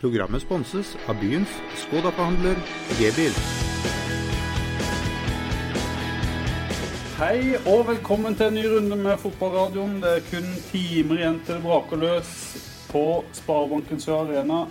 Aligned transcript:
Programmet 0.00 0.40
sponses 0.40 0.94
av 1.12 1.18
byens 1.20 1.50
Skoda-forhandler 1.76 2.56
G-bil. 2.96 3.34
Hei 7.18 7.58
og 7.68 7.82
velkommen 7.90 8.32
til 8.38 8.46
en 8.48 8.56
ny 8.56 8.62
runde 8.64 8.96
med 8.96 9.20
Fotballradioen. 9.20 9.98
Det 10.00 10.14
er 10.14 10.24
kun 10.30 10.46
timer 10.70 11.20
igjen 11.20 11.36
til 11.44 11.58
det 11.58 11.64
braker 11.66 12.00
løs 12.00 12.30
på 12.88 13.02
Sparebanken 13.42 14.00
Sør 14.00 14.22
Arena. 14.22 14.62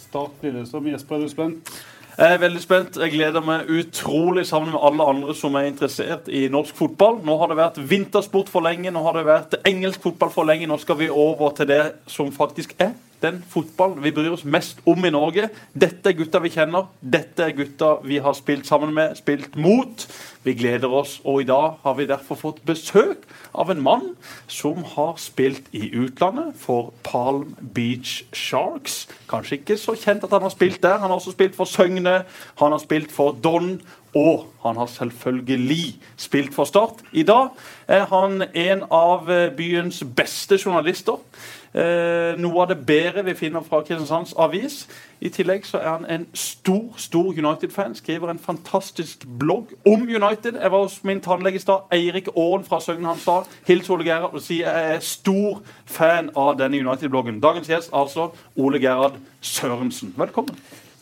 Start 0.00 0.40
som 0.70 0.88
Jesper, 0.88 1.18
er 1.18 1.20
du 1.20 1.34
spent? 1.34 1.74
Jeg 2.16 2.32
er 2.38 2.40
veldig 2.40 2.64
spent. 2.64 2.96
Jeg 2.96 3.12
gleder 3.12 3.44
meg 3.44 3.68
utrolig 3.68 4.46
sammen 4.48 4.72
med 4.72 4.80
alle 4.80 5.10
andre 5.12 5.36
som 5.36 5.60
er 5.60 5.68
interessert 5.68 6.32
i 6.32 6.46
norsk 6.48 6.80
fotball. 6.80 7.20
Nå 7.28 7.36
har 7.44 7.52
det 7.52 7.60
vært 7.60 7.84
vintersport 7.92 8.48
for 8.48 8.64
lenge, 8.64 8.88
nå 8.88 9.04
har 9.04 9.20
det 9.20 9.28
vært 9.28 9.60
engelsk 9.68 10.00
fotball 10.08 10.32
for 10.32 10.48
lenge. 10.48 10.64
Nå 10.64 10.80
skal 10.80 10.96
vi 11.04 11.12
over 11.12 11.52
til 11.60 11.68
det 11.68 11.82
som 12.08 12.32
faktisk 12.32 12.72
er 12.80 12.96
den 13.22 13.42
fotballen 13.48 14.02
vi 14.04 14.12
bryr 14.14 14.32
oss 14.32 14.44
mest 14.44 14.80
om 14.88 15.04
i 15.04 15.12
Norge. 15.12 15.50
Dette 15.72 16.10
er 16.10 16.16
gutta 16.18 16.40
vi 16.42 16.52
kjenner. 16.54 16.88
Dette 17.00 17.44
er 17.46 17.56
gutta 17.56 17.94
vi 18.04 18.20
har 18.22 18.36
spilt 18.38 18.68
sammen 18.68 18.94
med, 18.96 19.16
spilt 19.20 19.56
mot. 19.60 20.06
Vi 20.42 20.54
gleder 20.56 20.88
oss, 20.88 21.18
og 21.24 21.42
i 21.42 21.48
dag 21.48 21.76
har 21.82 21.94
vi 21.98 22.08
derfor 22.08 22.38
fått 22.40 22.62
besøk 22.64 23.26
av 23.52 23.70
en 23.70 23.82
mann 23.84 24.06
som 24.48 24.80
har 24.94 25.18
spilt 25.20 25.68
i 25.76 25.90
utlandet 25.92 26.56
for 26.56 26.94
Palm 27.04 27.54
Beach 27.60 28.22
Sharks. 28.32 29.04
Kanskje 29.28 29.60
ikke 29.60 29.76
så 29.80 29.96
kjent 30.00 30.24
at 30.24 30.32
han 30.32 30.46
har 30.46 30.54
spilt 30.54 30.80
der. 30.82 30.98
Han 31.02 31.12
har 31.12 31.20
også 31.20 31.36
spilt 31.36 31.58
for 31.58 31.68
Søgne, 31.68 32.22
han 32.62 32.72
har 32.72 32.80
spilt 32.80 33.12
for 33.12 33.36
Don. 33.36 33.80
Og 34.10 34.48
han 34.64 34.74
har 34.74 34.88
selvfølgelig 34.90 36.00
spilt 36.18 36.54
for 36.54 36.66
Start. 36.66 36.98
I 37.12 37.22
dag 37.22 37.52
er 37.86 38.08
han 38.10 38.42
en 38.42 38.82
av 38.90 39.30
byens 39.54 40.02
beste 40.16 40.58
journalister. 40.58 41.20
Eh, 41.74 42.34
noe 42.42 42.64
av 42.64 42.68
det 42.72 42.80
bedre 42.86 43.22
vi 43.22 43.36
finner 43.38 43.62
fra 43.62 43.78
Kristiansands 43.86 44.32
Avis. 44.34 44.88
I 45.22 45.30
tillegg 45.30 45.68
så 45.68 45.78
er 45.78 45.92
han 45.92 46.06
en 46.10 46.26
stor 46.34 46.96
stor 46.98 47.30
United-fan. 47.30 47.94
Skriver 47.94 48.32
en 48.32 48.42
fantastisk 48.42 49.26
blogg 49.38 49.70
om 49.86 50.02
United. 50.02 50.58
Jeg 50.58 50.72
var 50.72 50.82
hos 50.82 50.98
min 51.04 51.20
tannlege 51.22 51.60
i 51.60 51.62
stad, 51.62 51.86
Eirik 51.94 52.28
Aaren 52.34 52.66
fra 52.66 52.80
Søgne. 52.80 53.06
Han 53.06 53.22
sa 53.22 53.44
hils 53.68 53.90
Ole 53.90 54.04
Gerhard 54.04 54.34
og 54.34 54.42
sier 54.42 54.66
jeg 54.66 54.96
er 54.96 55.06
stor 55.06 55.62
fan 55.86 56.32
av 56.34 56.56
denne 56.58 56.82
United-bloggen. 56.82 57.38
Dagens 57.40 57.70
gjest 57.70 57.94
altså 57.94 58.32
Ole 58.56 58.82
Gerhard 58.82 59.22
Sørensen. 59.40 60.14
Velkommen. 60.18 60.58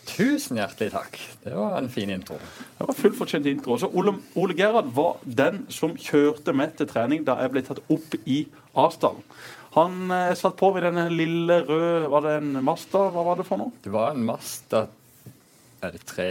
Tusen 0.09 0.57
hjertelig 0.57 0.93
takk. 0.93 1.19
Det 1.45 1.57
var 1.57 1.79
en 1.79 1.89
fin 1.93 2.11
intro. 2.11 2.37
Det 2.79 2.87
var 2.89 2.97
fullt 2.97 3.17
fortjent 3.17 3.47
intro. 3.47 3.77
Så 3.79 3.89
Ole, 3.93 4.15
Ole 4.37 4.57
Gerhard 4.57 4.93
var 4.95 5.17
den 5.25 5.67
som 5.73 5.97
kjørte 5.97 6.53
med 6.53 6.77
til 6.77 6.89
trening 6.89 7.25
da 7.27 7.41
jeg 7.41 7.53
ble 7.53 7.65
tatt 7.65 7.81
opp 7.89 8.17
i 8.25 8.43
Asdalen. 8.77 9.25
Han 9.79 10.11
eh, 10.15 10.35
satt 10.39 10.57
på 10.59 10.73
ved 10.75 10.87
denne 10.89 11.07
lille 11.13 11.61
røde 11.69 12.09
Var 12.11 12.25
det 12.25 12.37
en 12.41 12.57
Masta? 12.67 13.09
Hva 13.15 13.25
var 13.31 13.39
det 13.41 13.47
for 13.49 13.61
noe? 13.61 13.75
Det 13.85 13.93
var 13.95 14.15
en 14.15 14.25
Masta 14.27 14.87
Er 15.85 15.95
det 15.95 16.03
3, 16.09 16.29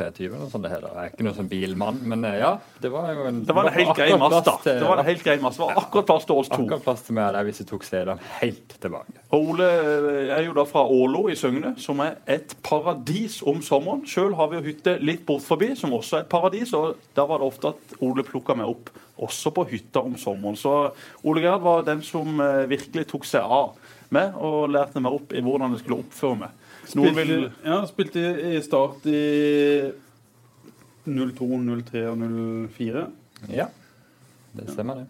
23 0.00 0.26
eller 0.26 0.40
noe 0.40 0.50
sånt 0.52 0.64
det 0.66 0.72
heter? 0.72 0.94
Jeg 0.94 1.10
er 1.10 1.12
ikke 1.12 1.26
noen 1.26 1.36
sånn 1.36 1.50
bilmann, 1.50 2.00
men 2.12 2.26
eh, 2.28 2.38
ja. 2.40 2.52
Det 2.80 2.90
var 2.92 3.10
jo 3.14 3.26
en 3.28 3.42
Det 3.46 3.56
var 3.56 3.68
en 3.70 3.76
helt 3.76 3.92
grei 3.98 4.08
Masta. 4.20 4.56
Det 4.66 4.76
var 4.86 5.02
en 5.02 5.08
helt 5.10 5.26
grei. 5.26 5.36
Det 5.40 5.60
var 5.60 5.80
akkurat 5.82 6.08
plass 6.10 6.26
til 6.28 6.40
oss 6.42 6.50
to. 6.52 6.60
Akkurat 6.64 6.86
plass 6.86 7.04
til 7.06 7.18
meg 7.18 7.34
der 7.36 7.48
hvis 7.48 7.62
jeg 7.62 7.68
tok 7.70 7.86
stedene 7.86 8.32
helt 8.40 8.76
tilbake. 8.82 9.24
Ole 9.36 9.68
eh, 9.68 10.32
er 10.38 10.46
jo 10.48 10.56
da 10.56 10.64
fra 10.68 10.86
Ålo 10.88 11.26
i 11.32 11.36
Søgne, 11.38 11.74
som 11.80 12.00
er 12.04 12.18
et 12.30 12.56
paradis 12.66 13.40
om 13.46 13.60
sommeren. 13.64 14.02
Sjøl 14.08 14.34
har 14.38 14.50
vi 14.52 14.60
jo 14.60 14.66
hytte 14.70 14.96
litt 15.04 15.26
bort 15.28 15.44
forbi, 15.46 15.72
som 15.78 15.94
også 15.96 16.20
er 16.20 16.26
et 16.26 16.32
paradis. 16.32 16.74
Og 16.76 16.98
da 17.16 17.28
var 17.28 17.42
det 17.42 17.50
ofte 17.52 17.74
at 17.74 18.00
Ole 18.06 18.26
plukka 18.26 18.56
meg 18.58 18.70
opp 18.72 18.92
også 19.20 19.52
på 19.54 19.66
hytta 19.70 20.02
om 20.04 20.16
sommeren. 20.18 20.56
Så 20.56 20.74
Ole 21.28 21.44
Gerhard 21.44 21.64
var 21.66 21.86
den 21.88 22.02
som 22.06 22.40
eh, 22.40 22.66
virkelig 22.70 23.08
tok 23.10 23.28
seg 23.28 23.44
av 23.44 23.76
meg 24.14 24.34
og 24.42 24.72
lærte 24.74 25.02
meg 25.02 25.14
opp 25.14 25.34
i 25.36 25.42
hvordan 25.44 25.76
jeg 25.76 25.84
skulle 25.84 26.02
oppføre 26.02 26.40
meg. 26.44 26.56
Noen 26.98 27.14
Spilte, 27.14 27.26
vil 27.28 27.46
ja, 27.66 27.78
spilte 27.88 28.24
i 28.50 28.60
Start 28.64 29.06
i 29.10 29.22
02, 31.06 31.48
03 31.90 32.04
og 32.10 32.26
04. 32.76 33.06
Ja, 33.54 33.66
det 34.58 34.68
stemmer, 34.72 35.02
det. 35.02 35.06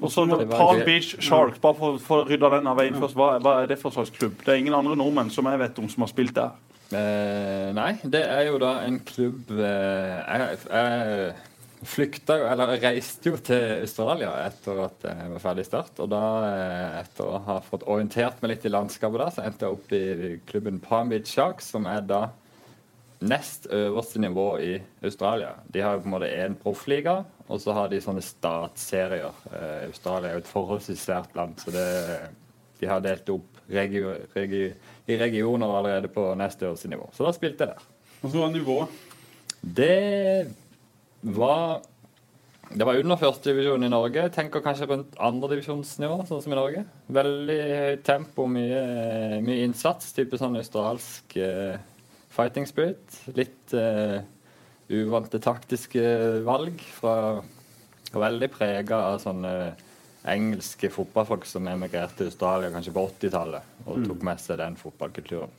Og 0.00 0.08
så 0.12 0.24
Palm. 0.24 0.80
Beach 0.84 1.14
Sharks, 1.20 1.58
bare 1.60 1.76
for, 1.76 1.98
for 2.00 2.22
å 2.22 2.28
rydde 2.28 2.48
den 2.54 2.68
av 2.70 2.78
veien 2.80 2.96
først. 2.96 3.16
Hva, 3.18 3.34
hva 3.44 3.58
er 3.60 3.68
det 3.68 3.76
for 3.80 3.92
slags 3.92 4.12
klubb? 4.14 4.38
Det 4.44 4.54
er 4.54 4.62
ingen 4.62 4.76
andre 4.76 4.96
nordmenn 4.96 5.32
som 5.32 5.48
jeg 5.50 5.60
vet 5.60 5.80
om 5.82 5.90
som 5.92 6.06
har 6.06 6.12
spilt 6.12 6.32
der. 6.38 6.56
Eh, 6.90 7.68
nei, 7.76 7.92
det 8.12 8.22
er 8.24 8.48
jo 8.48 8.56
da 8.58 8.80
en 8.82 8.96
klubb 9.06 9.52
eh, 9.54 10.16
Jeg, 10.26 10.56
jeg 10.72 11.34
flykta 11.86 12.36
jo, 12.40 12.46
eller 12.50 12.74
reiste 12.80 13.30
jo 13.30 13.38
til 13.44 13.80
Australia 13.80 14.32
etter 14.44 14.82
at 14.84 15.06
jeg 15.08 15.32
var 15.32 15.42
ferdig 15.42 15.64
i 15.64 15.68
Start. 15.68 16.02
Og 16.02 16.10
da, 16.12 16.24
eh, 16.50 16.98
etter 17.00 17.24
å 17.28 17.40
ha 17.46 17.56
fått 17.64 17.86
orientert 17.88 18.42
meg 18.42 18.54
litt 18.54 18.66
i 18.68 18.72
landskapet 18.72 19.22
der, 19.22 19.32
så 19.34 19.44
endte 19.46 19.66
jeg 19.66 19.78
opp 19.78 19.94
i 19.96 20.34
klubben 20.50 20.80
Palm 20.84 21.12
Beach 21.12 21.32
Sharks, 21.32 21.70
som 21.72 21.88
er 21.88 22.04
da 22.04 22.22
nest 23.20 23.66
øverste 23.72 24.20
nivå 24.20 24.46
i 24.64 24.74
Australia. 25.04 25.54
De 25.68 25.82
har 25.84 25.96
jo 25.96 26.04
på 26.04 26.08
en 26.08 26.14
måte 26.16 26.32
én 26.32 26.56
proffliga, 26.56 27.18
og 27.48 27.60
så 27.60 27.74
har 27.76 27.90
de 27.92 28.00
sånne 28.00 28.24
statsserier. 28.24 29.42
Eh, 29.52 29.88
Australia 29.88 30.30
er 30.30 30.38
jo 30.38 30.44
et 30.44 30.52
forholdsvis 30.52 31.04
svært 31.08 31.36
land, 31.36 31.60
så 31.60 31.72
det, 31.74 31.86
de 32.80 32.88
har 32.88 33.04
delt 33.04 33.28
opp 33.32 33.60
regi, 33.70 34.02
regi, 34.36 34.64
i 35.10 35.20
regioner 35.20 35.76
allerede 35.78 36.12
på 36.12 36.30
nest 36.38 36.62
øverste 36.62 36.88
nivå. 36.92 37.08
Så 37.16 37.26
da 37.26 37.32
spilte 37.36 37.66
jeg 37.66 37.74
der. 37.74 37.88
Så 38.20 38.36
var 38.36 38.52
nivået. 38.52 38.88
Det 39.60 40.48
var 41.20 41.82
Det 42.70 42.86
var 42.86 43.00
under 43.00 43.18
førstedivisjon 43.18 43.82
i 43.82 43.90
Norge. 43.90 44.28
Tenker 44.30 44.62
kanskje 44.62 44.86
på 44.86 45.00
andredivisjonsnivå, 45.18 46.20
sånn 46.28 46.42
som 46.44 46.52
i 46.54 46.58
Norge. 46.58 46.84
Veldig 47.10 47.56
høyt 47.66 48.04
tempo, 48.06 48.46
mye, 48.46 48.82
mye 49.42 49.64
innsats. 49.64 50.12
Type 50.14 50.38
sånn 50.38 50.54
australsk 50.60 51.34
uh, 51.42 51.74
fighting 52.30 52.68
spirit. 52.70 53.02
Litt 53.34 53.74
uh, 53.74 54.20
uvante 54.86 55.42
taktiske 55.42 56.04
valg 56.46 56.78
fra 56.94 57.16
og 58.10 58.22
Veldig 58.24 58.50
prega 58.50 59.04
av 59.12 59.20
sånne 59.22 59.54
engelske 60.30 60.90
fotballfolk 60.92 61.46
som 61.48 61.68
emigrerte 61.70 62.18
til 62.18 62.30
Australia 62.30 62.72
kanskje 62.74 62.94
på 62.96 63.04
80-tallet 63.06 63.86
og 63.86 64.02
tok 64.04 64.24
med 64.26 64.42
seg 64.42 64.58
den 64.60 64.76
fotballkulturen. 64.80 65.52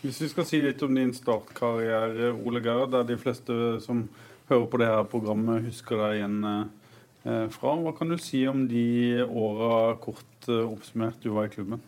Hvis 0.00 0.20
vi 0.22 0.28
skal 0.32 0.46
si 0.48 0.60
litt 0.64 0.80
om 0.84 0.94
din 0.96 1.10
startkarriere, 1.12 2.30
Ole 2.46 2.62
Gerhard, 2.64 2.92
der 2.94 3.08
de 3.08 3.16
fleste 3.20 3.54
som 3.84 4.06
hører 4.50 4.68
på 4.70 4.80
det 4.82 4.90
her 4.90 5.08
programmet, 5.10 5.66
husker 5.68 6.00
deg 6.02 6.18
igjen 6.18 6.38
eh, 6.50 7.46
fra. 7.54 7.74
Hva 7.84 7.94
kan 7.96 8.10
du 8.10 8.18
si 8.20 8.42
om 8.50 8.64
de 8.70 9.22
åra 9.24 9.96
kort 10.02 10.48
eh, 10.50 10.64
oppsummert 10.66 11.22
du 11.22 11.30
var 11.34 11.48
i 11.48 11.52
klubben? 11.54 11.82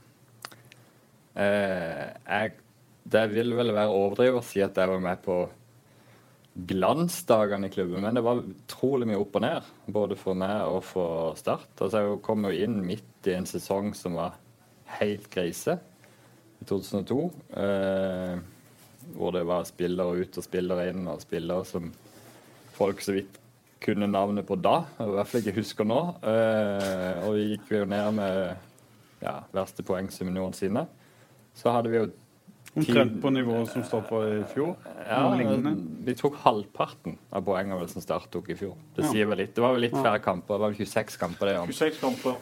Eh, 1.35 2.07
jeg, 2.27 2.55
det 3.13 3.25
vil 3.33 3.57
vel 3.59 3.75
være 3.75 3.91
overdrivet 3.91 4.41
å 4.41 4.47
si 4.47 4.63
at 4.65 4.79
jeg 4.79 4.93
var 4.93 5.03
med 5.03 5.23
på 5.25 5.43
glansdagene 6.53 7.71
i 7.71 7.73
klubben, 7.73 8.03
men 8.05 8.17
det 8.17 8.25
var 8.25 8.43
utrolig 8.45 9.09
mye 9.09 9.21
opp 9.23 9.39
og 9.39 9.45
ned, 9.45 9.69
både 9.95 10.19
for 10.21 10.37
meg 10.37 10.67
og 10.69 10.83
for 10.85 11.39
Start. 11.41 11.71
Altså, 11.79 12.03
jeg 12.03 12.19
kom 12.27 12.45
jo 12.45 12.53
inn 12.53 12.83
midt 12.85 13.31
i 13.31 13.37
en 13.39 13.49
sesong 13.49 13.95
som 13.97 14.19
var 14.21 14.37
helt 14.99 15.31
krise, 15.33 15.79
i 16.61 16.67
2002. 16.69 17.23
Eh, 17.59 18.37
hvor 19.17 19.33
det 19.35 19.43
var 19.49 19.65
spillere 19.67 20.23
ut 20.23 20.37
og 20.39 20.45
spillere 20.45 20.91
inn, 20.93 21.07
og 21.11 21.25
spillere 21.25 21.67
som 21.67 21.89
folk 22.77 23.03
så 23.05 23.15
vidt 23.17 23.39
kunne 23.83 24.07
navnet 24.07 24.47
på 24.47 24.55
da, 24.63 24.85
i 25.03 25.07
hvert 25.11 25.27
fall 25.31 25.43
ikke 25.43 25.57
husker 25.59 25.87
nå. 25.89 26.01
Eh, 26.23 27.23
og 27.27 27.35
vi 27.37 27.47
gikk 27.53 27.73
jo 27.75 27.85
ned 27.91 28.13
med 28.19 28.43
ja, 29.23 29.41
verste 29.55 29.83
poengsum 29.87 30.31
noensinne. 30.35 30.87
Så 31.59 31.73
hadde 31.75 31.93
vi 31.93 31.99
jo 32.03 32.11
Omtrent 32.73 33.19
på 33.21 33.29
nivået 33.29 33.69
som 33.69 33.83
stoppa 33.85 34.23
i 34.31 34.39
fjor? 34.49 34.71
ja, 35.05 35.19
vi 36.07 36.15
tok 36.17 36.39
halvparten 36.41 37.19
av 37.29 37.43
poengene 37.45 37.77
vel 37.77 37.91
som 37.91 38.01
Start 38.01 38.31
tok 38.33 38.49
i 38.49 38.57
fjor. 38.57 38.79
Det 38.97 39.11
sier 39.11 39.29
vel 39.29 39.43
litt. 39.43 39.53
Det 39.53 39.61
var 39.61 39.75
vel 39.77 39.85
litt 39.85 39.97
færre 39.99 40.23
kamper. 40.25 40.55
Det 40.57 40.63
var 40.63 40.73
vel 40.73 40.79
26 40.81 41.19
kamper 41.21 41.51
det 41.51 41.59
om. 41.61 41.69
26 41.69 42.01
kamper. 42.01 42.39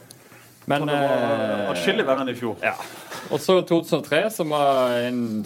Men 0.70 0.86
eh, 0.92 1.64
atskillig 1.72 2.06
verre 2.06 2.22
enn 2.22 2.30
i 2.30 2.36
fjor. 2.38 2.60
ja. 2.62 2.76
Og 3.30 3.42
så 3.42 3.58
2003, 3.66 4.22
som 4.32 4.54
var 4.54 4.94
en 5.08 5.42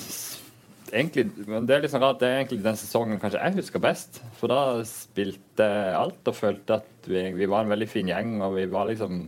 egentlig, 0.95 1.25
Det 1.67 1.75
er 1.75 1.83
litt 1.83 1.93
sånn 1.93 2.05
rart, 2.05 2.21
det 2.21 2.29
er 2.29 2.41
egentlig 2.41 2.65
den 2.65 2.79
sesongen 2.79 3.21
kanskje 3.23 3.41
jeg 3.43 3.59
husker 3.59 3.83
best. 3.83 4.21
For 4.39 4.53
da 4.53 4.83
spilte 4.89 5.69
alt 5.99 6.31
og 6.31 6.37
følte 6.39 6.79
at 6.81 7.09
vi, 7.09 7.27
vi 7.37 7.49
var 7.51 7.65
en 7.65 7.75
veldig 7.75 7.89
fin 7.91 8.11
gjeng, 8.11 8.37
og 8.45 8.57
vi 8.59 8.67
var 8.73 8.89
liksom 8.91 9.25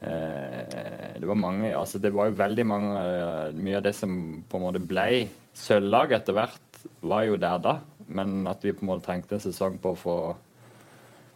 eh, 0.00 1.18
Det 1.20 1.28
var 1.28 1.38
mange 1.40 1.70
altså 1.76 2.00
Det 2.02 2.12
var 2.14 2.30
jo 2.30 2.38
veldig 2.40 2.66
mange 2.66 3.02
eh, 3.02 3.58
Mye 3.58 3.78
av 3.78 3.84
det 3.86 3.94
som 3.96 4.16
på 4.48 4.58
en 4.58 4.66
måte 4.66 4.82
ble 4.82 5.26
sølvlag 5.56 6.12
etter 6.12 6.36
hvert, 6.36 6.82
var 7.00 7.22
jo 7.24 7.38
der 7.40 7.62
da. 7.64 7.78
Men 8.12 8.42
at 8.50 8.64
vi 8.64 8.74
på 8.76 8.84
en 8.84 8.90
måte 8.90 9.06
trengte 9.06 9.38
en 9.38 9.46
sesong 9.46 9.78
på 9.80 9.94
å 9.94 10.00
få 10.00 10.16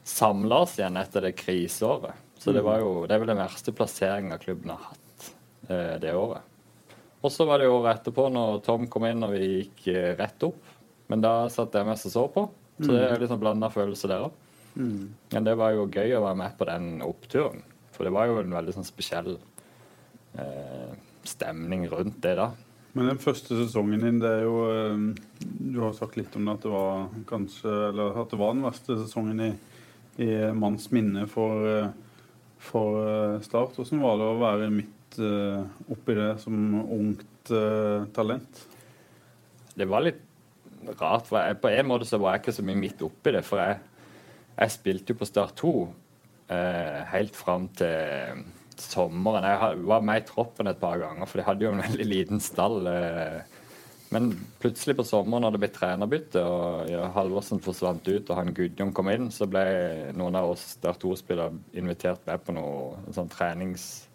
samla 0.04 0.64
oss 0.66 0.76
igjen 0.78 0.98
etter 1.00 1.24
det 1.24 1.38
kriseåret. 1.38 2.28
Så 2.40 2.52
det 2.56 2.64
var 2.64 2.80
jo 2.80 3.06
Det 3.06 3.14
er 3.14 3.22
vel 3.22 3.32
den 3.32 3.40
verste 3.40 3.72
plasseringa 3.76 4.38
klubben 4.40 4.74
har 4.74 4.90
hatt 4.90 5.30
eh, 5.68 5.96
det 6.02 6.14
året. 6.16 6.49
Og 7.20 7.32
så 7.32 7.44
var 7.48 7.60
det 7.60 7.68
året 7.68 8.00
etterpå, 8.00 8.28
når 8.32 8.62
Tom 8.64 8.86
kom 8.88 9.04
inn 9.08 9.24
og 9.26 9.34
vi 9.34 9.48
gikk 9.48 9.88
eh, 9.92 10.12
rett 10.18 10.46
opp. 10.46 10.60
Men 11.10 11.24
da 11.24 11.34
satt 11.52 11.74
jeg 11.76 11.88
mest 11.88 12.08
og 12.08 12.14
så 12.14 12.24
på. 12.32 12.46
Så 12.80 12.94
det 12.94 13.02
er 13.10 13.20
litt 13.20 13.28
sånn 13.28 13.42
blanda 13.42 13.68
følelse 13.72 14.08
der 14.08 14.28
òg. 14.28 14.36
Men 15.34 15.44
det 15.44 15.56
var 15.58 15.74
jo 15.74 15.88
gøy 15.90 16.14
å 16.16 16.22
være 16.24 16.38
med 16.38 16.56
på 16.56 16.68
den 16.68 16.90
oppturen. 17.04 17.64
For 17.92 18.06
det 18.06 18.14
var 18.14 18.30
jo 18.30 18.38
en 18.40 18.54
veldig 18.54 18.72
sånn 18.78 18.86
spesiell 18.86 19.34
eh, 20.38 20.92
stemning 21.28 21.84
rundt 21.90 22.22
det, 22.24 22.36
da. 22.38 22.52
Men 22.96 23.10
den 23.10 23.20
første 23.22 23.54
sesongen 23.58 24.02
din, 24.02 24.22
det 24.22 24.30
er 24.40 24.46
jo 24.48 24.54
eh, 24.66 25.02
Du 25.44 25.76
har 25.82 25.92
sagt 25.94 26.16
litt 26.18 26.34
om 26.34 26.48
det 26.48 26.56
at 26.56 26.64
det 26.64 26.72
var 26.72 27.04
kanskje 27.28 27.70
Eller 27.92 28.16
at 28.18 28.32
det 28.32 28.38
var 28.40 28.56
den 28.56 28.64
verste 28.64 28.96
sesongen 28.98 29.44
i, 29.44 29.50
i 30.26 30.30
manns 30.58 30.88
minne 30.90 31.28
for, 31.30 31.68
eh, 31.70 31.92
for 32.70 33.38
Start. 33.44 33.76
Hvordan 33.76 34.02
var 34.02 34.18
det 34.18 34.30
å 34.30 34.40
være 34.40 34.72
midt 34.74 34.96
uh, 35.18 35.66
oppi 35.90 36.14
det 36.18 36.32
som 36.42 36.56
ungt 36.84 37.52
uh, 37.54 38.06
talent? 38.14 38.64
Det 39.74 39.88
var 39.88 40.04
litt 40.04 40.22
rart. 40.98 41.26
for 41.26 41.38
jeg, 41.40 41.58
På 41.60 41.68
en 41.72 41.88
måte 41.88 42.08
så 42.08 42.20
var 42.20 42.36
jeg 42.36 42.44
ikke 42.44 42.56
så 42.58 42.66
mye 42.66 42.80
midt 42.80 43.02
oppi 43.06 43.34
det. 43.34 43.44
For 43.46 43.62
jeg, 43.62 43.78
jeg 44.56 44.76
spilte 44.76 45.12
jo 45.12 45.20
på 45.20 45.28
Start 45.28 45.56
2 45.60 45.74
uh, 45.84 47.00
helt 47.12 47.36
fram 47.36 47.68
til 47.78 48.44
sommeren. 48.80 49.44
Jeg 49.44 49.86
var 49.88 50.04
med 50.04 50.22
i 50.22 50.26
troppen 50.28 50.70
et 50.70 50.80
par 50.80 51.00
ganger, 51.00 51.28
for 51.28 51.40
de 51.40 51.46
hadde 51.46 51.66
jo 51.66 51.72
en 51.74 51.82
veldig 51.84 52.06
liten 52.08 52.40
stall. 52.40 52.86
Eh. 52.88 53.58
Men 54.10 54.32
plutselig 54.58 54.96
på 54.98 55.06
sommeren, 55.06 55.44
når 55.44 55.54
det 55.54 55.60
ble 55.62 55.70
trenerbytte 55.74 56.40
og 56.42 56.88
Halvorsen 57.14 57.60
forsvant 57.62 58.08
ut 58.08 58.30
og 58.32 58.38
han 58.40 58.54
Gudjon 58.56 58.90
kom 58.96 59.10
inn, 59.12 59.28
så 59.30 59.46
ble 59.46 59.62
noen 60.18 60.38
av 60.40 60.50
oss 60.56 60.72
der 60.82 60.98
2-spillere 60.98 61.54
invitert 61.78 62.24
med 62.26 62.42
på 62.42 62.56
noe 62.56 63.12
sånn 63.14 63.30
trenings 63.30 64.08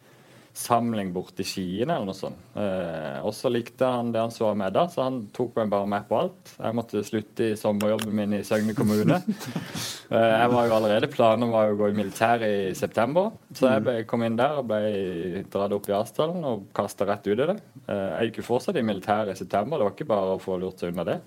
samling 0.55 1.09
borte 1.11 1.43
i 1.43 1.45
Skien 1.47 1.89
eller 1.89 2.07
noe 2.07 2.15
sånt. 2.15 2.39
Eh, 2.55 3.17
og 3.27 3.33
så 3.35 3.49
likte 3.51 3.87
han 3.91 4.13
det 4.13 4.21
han 4.23 4.31
så 4.31 4.53
med 4.55 4.71
da, 4.75 4.85
så 4.91 5.03
han 5.03 5.17
tok 5.35 5.57
meg 5.59 5.71
bare 5.73 5.89
med 5.91 6.05
på 6.07 6.15
alt. 6.21 6.53
Jeg 6.55 6.77
måtte 6.77 7.03
slutte 7.03 7.49
i 7.49 7.57
sommerjobben 7.59 8.15
min 8.15 8.37
i 8.37 8.43
Søgne 8.47 8.75
kommune. 8.77 9.17
eh, 10.15 10.29
jeg 10.31 10.53
var 10.53 10.69
jo 10.69 10.77
allerede 10.77 11.09
Planen 11.11 11.51
var 11.51 11.73
å 11.73 11.79
gå 11.79 11.89
i 11.91 11.97
militæret 11.97 12.71
i 12.71 12.77
september, 12.77 13.33
så 13.51 13.73
jeg 13.73 13.83
ble, 13.83 13.97
kom 14.07 14.23
inn 14.23 14.39
der 14.39 14.61
og 14.61 14.69
ble 14.71 15.43
dratt 15.51 15.75
opp 15.75 15.91
i 15.91 15.97
Asdalen 15.97 16.47
og 16.47 16.69
kasta 16.75 17.09
rett 17.09 17.27
ut 17.27 17.35
i 17.35 17.49
det. 17.51 17.57
Eh, 17.89 18.05
jeg 18.05 18.29
gikk 18.31 18.41
jo 18.41 18.47
fortsatt 18.53 18.79
i 18.79 18.85
militæret 18.87 19.35
i 19.35 19.43
september, 19.43 19.81
det 19.81 19.89
var 19.89 19.97
ikke 19.97 20.11
bare 20.15 20.37
å 20.37 20.41
få 20.41 20.55
lurt 20.61 20.79
seg 20.79 20.95
unna 20.95 21.07
det. 21.11 21.19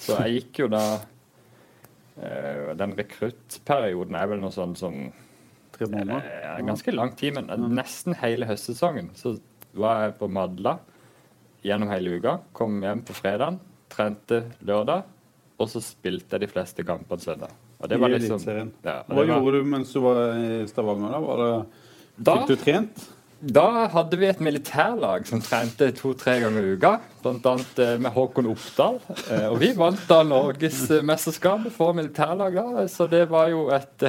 Så 0.00 0.20
jeg 0.20 0.36
gikk 0.36 0.62
jo 0.62 0.70
da 0.72 0.84
eh, 2.20 2.70
Den 2.76 2.94
rekruttperioden 2.96 4.16
er 4.16 4.30
vel 4.30 4.40
noe 4.44 4.52
sånn 4.52 4.76
som 4.76 5.00
Tre 5.86 5.88
måneder? 5.96 6.26
Eh, 6.58 6.60
ganske 6.66 6.92
lang 6.94 7.12
tid, 7.16 7.34
men 7.38 7.46
nesten 7.74 8.14
hele 8.20 8.46
høstsesongen 8.48 9.10
så 9.16 9.34
var 9.74 10.02
jeg 10.06 10.18
på 10.20 10.28
Madla 10.28 10.76
gjennom 11.64 11.90
hele 11.92 12.18
uka. 12.20 12.38
Kom 12.56 12.80
hjem 12.84 13.02
på 13.06 13.14
fredag, 13.16 13.58
trente 13.92 14.42
lørdag, 14.66 15.04
og 15.60 15.68
så 15.68 15.80
spilte 15.84 16.36
jeg 16.36 16.40
de 16.46 16.50
fleste 16.52 16.84
kampene 16.88 17.20
søndag. 17.20 17.54
Og 17.80 17.88
det 17.88 17.96
var 18.00 18.12
liksom, 18.12 18.42
ja, 18.84 18.98
og 19.08 19.14
Hva 19.14 19.24
var- 19.24 19.30
gjorde 19.30 19.52
du 19.62 19.64
mens 19.72 19.92
du 19.92 20.00
var 20.04 20.20
i 20.36 20.66
Stavanger? 20.68 21.10
da? 21.12 21.18
Var 21.20 21.36
det, 21.44 21.66
Da- 22.24 22.36
fikk 22.36 22.46
du 22.48 22.56
trent? 22.56 23.08
Da 23.42 23.86
hadde 23.88 24.18
vi 24.20 24.26
et 24.26 24.38
militærlag 24.44 25.24
som 25.26 25.40
trente 25.40 25.86
to-tre 25.96 26.40
ganger 26.42 26.60
i 26.60 26.74
uka, 26.76 27.00
bl.a. 27.22 27.56
med 27.96 28.12
Håkon 28.12 28.46
Oppdal. 28.50 29.00
Eh, 29.30 29.46
Og 29.48 29.58
vi 29.60 29.72
vant 29.72 30.02
da 30.08 30.22
Norgesmesterskapet 30.24 31.72
for 31.72 31.94
militærlag 31.94 32.52
da, 32.54 32.84
så 32.86 33.08
det 33.08 33.28
var 33.30 33.48
jo 33.48 33.70
et 33.70 34.02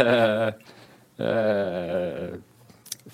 eh, 1.21 2.35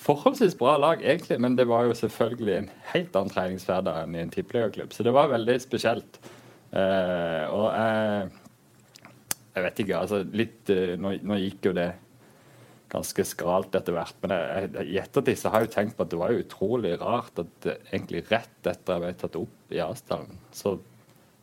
forholdsvis 0.07 0.57
bra 0.59 0.77
lag, 0.81 1.04
egentlig, 1.04 1.39
men 1.44 1.56
det 1.57 1.68
var 1.69 1.88
jo 1.88 1.95
selvfølgelig 1.98 2.56
en 2.56 2.71
helt 2.94 3.15
annen 3.15 3.33
treningshverdag 3.33 4.01
enn 4.04 4.18
i 4.18 4.24
en 4.24 4.33
tippeligaklubb, 4.33 4.95
så 4.95 5.06
det 5.06 5.13
var 5.15 5.31
veldig 5.33 5.57
spesielt. 5.63 6.19
Eh, 6.71 7.45
og 7.54 7.71
jeg 7.71 8.30
Jeg 9.57 9.63
vet 9.63 9.80
ikke, 9.80 9.98
altså 9.98 10.18
litt 10.38 10.69
eh, 10.69 10.92
Nå, 11.01 11.15
nå 11.25 11.38
gikk 11.42 11.63
jo 11.65 11.71
det 11.74 11.88
ganske 12.92 13.24
skralt 13.27 13.75
etter 13.75 13.95
hvert. 13.95 14.15
Men 14.24 14.33
jeg, 14.36 14.69
jeg, 14.75 14.89
i 14.92 15.00
ettertid 15.01 15.39
så 15.39 15.51
har 15.51 15.63
jeg 15.63 15.69
jo 15.69 15.74
tenkt 15.74 15.98
på 15.98 16.06
at 16.06 16.12
det 16.12 16.19
var 16.21 16.33
jo 16.33 16.44
utrolig 16.44 16.94
rart 17.01 17.42
at 17.44 17.68
eh, 17.68 17.81
egentlig 17.92 18.24
rett 18.30 18.69
etter 18.69 18.94
jeg 18.94 19.04
ble 19.04 19.15
tatt 19.24 19.39
opp 19.39 19.74
i 19.75 19.81
Asdalen, 19.83 20.39
så 20.56 20.77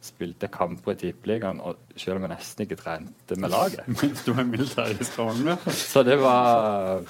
spilte 0.05 0.51
kamp 0.53 0.85
i 0.93 0.97
Tippeligaen, 1.01 1.61
selv 1.97 2.19
om 2.19 2.27
jeg 2.27 2.35
nesten 2.35 2.67
ikke 2.67 2.81
trente 2.81 3.39
med 3.41 3.53
laget. 3.53 3.87
Mens 4.01 4.25
du 4.27 4.35
var 4.35 4.47
militæret 4.49 5.01
i 5.01 5.06
Stavanger? 5.09 5.65
Så 5.73 6.05
det 6.06 6.19
var 6.21 7.03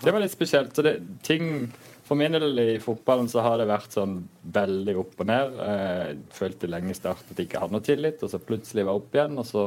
Det 0.00 0.12
var 0.12 0.22
litt 0.22 0.34
spesielt. 0.34 0.74
Så 0.74 0.82
det, 0.82 0.98
ting 1.22 1.70
For 2.08 2.18
min 2.18 2.34
del 2.34 2.58
i 2.58 2.80
fotballen 2.82 3.28
så 3.30 3.44
har 3.44 3.60
det 3.60 3.68
vært 3.70 3.94
sånn 3.94 4.16
veldig 4.42 4.96
opp 4.98 5.20
og 5.22 5.28
ned. 5.30 5.60
Jeg 5.62 6.16
følte 6.34 6.66
lenge 6.66 6.90
i 6.90 6.98
start 6.98 7.22
at 7.22 7.38
jeg 7.38 7.46
ikke 7.46 7.60
hadde 7.62 7.76
noe 7.76 7.86
tillit, 7.86 8.24
og 8.26 8.32
så 8.32 8.40
plutselig 8.42 8.82
var 8.82 8.96
jeg 8.96 9.02
opp 9.04 9.14
igjen. 9.14 9.38
Og 9.38 9.46
så 9.46 9.62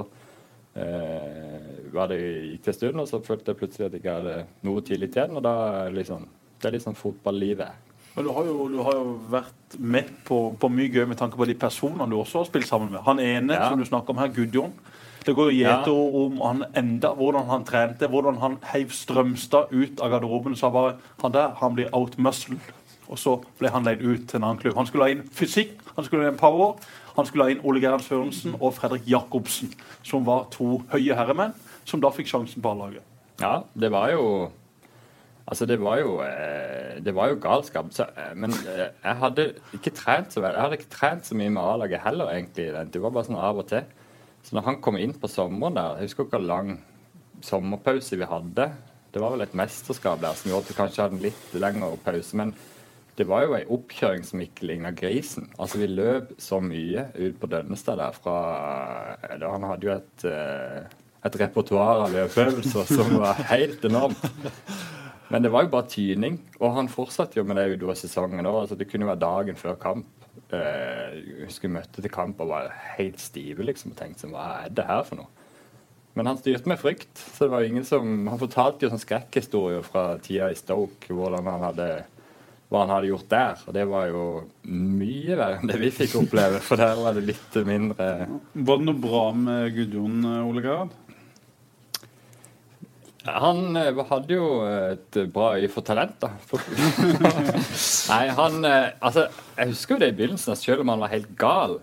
eh, 0.75 1.69
var 1.95 2.11
det 2.11 2.19
gikk 2.19 2.65
det 2.65 2.73
en 2.73 2.77
stund, 2.81 2.99
og 2.99 3.07
så 3.07 3.21
følte 3.23 3.53
jeg 3.53 3.61
plutselig 3.61 3.87
at 3.87 3.95
jeg 3.95 4.03
ikke 4.03 4.17
hadde 4.17 4.35
noe 4.67 4.83
tillit 4.83 5.15
igjen. 5.15 5.39
Og 5.39 5.45
da 5.47 5.55
liksom 5.95 6.27
Det 6.59 6.67
er 6.67 6.77
liksom 6.77 6.99
fotballivet. 6.99 7.92
Men 8.15 8.25
du 8.27 8.31
har 8.35 8.45
jo, 8.45 8.67
du 8.69 8.77
har 8.85 8.93
jo 8.93 9.13
vært 9.33 9.77
med 9.81 10.09
på, 10.27 10.37
på 10.61 10.69
mye 10.69 10.91
gøy 10.93 11.07
med 11.09 11.17
tanke 11.17 11.37
på 11.39 11.47
de 11.49 11.55
personene 11.57 12.05
du 12.11 12.17
også 12.19 12.43
har 12.43 12.49
spilt 12.49 12.67
sammen 12.69 12.91
med. 12.93 13.01
Han 13.07 13.19
ene 13.19 13.53
Ja. 13.57 13.69
som 13.69 13.79
du 13.79 13.85
snakker 13.85 14.13
om 14.13 14.17
her, 14.21 14.27
Gudjon. 14.35 14.73
Det 15.25 15.33
går 15.35 15.49
jo 15.51 15.57
gjetord 15.63 16.15
om 16.19 16.41
han 16.43 16.63
enda, 16.75 17.13
hvordan 17.15 17.45
han 17.47 17.63
trente, 17.65 18.07
hvordan 18.11 18.37
han 18.41 18.57
heiv 18.73 18.91
Strømstad 18.91 19.71
ut 19.71 20.01
av 20.03 20.11
garderoben. 20.11 20.55
Så 20.55 20.69
bare 20.71 20.97
han 21.23 21.31
der, 21.31 21.53
han 21.61 21.73
blir 21.75 21.89
outmuscled. 21.95 22.59
Og 23.09 23.17
så 23.19 23.37
ble 23.59 23.69
han 23.71 23.83
leid 23.87 24.01
ut 24.03 24.27
til 24.29 24.37
en 24.37 24.43
annen 24.43 24.59
klubb. 24.61 24.75
Han 24.75 24.85
skulle 24.85 25.03
ha 25.07 25.09
inn 25.15 25.23
fysikk, 25.31 25.79
han 25.95 26.05
skulle 26.05 26.23
ha 26.27 26.31
inn 26.31 26.37
power. 26.37 26.75
Han 27.15 27.25
skulle 27.25 27.45
ha 27.45 27.49
inn 27.53 27.61
Ole 27.63 27.79
Gerhard 27.81 28.01
Sørensen 28.01 28.55
og 28.59 28.73
Fredrik 28.73 29.03
Jacobsen, 29.07 29.69
som 30.03 30.23
var 30.25 30.47
to 30.51 30.79
høye 30.91 31.13
herremenn, 31.15 31.53
som 31.85 32.01
da 32.01 32.09
fikk 32.09 32.27
sjansen 32.31 32.61
på 32.63 32.71
A-laget. 32.71 33.03
Ja, 33.41 33.61
det 33.77 33.91
var 33.93 34.09
jo 34.11 34.49
Altså, 35.43 35.65
det 35.67 35.79
var 35.83 35.99
jo 35.99 36.15
eh, 36.23 37.03
Det 37.03 37.15
var 37.15 37.31
jo 37.31 37.41
galskap. 37.41 37.91
Så, 37.91 38.07
eh, 38.15 38.31
men 38.35 38.53
eh, 38.71 38.87
jeg 39.03 39.19
hadde 39.19 39.47
ikke 39.75 39.95
trent 39.95 40.33
så 40.33 40.43
vel. 40.43 40.55
Jeg 40.55 40.65
hadde 40.65 40.79
ikke 40.79 40.95
trent 40.95 41.27
så 41.27 41.37
mye 41.37 41.51
med 41.51 41.63
A-laget 41.63 42.03
heller, 42.05 42.31
egentlig. 42.31 42.69
Det 42.93 43.03
var 43.03 43.13
bare 43.15 43.27
sånn 43.27 43.41
av 43.41 43.59
og 43.59 43.67
til. 43.71 43.83
Så 44.43 44.55
når 44.55 44.67
han 44.69 44.81
kom 44.83 44.99
inn 44.99 45.15
på 45.15 45.31
sommeren 45.31 45.77
der 45.77 45.99
Jeg 45.99 46.09
husker 46.09 46.25
ikke 46.25 46.39
hvor 46.39 46.47
lang 46.47 46.73
sommerpause 47.43 48.19
vi 48.19 48.27
hadde. 48.27 48.69
Det 49.13 49.21
var 49.21 49.35
vel 49.35 49.45
et 49.45 49.55
mesterskap 49.55 50.21
der 50.23 50.35
som 50.37 50.49
gjorde 50.49 50.65
at 50.65 50.71
vi 50.71 50.79
kanskje 50.79 51.03
hadde 51.03 51.19
en 51.19 51.25
litt 51.27 51.57
lengre 51.59 51.97
pause. 52.05 52.39
Men 52.39 52.55
det 53.19 53.27
var 53.29 53.43
jo 53.43 53.53
ei 53.59 53.67
oppkjøring 53.69 54.23
som 54.25 54.41
ikke 54.41 54.65
ligna 54.71 54.93
grisen. 54.95 55.51
Altså, 55.59 55.83
vi 55.83 55.91
løp 55.91 56.31
så 56.41 56.63
mye 56.63 57.09
ut 57.19 57.37
på 57.39 57.51
Dønnestad 57.51 57.99
der 57.99 58.15
fra 58.15 58.37
Han 59.43 59.67
hadde 59.69 59.89
jo 59.89 59.97
et 59.99 60.27
et 61.23 61.37
repertoar 61.39 62.03
av 62.03 62.11
løpeøvelser 62.11 62.89
som 62.89 63.13
var 63.21 63.39
helt 63.53 63.85
enormt. 63.87 64.25
Men 65.31 65.45
det 65.45 65.51
var 65.53 65.65
jo 65.65 65.71
bare 65.73 65.89
tyning, 65.89 66.39
og 66.59 66.75
han 66.75 66.91
fortsatte 66.91 67.39
jo 67.39 67.45
med 67.47 67.57
det 67.59 67.77
utover 67.77 67.97
sesongen. 67.97 68.45
Altså, 68.45 68.75
det 68.79 68.89
kunne 68.89 69.07
jo 69.07 69.13
være 69.13 69.23
dagen 69.23 69.59
før 69.59 69.79
kamp. 69.81 70.09
Eh, 70.53 71.21
vi 71.61 71.71
møtte 71.71 72.01
til 72.01 72.11
kamp 72.13 72.41
og 72.43 72.51
var 72.51 72.73
helt 72.97 73.21
stive 73.21 73.65
liksom, 73.65 73.93
og 73.93 73.99
tenkte 73.99 74.25
sånn, 74.25 74.35
hva 74.35 74.65
er 74.65 74.73
det 74.75 74.85
her 74.89 75.05
for 75.07 75.21
noe? 75.21 75.31
Men 76.13 76.29
han 76.29 76.37
styrte 76.37 76.69
med 76.69 76.81
frykt. 76.81 77.17
så 77.17 77.45
det 77.45 77.53
var 77.53 77.65
ingen 77.65 77.85
som, 77.85 78.27
Han 78.27 78.41
fortalte 78.41 78.85
jo 78.85 78.91
sånn 78.93 79.01
skrekkhistorier 79.01 79.85
fra 79.85 80.17
tida 80.21 80.51
i 80.53 80.57
Stoke, 80.57 81.09
hvordan 81.09 81.47
han 81.49 81.65
hadde, 81.69 81.87
hva 82.69 82.83
han 82.83 82.93
hadde 82.93 83.09
gjort 83.09 83.29
der. 83.31 83.63
Og 83.65 83.73
det 83.73 83.85
var 83.89 84.11
jo 84.11 84.25
mye 84.69 85.37
verre 85.39 85.57
enn 85.57 85.71
det 85.71 85.79
vi 85.81 85.89
fikk 85.93 86.19
oppleve, 86.21 86.61
for 86.61 86.81
der 86.81 87.01
var 87.01 87.17
det 87.17 87.25
litt 87.31 87.57
mindre 87.65 88.11
Var 88.29 88.77
det 88.77 88.89
noe 88.89 89.01
bra 89.07 89.25
med 89.37 89.73
Gudjon, 89.73 90.21
Ole 90.43 90.65
Gerhard? 90.65 90.93
Han 93.23 93.77
eh, 93.79 94.03
hadde 94.09 94.35
jo 94.35 94.47
et 94.67 95.17
bra 95.31 95.53
øye 95.55 95.69
for 95.71 95.85
talent, 95.87 96.17
da. 96.19 96.33
Nei, 98.11 98.25
han 98.35 98.67
eh, 98.67 98.91
Altså, 98.99 99.29
jeg 99.57 99.71
husker 99.71 99.95
jo 99.95 100.03
det 100.03 100.11
i 100.11 100.15
begynnelsen, 100.17 100.51
at 100.55 100.59
selv 100.59 100.83
om 100.83 100.91
han 100.91 101.03
var 101.03 101.13
helt 101.13 101.31
gal, 101.39 101.77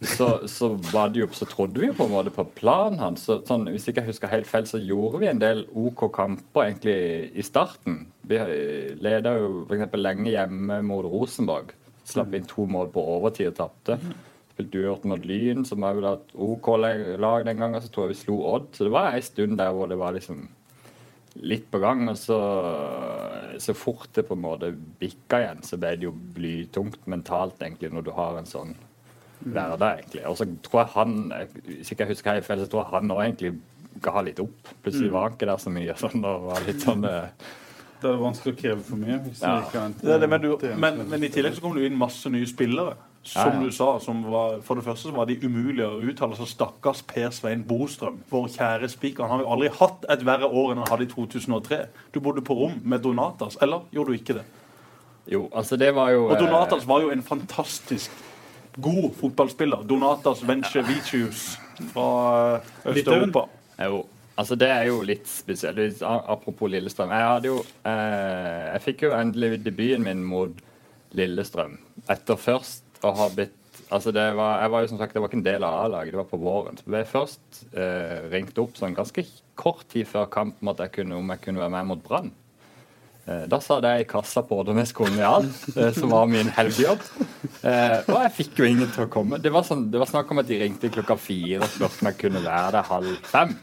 så, 0.00 0.46
så, 0.48 0.68
var 0.92 1.08
det 1.12 1.22
jo, 1.22 1.28
så 1.32 1.48
trodde 1.48 1.80
vi 1.80 1.88
jo 1.88 1.96
på 1.96 2.04
en 2.04 2.12
måte 2.12 2.32
på 2.32 2.44
planen 2.56 3.00
hans. 3.00 3.24
Så, 3.28 3.38
sånn, 3.48 3.68
hvis 3.72 3.88
ikke 3.88 4.04
jeg 4.04 4.12
husker 4.12 4.32
helt 4.32 4.48
feil, 4.48 4.68
så 4.68 4.80
gjorde 4.80 5.20
vi 5.22 5.30
en 5.30 5.40
del 5.40 5.64
OK 5.76 6.06
kamper 6.14 6.70
egentlig 6.70 6.96
i 7.32 7.44
starten. 7.44 8.04
Vi 8.28 8.40
leda 9.00 9.36
jo 9.40 9.64
f.eks. 9.66 9.96
lenge 9.96 10.32
hjemme 10.32 10.80
mot 10.84 11.04
Rosenborg. 11.04 11.72
Slapp 12.06 12.36
inn 12.36 12.48
to 12.48 12.68
mål 12.70 12.92
på 12.94 13.04
overtid 13.16 13.50
og 13.54 13.58
tapte. 13.60 13.98
Spilte 14.56 14.80
uavgjort 14.80 15.04
mot 15.12 15.24
Lyn, 15.28 15.64
som 15.68 15.84
var 15.84 15.94
vel 15.98 16.06
et 16.08 16.30
OK 16.40 16.68
lag 17.20 17.44
den 17.44 17.58
gangen. 17.60 17.82
Så 17.84 17.92
tror 17.92 18.06
jeg 18.08 18.16
vi 18.16 18.22
slo 18.24 18.38
Odd. 18.54 18.70
Så 18.72 18.86
det 18.88 18.92
var 18.94 19.12
ei 19.12 19.20
stund 19.24 19.58
der 19.60 19.74
hvor 19.76 19.86
det 19.90 19.98
var 20.00 20.16
liksom 20.16 20.46
litt 21.44 21.66
på 21.70 21.78
gang. 21.82 22.06
Og 22.08 22.16
så, 22.16 22.38
så 23.60 23.74
fort 23.76 24.08
det 24.16 24.24
på 24.28 24.34
en 24.36 24.44
måte 24.46 24.72
bikka 25.00 25.42
igjen, 25.42 25.60
så 25.66 25.76
ble 25.80 25.92
det 26.00 26.08
jo 26.08 26.14
blytungt 26.36 27.04
mentalt, 27.12 27.60
egentlig, 27.60 27.92
når 27.92 28.06
du 28.08 28.12
har 28.16 28.38
en 28.40 28.48
sånn 28.48 28.72
hverdag, 29.44 30.00
egentlig. 30.00 30.24
Og 30.30 30.38
så 30.40 30.46
tror 30.64 30.80
jeg 30.82 30.92
han, 30.94 31.16
hvis 31.68 31.92
ikke 31.92 32.06
jeg 32.06 32.14
husker 32.14 32.38
helt 32.38 32.48
feil, 32.48 32.64
så 32.64 32.70
tror 32.72 32.86
jeg 32.86 32.94
han 32.96 33.12
òg 33.14 33.22
egentlig 33.26 33.52
ga 34.04 34.22
litt 34.24 34.40
opp. 34.42 34.72
Plutselig 34.84 35.12
var 35.12 35.28
han 35.28 35.36
ikke 35.36 35.50
der 35.52 35.62
så 35.62 35.72
mye. 35.76 35.96
Sånn, 36.06 36.24
og 36.28 36.48
var 36.50 36.64
litt 36.66 36.82
sånn 36.84 37.04
eh, 37.08 37.28
Det 38.00 38.08
er 38.10 38.18
vanskelig 38.20 38.52
å 38.56 38.58
kreve 38.60 38.82
for 38.84 39.00
mye. 39.00 39.18
Hvis 39.26 39.44
Ja. 39.44 39.58
ikke 39.64 39.78
har 39.80 39.86
en 39.90 39.94
Det 40.00 40.18
det, 40.24 40.28
men, 40.32 40.40
du, 40.42 40.66
men, 40.84 40.98
men 41.12 41.24
i 41.28 41.30
tillegg 41.32 41.56
så 41.56 41.64
kom 41.64 41.76
det 41.76 41.86
inn 41.88 41.96
masse 42.00 42.32
nye 42.32 42.48
spillere. 42.48 42.96
Som 43.26 43.52
Ja, 43.52 43.54
ja. 43.58 43.64
du 43.64 43.72
sa, 43.74 43.98
som 43.98 44.20
var, 44.30 44.60
for 44.62 44.78
det 44.78 44.84
første 44.86 45.08
så 45.08 45.14
var 45.16 45.26
de 45.26 45.38
umulige 45.42 45.88
å 45.88 45.98
uttale. 45.98 46.36
Så 46.38 46.46
stakkars 46.46 47.02
Per 47.10 47.32
Svein 47.34 47.64
Bostrøm, 47.66 48.20
vår 48.30 48.46
kjære 48.54 48.88
spiker. 48.92 49.26
Han 49.26 49.40
har 49.40 49.44
jo 49.44 49.52
aldri 49.56 49.70
hatt 49.80 50.06
et 50.14 50.22
verre 50.26 50.46
år 50.46 50.72
enn 50.72 50.82
han 50.84 50.90
hadde 50.92 51.08
i 51.08 51.10
2003. 51.10 51.80
Du 52.14 52.20
bodde 52.22 52.44
på 52.46 52.54
rom 52.54 52.78
med 52.84 53.02
Donatas, 53.02 53.58
eller 53.62 53.88
gjorde 53.90 54.14
du 54.14 54.20
ikke 54.20 54.38
det? 54.38 54.46
Jo, 55.26 55.48
altså 55.50 55.76
det 55.76 55.90
var 55.94 56.12
jo 56.14 56.28
Og 56.28 56.36
eh, 56.36 56.42
Donatas 56.44 56.86
var 56.86 57.02
jo 57.02 57.10
en 57.10 57.22
fantastisk 57.22 58.12
god 58.78 59.08
fotballspiller. 59.20 59.82
Donatas 59.88 60.44
Vencevicius 60.46 61.58
fra 61.92 62.60
eh, 62.60 62.92
Øst-Europa. 62.92 63.48
Jo, 63.82 64.04
altså 64.36 64.54
det 64.54 64.70
er 64.70 64.86
jo 64.92 65.00
litt 65.02 65.26
spesielt. 65.28 66.02
Apropos 66.06 66.70
Lillestrøm. 66.70 67.10
Jeg 67.10 67.28
hadde 67.32 67.50
jo 67.50 67.58
eh, 67.58 68.72
Jeg 68.72 68.84
fikk 68.86 69.02
jo 69.08 69.12
endelig 69.18 69.64
debuten 69.64 70.06
min 70.06 70.22
mot 70.24 70.62
Lillestrøm 71.16 71.78
etter 72.12 72.38
først 72.38 72.85
å 73.04 73.12
ha 73.16 73.28
blitt 73.34 73.54
Altså 73.92 74.10
det 74.10 74.22
var, 74.34 74.56
jeg 74.64 74.70
var 74.72 74.82
jo 74.82 74.88
som 74.90 74.98
sagt, 74.98 75.12
det 75.14 75.20
var 75.22 75.28
ikke 75.30 75.36
en 75.38 75.44
del 75.46 75.62
av 75.62 75.74
A-laget, 75.84 76.10
det 76.10 76.18
var 76.18 76.26
på 76.26 76.38
våren. 76.42 76.78
Så 76.80 76.88
ble 76.88 77.02
jeg 77.04 77.06
først 77.12 77.58
eh, 77.78 78.24
ringt 78.32 78.56
opp 78.58 78.72
sånn 78.74 78.96
ganske 78.96 79.22
kort 79.54 79.84
tid 79.92 80.08
før 80.10 80.24
kamp 80.32 80.58
om 80.64 80.72
jeg 80.80 80.90
kunne, 80.96 81.14
om 81.20 81.30
jeg 81.30 81.42
kunne 81.44 81.60
være 81.62 81.70
med 81.76 81.86
mot 81.92 82.02
Brann. 82.02 82.32
Eh, 83.28 83.44
Da 83.52 83.60
sa 83.62 83.76
jeg 83.84 84.02
i 84.02 84.08
kassa 84.10 84.42
på 84.42 84.58
Ådernes 84.64 84.90
kolonial, 84.96 85.46
eh, 85.76 85.92
som 85.94 86.10
var 86.10 86.26
min 86.26 86.50
helgejobb. 86.56 87.04
Eh, 87.62 88.00
og 88.08 88.18
jeg 88.24 88.34
fikk 88.40 88.58
jo 88.64 88.66
ingen 88.72 88.90
til 88.90 89.06
å 89.06 89.12
komme. 89.12 89.38
Det 89.44 89.54
var, 89.54 89.62
sånn, 89.68 89.86
det 89.92 90.02
var 90.02 90.10
snakk 90.10 90.34
om 90.34 90.42
at 90.42 90.50
de 90.50 90.58
ringte 90.64 90.90
klokka 90.96 91.18
fire 91.20 91.62
og 91.62 91.70
spurte 91.70 92.02
om 92.02 92.10
jeg 92.10 92.20
kunne 92.24 92.42
være 92.42 92.74
der 92.80 92.90
halv 92.90 93.16
fem. 93.30 93.54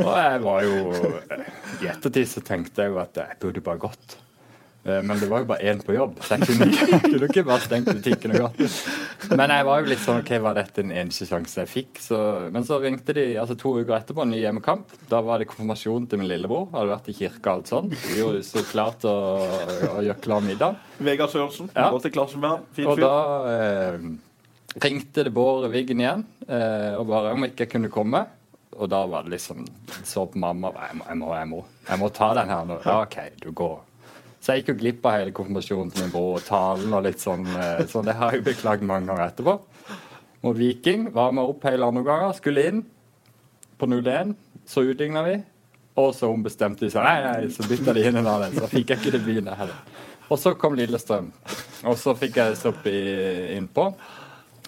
Og 0.00 0.10
jeg 0.16 0.40
var 0.42 0.64
jo 0.66 0.78
I 1.84 1.90
ettertid 1.92 2.26
så 2.30 2.40
tenkte 2.42 2.86
jeg 2.86 2.94
jo 2.94 3.02
at 3.04 3.20
jeg 3.20 3.36
burde 3.44 3.62
bare 3.68 3.84
gått. 3.84 4.16
Eh, 4.84 4.98
Men 5.02 5.16
det 5.20 5.28
var 5.30 5.40
jo 5.40 5.46
bare 5.48 5.64
én 5.70 5.78
på 5.80 5.94
jobb, 5.96 6.18
så 6.20 6.36
jeg 6.36 6.48
kunne 6.50 6.66
ikke, 6.68 6.98
kunne 7.06 7.28
ikke 7.30 7.44
bare 7.48 7.60
stengt 7.64 7.86
butikken 7.88 8.34
og 8.36 8.42
gått. 8.44 8.74
Men 9.32 9.52
jeg 9.54 9.64
var 9.64 9.80
jo 9.80 9.88
litt 9.88 10.02
sånn 10.04 10.18
OK, 10.20 10.32
var 10.44 10.58
dette 10.58 10.82
den 10.84 10.92
eneste 10.92 11.24
sjansen 11.30 11.62
jeg 11.62 11.70
fikk? 11.72 12.02
Så, 12.04 12.18
men 12.52 12.66
så 12.68 12.76
ringte 12.82 13.16
de 13.16 13.24
altså 13.40 13.56
to 13.56 13.72
uker 13.80 13.94
etterpå, 13.96 14.26
en 14.26 14.34
ny 14.34 14.42
hjemmekamp. 14.42 14.92
Da 15.08 15.22
var 15.24 15.40
det 15.40 15.48
konfirmasjon 15.48 16.10
til 16.12 16.20
min 16.20 16.28
lillebror. 16.28 16.68
Hadde 16.74 16.92
vært 16.92 17.08
i 17.08 17.16
kirka 17.16 17.54
og 17.54 17.62
alt 17.62 17.72
sånt. 17.72 17.96
Vi 18.10 18.20
gjorde 18.20 18.44
så 18.44 18.64
klart 18.68 19.08
å, 19.08 19.14
å 19.94 20.04
gjøre 20.04 20.20
klar 20.28 20.44
middag. 20.44 20.76
Vegard 21.00 21.32
Sørensen. 21.32 21.72
Ja. 21.72 21.88
gå 21.94 22.02
til 22.04 22.12
klasse 22.18 22.36
med 22.44 22.52
han. 22.52 22.68
Fin 22.76 22.92
Og 22.92 23.00
da 23.00 23.14
eh, 23.54 23.98
ringte 24.84 25.24
det 25.24 25.32
Bård 25.34 25.70
Wiggen 25.72 26.00
igjen 26.02 26.24
eh, 26.48 26.92
og 26.98 27.06
bare 27.08 27.32
om 27.32 27.44
ikke 27.48 27.64
jeg 27.64 27.72
kunne 27.78 27.90
komme. 27.92 28.24
Og 28.74 28.88
da 28.90 29.04
var 29.06 29.22
det 29.22 29.36
liksom 29.36 29.60
Så 30.02 30.24
på 30.26 30.40
mamma 30.42 30.72
jeg 30.74 30.96
må, 30.98 31.04
jeg 31.06 31.18
må, 31.20 31.28
jeg 31.38 31.46
må, 31.52 31.58
jeg 31.86 32.00
må 32.00 32.08
ta 32.10 32.32
den 32.34 32.48
her 32.50 32.64
nå. 32.66 32.78
Ja, 32.84 32.96
OK, 33.06 33.18
du 33.40 33.52
går. 33.54 33.76
Så 34.44 34.52
jeg 34.52 34.60
gikk 34.62 34.74
jo 34.74 34.80
glipp 34.82 35.06
av 35.08 35.14
hele 35.16 35.32
konfirmasjonen 35.32 35.92
til 35.94 36.04
min 36.04 36.10
bror 36.12 36.34
og 36.36 36.44
talen 36.44 36.92
og 36.92 37.06
litt 37.06 37.22
sånn. 37.22 37.46
eh, 37.56 37.86
Så 37.88 38.02
det 38.04 38.12
har 38.18 38.34
jeg 38.34 38.42
jo 38.42 38.48
beklagd 38.50 38.84
mange 38.84 39.08
ganger 39.08 39.30
etterpå. 39.30 39.54
Mot 40.44 40.58
Viking 40.58 41.06
var 41.14 41.32
vi 41.32 41.40
opp 41.40 41.64
hele 41.64 41.86
andre 41.88 42.02
ganger, 42.04 42.34
skulle 42.36 42.64
inn 42.68 42.82
på 43.80 43.88
0-1. 43.88 44.34
Så 44.68 44.84
utligna 44.84 45.22
vi. 45.24 45.38
Og 45.96 46.10
så 46.16 46.28
ombestemte 46.28 46.84
de 46.84 46.90
seg. 46.92 47.06
Nei, 47.06 47.22
nei, 47.24 47.48
så 47.54 47.64
bytta 47.70 47.94
de 47.96 48.02
inn 48.04 48.18
en 48.20 48.28
annen. 48.28 48.52
Så 48.58 48.68
fikk 48.68 48.92
jeg 48.92 49.00
ikke 49.00 49.14
det 49.14 49.44
der 49.46 49.56
heller. 49.56 49.80
Og 50.28 50.38
så 50.40 50.52
kom 50.58 50.76
Lillestrøm. 50.76 51.32
Og 51.84 51.96
så 52.00 52.14
fikk 52.18 52.36
jeg 52.40 52.56
stopp 52.60 52.84
innpå 52.88 53.88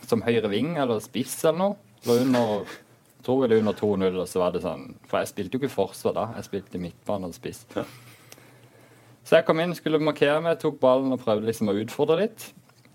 som 0.06 0.22
høyre 0.22 0.48
ving 0.52 0.76
eller 0.78 1.00
spiss 1.04 1.36
eller 1.44 1.58
noe. 1.58 1.76
Lå 2.06 2.18
under, 2.22 2.64
tror 3.26 3.44
jeg 3.44 3.50
det 3.50 3.60
under 3.64 3.74
2-0, 3.74 4.20
og 4.22 4.28
så 4.30 4.38
var 4.38 4.52
det 4.54 4.60
sånn 4.62 4.84
For 5.10 5.18
jeg 5.18 5.32
spilte 5.32 5.56
jo 5.56 5.62
ikke 5.64 5.72
forsvar 5.72 6.14
da, 6.14 6.26
jeg 6.36 6.46
spilte 6.46 6.78
midtbane 6.78 7.26
og 7.26 7.34
spiss. 7.34 7.64
Så 9.26 9.40
jeg 9.40 9.46
kom 9.48 9.58
inn, 9.58 9.74
skulle 9.74 9.98
markere 9.98 10.38
meg, 10.42 10.60
tok 10.62 10.78
ballen 10.78 11.14
og 11.16 11.22
prøvde 11.24 11.48
liksom 11.48 11.72
å 11.72 11.74
utfordre 11.80 12.20
litt. 12.20 12.44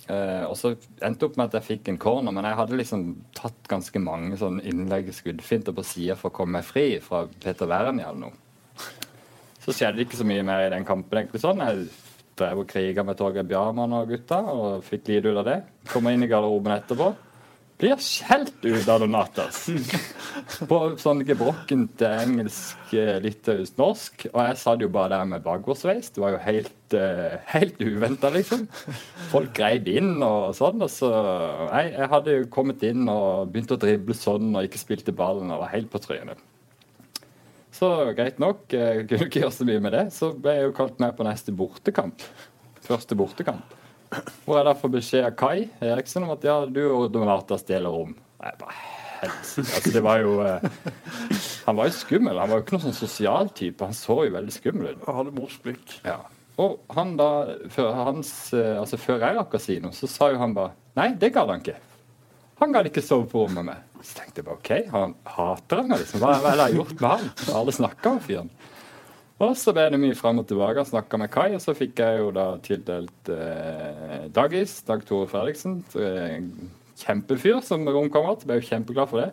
Eh, 0.08 0.46
og 0.48 0.56
så 0.60 0.74
endte 1.04 1.20
det 1.20 1.28
opp 1.28 1.36
med 1.40 1.50
at 1.50 1.58
jeg 1.60 1.68
fikk 1.68 1.90
en 1.92 2.00
corner, 2.02 2.34
men 2.36 2.48
jeg 2.48 2.58
hadde 2.58 2.78
liksom 2.80 3.04
tatt 3.38 3.68
ganske 3.70 4.00
mange 4.02 4.40
sånn 4.40 4.62
innlegg 4.64 5.12
skuddfinter 5.16 5.76
på 5.76 5.84
sida 5.86 6.16
for 6.20 6.32
å 6.32 6.38
komme 6.40 6.58
meg 6.60 6.68
fri 6.68 6.86
fra 7.04 7.26
Peter 7.44 7.68
Wernie 7.70 8.08
eller 8.08 8.30
noe. 8.30 8.88
Så 9.62 9.76
skjedde 9.76 10.00
det 10.00 10.08
ikke 10.08 10.22
så 10.22 10.26
mye 10.26 10.46
mer 10.48 10.66
i 10.66 10.72
den 10.74 10.88
kampen. 10.88 11.20
egentlig 11.20 11.44
sånn. 11.44 11.62
Jeg 11.62 11.90
drev 12.40 12.64
og 12.64 12.72
kriga 12.72 13.04
med 13.06 13.20
Torgeir 13.20 13.46
Bjarmann 13.46 13.94
og 13.94 14.10
gutta 14.10 14.40
og 14.56 14.88
fikk 14.88 15.12
lite 15.12 15.36
ut 15.36 15.42
av 15.44 15.50
det. 15.52 15.60
Kommer 15.92 16.16
inn 16.16 16.24
i 16.24 16.32
garderoben 16.32 16.74
etterpå. 16.80 17.12
Blir 17.82 17.98
skjelt 17.98 18.60
ut 18.62 18.90
av 18.94 19.00
Donatas. 19.02 19.64
På 20.70 20.78
sånn 21.02 21.24
gebrokkent 21.26 22.04
engelsk, 22.06 22.92
litt 22.94 23.24
litauisk, 23.24 23.74
norsk. 23.80 24.28
Og 24.30 24.38
jeg 24.46 24.60
satt 24.62 24.84
jo 24.86 24.90
bare 24.94 25.16
der 25.16 25.32
med 25.32 25.42
bakoversveis. 25.48 26.12
Det 26.14 26.22
var 26.22 26.36
jo 26.36 26.44
helt, 26.44 26.78
uh, 26.94 27.40
helt 27.50 27.82
uventa, 27.82 28.30
liksom. 28.36 28.68
Folk 29.32 29.56
greide 29.58 29.98
inn 29.98 30.14
og 30.22 30.54
sånn. 30.60 30.78
Og 30.86 30.94
så 30.94 31.10
jeg, 31.10 31.96
jeg 31.96 32.12
hadde 32.14 32.38
jo 32.38 32.48
kommet 32.54 32.86
inn 32.86 33.10
og 33.10 33.50
begynt 33.50 33.74
å 33.74 33.82
drible 33.82 34.18
sånn 34.20 34.54
og 34.54 34.70
ikke 34.70 34.86
spilte 34.86 35.18
ballen 35.18 35.50
og 35.50 35.66
var 35.66 35.74
helt 35.74 35.90
på 35.90 36.06
trynet. 36.06 36.38
Så 37.74 37.90
greit 38.14 38.38
nok, 38.42 38.68
jeg 38.70 39.08
kunne 39.10 39.26
ikke 39.26 39.42
gjøre 39.48 39.58
så 39.58 39.66
mye 39.66 39.82
med 39.82 39.98
det. 39.98 40.08
Så 40.14 40.36
ble 40.38 40.60
jeg 40.60 40.70
jo 40.70 40.78
kalt 40.84 41.02
med 41.02 41.18
på 41.18 41.26
neste 41.26 41.56
bortekamp. 41.56 42.30
Første 42.86 43.18
bortekamp. 43.18 43.81
Hvor 44.46 44.58
jeg 44.60 44.68
da 44.68 44.74
får 44.76 44.92
beskjed 44.98 45.28
av 45.28 45.38
Kai 45.40 45.70
Eriksen 45.84 46.26
om 46.26 46.34
at 46.34 46.44
ja, 46.44 46.58
du 46.68 46.82
Donatas 47.14 47.64
deler 47.68 47.94
rom. 47.94 48.16
Jeg 48.42 48.58
bare. 48.60 48.80
Altså, 49.22 49.92
det 49.94 50.02
var 50.02 50.18
jo 50.24 50.40
eh, 50.42 50.64
Han 51.68 51.78
var 51.78 51.90
jo 51.90 51.94
skummel. 51.94 52.40
Han 52.42 52.50
var 52.50 52.60
jo 52.60 52.66
ikke 52.66 52.76
noen 52.78 52.88
sånn 52.88 52.98
sosial 52.98 53.52
type. 53.56 53.86
Han 53.86 53.96
så 53.98 54.18
jo 54.26 54.34
veldig 54.34 54.56
skummel 54.56 54.96
ut. 54.96 55.04
Han 55.08 55.20
hadde 55.20 55.36
morsomt 55.36 55.68
blikk. 55.68 56.00
Ja. 56.08 56.18
Og 56.62 56.82
han 56.96 57.14
da, 57.20 57.30
før, 57.74 57.94
hans, 58.10 58.32
eh, 58.58 58.76
altså 58.82 59.00
før 59.02 59.24
jeg 59.24 59.38
rakk 59.38 59.56
å 59.56 59.62
si 59.62 59.78
noe, 59.82 59.96
så 59.96 60.10
sa 60.10 60.32
jo 60.34 60.42
han 60.42 60.58
bare 60.58 60.76
Nei, 60.98 61.14
det 61.16 61.32
gadd 61.32 61.48
han 61.48 61.62
ikke. 61.64 61.78
Han 62.60 62.74
gadd 62.76 62.90
ikke 62.90 63.02
sove 63.06 63.30
på 63.32 63.46
rommet 63.46 63.62
med 63.62 63.70
meg. 63.72 63.86
Så 64.04 64.18
tenkte 64.18 64.42
jeg 64.42 64.48
bare 64.50 64.60
OK, 64.60 64.72
han 64.92 65.14
hater 65.38 65.80
han 65.80 65.88
meg, 65.94 66.02
liksom. 66.04 66.22
Hva, 66.22 66.34
hva 66.42 66.52
er 66.52 66.58
det 66.60 66.66
jeg 66.66 66.74
har 66.74 66.80
gjort 66.82 66.98
med 66.98 67.10
han? 67.14 67.30
Alle 67.62 67.76
snakker 67.78 68.12
om 68.12 68.20
fyren. 68.26 68.52
Og 69.42 69.56
så 69.58 69.74
ble 69.74 69.88
det 69.90 69.98
mye 70.02 70.18
fram 70.18 70.42
og 70.42 70.46
tilbake. 70.50 70.84
Snakka 70.86 71.18
med 71.18 71.32
Kai, 71.34 71.50
og 71.58 71.62
så 71.64 71.74
fikk 71.78 71.98
jeg 72.04 72.20
jo 72.22 72.28
da 72.36 72.46
tildelt 72.62 73.32
eh, 73.34 74.28
Dagis. 74.34 74.76
Dag 74.86 75.02
Tore 75.08 75.30
Fredriksen. 75.32 75.80
Eh, 75.98 76.44
Kjempefyr 77.02 77.64
som 77.66 77.88
romkamerat. 77.90 78.46
Ble 78.46 78.60
jo 78.60 78.68
kjempeglad 78.68 79.10
for 79.10 79.24
det. 79.24 79.32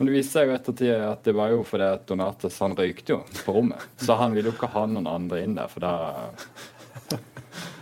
Men 0.00 0.08
det 0.08 0.16
viste 0.16 0.38
seg 0.38 0.48
jo 0.48 0.56
ettertid 0.56 1.04
at 1.06 1.22
det 1.28 1.34
var 1.36 1.52
jo 1.52 1.60
fordi 1.68 1.86
at 1.94 2.06
Donatas 2.08 2.56
han 2.64 2.74
røykte 2.74 3.14
jo 3.14 3.20
på 3.44 3.54
rommet. 3.54 3.84
Så 4.00 4.16
han 4.18 4.34
ville 4.34 4.50
jo 4.50 4.56
ikke 4.56 4.70
ha 4.72 4.86
noen 4.88 5.06
andre 5.10 5.42
inn 5.44 5.54
der, 5.58 5.68
for 5.70 5.84
da 5.84 5.92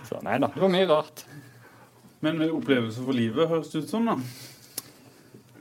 Så 0.09 0.19
nei 0.27 0.37
da. 0.43 0.51
Det 0.53 0.61
var 0.61 0.73
mye 0.73 0.89
rart. 0.91 1.23
Men 2.25 2.43
opplevelse 2.49 3.05
for 3.07 3.15
livet 3.15 3.49
høres 3.49 3.71
det 3.71 3.85
ut 3.87 3.93
som, 3.93 4.11
da. 4.11 4.19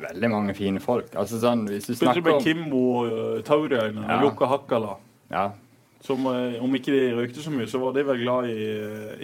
Veldig 0.01 0.31
mange 0.33 0.55
fine 0.57 0.81
folk. 0.81 1.13
Altså 1.17 1.39
sånn, 1.41 1.63
hvis 1.69 1.87
du 1.87 1.93
snakker 1.95 2.25
med 2.25 2.39
om 2.39 2.43
Kimmo 2.43 2.83
uh, 3.05 3.39
Tauriainen 3.45 4.01
og 4.03 4.11
Ja. 4.11 4.19
Jokka 4.25 4.49
Hakkala. 4.51 4.97
Ja, 5.29 5.45
Som 6.05 6.25
eh, 6.29 6.59
om 6.63 6.75
ikke 6.77 6.93
de 6.93 7.07
røykte 7.17 7.41
så 7.41 7.49
mye, 7.51 7.65
så 7.67 7.79
var 7.81 7.93
de 7.95 8.03
vel 8.05 8.19
glad 8.21 8.45
i, 8.51 8.65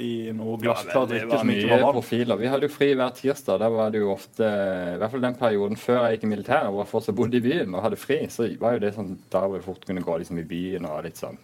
i 0.01 0.31
noe 0.35 0.57
glassklart 0.59 1.11
det 1.11 1.19
drikke 1.19 1.29
var 1.29 1.43
som 1.43 1.51
ikke 1.53 1.67
mye 1.67 1.69
var 1.75 1.83
vann. 1.85 1.93
profiler. 1.99 2.39
Vi 2.41 2.49
hadde 2.49 2.67
jo 2.67 2.73
fri 2.73 2.89
hver 2.97 3.13
tirsdag. 3.19 3.59
Da 3.61 3.69
var 3.69 3.93
det 3.93 4.01
jo 4.01 4.09
ofte 4.15 4.43
I 4.49 4.97
hvert 4.99 5.11
fall 5.13 5.21
den 5.27 5.37
perioden 5.39 5.77
før 5.79 5.99
jeg 6.07 6.17
gikk 6.17 6.23
i 6.27 6.31
militæret, 6.33 6.71
hvor 6.73 6.81
jeg 6.83 6.91
fortsatt 6.91 7.15
bodde 7.19 7.37
i 7.37 7.43
byen 7.45 7.75
og 7.77 7.83
hadde 7.85 7.99
fri, 8.01 8.19
så 8.33 8.47
var 8.59 8.73
jo 8.77 8.83
det 8.83 8.93
sånn 8.97 9.13
der 9.31 9.45
hvor 9.47 9.57
vi 9.59 9.65
fort 9.69 9.85
kunne 9.85 10.01
gå 10.03 10.17
liksom 10.23 10.41
i 10.41 10.45
byen 10.49 10.85
og 10.89 11.03
litt 11.05 11.21
sånn. 11.21 11.37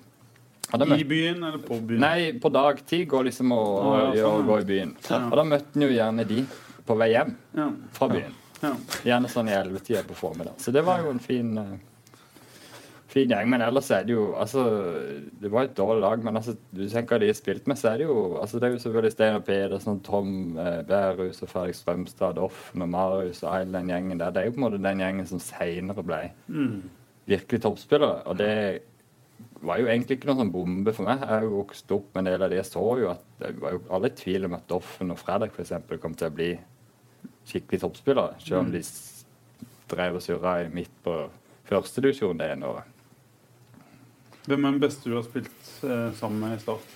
I 0.69 1.03
byen 1.03 1.43
eller 1.43 1.61
på 1.65 1.79
byen? 1.81 2.01
nei, 2.03 2.31
på 2.37 2.49
dagtid 2.53 3.07
går 3.09 3.23
liksom 3.29 3.51
og, 3.55 3.69
ah, 3.89 4.11
ja, 4.13 4.21
sånn, 4.21 4.33
og 4.33 4.39
ja. 4.43 4.47
gå 4.49 4.57
i 4.61 4.67
byen. 4.69 4.91
Og 5.31 5.37
da 5.39 5.45
møtte 5.49 5.77
en 5.79 5.85
jo 5.87 5.91
gjerne 5.95 6.25
de 6.29 6.43
på 6.85 6.97
vei 6.97 7.07
hjem 7.15 7.31
Ja. 7.57 7.69
fra 7.95 8.07
byen. 8.11 8.33
ja. 8.61 8.73
Gjerne 9.05 9.29
sånn 9.29 9.49
i 9.49 9.55
ellevetida 9.57 10.03
på 10.05 10.13
formiddag. 10.19 10.57
Så 10.61 10.71
det 10.75 10.83
var 10.85 11.01
jo 11.01 11.09
en 11.09 11.19
fin 11.23 11.57
eh, 11.57 11.71
Fin 13.19 13.31
gjeng, 13.33 13.49
men 13.51 13.63
ellers 13.65 13.89
er 13.91 14.05
det 14.07 14.13
jo 14.15 14.29
altså, 14.39 14.63
Det 15.41 15.51
var 15.51 15.67
et 15.67 15.77
dårlig 15.77 16.03
lag, 16.03 16.21
men 16.23 16.39
altså, 16.39 16.55
du 16.75 16.85
tenker 16.89 17.19
de 17.19 17.31
har 17.31 17.37
spilt 17.37 17.67
med, 17.67 17.79
så 17.79 17.91
er 17.91 18.01
det 18.01 18.07
jo 18.07 18.19
altså, 18.39 18.59
Det 18.59 18.67
er 18.67 18.75
jo 18.75 18.83
selvfølgelig 18.85 19.15
Steinar 19.15 19.43
Pedersen, 19.47 19.99
Tom 20.05 20.31
eh, 20.57 20.79
Bærhus 20.87 21.41
og 21.43 21.51
Fredrik 21.51 21.75
Strømstad, 21.75 22.37
Doffen 22.39 22.85
og 22.85 22.89
Marius 22.89 23.43
og 23.43 23.51
hele 23.57 23.75
den 23.75 23.91
gjengen 23.91 24.21
der. 24.21 24.31
Det 24.31 24.41
er 24.41 24.49
jo 24.49 24.55
på 24.55 24.63
en 24.63 24.67
måte 24.69 24.83
den 24.83 25.03
gjengen 25.03 25.27
som 25.27 25.43
seinere 25.43 26.05
ble 26.05 26.21
virkelig 27.29 27.61
toppspillere. 27.61 28.23
Og 28.25 28.37
det 28.39 28.53
var 29.61 29.79
jo 29.79 29.87
egentlig 29.87 30.17
ikke 30.17 30.29
noen 30.29 30.43
sånn 30.43 30.53
bombe 30.53 30.93
for 30.95 31.07
meg. 31.07 31.21
Jeg 31.21 31.31
har 31.33 31.45
jo 31.45 31.55
vokst 31.57 31.91
opp 31.95 32.13
med 32.13 32.23
en 32.23 32.31
del 32.31 32.43
av 32.45 32.51
det. 32.51 32.59
Jeg 32.61 32.69
så 32.69 32.85
jo 33.01 33.09
at 33.11 33.25
det 33.41 33.53
var 33.59 33.75
jo 33.75 33.81
alle 33.95 34.11
i 34.11 34.19
tvil 34.21 34.47
om 34.47 34.55
at 34.57 34.67
Doffen 34.69 35.13
og 35.13 35.19
Fredrik 35.19 35.57
eksempel, 35.59 35.99
kom 36.01 36.15
til 36.17 36.29
å 36.29 36.35
bli 36.35 36.51
skikkelig 37.49 37.81
toppspillere. 37.83 38.39
Selv 38.43 38.63
om 38.63 38.71
de 38.73 38.83
drev 39.89 40.19
og 40.19 40.23
surra 40.23 40.55
midt 40.71 40.95
på 41.03 41.17
førstedivisjon 41.69 42.39
det 42.39 42.53
ene 42.53 42.71
året. 42.71 42.98
Hvem 44.47 44.65
er 44.65 44.71
den 44.71 44.79
beste 44.81 45.09
du 45.09 45.15
har 45.17 45.25
spilt 45.27 45.73
eh, 45.83 46.09
sammen 46.19 46.39
med 46.39 46.55
i 46.57 46.61
Start? 46.63 46.95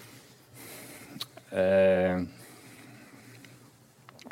Eh, 1.54 2.24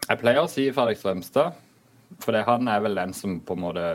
jeg 0.07 0.19
pleier 0.23 0.41
å 0.43 0.49
si 0.49 0.65
Fredrik 0.73 0.97
Strømstad, 0.99 1.53
for 2.23 2.35
han 2.47 2.67
er 2.71 2.81
vel 2.83 2.97
den 2.97 3.13
som 3.15 3.39
på 3.45 3.55
en 3.57 3.63
måte 3.67 3.85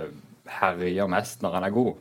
herjer 0.47 1.09
mest 1.11 1.41
når 1.43 1.57
han 1.57 1.65
er 1.67 1.73
god. 1.75 1.95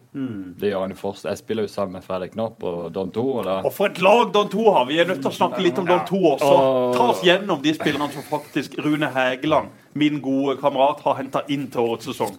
Det 0.61 0.69
gjør 0.69 0.83
han 0.85 0.91
jo 0.93 0.97
fortsatt. 0.99 1.31
Jeg 1.31 1.39
spiller 1.41 1.65
jo 1.65 1.71
sammen 1.73 1.97
med 1.97 2.05
Fredrik 2.05 2.35
nå 2.37 2.45
på 2.61 2.73
Don 2.93 3.09
2, 3.15 3.23
og 3.39 3.47
da 3.47 3.55
Og 3.65 3.73
for 3.73 3.89
et 3.89 4.01
lag 4.05 4.29
Don 4.35 4.49
2 4.51 4.65
har! 4.75 4.85
Vi 4.91 4.99
er 5.01 5.09
nødt 5.09 5.23
til 5.23 5.31
å 5.31 5.33
snakke 5.33 5.63
litt 5.65 5.79
om 5.81 5.87
Don 5.89 6.03
2 6.05 6.19
også. 6.35 6.51
Og- 6.53 6.93
Ta 6.95 7.07
oss 7.15 7.23
gjennom 7.25 7.63
de 7.63 7.73
spillerne 7.73 8.11
som 8.13 8.27
faktisk 8.29 8.77
Rune 8.85 9.09
Hægeland, 9.15 9.71
min 9.97 10.21
gode 10.21 10.59
kamerat, 10.61 11.01
har 11.01 11.15
henta 11.23 11.41
inn 11.49 11.65
til 11.73 11.81
årets 11.81 12.05
sesong. 12.11 12.37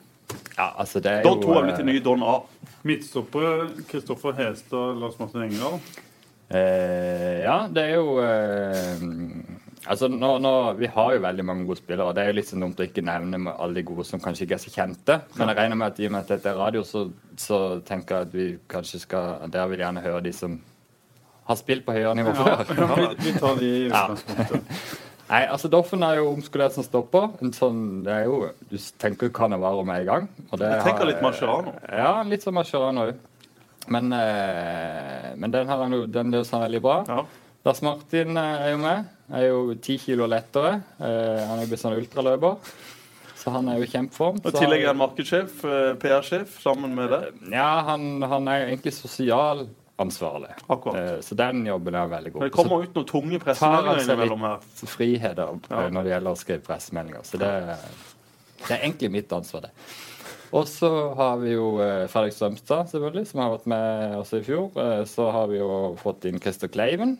Ja, 0.57 0.71
altså 0.79 1.03
det 1.03 1.11
er 1.19 1.23
Don 1.27 1.41
jo 1.43 1.49
2 1.51 1.59
er 1.59 1.67
blitt 1.67 1.77
til 1.83 1.89
eh, 1.89 1.93
ny 1.93 1.99
Don 2.07 2.23
A. 2.23 2.37
Midtstoppere 2.87 3.71
Kristoffer 3.91 4.37
Hestad 4.39 5.01
Lars 5.01 5.19
Martin 5.21 5.47
Engerdal. 5.47 5.81
Eh, 6.47 7.43
ja, 7.43 7.65
det 7.73 7.83
er 7.83 7.97
jo 7.97 8.21
eh, 8.23 9.01
Altså, 9.87 10.09
nå, 10.11 10.37
nå, 10.43 10.53
Vi 10.79 10.87
har 10.91 11.15
jo 11.15 11.23
veldig 11.23 11.45
mange 11.47 11.67
gode 11.67 11.81
spillere. 11.81 12.15
Det 12.15 12.23
er 12.23 12.31
jo 12.31 12.37
litt 12.39 12.51
sånn 12.51 12.63
dumt 12.65 12.81
å 12.83 12.87
ikke 12.87 13.05
nevne 13.07 13.39
med 13.43 13.55
alle 13.55 13.79
de 13.79 13.85
gode 13.87 14.07
som 14.07 14.23
kanskje 14.23 14.47
ikke 14.47 14.57
er 14.59 14.63
så 14.63 14.73
kjente. 14.75 15.19
Men 15.39 15.53
jeg 15.53 15.59
regner 15.61 15.79
med 15.79 15.93
at 15.93 16.01
i 16.01 16.09
og 16.09 16.15
med 16.15 16.25
at 16.25 16.33
dette 16.35 16.51
er 16.51 16.59
radio, 16.59 16.83
så, 16.87 17.05
så 17.39 17.61
tenker 17.87 18.17
jeg 18.17 18.29
at 18.29 18.35
vi 18.35 18.47
kanskje 18.71 19.03
skal 19.05 19.47
Der 19.53 19.71
vil 19.71 19.83
gjerne 19.85 20.03
høre 20.03 20.25
de 20.27 20.35
som 20.35 20.59
har 21.47 21.59
spilt 21.61 21.87
på 21.87 21.95
høyere 21.95 22.17
nivå 22.19 22.35
før. 22.35 22.65
Ja, 22.83 22.95
vi, 22.99 23.11
vi 23.29 23.35
tar 23.39 23.61
de 23.61 23.71
i 23.71 23.85
utgangspunktet. 23.87 25.05
Nei, 25.29 25.41
altså 25.51 25.69
Doffen 25.73 26.05
er 26.07 26.21
jo 26.21 26.29
omskolert 26.31 26.73
som 26.77 26.85
stopper. 26.87 27.33
En 27.43 27.51
sånn, 27.57 27.81
det 28.07 28.13
er 28.15 28.25
jo, 28.29 28.51
Du 28.71 28.77
tenker 29.03 29.33
Canavaro 29.35 29.83
med 29.87 30.03
i 30.05 30.07
gang. 30.07 30.29
Og 30.53 30.59
det 30.61 30.69
Jeg 30.71 30.85
tenker 30.85 31.03
har- 31.05 31.07
litt 31.13 31.23
Mascherano. 31.23 31.73
Ja, 31.91 32.23
litt 32.23 32.43
som 32.43 32.55
Mascherano 32.55 33.09
òg. 33.09 33.17
Men, 33.89 34.13
eh, 34.13 35.35
men 35.37 35.51
den, 35.51 35.67
her, 35.69 36.07
den 36.07 36.31
løser 36.33 36.59
han 36.59 36.71
veldig 36.71 36.83
bra. 36.83 37.05
Ja. 37.09 37.25
Lars 37.65 37.83
Martin 37.83 38.37
eh, 38.37 38.67
er 38.67 38.71
jo 38.73 38.79
med. 38.79 39.05
Er 39.33 39.49
jo 39.49 39.75
ti 39.75 39.97
kilo 39.99 40.27
lettere. 40.27 40.83
Eh, 41.01 41.47
han 41.47 41.59
er 41.59 41.63
jo 41.67 41.71
blitt 41.73 41.83
sånn 41.83 41.97
ultraløper. 41.99 42.57
Så 43.37 43.51
han 43.53 43.69
er 43.69 43.79
jo 43.79 43.83
i 43.83 43.87
kjempeform. 43.91 44.41
Og 44.45 44.47
I 44.55 44.59
tillegg 44.59 44.83
er 44.83 44.87
han 44.93 44.99
markedssjef, 44.99 45.65
eh, 45.65 45.95
PR-sjef, 46.03 46.57
sammen 46.63 46.95
med 46.95 47.11
det. 47.11 47.33
Ja, 47.53 47.83
han, 47.83 48.23
han 48.23 48.49
er 48.49 48.61
jo 48.65 48.71
egentlig 48.77 48.93
sosialansvarlig. 49.97 50.55
Akkurat. 50.67 50.97
Eh, 50.97 51.21
så 51.21 51.35
den 51.35 51.67
jobben 51.67 51.95
er 51.95 52.09
veldig 52.09 52.33
god. 52.33 52.41
Men 52.43 52.51
det 52.51 52.57
kommer 52.57 52.83
ut 52.83 52.95
noen 52.95 53.07
tunge 53.07 53.39
tar 53.39 53.45
pressemeldinger 53.45 54.03
innimellom 54.03 54.41
her. 54.41 54.59
friheter 54.87 55.59
Ja. 55.71 55.81
eh, 55.85 55.91
når 55.91 56.03
det 56.05 56.11
gjelder 56.13 56.31
å 56.31 56.37
skrive 56.37 56.63
pressemeldinger. 56.67 57.23
Så 57.25 57.39
det, 57.39 57.53
det 58.67 58.71
er 58.77 58.83
egentlig 58.83 59.11
mitt 59.11 59.33
ansvar, 59.33 59.63
det. 59.63 59.71
Og 60.53 60.67
så 60.69 61.15
har 61.17 61.39
vi 61.39 61.55
jo 61.55 61.81
eh, 61.83 62.07
Fredrik 62.09 62.35
Strømstad, 62.35 62.91
selvfølgelig, 62.93 63.27
som 63.27 63.41
har 63.41 63.51
vært 63.57 63.67
med 63.67 64.17
også 64.21 64.41
i 64.41 64.45
fjor. 64.47 64.71
Så 65.07 65.31
har 65.31 65.49
vi 65.49 65.59
jo 65.59 65.97
fått 66.01 66.25
inn 66.29 66.41
Christer 66.41 66.69
Kleiven. 66.69 67.19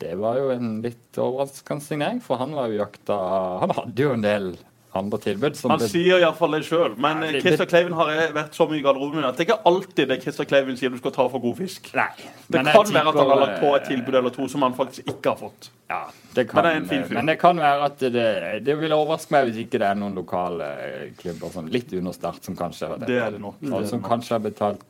Det 0.00 0.14
var 0.16 0.38
jo 0.38 0.50
en 0.50 0.80
litt 0.80 1.18
overraskende 1.20 1.84
signering, 1.84 2.20
for 2.24 2.40
han 2.40 2.54
var 2.56 2.70
jo 2.70 2.78
jakta 2.80 3.16
Han 3.60 3.74
hadde 3.76 4.00
jo 4.00 4.12
en 4.14 4.22
del 4.24 4.56
andre 4.94 5.18
tilbud. 5.22 5.56
Som 5.56 5.70
Han 5.70 5.82
sier 5.86 6.18
iallfall 6.18 6.56
det 6.56 6.64
sjøl. 6.66 6.96
Men 6.98 7.22
Ja, 7.22 7.30
eh, 7.30 7.40
Christer 7.44 7.68
Kleiven 7.70 7.92
har 7.94 8.10
vært 8.34 8.56
så 8.56 8.66
mye 8.68 8.80
i 8.80 8.82
garderoben 8.82 9.24
at 9.24 9.36
det 9.36 9.44
er 9.44 9.52
ikke 9.52 9.66
alltid 9.70 10.08
det 10.10 10.16
Christer 10.22 10.48
Kleiven 10.50 10.76
sier 10.78 10.90
du 10.90 10.98
skal 10.98 11.12
ta 11.14 11.28
for 11.30 11.38
god 11.42 11.56
fisk. 11.60 11.92
Nei. 11.94 12.08
Det 12.50 12.64
kan 12.66 12.94
være 12.94 13.12
at 13.12 13.20
han 13.20 13.30
har 13.30 13.40
lagt 13.44 13.60
på 13.62 13.74
et 13.76 13.86
tilbud 13.90 14.14
eller 14.14 14.34
to 14.34 14.48
som 14.50 14.62
han 14.66 14.74
faktisk 14.74 15.06
ikke 15.06 15.34
har 15.34 15.38
fått. 15.38 15.70
Ja, 15.90 16.02
det 16.34 16.48
kan, 16.50 16.64
Men 16.64 16.86
det 16.88 17.06
fyr. 17.08 17.14
men 17.14 17.26
det 17.26 17.38
kan 17.40 17.58
være 17.58 17.84
at 17.84 17.98
det, 17.98 18.64
det 18.66 18.78
vil 18.78 18.92
overraske 18.94 19.34
meg 19.34 19.48
hvis 19.48 19.64
ikke 19.64 19.78
det 19.82 19.88
er 19.88 19.98
noen 19.98 20.14
lokale 20.14 20.68
eh, 20.86 21.10
klubber 21.18 21.50
sånn 21.54 21.70
litt 21.70 21.92
under 21.98 22.14
start 22.14 22.44
som 22.46 22.56
kanskje 22.58 22.88
har 22.92 23.02
Det 23.06 23.18
er 23.18 23.30
det 23.34 23.40
nok. 23.42 23.58
Og 23.70 23.86
som 23.90 24.02
kanskje 24.02 24.36
har 24.38 24.44
betalt 24.44 24.86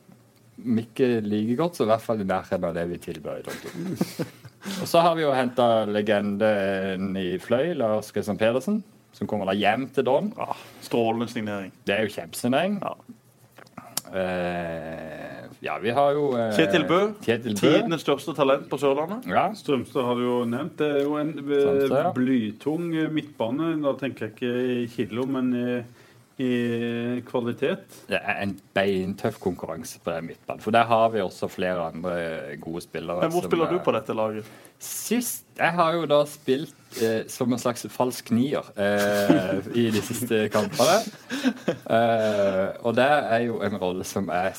ikke 0.61 1.21
like 1.25 1.55
godt, 1.57 1.77
så 1.77 1.85
i 1.87 1.89
hvert 1.89 2.03
fall 2.05 2.21
i 2.21 2.27
nærheten 2.27 2.65
av 2.67 2.73
det 2.77 2.83
vi 2.91 2.97
tilbød. 3.01 3.47
Og 4.81 4.85
så 4.85 5.01
har 5.01 5.15
vi 5.17 5.23
jo 5.23 5.31
henta 5.33 5.85
legenden 5.89 7.15
i 7.17 7.37
fløy, 7.41 7.71
Lars 7.79 8.11
Christian 8.13 8.37
Pedersen, 8.37 8.83
som 9.15 9.29
kommer 9.29 9.49
da 9.49 9.55
hjem 9.57 9.87
til 9.93 10.07
Don. 10.07 10.31
Ja, 10.37 10.55
strålende 10.83 11.27
signering. 11.31 11.73
Det 11.87 11.97
er 11.97 12.07
jo 12.07 12.15
kjempesignering. 12.15 12.79
Ja. 12.83 12.95
Eh, 14.11 15.43
ja, 15.63 15.77
vi 15.79 15.91
har 15.95 16.15
jo 16.17 16.31
eh, 16.35 16.49
Kjetil 16.57 16.83
Bø. 16.89 16.99
Kjetil 17.23 17.55
Bø. 17.55 17.59
Tidenes 17.61 18.03
største 18.03 18.33
talent 18.35 18.67
på 18.71 18.79
Sørlandet. 18.81 19.27
Ja, 19.31 19.45
Strømstad 19.55 20.07
har 20.07 20.19
du 20.19 20.25
jo 20.25 20.37
nevnt. 20.49 20.75
Det 20.81 20.89
er 20.97 21.03
jo 21.05 21.15
en 21.21 21.31
eh, 21.37 21.45
Strømstad, 21.45 21.97
ja. 22.01 22.13
blytung 22.15 22.89
eh, 22.97 23.11
midtbane. 23.13 23.75
Da 23.85 23.93
tenker 23.99 24.27
jeg 24.27 24.33
ikke 24.35 24.51
i 24.81 24.87
kilo, 24.91 25.27
men 25.31 25.53
i, 25.55 25.65
i 26.41 27.21
kvalitet. 27.27 27.85
Det 28.09 28.19
er 28.19 28.41
en 28.43 28.55
beintøff 28.75 29.37
konkurranse 29.41 29.99
på 30.01 30.13
den 30.15 30.31
midtbanen. 30.31 30.63
For 30.63 30.73
der 30.73 30.87
har 30.89 31.09
vi 31.13 31.21
også 31.21 31.49
flere 31.51 31.87
andre 31.91 32.13
gode 32.61 32.81
spillere. 32.81 33.21
Men 33.21 33.31
hvor 33.31 33.45
som, 33.45 33.51
spiller 33.51 33.69
du 33.69 33.77
eh, 33.77 33.83
på 33.85 33.93
dette 33.95 34.15
laget? 34.17 34.51
Sist 34.81 35.45
Jeg 35.57 35.75
har 35.77 35.93
jo 35.93 36.07
da 36.09 36.23
spilt 36.25 37.01
eh, 37.03 37.27
som 37.29 37.53
en 37.53 37.61
slags 37.61 37.85
falsk 37.93 38.31
nier 38.33 38.65
eh, 38.73 39.61
i 39.77 39.89
de 39.93 40.01
siste 40.05 40.47
kampene. 40.53 40.99
Eh, 41.91 42.67
og 42.85 42.95
det 42.97 43.07
er 43.07 43.41
jo 43.45 43.59
en 43.65 43.75
rolle 43.79 44.05
som 44.07 44.29
jeg, 44.31 44.53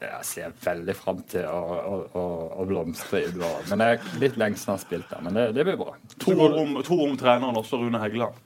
jeg 0.00 0.26
ser 0.26 0.54
veldig 0.64 0.94
fram 0.96 1.20
til 1.28 1.44
å, 1.50 1.60
å, 1.60 1.96
å, 2.16 2.24
å 2.62 2.66
blomstre 2.68 3.24
i. 3.26 3.32
blå. 3.34 3.50
Men 3.68 3.82
det 3.82 3.88
er 3.90 4.20
litt 4.22 4.38
lenge 4.40 4.60
siden 4.60 4.72
jeg 4.72 4.78
har 4.78 4.84
spilt 4.86 5.12
der. 5.12 5.24
Men 5.26 5.36
det, 5.36 5.46
det 5.58 5.66
blir 5.68 5.78
bra. 5.80 5.96
To 6.24 6.36
om, 6.46 6.78
to 6.86 7.00
om 7.04 7.18
treneren 7.20 7.60
også, 7.60 7.82
Rune 7.82 8.00
Heggeland. 8.02 8.38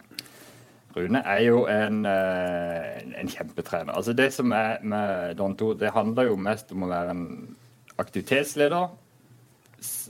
Rune 0.96 1.20
er 1.26 1.40
jo 1.42 1.64
en, 1.66 2.04
eh, 2.07 3.00
en- 3.02 3.14
en 3.18 3.28
kjempetrener. 3.28 3.92
Altså 3.96 4.14
Det 4.14 4.33
som 4.33 4.52
er 4.52 4.78
med 4.83 5.37
Don 5.37 5.57
To, 5.57 5.72
det 5.74 5.90
handler 5.92 6.28
jo 6.28 6.37
mest 6.37 6.70
om 6.72 6.85
å 6.85 6.88
være 6.88 7.11
en 7.11 7.57
aktivitetsleder. 7.98 8.90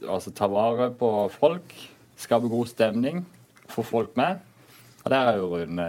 Altså 0.09 0.33
ta 0.35 0.47
vare 0.47 0.91
på 0.95 1.09
folk, 1.35 1.73
skape 2.17 2.49
god 2.51 2.67
stemning, 2.71 3.25
få 3.69 3.83
folk 3.85 4.17
med. 4.17 4.39
Og 5.05 5.11
der 5.11 5.29
er 5.33 5.37
jo 5.41 5.49
Rune 5.57 5.87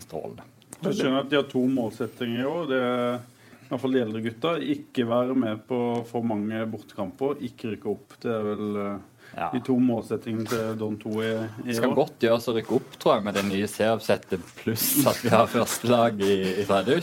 strålende. 0.00 0.42
Jeg 0.82 0.94
skjønner 0.98 1.20
at 1.22 1.30
de 1.30 1.36
har 1.38 1.46
to 1.50 1.62
målsettinger 1.70 2.40
i 2.42 2.46
år. 2.48 2.66
Det 2.68 2.80
er 2.82 3.14
i 3.14 3.68
hvert 3.70 3.80
fall 3.80 3.92
de 3.94 4.00
eldre 4.02 4.22
gutta. 4.24 4.52
Ikke 4.60 5.06
være 5.08 5.34
med 5.38 5.60
på 5.68 5.78
for 6.08 6.22
mange 6.26 6.66
bortekamper. 6.70 7.36
Ikke 7.40 7.70
rykke 7.76 7.90
opp. 7.94 8.16
Det 8.20 8.30
er 8.34 8.42
vel 8.42 8.76
eh, 8.82 8.98
Ja. 9.36 9.46
de 9.54 9.60
to 9.64 9.78
målsettingene 9.80 10.44
til 10.44 10.74
Don 10.76 10.98
2 11.00 11.10
i, 11.24 11.28
i 11.64 11.68
Det 11.70 11.76
skal 11.78 11.90
år. 11.90 11.94
godt 12.02 12.18
gjøres 12.26 12.48
å 12.48 12.54
rykke 12.56 12.74
opp, 12.76 12.96
tror 13.00 13.14
jeg, 13.16 13.24
med 13.24 13.34
det 13.38 13.44
nye 13.48 13.68
serieoppsettet, 13.70 14.42
pluss 14.58 15.06
at 15.08 15.22
vi 15.24 15.30
har 15.32 15.46
førstelag 15.48 16.20
i, 16.20 16.34
i 16.60 16.66
tredje 16.68 16.98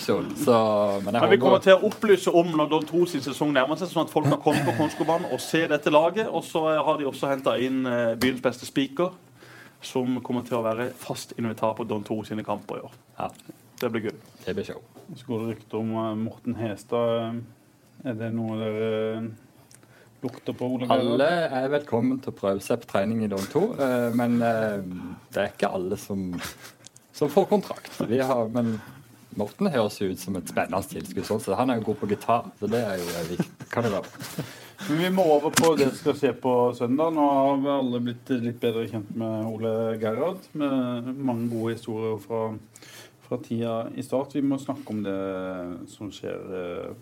Men 1.06 1.18
Men 1.18 1.30
vi 1.34 1.40
kommer 1.42 1.64
til 1.66 1.74
å 1.74 1.88
opplyse 1.90 2.30
om 2.30 2.52
når 2.60 2.70
Don 2.70 2.86
2 2.86 3.06
sin 3.16 3.22
sesong 3.26 3.54
nærmer 3.56 3.80
seg, 3.82 3.90
sånn 3.90 4.06
at 4.06 4.14
folk 4.14 4.30
kan 4.30 4.42
komme 4.46 4.62
på 4.68 4.76
Konskobanen 4.78 5.26
og 5.34 5.42
se 5.42 5.64
dette 5.72 5.90
laget. 5.90 6.28
Og 6.30 6.44
så 6.46 6.62
har 6.78 6.98
de 7.02 7.10
også 7.10 7.32
henta 7.34 7.58
inn 7.58 7.82
eh, 7.90 8.14
byens 8.22 8.42
beste 8.46 8.70
spiker, 8.70 9.10
som 9.82 10.20
kommer 10.22 10.46
til 10.46 10.60
å 10.60 10.64
være 10.66 10.90
fast 11.02 11.34
invitar 11.40 11.74
på 11.78 11.86
Don 11.90 12.04
2 12.06 12.22
sine 12.30 12.44
kamper 12.46 12.78
i 12.82 12.86
år. 12.86 12.94
Ja, 13.18 13.30
Det 13.82 13.90
blir 13.92 14.02
gull. 14.10 14.18
det 14.46 14.54
blir 14.58 14.66
show. 14.70 14.82
Så 15.16 15.26
går 15.26 15.40
det 15.48 15.54
rykter 15.56 15.78
om 15.82 15.94
eh, 15.98 16.16
Morten 16.30 16.56
Hestad. 16.62 17.40
Er 18.06 18.14
det 18.20 18.34
noe 18.38 18.58
dere 18.60 18.90
eh, 19.18 19.30
lukter 20.22 20.54
på, 20.54 20.68
Ole? 20.76 20.90
Alle 20.92 21.30
er 21.48 21.72
velkommen 21.72 22.20
til 22.24 22.34
å 22.34 22.38
prøve 22.38 22.64
seg 22.64 22.82
på 22.84 22.92
trening 22.94 23.24
i 23.26 23.32
dag 23.32 23.44
2, 23.52 23.66
eh, 23.80 24.08
men 24.20 24.40
eh, 24.46 24.80
det 25.34 25.44
er 25.44 25.52
ikke 25.54 25.72
alle 25.80 26.00
som, 26.00 26.32
som 27.16 27.32
får 27.32 27.50
kontrakt. 27.52 27.92
Vi 28.10 28.22
har, 28.24 28.48
men 28.54 28.78
Morten 29.38 29.70
høres 29.70 30.00
jo 30.02 30.10
ut 30.10 30.20
som 30.20 30.36
et 30.40 30.50
spennende 30.50 30.82
tilskudd, 30.90 31.28
sånn, 31.28 31.44
så 31.44 31.58
han 31.60 31.70
er 31.70 31.80
jo 31.80 31.92
god 31.92 32.00
på 32.02 32.10
gitar. 32.10 32.48
Så 32.60 32.70
det 32.72 32.82
er 32.82 32.98
jo 33.00 33.12
eh, 33.14 33.28
viktig. 33.36 33.68
Kan 33.70 33.86
det 33.86 33.94
være. 33.94 34.48
Men 34.88 35.02
vi 35.04 35.10
må 35.14 35.26
over 35.36 35.54
på 35.54 35.74
det 35.78 35.90
som 35.92 36.00
skal 36.00 36.16
skje 36.18 36.32
på 36.42 36.54
søndag. 36.78 37.14
Nå 37.14 37.28
har 37.36 37.60
vi 37.62 37.70
alle 37.76 38.02
blitt 38.04 38.32
litt 38.42 38.58
bedre 38.62 38.88
kjent 38.90 39.12
med 39.20 39.52
Ole 39.52 39.74
Gerhard. 40.02 40.48
Med 40.58 41.12
mange 41.14 41.50
gode 41.52 41.76
historier 41.76 42.18
fra, 42.24 42.42
fra 43.28 43.40
tida 43.46 43.76
i 43.94 44.06
start. 44.08 44.34
Vi 44.34 44.42
må 44.42 44.58
snakke 44.60 44.96
om 44.96 45.04
det 45.06 45.20
som 45.94 46.10
skjer 46.16 46.96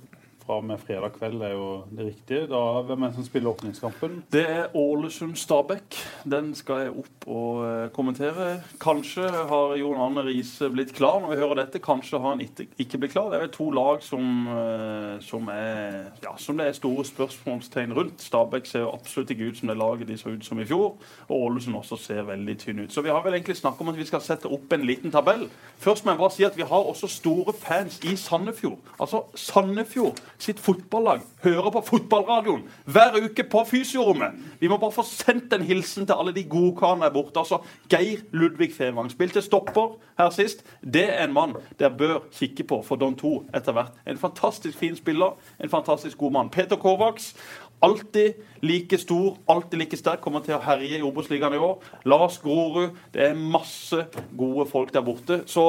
fra 0.48 0.62
og 0.62 0.66
med 0.66 0.80
fredag 0.80 1.12
kveld, 1.18 1.42
er 1.44 1.52
jo 1.52 1.68
det 1.92 2.06
riktige. 2.08 2.48
Da, 2.48 2.60
hvem 2.88 3.04
er 3.04 3.12
det 3.12 3.18
som 3.18 3.26
spiller 3.28 3.52
åpningskampen? 3.52 4.22
Det 4.32 4.44
er 4.48 4.76
Ålesund-Stabæk. 4.78 5.98
Den 6.24 6.54
skal 6.56 6.86
jeg 6.86 6.94
opp 7.02 7.28
og 7.28 7.64
eh, 7.68 7.90
kommentere. 7.96 8.46
Kanskje 8.80 9.28
har 9.28 9.76
Jon 9.76 10.00
Arne 10.00 10.24
Riise 10.24 10.70
blitt 10.72 10.94
klar 10.96 11.20
når 11.20 11.34
vi 11.34 11.40
hører 11.42 11.60
dette. 11.62 11.82
Kanskje 11.84 12.22
har 12.22 12.38
han 12.38 12.44
ikke, 12.46 12.98
blitt 12.98 13.12
klar. 13.12 13.34
Det 13.34 13.42
er 13.42 13.52
to 13.52 13.68
lag 13.76 14.00
som, 14.06 14.48
eh, 14.54 15.18
som, 15.28 15.52
er, 15.52 16.14
ja, 16.24 16.38
som 16.40 16.60
det 16.60 16.70
er 16.70 16.80
store 16.80 17.06
spørsmålstegn 17.10 17.96
rundt. 17.98 18.24
Stabæk 18.24 18.72
ser 18.72 18.86
jo 18.86 18.94
absolutt 18.96 19.36
ikke 19.36 19.52
ut 19.52 19.60
som 19.60 19.74
det 19.74 19.78
laget 19.78 20.08
de 20.08 20.18
så 20.18 20.32
ut 20.32 20.48
som 20.48 20.64
i 20.64 20.68
fjor. 20.70 20.96
Og 21.28 21.36
Ålesund 21.50 21.76
også 21.76 22.00
ser 22.00 22.24
veldig 22.30 22.58
tynn 22.64 22.86
ut. 22.86 22.96
Så 22.96 23.04
vi 23.04 23.12
har 23.12 23.20
vel 23.26 23.36
egentlig 23.36 23.60
snakket 23.60 23.84
om 23.84 23.92
at 23.92 24.00
vi 24.00 24.08
skal 24.08 24.24
sette 24.24 24.48
opp 24.48 24.72
en 24.72 24.88
liten 24.88 25.12
tabell. 25.12 25.50
Først 25.84 26.08
må 26.08 26.16
jeg 26.16 26.24
bare 26.24 26.38
si 26.38 26.48
at 26.48 26.58
vi 26.58 26.72
har 26.72 26.92
også 26.94 27.12
store 27.12 27.54
fans 27.60 28.00
i 28.08 28.16
Sandefjord. 28.16 28.80
Altså 28.96 29.26
Sandefjord 29.36 30.24
sitt 30.42 30.60
fotballag 30.62 31.24
hører 31.44 31.72
på 31.74 31.82
fotballradioen 31.88 32.66
hver 32.86 33.18
uke 33.24 33.46
på 33.50 33.64
fysiorommet. 33.70 34.38
Vi 34.60 34.70
må 34.70 34.78
bare 34.82 34.96
få 34.96 35.06
sendt 35.08 35.54
en 35.54 35.66
hilsen 35.66 36.08
til 36.08 36.18
alle 36.18 36.34
de 36.36 36.46
gode 36.50 36.76
karene 36.80 37.08
der 37.08 37.16
borte. 37.16 37.40
Altså, 37.40 37.62
Geir 37.90 38.24
Ludvig 38.32 38.74
Fevang 38.76 39.12
spilte 39.12 39.42
stopper 39.42 39.98
her 40.20 40.34
sist. 40.36 40.64
Det 40.82 41.08
er 41.10 41.26
en 41.26 41.34
mann 41.34 41.56
dere 41.80 41.94
bør 41.98 42.20
kikke 42.34 42.68
på 42.70 42.82
for 42.86 43.02
Don 43.02 43.16
2 43.18 43.34
etter 43.58 43.78
hvert. 43.78 43.96
En 44.08 44.18
fantastisk 44.22 44.78
fin 44.78 44.96
spiller, 44.98 45.38
en 45.60 45.74
fantastisk 45.74 46.18
god 46.18 46.38
mann. 46.38 46.54
Peter 46.54 46.76
Kovacs. 46.76 47.34
Alltid 47.82 48.34
like 48.62 48.98
stor, 48.98 49.38
alltid 49.50 49.78
like 49.78 49.98
sterk. 49.98 50.22
Kommer 50.22 50.42
til 50.42 50.56
å 50.56 50.64
herje 50.66 50.98
i 50.98 51.06
Obos-ligaen 51.06 51.54
i 51.54 51.62
år. 51.62 51.76
Lars 52.10 52.40
Grorud. 52.42 52.96
Det 53.14 53.28
er 53.28 53.38
masse 53.38 54.08
gode 54.38 54.66
folk 54.70 54.94
der 54.94 55.06
borte. 55.06 55.44
Så 55.46 55.68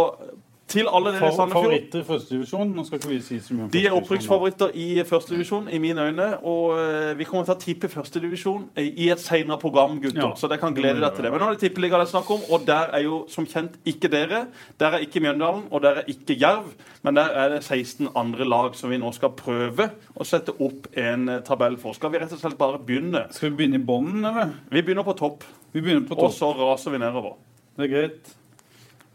Til 0.68 0.88
alle 0.92 1.14
dere 1.14 1.30
i 1.30 1.32
Sandefjord. 1.32 1.64
Favoritter 1.64 2.02
i 2.02 2.04
første 2.04 2.34
divisjon? 2.34 2.72
Nå 2.76 2.82
skal 2.84 3.00
ikke 3.00 3.08
vi 3.08 3.18
si 3.24 3.38
så 3.40 3.54
mye 3.56 3.66
om 3.66 3.70
De 3.72 3.80
er 3.88 3.94
opprykksfavoritter 3.96 4.74
i 4.76 4.86
førstedivisjon, 5.08 5.70
i 5.72 5.78
mine 5.80 6.04
øyne. 6.10 6.26
Og 6.44 6.74
eh, 6.76 7.12
vi 7.16 7.26
kommer 7.28 7.48
til 7.48 7.54
å 7.54 7.62
tippe 7.62 7.88
førstedivisjon 7.92 8.66
i 8.82 9.08
et 9.08 9.22
senere 9.22 9.56
program, 9.62 9.96
gutter. 10.02 10.20
Ja. 10.26 10.30
Så 10.36 10.50
dere 10.50 10.60
kan 10.60 10.76
glede 10.76 11.00
dere 11.00 11.10
til 11.16 11.24
det. 11.24 11.32
Men 11.32 11.40
nå 11.40 11.48
er 11.48 11.56
det 11.56 11.62
tippeliga 11.64 12.00
det 12.02 12.08
er 12.08 12.12
snakk 12.12 12.28
om, 12.36 12.44
og 12.52 12.66
der 12.68 12.92
er 12.98 13.04
jo 13.06 13.22
som 13.32 13.48
kjent 13.48 13.78
ikke 13.88 14.12
dere. 14.12 14.44
Der 14.80 14.98
er 14.98 15.06
ikke 15.06 15.22
Mjøndalen, 15.24 15.64
og 15.72 15.84
der 15.86 16.02
er 16.02 16.10
ikke 16.12 16.36
Jerv. 16.36 16.68
Men 17.06 17.16
der 17.16 17.32
er 17.32 17.54
det 17.54 17.62
16 17.64 18.12
andre 18.18 18.48
lag 18.48 18.76
som 18.76 18.92
vi 18.92 19.00
nå 19.00 19.12
skal 19.16 19.32
prøve 19.38 19.88
å 20.18 20.26
sette 20.28 20.52
opp 20.52 20.90
en 20.98 21.28
eh, 21.32 21.44
tabell 21.48 21.80
for. 21.80 21.96
Skal 21.96 22.12
vi 22.12 22.20
rett 22.20 22.34
og 22.36 22.42
slett 22.42 22.60
bare 22.60 22.82
begynne? 22.82 23.24
Skal 23.32 23.54
vi 23.54 23.62
begynne 23.62 23.80
i 23.80 23.88
bånden, 23.88 24.20
eller? 24.28 24.52
Vi 24.68 24.84
begynner 24.84 25.06
på 25.06 25.16
topp, 25.16 25.48
Vi 25.72 25.80
begynner 25.80 26.08
på 26.08 26.16
og 26.16 26.32
så 26.32 26.52
raser 26.56 26.92
vi 26.92 27.00
nedover. 27.00 27.36
Det 27.76 27.88
er 27.88 27.92
greit. 27.92 28.37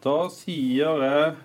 Da 0.03 0.27
sier 0.33 1.03
jeg 1.05 1.35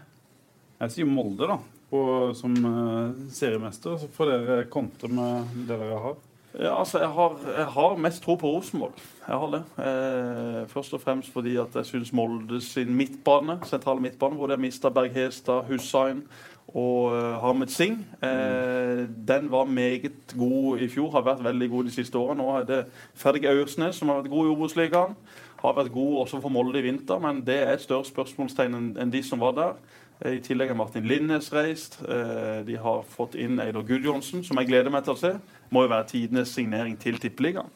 Jeg 0.79 0.95
sier 0.95 1.07
Molde, 1.11 1.47
da. 1.47 1.59
På, 1.89 2.01
som 2.37 2.53
eh, 2.53 3.21
seriemester. 3.33 3.97
Så 3.99 4.09
får 4.13 4.33
dere 4.33 4.65
kontre 4.71 5.09
med 5.11 5.55
det 5.67 5.79
dere 5.79 6.01
har. 6.03 6.19
Ja, 6.59 6.73
altså, 6.81 6.99
jeg 7.01 7.09
har, 7.15 7.39
jeg 7.55 7.67
har 7.75 7.97
mest 8.03 8.23
tro 8.25 8.35
på 8.39 8.51
Rosenborg. 8.51 9.01
Jeg 9.25 9.41
har 9.41 9.55
det. 9.55 9.63
Eh, 9.85 10.61
først 10.71 10.95
og 10.97 11.03
fremst 11.03 11.33
fordi 11.33 11.57
at 11.61 11.75
jeg 11.81 11.89
syns 11.89 12.13
Molde 12.13 12.61
sin 12.65 12.93
midtbane, 12.99 13.61
sentrale 13.69 14.03
midtbane, 14.05 14.37
hvor 14.37 14.51
de 14.51 14.57
har 14.57 14.63
mista 14.63 14.91
Berg 14.93 15.15
Hestad, 15.15 15.67
Hussein 15.71 16.25
og 16.69 17.15
uh, 17.15 17.39
Harmet 17.41 17.71
Singh, 17.73 18.03
eh, 18.21 19.07
den 19.29 19.51
var 19.51 19.65
meget 19.65 20.35
god 20.37 20.83
i 20.85 20.89
fjor. 20.89 21.11
Har 21.15 21.25
vært 21.25 21.45
veldig 21.45 21.69
god 21.71 21.85
de 21.85 21.95
siste 21.95 22.19
årene. 22.19 22.43
Nå 22.43 22.57
er 22.59 22.67
det 22.69 22.81
Fredrik 23.17 23.49
Aursnes, 23.49 23.97
som 23.97 24.11
har 24.13 24.21
vært 24.21 24.33
god 24.35 24.47
i 24.47 24.53
Obos-ligaen. 24.53 25.17
Har 25.59 25.75
vært 25.75 25.91
god 25.93 26.21
også 26.23 26.39
for 26.43 26.55
Molde 26.55 26.79
i 26.79 26.85
vinter, 26.87 27.19
men 27.23 27.41
det 27.47 27.57
er 27.65 27.73
et 27.75 27.83
større 27.83 28.07
spørsmålstegn 28.07 28.77
enn 28.99 29.11
de 29.11 29.23
som 29.27 29.41
var 29.43 29.57
der. 29.57 29.73
Eh, 30.21 30.37
I 30.39 30.43
tillegg 30.43 30.73
har 30.73 30.79
Martin 30.79 31.07
Linnes 31.07 31.51
reist. 31.55 32.01
Eh, 32.03 32.63
De 32.67 32.77
har 32.79 33.03
fått 33.07 33.35
inn 33.39 33.59
Eidar 33.63 33.87
Gudjonsen, 33.87 34.45
som 34.45 34.59
jeg 34.59 34.71
gleder 34.71 34.91
meg 34.95 35.05
til 35.07 35.15
å 35.15 35.21
se. 35.21 35.33
Må 35.71 35.85
jo 35.85 35.93
være 35.93 36.11
tidenes 36.13 36.55
signering 36.55 36.97
til 36.99 37.19
Tippeligaen. 37.23 37.71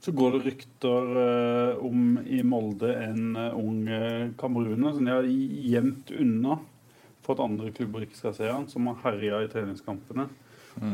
Så 0.00 0.12
går 0.14 0.36
det 0.36 0.42
rykter 0.44 1.20
eh, 1.22 1.84
om 1.84 2.18
i 2.24 2.42
Molde 2.46 2.92
en 3.00 3.36
ung 3.36 3.84
kameruner 4.38 4.94
som 4.94 5.04
de 5.04 5.14
har 5.14 5.26
gjemt 5.26 6.12
unna 6.16 6.58
for 7.24 7.34
at 7.34 7.42
andre 7.42 7.72
klubber 7.74 8.04
ikke 8.04 8.20
skal 8.20 8.36
se 8.36 8.46
han, 8.46 8.68
som 8.70 8.86
har 8.86 9.00
herja 9.02 9.40
i 9.42 9.48
treningskampene. 9.50 10.28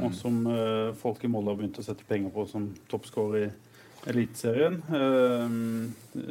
Og 0.07 0.15
som 0.15 0.47
folk 0.97 1.25
i 1.27 1.29
Molde 1.29 1.51
har 1.51 1.59
begynt 1.59 1.81
å 1.83 1.85
sette 1.85 2.07
penger 2.09 2.31
på 2.33 2.45
som 2.49 2.69
toppskårer 2.89 3.49
i 3.49 3.49
Eliteserien. 4.11 4.81
Eh, 4.91 6.23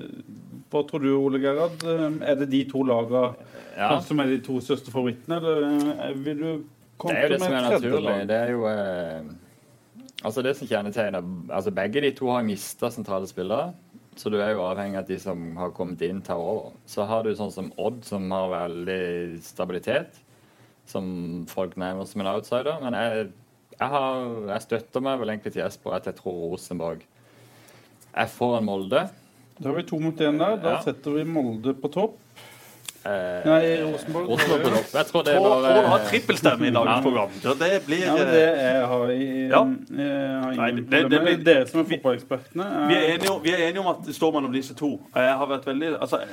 hva 0.71 0.81
tror 0.87 1.03
du, 1.03 1.09
Ole 1.15 1.39
Gerhard? 1.43 1.83
Eh, 1.87 2.29
Er 2.31 2.35
det 2.41 2.49
de 2.51 2.63
to 2.69 2.83
lagene 2.83 3.35
Ja. 3.77 3.99
som 4.01 4.19
er 4.19 4.25
de 4.27 4.39
to 4.43 4.59
største 4.59 4.91
favorittene, 4.91 5.37
eller 5.37 6.01
eh, 6.09 6.13
vil 6.15 6.37
du 6.37 6.63
Det 7.01 7.15
er 7.17 7.21
jo 7.23 7.29
det 7.29 7.39
som 7.41 7.53
er 7.53 7.69
naturlig. 7.69 8.27
Det 8.27 8.35
er 8.37 8.51
jo 8.51 8.65
eh, 8.67 9.21
Altså 10.23 10.43
det 10.43 10.55
som 10.57 10.67
kjennetegner 10.67 11.23
altså 11.49 11.71
Begge 11.73 12.01
de 12.01 12.11
to 12.11 12.27
har 12.29 12.43
mista 12.43 12.91
sentrale 12.91 13.25
spillere. 13.27 13.73
Så 14.15 14.29
du 14.29 14.37
er 14.37 14.51
jo 14.51 14.59
avhengig 14.67 14.97
av 14.99 15.03
at 15.05 15.07
de 15.07 15.17
som 15.17 15.55
har 15.57 15.71
kommet 15.71 16.01
inn, 16.01 16.21
tar 16.21 16.35
over. 16.37 16.73
Så 16.85 17.05
har 17.07 17.23
du 17.23 17.31
sånn 17.33 17.51
som 17.51 17.71
Odd, 17.79 18.03
som 18.05 18.29
har 18.29 18.49
veldig 18.51 19.39
stabilitet. 19.41 20.19
Som 20.85 21.45
folk 21.47 21.77
nevner 21.77 22.05
som 22.05 22.21
en 22.21 22.27
outsider. 22.35 22.75
Men 22.83 22.93
jeg, 22.93 23.31
jeg, 23.79 23.87
har, 23.89 24.27
jeg 24.51 24.61
støtter 24.67 25.01
meg 25.01 25.19
vel 25.23 25.29
egentlig 25.29 25.53
til 25.55 25.63
Jesper 25.63 25.95
at 25.95 26.05
jeg 26.05 26.15
tror 26.19 26.51
Rosenborg 26.51 27.01
er 28.13 28.27
foran 28.27 28.65
Molde. 28.65 29.09
Da 29.61 29.69
har 29.69 29.75
vi 29.77 29.83
to 29.83 29.99
mot 29.99 30.17
én 30.19 30.37
der. 30.39 30.55
Da 30.57 30.69
Ja. 30.77 30.81
setter 30.81 31.11
vi 31.11 31.23
Molde 31.23 31.73
på 31.73 31.87
topp. 31.91 32.17
Eh, 33.03 33.45
Nei, 33.45 33.81
Rosenborg. 33.81 34.27
Rosenborg. 34.29 34.75
Jeg 34.93 35.05
tror 35.09 35.23
det 35.25 35.33
var 35.41 35.63
Tråd 35.65 35.85
har 35.89 36.03
trippelstemme 36.05 36.67
i 36.67 36.71
dagens 36.75 36.97
Ja. 36.97 37.01
program. 37.01 37.29
Ja, 37.43 37.53
det 37.57 37.69
blir 37.87 37.97
Ja, 38.05 38.13
eh, 38.13 38.31
det 38.31 38.43
er, 38.61 38.85
har 38.85 39.07
jeg, 39.07 39.21
Ja. 39.49 39.61
jeg 39.89 40.41
har 40.43 40.51
Nei, 40.55 40.71
det, 40.71 40.89
det- 40.89 41.09
det 41.09 41.21
blir- 41.21 41.43
Dere 41.43 41.65
som 41.67 41.79
er 41.79 41.83
fotballekspertene. 41.83 42.65
vi, 42.87 42.93
er 42.93 43.01
eh, 43.01 43.13
enige, 43.15 43.31
om- 43.31 43.41
vi 43.43 43.49
er 43.49 43.57
enige 43.69 43.79
om 43.79 43.87
at 43.87 44.05
det 44.05 44.13
står 44.15 44.31
mellom 44.33 44.53
disse 44.53 44.75
to. 44.75 44.99
Jeg 45.15 45.33
har 45.37 45.47
vært 45.47 45.65
veldig 45.65 45.97
altså, 45.99 46.19
jeg, 46.19 46.29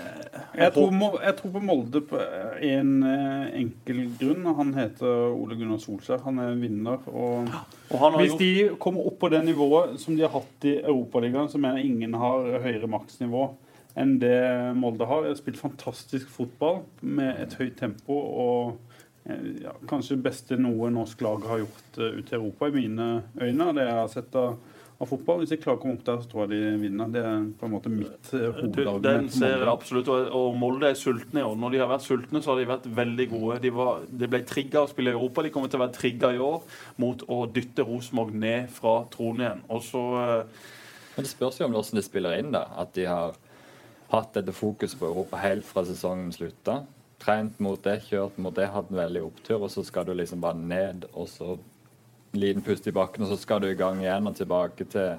Jeg 0.58 0.72
tror, 0.74 1.20
jeg 1.24 1.36
tror 1.36 1.50
på 1.52 1.60
Molde 1.62 2.00
på 2.00 2.18
en 2.62 3.02
eh, 3.02 3.60
enkel 3.60 4.10
grunn. 4.20 4.54
Han 4.56 4.74
heter 4.74 5.32
Ole 5.32 5.56
Gunnar 5.56 5.78
Solskjær. 5.78 6.20
Han 6.24 6.38
er 6.38 6.54
vinner. 6.54 6.98
Og 7.08 7.48
og 7.92 7.98
han 7.98 8.12
har 8.12 8.20
hvis 8.20 8.30
gjort 8.32 8.38
de 8.40 8.68
kommer 8.78 9.06
opp 9.06 9.18
på 9.18 9.30
det 9.30 9.42
nivået 9.44 9.98
som 10.00 10.14
de 10.16 10.20
har 10.22 10.28
hatt 10.30 10.64
i 10.64 10.80
Europaligaen, 10.84 11.48
så 11.48 11.56
mener 11.58 11.76
jeg 11.78 11.86
ingen 11.86 12.12
har 12.12 12.60
høyere 12.60 12.86
maksnivå 12.86 13.54
enn 13.98 14.16
det 14.22 14.38
Molde 14.78 15.08
har. 15.08 15.24
De 15.24 15.32
har 15.32 15.38
spilt 15.40 15.60
fantastisk 15.60 16.30
fotball 16.30 16.82
med 17.02 17.42
et 17.42 17.58
høyt 17.58 17.78
tempo 17.80 18.16
og 18.16 18.96
eh, 19.26 19.62
ja, 19.64 19.74
kanskje 19.90 20.16
det 20.16 20.26
beste 20.30 20.58
noe 20.60 20.90
norsk 20.94 21.22
lag 21.26 21.46
har 21.50 21.62
gjort 21.64 22.02
eh, 22.02 22.18
ute 22.20 22.34
i 22.34 22.38
Europa, 22.38 22.68
i 22.68 22.76
mine 22.76 23.08
øyne. 23.40 23.72
Det 23.74 23.86
jeg 23.86 23.96
har 23.98 24.12
sett 24.12 24.38
av, 24.38 24.58
av 24.98 25.10
fotball. 25.10 25.42
Hvis 25.42 25.54
de 25.54 25.58
klarer 25.62 25.80
å 25.80 25.82
komme 25.82 25.98
opp 25.98 26.04
der, 26.06 26.20
så 26.22 26.30
tror 26.30 26.44
jeg 26.44 26.52
de 26.54 26.76
vinner. 26.84 27.10
Det 27.14 27.24
er 27.24 27.48
på 27.58 27.66
en 27.66 27.74
måte 27.74 27.92
mitt 27.92 28.30
eh, 28.36 28.46
hovedargument. 28.60 29.08
Den 29.08 29.32
ser 29.34 29.56
jeg 29.56 29.72
absolutt. 29.72 30.12
Og, 30.14 30.30
og 30.38 30.60
Molde 30.60 30.92
er 30.92 31.00
sultne 31.00 31.42
i 31.42 31.48
år. 31.48 31.58
Når 31.64 31.74
de 31.74 31.82
har 31.82 31.90
vært 31.90 32.06
sultne, 32.06 32.44
så 32.44 32.54
har 32.54 32.62
de 32.62 32.70
vært 32.70 32.88
veldig 33.00 33.28
gode. 33.34 33.58
De, 33.66 33.74
var, 33.80 34.06
de 34.22 34.30
ble 34.30 34.42
trigga 34.46 34.84
å 34.84 34.92
spille 34.92 35.14
i 35.14 35.18
Europa. 35.18 35.46
De 35.46 35.54
kommer 35.54 35.72
til 35.72 35.82
å 35.82 35.86
være 35.86 35.96
trigga 35.98 36.32
i 36.36 36.40
år 36.44 36.80
mot 37.02 37.26
å 37.26 37.42
dytte 37.50 37.86
Rosenborg 37.88 38.38
ned 38.46 38.70
fra 38.78 39.00
tronen 39.10 39.46
igjen. 39.46 39.66
Og 39.74 39.84
så 39.90 40.06
eh, 40.22 40.64
Men 41.18 41.26
det 41.26 41.34
spørs 41.34 41.58
jo 41.58 41.66
om 41.66 41.74
hvordan 41.74 41.98
de 41.98 42.06
spiller 42.06 42.38
inn, 42.38 42.54
da. 42.54 42.62
At 42.78 42.94
de 42.94 43.10
har 43.10 43.34
hatt 44.12 44.34
dette 44.34 44.52
fokus 44.56 44.94
på 44.96 45.06
Europa 45.10 45.36
helt 45.42 45.66
fra 45.68 45.84
sesongen 45.84 46.32
slutta. 46.32 46.82
Trent 47.18 47.58
mot 47.60 47.80
det, 47.82 47.98
kjørt 48.08 48.36
mot 48.38 48.54
det, 48.54 48.68
hatt 48.72 48.90
en 48.92 49.00
veldig 49.00 49.24
opptur, 49.26 49.62
og 49.66 49.70
så 49.74 49.82
skal 49.84 50.06
du 50.06 50.14
liksom 50.14 50.40
bare 50.40 50.56
ned, 50.58 51.08
og 51.14 51.26
så 51.28 51.56
liten 52.38 52.62
pust 52.62 52.86
i 52.86 52.94
bakken, 52.94 53.24
og 53.24 53.32
så 53.32 53.40
skal 53.40 53.60
du 53.64 53.66
i 53.70 53.74
gang 53.78 54.00
igjen 54.04 54.26
og 54.30 54.36
tilbake 54.38 54.84
til, 54.84 55.18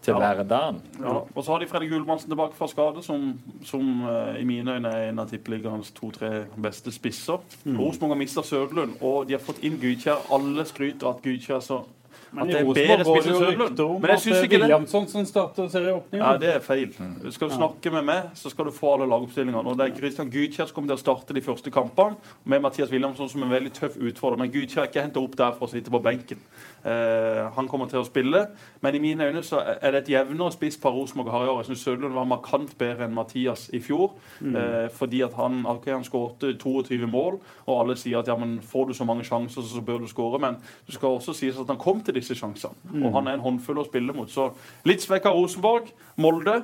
til 0.00 0.14
Ja. 0.14 0.18
hverdagen. 0.18 0.80
Ja, 1.02 1.18
og 1.34 1.44
så 1.44 1.52
har 1.52 1.58
de 1.60 1.66
Fredrik 1.68 1.90
Gulbrandsen 1.90 2.30
tilbake 2.30 2.56
fra 2.56 2.66
skade, 2.70 3.02
som, 3.04 3.40
som 3.64 4.02
uh, 4.06 4.40
i 4.40 4.44
mine 4.44 4.72
øyne 4.78 4.88
er 4.88 5.08
en 5.10 5.18
av 5.18 5.28
tippeligaens 5.28 5.90
to-tre 5.92 6.46
beste 6.56 6.92
spisser. 6.94 7.44
Rosenborg 7.66 8.14
har 8.14 8.22
mista 8.22 8.42
Søderlund, 8.42 8.96
og 9.02 9.28
de 9.28 9.36
har 9.36 9.44
fått 9.44 9.60
inn 9.62 9.76
Gudkjær. 9.82 10.24
Alle 10.32 10.64
skryter 10.64 11.06
av 11.10 11.18
at 11.18 11.22
Gudkjær 11.26 11.56
er 11.60 11.66
så 11.66 11.82
Men 12.32 12.42
at 12.44 12.52
det 12.52 12.60
er 12.60 12.68
bedre 12.78 13.06
spiss 13.06 13.28
enn 13.30 13.38
Søderlund. 13.38 13.82
Men 14.02 14.12
jeg 14.14 14.22
syns 14.24 14.46
ikke 14.46 14.60
det. 14.62 14.78
Som 14.88 15.26
starter 15.26 15.68
serieåpningen. 15.72 16.24
Ja, 16.24 16.36
det 16.40 16.50
er 16.54 16.64
feil. 16.64 16.92
Skal 17.34 17.50
du 17.50 17.54
snakke 17.56 17.92
med 17.94 18.06
meg, 18.08 18.30
så 18.38 18.52
skal 18.52 18.68
du 18.68 18.74
få 18.74 18.94
alle 18.96 19.08
lagoppstillingene. 19.10 19.64
Og 19.64 19.78
det 19.78 19.88
er 19.88 19.96
Christian 19.96 20.32
Gudkjær 20.32 20.68
som 20.68 20.76
kommer 20.76 20.92
til 20.92 20.98
å 20.98 21.02
starte 21.02 21.36
de 21.36 21.44
første 21.44 21.72
kampene, 21.74 22.18
med 22.44 22.64
Mathias 22.64 22.92
Williamson 22.92 23.30
som 23.32 23.44
en 23.46 23.52
veldig 23.52 23.72
tøff 23.76 23.96
utfordrer. 23.96 24.42
Men 24.42 24.52
Gudkjær 24.54 24.84
er 24.84 24.90
ikke 24.92 25.06
henta 25.06 25.22
opp 25.22 25.38
der 25.38 25.56
for 25.56 25.68
å 25.68 25.72
sitte 25.72 25.92
på 25.94 26.02
benken. 26.04 26.42
Uh, 26.78 27.48
han 27.56 27.66
kommer 27.68 27.88
til 27.90 28.00
å 28.00 28.06
spille, 28.06 28.44
men 28.84 28.94
i 28.94 29.00
mine 29.02 29.26
øyne 29.26 29.42
så 29.42 29.58
er 29.60 29.92
det 29.92 30.04
et 30.04 30.12
jevnere 30.12 30.54
spisspar 30.54 30.94
Rosenborg 30.94 31.32
har 31.34 31.46
i 31.46 31.50
år. 31.50 31.62
Jeg 31.62 31.72
syns 31.72 31.86
Søderlund 31.88 32.14
var 32.14 32.28
markant 32.30 32.76
bedre 32.78 33.08
enn 33.08 33.16
Mathias 33.16 33.66
i 33.74 33.80
fjor. 33.82 34.12
Eh, 34.40 34.88
fordi 34.94 35.22
at 35.22 35.34
han, 35.34 35.66
okay, 35.66 35.92
han 35.92 36.04
skårte 36.04 36.52
22 36.58 37.06
mål, 37.10 37.40
og 37.66 37.80
alle 37.80 37.96
sier 37.98 38.20
at 38.20 38.28
ja, 38.30 38.36
men 38.38 38.58
får 38.62 38.88
du 38.88 38.94
så 38.94 39.06
mange 39.08 39.26
sjanser, 39.26 39.62
så 39.62 39.82
bør 39.84 40.04
du 40.04 40.08
skåre. 40.10 40.40
Men 40.42 40.58
det 40.86 40.94
skal 40.94 41.18
også 41.18 41.34
sies 41.36 41.58
at 41.58 41.70
han 41.70 41.80
kom 41.80 42.00
til 42.04 42.17
disse 42.18 42.36
sjansene. 42.38 42.74
Og 43.02 43.12
han 43.16 43.28
er 43.30 43.38
en 43.38 43.46
håndfull 43.46 43.80
å 43.82 43.86
spille 43.88 44.14
mot. 44.16 44.28
Så 44.30 44.50
litt 44.88 45.04
svekka 45.04 45.32
Rosenborg. 45.34 45.88
Molde 46.20 46.58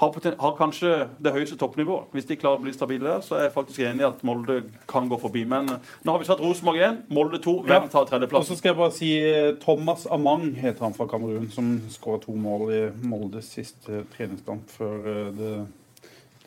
har, 0.00 0.16
har 0.40 0.54
kanskje 0.58 0.88
det 1.22 1.32
høyeste 1.36 1.54
toppnivået. 1.60 2.08
Hvis 2.16 2.26
de 2.26 2.34
klarer 2.40 2.58
å 2.58 2.64
bli 2.64 2.72
stabile 2.74 3.06
der, 3.12 3.20
så 3.22 3.36
er 3.38 3.44
jeg 3.46 3.52
faktisk 3.54 3.84
enig 3.86 4.02
i 4.02 4.08
at 4.08 4.24
Molde 4.26 4.56
kan 4.90 5.06
gå 5.10 5.18
forbi. 5.22 5.44
Men 5.46 5.70
eh, 5.70 5.92
nå 6.02 6.16
har 6.16 6.18
vi 6.22 6.26
satt 6.26 6.42
Rosenborg 6.42 6.80
1, 6.82 6.98
Molde 7.14 7.38
2. 7.44 7.54
Hvem 7.68 7.86
Ja. 7.92 8.02
tredjeplass? 8.08 8.40
Og 8.42 8.48
så 8.50 8.58
skal 8.58 8.72
jeg 8.72 8.80
bare 8.80 8.96
si 8.96 9.12
eh, 9.22 9.52
Thomas 9.62 10.06
Amang 10.10 10.48
heter 10.58 10.88
han 10.88 10.96
fra 10.98 11.06
Kamerun, 11.06 11.46
som 11.54 11.76
skåra 11.94 12.22
to 12.24 12.34
mål 12.34 12.66
i 12.74 12.82
Moldes 13.06 13.52
siste 13.54 14.02
treningskamp 14.16 14.66
før 14.74 15.06
eh, 15.14 15.32
det, 15.38 15.54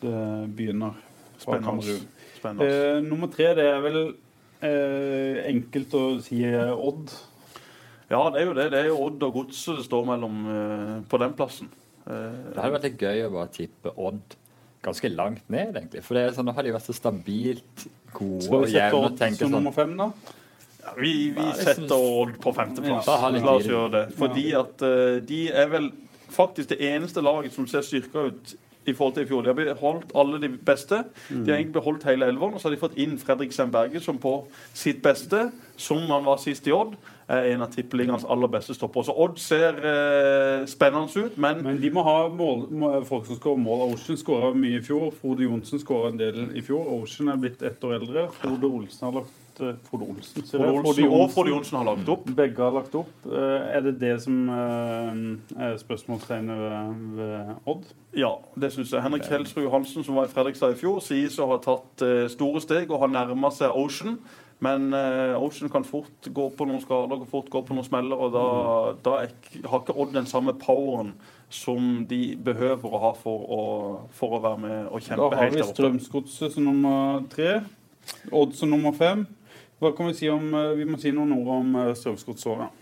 det 0.02 0.16
begynner 0.58 1.04
Spennende. 1.38 2.00
Spennende. 2.36 2.66
Eh, 2.68 3.00
nummer 3.06 3.30
tre, 3.32 3.52
det 3.54 3.64
er 3.70 3.80
vel 3.84 3.98
eh, 4.60 5.44
enkelt 5.54 5.94
å 5.94 6.04
si 6.24 6.42
eh, 6.44 6.72
Odd. 6.74 7.12
Ja, 8.10 8.22
det 8.32 8.40
er 8.40 8.46
jo 8.48 8.54
det. 8.56 8.70
Det 8.72 8.78
er 8.80 8.86
jo 8.88 8.98
Odd 9.04 9.22
og 9.26 9.32
Godset 9.34 9.76
det 9.82 9.84
står 9.84 10.06
mellom 10.08 10.36
eh, 10.48 10.94
på 11.10 11.18
den 11.20 11.34
plassen. 11.36 11.68
Eh, 12.08 12.52
Det 12.54 12.56
hadde 12.62 12.72
vært 12.78 12.86
litt 12.88 13.02
gøy 13.04 13.24
å 13.26 13.32
bare 13.34 13.50
tippe 13.52 13.92
Odd 13.96 14.36
ganske 14.82 15.10
langt 15.12 15.44
ned, 15.52 15.74
egentlig. 15.76 16.02
For 16.06 16.14
det 16.16 16.22
er 16.28 16.36
sånn, 16.36 16.46
nå 16.48 16.54
har 16.56 16.62
de 16.64 16.72
vært 16.72 16.86
så 16.88 16.94
stabilt 16.96 17.86
gode 18.14 18.42
Skal 18.46 18.56
og 18.60 18.64
vi 18.64 18.72
sette 18.72 18.84
jevne. 18.86 19.04
Odd 19.10 19.18
som 19.24 19.38
sånn 19.42 19.56
nummer 19.58 19.74
fem, 19.76 19.96
da? 19.98 20.06
ja, 20.84 20.94
vi 20.96 21.12
vi 21.36 21.42
Ja, 21.44 21.52
setter 21.58 21.82
synes- 21.82 21.92
Odd 21.98 22.38
på 22.40 22.54
femteplass. 22.56 23.06
Ja, 23.10 23.28
La 23.28 23.52
oss 23.58 23.62
tid. 23.66 23.72
gjøre 23.72 23.90
det. 23.92 24.04
Fordi 24.16 24.46
at 24.56 24.82
eh, 24.88 25.18
de 25.28 25.42
er 25.52 25.68
vel 25.68 25.90
faktisk 26.30 26.68
det 26.72 26.80
eneste 26.80 27.20
laget 27.24 27.52
som 27.52 27.66
ser 27.66 27.80
styrka 27.84 28.24
ut 28.30 28.54
i 28.88 28.92
forhold 28.94 29.14
til 29.18 29.24
i 29.24 29.28
fjor. 29.28 29.42
De 29.44 29.52
har 29.52 29.74
beholdt 29.74 30.12
alle 30.16 30.38
de 30.40 30.48
beste. 30.48 31.02
De 31.28 31.44
har 31.50 31.58
egentlig 31.58 31.74
beholdt 31.76 32.04
hele 32.08 32.24
elveren, 32.24 32.54
og 32.54 32.60
så 32.60 32.68
har 32.70 32.76
de 32.76 32.80
fått 32.80 32.96
inn 32.96 33.18
Fredrik 33.20 33.52
Semberge, 33.52 34.00
som 34.00 34.16
på 34.18 34.46
sitt 34.72 35.02
beste, 35.04 35.50
som 35.76 35.98
han 36.08 36.24
var 36.24 36.38
sist 36.40 36.66
i 36.66 36.72
Odd, 36.72 36.94
er 37.28 37.50
en 37.52 37.62
av 37.64 37.72
tippeligaens 37.72 38.24
aller 38.24 38.48
beste 38.48 38.74
stoppere. 38.76 39.04
Så 39.04 39.14
Odd 39.20 39.38
ser 39.42 39.76
eh, 39.84 40.62
spennende 40.70 41.26
ut, 41.26 41.36
men 41.36 41.62
Men 41.64 41.80
de 41.82 41.90
må 41.92 42.04
ha 42.06 42.28
mål, 42.32 42.68
må, 42.70 42.92
folk 43.08 43.26
som 43.28 43.36
skårer 43.36 43.60
mål. 43.60 43.92
Ocean 43.92 44.16
skåra 44.20 44.54
mye 44.56 44.78
i 44.80 44.84
fjor. 44.84 45.10
Frode 45.20 45.44
Johnsen 45.44 45.82
skåra 45.82 46.08
en 46.12 46.20
del 46.20 46.48
i 46.56 46.62
fjor. 46.64 46.88
Ocean 47.02 47.28
er 47.28 47.36
blitt 47.42 47.62
ett 47.62 47.84
år 47.84 47.98
eldre. 48.00 48.28
Frode 48.40 48.70
Olsen 48.78 49.06
har 49.10 49.18
lagt 49.20 49.60
eh, 49.60 49.76
Frode 49.90 50.08
Olsen, 50.08 50.48
Frode 50.48 50.70
jeg. 50.70 50.80
Olsen 50.80 51.12
og 51.20 51.30
Frode 51.36 51.52
Johnsen 51.52 51.78
har 51.82 51.88
lagt 51.90 52.08
opp. 52.16 52.24
Begge 52.40 52.64
har 52.64 52.72
lagt 52.78 52.96
opp. 52.96 53.12
Eh, 53.28 53.76
Er 53.76 53.84
det 53.84 53.98
det 54.00 54.14
som 54.24 54.48
eh, 54.48 55.62
er 55.68 55.76
spørsmålstegnet 55.84 56.64
ved, 57.20 57.54
Odd? 57.68 57.84
Ja, 58.16 58.32
det 58.56 58.72
syns 58.72 58.92
jeg. 58.92 59.04
Henrik 59.04 59.28
Helsrud 59.28 59.66
Johansen, 59.68 60.04
som 60.04 60.16
var 60.16 60.24
i 60.24 60.32
Fredrikstad 60.32 60.72
i 60.72 60.80
fjor, 60.80 61.02
sies 61.04 61.36
å 61.38 61.52
ha 61.52 61.60
tatt 61.60 62.08
store 62.32 62.60
steg 62.64 62.88
og 62.88 63.02
har 63.04 63.12
nærma 63.12 63.50
seg 63.52 63.76
Ocean. 63.76 64.16
Men 64.64 64.88
uh, 64.90 65.38
Ocean 65.38 65.70
kan 65.70 65.84
fort 65.86 66.28
gå 66.34 66.48
på 66.50 66.66
noen 66.66 66.82
skader 66.82 67.20
og 67.20 67.28
fort 67.30 67.50
gå 67.52 67.60
på 67.62 67.76
noen 67.76 67.86
smeller, 67.86 68.18
og 68.18 68.32
da, 68.34 68.46
da 69.06 69.12
er, 69.22 69.34
har 69.70 69.84
ikke 69.84 69.94
Odd 69.94 70.16
den 70.16 70.26
samme 70.26 70.56
poweren 70.58 71.12
som 71.48 72.02
de 72.10 72.34
behøver 72.44 72.90
å 72.90 73.02
ha 73.06 73.12
for 73.16 73.44
å, 73.54 73.60
for 74.18 74.36
å 74.36 74.42
være 74.44 74.62
med 74.64 74.90
og 74.90 75.04
kjempe 75.04 75.30
har 75.30 75.46
helt 75.46 75.54
vi 75.54 75.62
der 75.62 75.68
oppe. 75.68 75.76
Strømsgodset 75.78 76.56
som 76.56 76.66
nummer 76.66 77.22
tre. 77.32 77.60
Odd 78.34 78.58
som 78.58 78.74
nummer 78.74 78.96
fem. 78.98 79.24
Hva 79.78 79.94
kan 79.94 80.10
vi 80.10 80.18
si 80.18 80.28
om 80.32 80.50
eh, 80.58 80.74
Vi 80.80 80.88
må 80.88 80.98
si 80.98 81.12
noen 81.14 81.32
ord 81.38 81.54
om 81.60 81.78
eh, 81.78 81.94
Strømsgodsåret. 81.96 82.74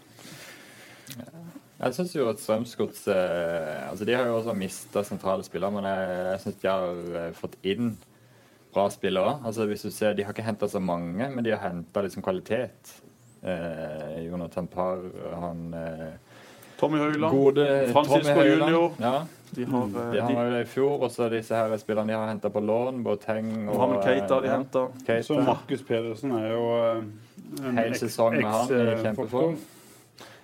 Jeg 1.77 1.93
syns 1.93 2.15
jo 2.17 2.27
at 2.31 2.41
Strømsgods 2.41 3.05
eh, 3.13 3.91
altså 3.91 4.09
De 4.09 4.17
har 4.17 4.31
jo 4.31 4.39
også 4.39 4.57
mista 4.57 5.05
sentrale 5.05 5.45
spillere, 5.45 5.75
men 5.77 5.89
jeg, 5.91 6.21
jeg 6.31 6.45
syns 6.45 6.61
de 6.63 6.71
har 6.73 7.17
eh, 7.21 7.33
fått 7.37 7.59
inn 7.69 7.93
bra 8.77 8.87
spillere. 8.93 9.39
Altså 9.45 9.67
hvis 9.71 9.83
du 9.87 9.91
ser, 9.91 10.15
De 10.15 10.25
har 10.25 10.37
ikke 10.37 10.47
henta 10.47 10.69
så 10.69 10.81
mange, 10.83 11.31
men 11.33 11.45
de 11.45 11.55
har 11.55 11.65
henta 11.65 12.05
liksom 12.05 12.25
kvalitet. 12.25 12.95
Eh, 13.43 14.27
Jonathan 14.27 14.67
Parr, 14.67 15.03
han 15.41 15.75
eh, 15.75 16.15
Tommy 16.81 16.99
Høiland, 16.99 17.33
gode 17.33 17.67
Francisco 17.93 18.35
Tommy. 18.35 18.49
Junior. 18.51 18.93
Ja, 19.01 19.15
de 19.51 19.65
har, 19.65 19.85
eh, 19.85 20.13
de, 20.13 20.21
har 20.21 20.29
de, 20.29 20.43
jo 20.43 20.51
det 20.57 20.63
i 20.63 20.69
fjor. 20.69 20.97
Og 21.07 21.11
så 21.11 21.29
disse 21.33 21.57
her 21.57 21.77
spillerne 21.81 22.13
de 22.13 22.19
har 22.19 22.29
henta 22.29 22.51
på 22.53 22.61
lån. 22.61 23.03
Boateng 23.05 23.53
og 23.69 23.75
Mohammed 23.75 24.03
Keita 24.05 24.35
har 24.35 24.45
de 24.45 24.51
ja, 24.51 24.59
henta. 24.59 25.23
Så 25.23 25.41
Markus 25.41 25.83
Pedersen 25.83 26.37
er 26.37 26.51
jo 26.53 26.67
eh, 26.77 27.01
en 27.63 27.81
Hele 27.81 27.99
sesongen 27.99 28.43
med 28.43 28.53
han 28.53 28.77
er 28.81 29.03
kjempeform. 29.05 29.57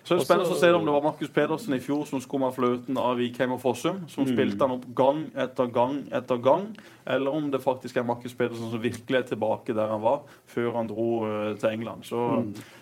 Så 0.05 0.17
det 0.17 0.21
er 0.21 0.25
spennende 0.27 0.51
å 0.51 0.59
se 0.59 0.69
om 0.75 0.83
det 0.87 0.93
var 0.97 1.03
Markus 1.05 1.31
Pedersen 1.31 1.75
i 1.77 1.79
fjor 1.79 2.01
som 2.11 2.19
skumma 2.21 2.49
fløten 2.51 2.97
av 2.99 3.21
Vikheim 3.21 3.53
og 3.55 3.61
Fossum, 3.62 4.01
som 4.11 4.27
spilte 4.27 4.59
han 4.67 4.75
opp 4.75 4.87
gang 4.99 5.21
etter 5.38 5.69
gang 5.71 6.01
etter 6.11 6.41
gang, 6.43 6.65
eller 7.07 7.31
om 7.31 7.47
det 7.53 7.61
faktisk 7.62 7.97
er 8.01 8.07
Markus 8.09 8.35
Pedersen 8.35 8.73
som 8.73 8.83
virkelig 8.83 9.21
er 9.21 9.29
tilbake 9.31 9.77
der 9.79 9.93
han 9.95 10.03
var 10.03 10.25
før 10.51 10.73
han 10.81 10.91
dro 10.91 11.07
eh, 11.29 11.53
til 11.62 11.69
England. 11.71 12.03
Så 12.09 12.19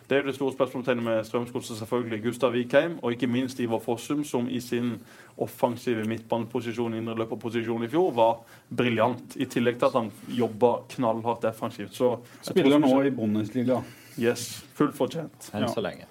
det 0.09 0.17
er 0.17 0.23
jo 0.25 0.31
det 0.31 0.35
store 0.39 0.57
spørsmålstegnet 0.57 1.05
med 1.05 1.21
Strømsgodset, 1.29 1.77
selvfølgelig. 1.83 2.23
Gustav 2.25 2.57
Vikheim, 2.57 2.97
og 3.03 3.13
ikke 3.13 3.29
minst 3.31 3.61
Ivar 3.61 3.85
Fossum, 3.85 4.25
som 4.25 4.49
i 4.49 4.61
sin 4.65 4.97
offensive 5.39 6.05
midtbaneposisjon, 6.09 6.97
indreløperposisjon 6.99 7.85
i 7.85 7.93
fjor, 7.93 8.11
var 8.17 8.41
briljant. 8.75 9.37
I 9.37 9.45
tillegg 9.45 9.77
til 9.79 9.91
at 9.93 10.01
han 10.01 10.11
jobba 10.41 10.73
knallhardt 10.97 11.45
defensivt. 11.45 11.93
Så 11.95 12.15
jeg 12.17 12.51
Spiller 12.55 12.81
tror- 12.81 12.89
nå 12.89 13.07
i 13.07 13.11
Bundesliga. 13.11 13.83
Yes, 14.19 14.65
fullt 14.75 14.97
fortjent. 14.97 15.51
Enn 15.55 15.69
så 15.69 15.85
lenge. 15.85 16.09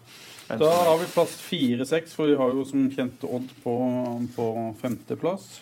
Da 0.58 0.70
har 0.74 0.98
vi 0.98 1.06
plass 1.14 1.36
fire-seks, 1.46 2.14
for 2.18 2.32
vi 2.32 2.38
har 2.40 2.54
jo 2.56 2.64
som 2.66 2.88
kjent 2.90 3.22
Odd 3.28 3.52
på, 3.64 3.74
på 4.34 4.46
femteplass. 4.82 5.60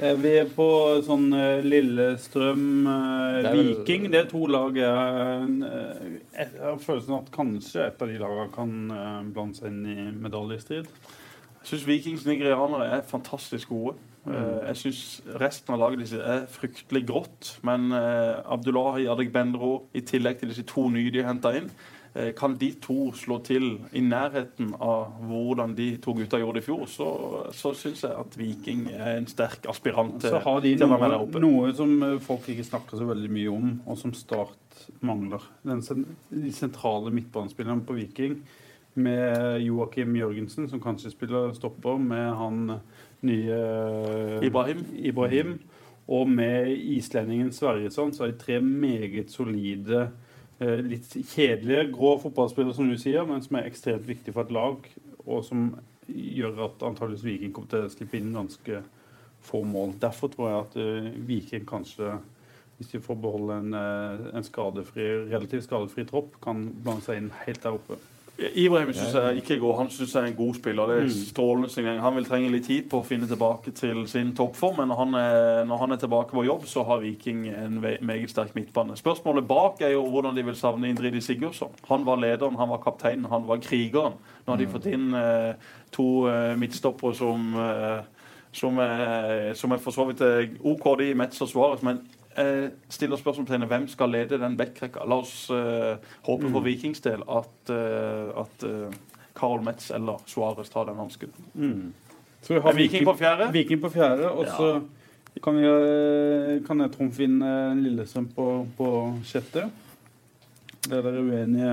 Er 0.00 0.46
på 0.56 0.66
sånn 1.04 1.26
eh, 1.36 1.60
Lillestrøm, 1.60 2.86
eh, 2.88 3.48
Viking 3.52 4.06
Det 4.08 4.22
er 4.22 4.28
to 4.30 4.46
lag 4.48 4.78
jeg 4.80 5.58
eh, 5.66 6.06
Jeg 6.32 6.54
har 6.56 6.78
følelsen 6.80 7.16
av 7.18 7.26
at 7.26 7.32
kanskje 7.34 7.84
et 7.84 8.00
av 8.00 8.08
de 8.08 8.16
lagene 8.22 8.46
kan 8.54 8.72
eh, 8.96 9.18
blande 9.28 9.60
seg 9.60 9.68
inn 9.68 9.82
i 9.84 10.06
medaljestrid. 10.16 10.88
Jeg 11.60 11.68
syns 11.68 11.84
Vikings 11.84 12.24
nigerianere 12.24 12.88
er 12.96 13.04
fantastisk 13.08 13.74
gode. 13.74 13.98
Mm. 14.24 14.36
Jeg 14.68 14.76
syns 14.80 15.02
resten 15.40 15.74
av 15.74 15.80
laget 15.82 16.02
deres 16.02 16.16
er 16.16 16.46
fryktelig 16.52 17.02
grått. 17.08 17.50
Men 17.66 17.92
uh, 17.92 18.40
Abdullahi 18.52 19.04
Adegbendro, 19.12 19.74
i 19.92 20.00
tillegg 20.00 20.40
til 20.40 20.52
disse 20.52 20.64
to 20.68 20.86
nye 20.92 21.12
de 21.12 21.20
har 21.20 21.34
henta 21.34 21.52
inn, 21.58 21.68
eh, 21.68 21.99
kan 22.34 22.56
de 22.58 22.72
to 22.82 23.12
slå 23.14 23.36
til 23.46 23.66
i 23.94 24.00
nærheten 24.02 24.72
av 24.82 25.12
hvordan 25.28 25.76
de 25.78 25.92
to 26.02 26.14
gutta 26.18 26.40
gjorde 26.42 26.58
i 26.58 26.64
fjor, 26.64 26.80
så, 26.90 27.10
så 27.54 27.70
syns 27.78 28.02
jeg 28.02 28.16
at 28.18 28.38
Viking 28.38 28.88
er 28.90 29.12
en 29.20 29.28
sterk 29.30 29.68
aspirant 29.70 30.16
til, 30.18 30.32
Så 30.34 30.40
har 30.42 30.58
de 30.64 30.72
til 30.74 30.86
å 30.86 30.90
være 30.90 31.04
med 31.04 31.12
der 31.12 31.20
noe, 31.20 31.28
oppe. 31.28 31.42
noe 31.44 31.74
som 31.76 31.92
eh, 32.02 32.16
folk 32.24 32.48
ikke 32.50 32.66
snakker 32.66 32.98
så 32.98 33.06
veldig 33.06 33.30
mye 33.30 33.52
om, 33.52 33.68
og 33.86 34.00
som 34.00 34.14
Start 34.16 34.56
mangler. 35.06 35.44
Den, 35.62 35.84
de 36.34 36.50
sentrale 36.54 37.12
midtbanespillerne 37.14 37.86
på 37.86 37.94
Viking, 38.00 38.40
med 38.98 39.60
Joakim 39.62 40.16
Jørgensen, 40.18 40.66
som 40.68 40.82
kanskje 40.82 41.12
spiller 41.12 41.54
stopper, 41.54 42.00
med 42.02 42.26
han 42.40 42.64
nye 43.26 43.60
eh, 43.60 44.48
Ibrahim. 44.48 44.82
Ibrahim 44.98 45.54
og 46.10 46.26
med 46.26 46.72
islendingen 46.74 47.52
Sverresson, 47.54 48.10
så 48.10 48.26
er 48.26 48.34
de 48.34 48.42
tre 48.42 48.58
meget 48.64 49.30
solide 49.30 50.02
eh, 50.08 50.26
Litt 50.60 51.14
kjedelige, 51.16 51.86
grå 51.94 52.18
fotballspillere, 52.20 52.74
som 52.76 52.88
du 52.90 52.98
sier, 53.00 53.24
men 53.24 53.40
som 53.40 53.56
er 53.56 53.68
ekstremt 53.70 54.04
viktig 54.04 54.34
for 54.36 54.44
et 54.44 54.52
lag, 54.52 54.88
og 55.24 55.44
som 55.46 55.70
gjør 56.10 56.66
at 56.66 56.82
antakeligvis 56.84 57.24
Viking 57.24 57.54
kommer 57.54 57.70
til 57.72 57.86
å 57.86 57.92
slippe 57.92 58.18
inn 58.18 58.34
ganske 58.34 58.82
få 59.46 59.62
mål. 59.64 59.94
Derfor 60.02 60.32
tror 60.32 60.48
jeg 60.48 60.60
at 60.64 60.76
eh, 60.80 61.10
Viking 61.28 61.66
kanskje, 61.68 62.18
hvis 62.78 62.92
de 62.92 63.02
får 63.04 63.18
beholde 63.22 63.58
en, 63.62 63.74
eh, 63.76 64.26
en 64.36 64.46
skadefri, 64.46 65.06
relativt 65.30 65.64
skadefri 65.68 66.04
tropp, 66.08 66.36
kan 66.44 66.66
blande 66.84 67.06
seg 67.06 67.22
inn 67.22 67.32
helt 67.44 67.62
der 67.64 67.78
oppe. 67.78 68.00
Ibrahim 68.54 68.92
syns 68.92 69.14
jeg 69.14 69.36
ikke 69.42 69.58
går. 69.60 69.76
Han 69.76 69.90
syns 69.90 70.14
jeg 70.14 70.22
er 70.22 70.26
en 70.30 70.36
god 70.36 70.54
spiller. 70.54 70.86
Det 70.86 70.96
er 70.96 71.02
Mm. 71.02 71.08
strålende 71.10 71.68
signering. 71.70 72.00
Han 72.00 72.14
vil 72.16 72.24
trenge 72.24 72.50
litt 72.50 72.64
tid 72.66 72.88
på 72.90 73.00
å 73.00 73.04
finne 73.04 73.26
tilbake 73.28 73.70
til 73.74 74.06
sin 74.08 74.34
toppform, 74.36 74.76
men 74.78 74.88
når 74.88 74.96
han 74.96 75.14
er, 75.14 75.64
når 75.64 75.78
han 75.78 75.92
er 75.92 75.96
tilbake 75.96 76.30
på 76.30 76.44
jobb, 76.46 76.64
så 76.66 76.84
har 76.86 77.00
Viking 77.00 77.48
en 77.48 77.80
meget 78.00 78.30
sterk 78.30 78.54
midtbane. 78.54 78.96
Spørsmålet 78.96 79.46
bak 79.48 79.80
er 79.82 79.92
jo 79.92 80.06
hvordan 80.08 80.36
de 80.36 80.42
vil 80.44 80.54
savne 80.56 80.88
Indridi 80.88 81.20
Sigurdsson. 81.20 81.70
Han 81.88 82.04
var 82.06 82.16
lederen, 82.16 82.56
han 82.56 82.68
var 82.68 82.78
kapteinen, 82.78 83.24
han 83.30 83.46
var 83.46 83.56
krigeren. 83.58 84.12
Nå 84.46 84.52
har 84.52 84.56
de 84.56 84.66
fått 84.66 84.86
inn 84.86 85.14
eh, 85.14 85.54
to 85.92 86.26
eh, 86.28 86.56
midtstoppere 86.56 87.14
som 87.14 87.54
eh, 87.56 88.00
som 88.52 88.78
er, 88.78 89.54
som 89.54 89.70
er 89.72 89.78
for 89.78 89.90
så 89.94 90.04
vidt 90.08 90.20
eh, 90.20 90.48
OK, 90.64 90.98
de 90.98 91.14
Metz 91.14 91.40
og 91.40 91.48
Suarez, 91.48 91.82
men 91.82 92.00
jeg 92.40 92.70
stiller 92.92 93.20
spørsmålstegnet 93.20 93.70
hvem 93.70 93.86
skal 93.88 94.12
lede 94.12 94.38
den 94.40 94.56
backrekka. 94.58 95.06
La 95.08 95.20
oss 95.22 95.50
eh, 95.54 96.12
håpe 96.26 96.50
for 96.50 96.64
Vikings 96.66 97.02
del 97.04 97.22
at, 97.28 97.72
uh, 97.72 98.44
at 98.44 98.66
eh, 98.66 99.00
Karl 99.38 99.62
Metz 99.64 99.90
eller 99.94 100.22
Suarez 100.26 100.72
tar 100.72 100.88
den 100.90 101.00
hansken. 101.00 101.34
Så 102.40 102.54
vi 102.54 102.60
har 102.60 102.72
Er 102.72 102.76
Viking 102.76 103.04
på 103.04 103.14
fjerde? 103.16 103.52
Viking 103.52 103.80
på 103.80 103.90
fjerde, 103.92 104.30
og 104.30 104.46
så 104.46 104.80
kan, 105.42 105.56
vi, 105.56 105.64
eh, 105.64 106.60
kan 106.66 106.80
jeg 106.80 106.92
trumfe 106.94 107.24
inn 107.24 107.40
eh, 107.44 107.78
Lillestrøm 107.84 108.28
på, 108.34 108.46
på 108.76 108.90
sjette. 109.28 109.68
Det 110.86 110.96
er 110.96 111.04
dere 111.04 111.24
uenige 111.24 111.72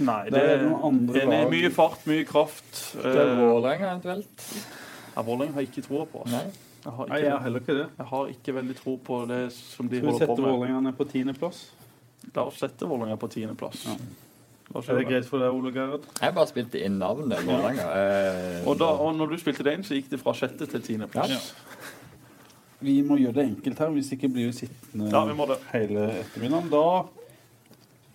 Nei, 0.00 0.22
Det 0.32 0.40
er 0.40 0.62
noen 0.64 0.84
andre 0.86 1.12
det 1.12 1.36
er 1.36 1.50
mye 1.52 1.70
fart, 1.74 2.06
mye 2.08 2.24
kraft. 2.24 2.70
Det 2.96 3.10
er 3.10 3.34
Uh, 3.34 3.40
Vålerenga 3.42 3.90
eventuelt. 3.90 4.44
Vålerenga 5.14 5.58
har 5.58 5.64
jeg 5.66 5.68
ikke 5.74 5.84
troa 5.84 6.06
på. 6.08 6.22
Nei. 6.32 6.46
Jeg, 6.84 6.92
har 6.96 7.08
Nei, 7.10 7.18
jeg 7.20 7.30
har 7.34 7.42
heller 7.44 7.60
ikke 7.60 7.74
det. 7.76 7.86
jeg 7.98 8.06
har 8.12 8.30
ikke 8.32 8.54
veldig 8.56 8.76
tro 8.78 8.96
på 9.04 9.20
det 9.28 9.40
som 9.52 9.88
de 9.88 9.98
Skal 10.00 10.06
vi 10.06 10.12
holder 10.12 10.18
sette 10.26 10.36
på 10.36 10.40
med. 10.46 10.50
Vålerenga 10.54 10.80
ned 10.88 10.96
på 10.96 11.06
tiendeplass? 11.10 11.60
La 12.34 12.44
oss 12.48 12.58
sette 12.62 12.88
Vålerenga 12.88 13.16
på 13.20 13.28
tiendeplass. 13.32 13.84
Ja. 13.90 13.96
Er 14.80 15.00
det 15.00 15.06
greit 15.08 15.26
for 15.26 15.42
deg, 15.42 15.50
Ole 15.50 15.72
Gerhard? 15.74 16.04
Jeg 16.22 16.34
bare 16.36 16.46
spilte 16.46 16.78
inn 16.86 16.98
navnet 17.02 17.42
Vålerenga. 17.44 17.86
Eh, 18.00 18.68
Og, 18.70 18.78
da, 18.78 18.86
og 19.02 19.16
når 19.18 19.32
du 19.34 19.38
spilte 19.42 19.66
det 19.66 19.74
inn, 19.76 19.84
så 19.84 19.96
gikk 19.98 20.10
det 20.12 20.20
fra 20.22 20.32
sjette 20.38 20.68
til 20.70 20.84
tiendeplass. 20.86 21.32
Ja. 21.34 21.88
Vi 22.80 23.00
må 23.04 23.18
gjøre 23.20 23.34
det 23.42 23.44
enkelt 23.50 23.80
her, 23.82 23.90
hvis 23.92 24.12
ikke 24.16 24.30
blir 24.32 24.46
vi 24.48 24.52
sittende 24.62 25.10
Ja, 25.12 25.24
vi 25.28 25.34
hele 25.74 26.06
ettermiddagen. 26.22 26.70
Da 26.72 26.84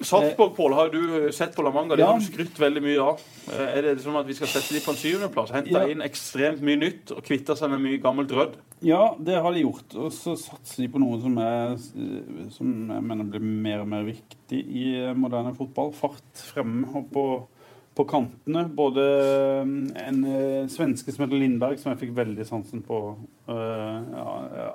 Sarpsborg, 0.01 0.55
Pål, 0.57 0.73
har 0.75 0.89
du 0.91 1.25
eh, 1.25 1.31
sett 1.31 1.55
på 1.55 1.63
La 1.63 1.71
Manga? 1.71 1.95
De 1.95 2.01
Ja. 2.01 2.11
har 2.11 2.19
du 2.19 2.25
skrytt 2.25 2.57
veldig 2.59 2.81
mye 2.83 2.99
av. 2.99 3.21
Eh, 3.47 3.77
Er 3.77 3.81
det 3.81 4.01
sånn 4.03 4.17
at 4.19 4.25
vi 4.27 4.33
skal 4.33 4.47
sette 4.47 4.73
dem 4.73 4.81
på 4.83 4.91
en 4.91 4.97
syvendeplass? 4.99 5.51
Hente 5.55 5.71
Ja. 5.71 5.85
inn 5.87 6.01
ekstremt 6.03 6.59
mye 6.61 6.75
nytt 6.77 7.11
og 7.15 7.23
kvitte 7.23 7.55
seg 7.55 7.69
med 7.71 7.79
mye 7.79 8.01
gammelt 8.01 8.29
rødd? 8.29 8.55
Ja, 8.81 9.15
det 9.17 9.41
har 9.41 9.53
de 9.53 9.61
gjort. 9.63 9.95
Og 9.95 10.11
så 10.11 10.35
satser 10.37 10.83
de 10.83 10.87
på 10.89 10.99
noe 10.99 11.21
som, 11.21 11.37
er, 11.37 11.77
som 12.51 12.89
jeg 12.91 13.01
mener 13.03 13.23
blir 13.23 13.39
mer 13.41 13.79
og 13.81 13.87
mer 13.87 14.03
viktig 14.03 14.59
i 14.67 15.13
moderne 15.15 15.55
fotball. 15.55 15.93
Fart 15.93 16.21
fremme 16.51 16.85
og 16.93 17.09
på, 17.11 17.25
på 17.95 18.05
kantene. 18.09 18.65
Både 18.75 19.03
en 20.01 20.23
eh, 20.27 20.67
svenske 20.71 21.13
som 21.13 21.25
heter 21.25 21.39
Lindberg, 21.39 21.79
som 21.79 21.93
jeg 21.93 22.01
fikk 22.03 22.15
veldig 22.17 22.47
sansen 22.47 22.83
på 22.85 22.99
uh, 23.47 23.99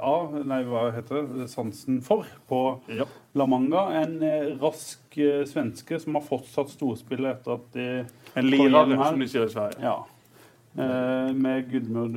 av 0.01 0.39
Nei, 0.49 0.63
hva 0.69 0.87
heter 0.95 1.27
det? 1.29 1.49
Sansen 1.53 2.01
for 2.07 2.29
på 2.51 2.63
Ja. 2.93 3.09
La 3.37 3.47
Manga. 3.51 3.89
En 4.01 4.17
eh, 4.27 4.55
rask 4.61 5.21
uh, 5.21 5.43
svenske 5.49 6.01
som 6.01 6.17
har 6.17 6.25
fortsatt 6.27 6.73
storspillet 6.73 7.37
etter 7.37 7.59
at 7.59 7.69
de 7.77 7.91
En 8.41 8.49
igjen 8.55 8.97
som 8.97 9.21
de 9.21 9.29
sier 9.29 9.47
i 9.47 9.53
Sverige. 9.53 9.85
Ja. 9.85 9.99
Uh, 10.79 11.35
med 11.35 11.67
Gudmund 11.71 12.15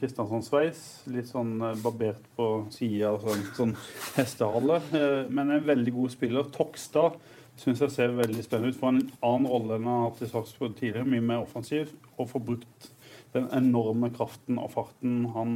Kristiansson-sveis. 0.00 0.80
Litt 1.14 1.28
sånn 1.30 1.54
eh, 1.62 1.76
barbert 1.84 2.24
på 2.36 2.48
sida 2.74 3.12
sånn, 3.22 3.44
sånn 3.56 3.74
hestehale. 4.16 4.80
Eh, 4.90 5.30
men 5.30 5.52
en 5.54 5.68
veldig 5.68 5.94
god 5.94 6.14
spiller. 6.14 6.48
Tokstad 6.54 7.18
syns 7.60 7.82
jeg 7.84 7.94
ser 7.94 8.16
veldig 8.16 8.44
spennende 8.44 8.72
ut. 8.72 8.78
For 8.80 8.92
en 8.92 9.02
annen 9.22 9.48
rolle 9.50 9.76
enn 9.76 9.86
han 9.88 10.00
har 10.00 10.10
hatt 10.10 10.24
i 10.24 10.30
Sarpsborg 10.30 10.76
tidligere. 10.78 11.08
Mye 11.08 11.24
mer 11.24 11.44
offensiv. 11.44 11.92
Og 12.16 12.30
får 12.32 12.44
brukt 12.48 12.90
den 13.32 13.48
enorme 13.56 14.10
kraften 14.12 14.58
og 14.60 14.72
farten 14.74 15.26
han, 15.36 15.54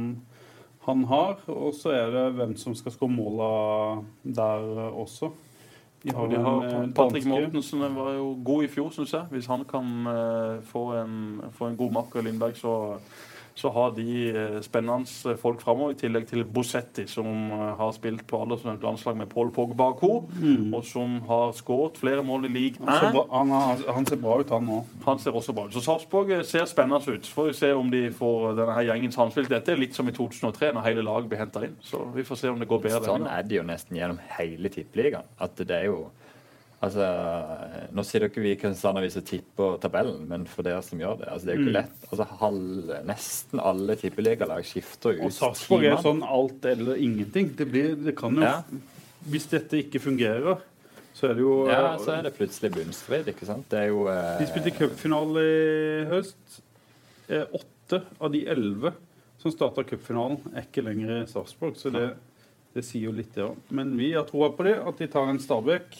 han 0.87 1.03
har. 1.11 1.41
Og 1.53 1.75
så 1.77 1.93
er 1.97 2.13
det 2.13 2.25
hvem 2.37 2.55
som 2.59 2.75
skal 2.77 2.95
skåre 2.95 3.13
måla 3.13 3.51
der 4.23 4.71
også. 4.91 5.31
De 6.03 6.13
Og 6.13 6.29
de 6.29 6.37
har 6.37 6.65
eh, 6.65 6.89
Patrick 6.95 7.25
Mortensen 7.25 7.81
var 7.95 8.11
jo 8.13 8.27
god 8.45 8.63
i 8.63 8.67
fjor, 8.71 8.91
syns 8.93 9.13
jeg. 9.13 9.25
Hvis 9.31 9.49
han 9.49 9.65
kan 9.67 9.87
uh, 10.05 10.63
få, 10.63 10.91
en, 11.01 11.41
få 11.51 11.71
en 11.71 11.77
god 11.77 11.95
makker 11.97 12.21
i 12.21 12.27
Lindberg, 12.27 12.55
så, 12.55 12.75
så 13.57 13.69
har 13.73 13.91
de 13.91 14.29
eh, 14.29 14.59
spennende 14.61 15.35
folk 15.41 15.61
framover. 15.65 15.95
I 15.95 15.97
tillegg 15.97 16.27
til 16.29 16.43
Bosetti, 16.45 17.07
som 17.09 17.25
eh, 17.25 17.71
har 17.79 17.93
spilt 17.95 18.21
på 18.29 18.41
aldersnevnt 18.43 18.83
landslag 18.85 19.17
med 19.17 19.31
Paul 19.31 19.49
Pogba 19.55 19.87
og 19.97 20.29
mm. 20.29 20.73
Og 20.77 20.83
som 20.85 21.15
har 21.25 21.55
skåret 21.57 21.97
flere 21.97 22.23
mål 22.23 22.45
i 22.45 22.51
league. 22.53 22.85
Han 22.85 22.99
ser, 22.99 23.15
bra, 23.15 23.23
han, 23.33 23.53
han 23.95 24.05
ser 24.05 24.21
bra 24.21 24.35
ut, 24.39 24.53
han 24.53 24.69
òg. 24.75 24.91
Han 25.07 25.23
ser 25.23 25.39
også 25.39 25.55
bra 25.57 25.65
ut. 25.65 25.73
Så 25.73 25.81
Sarpsborg 25.81 26.35
eh, 26.37 26.43
ser 26.45 26.69
spennende 26.69 27.01
ut. 27.01 27.25
Så 27.25 27.33
får 27.33 27.49
vi 27.49 27.57
se 27.57 27.71
om 27.73 27.89
de 27.89 28.03
får 28.13 28.53
denne 28.59 28.77
her 28.77 28.91
gjengen 28.91 29.17
samspilt. 29.17 29.49
Dette 29.49 29.73
er 29.73 29.81
litt 29.81 29.97
som 29.97 30.05
i 30.05 30.13
2003, 30.13 30.71
når 30.77 30.87
hele 30.91 31.07
laget 31.09 31.33
blir 31.33 31.41
henta 31.41 31.65
inn. 31.65 31.73
Så 31.81 32.03
vi 32.13 32.27
får 32.27 32.43
se 32.43 32.53
om 32.53 32.61
det 32.61 32.69
går 32.69 32.85
bedre. 32.85 33.03
Sånn 33.09 33.25
er 33.31 33.49
det 33.49 33.57
jo 33.57 33.65
nesten 33.65 33.97
gjennom 33.97 34.21
hele 34.37 34.69
tippeligaen. 34.69 35.33
At 35.41 35.57
det 35.57 35.81
er 35.81 35.89
jo 35.89 36.03
Altså, 36.85 37.05
Nå 37.97 38.03
sier 38.05 38.21
dere 38.27 38.41
vi 38.43 38.51
i 38.53 38.57
Kristiansand 38.59 38.99
vi 39.01 39.09
som 39.09 39.23
tipper 39.25 39.79
tabellen, 39.81 40.27
men 40.29 40.43
for 40.45 40.61
dere 40.67 40.83
som 40.85 40.99
gjør 41.01 41.15
det 41.23 41.29
altså 41.33 41.47
Det 41.47 41.53
er 41.53 41.57
jo 41.57 41.63
ikke 41.63 41.71
Mm. 41.73 41.79
lett. 41.79 42.03
Altså, 42.11 42.27
halv, 42.41 42.91
Nesten 43.07 43.59
alle 43.63 43.95
tippeligalag 43.97 44.63
skifter 44.65 45.15
ut 45.17 45.23
Og 45.25 45.31
Sarpsborg 45.33 45.85
er 45.89 45.97
sånn 46.03 46.21
alt 46.23 46.65
eller 46.69 46.95
ingenting. 47.01 47.49
Det, 47.57 47.65
blir, 47.71 47.95
det 47.95 48.15
kan 48.19 48.35
jo 48.35 48.41
Ja. 48.45 48.61
Hvis 49.27 49.47
dette 49.49 49.79
ikke 49.81 49.99
fungerer, 49.99 50.59
så 51.17 51.31
er 51.31 51.33
det 51.33 51.41
jo 51.41 51.67
Ja, 51.67 51.97
så 51.97 52.13
er 52.19 52.21
det 52.27 52.35
plutselig 52.37 52.71
bunnstrid, 52.75 53.25
ikke 53.33 53.45
sant. 53.49 53.65
Det 53.69 53.79
er 53.79 53.87
jo 53.89 54.05
eh, 54.07 54.37
De 54.37 54.45
spilte 54.45 54.75
cupfinale 54.77 55.41
i 55.41 56.05
høst. 56.13 56.61
Eh, 57.27 57.43
Åtte 57.57 58.03
av 58.21 58.31
de 58.31 58.45
elleve 58.45 58.93
som 59.41 59.51
starta 59.51 59.81
cupfinalen, 59.83 60.37
er 60.55 60.61
ikke 60.67 60.83
lenger 60.85 61.23
i 61.23 61.25
Sarpsborg. 61.25 61.75
Så 61.77 61.89
det, 61.91 62.13
det 62.75 62.83
sier 62.85 63.07
jo 63.09 63.11
litt, 63.17 63.33
det 63.33 63.43
òg. 63.49 63.57
Men 63.71 63.95
vi 63.97 64.11
har 64.13 64.25
troa 64.29 64.49
på 64.55 64.63
det, 64.63 64.77
at 64.77 64.97
de 64.97 65.07
tar 65.07 65.27
en 65.29 65.39
Stabæk. 65.39 65.97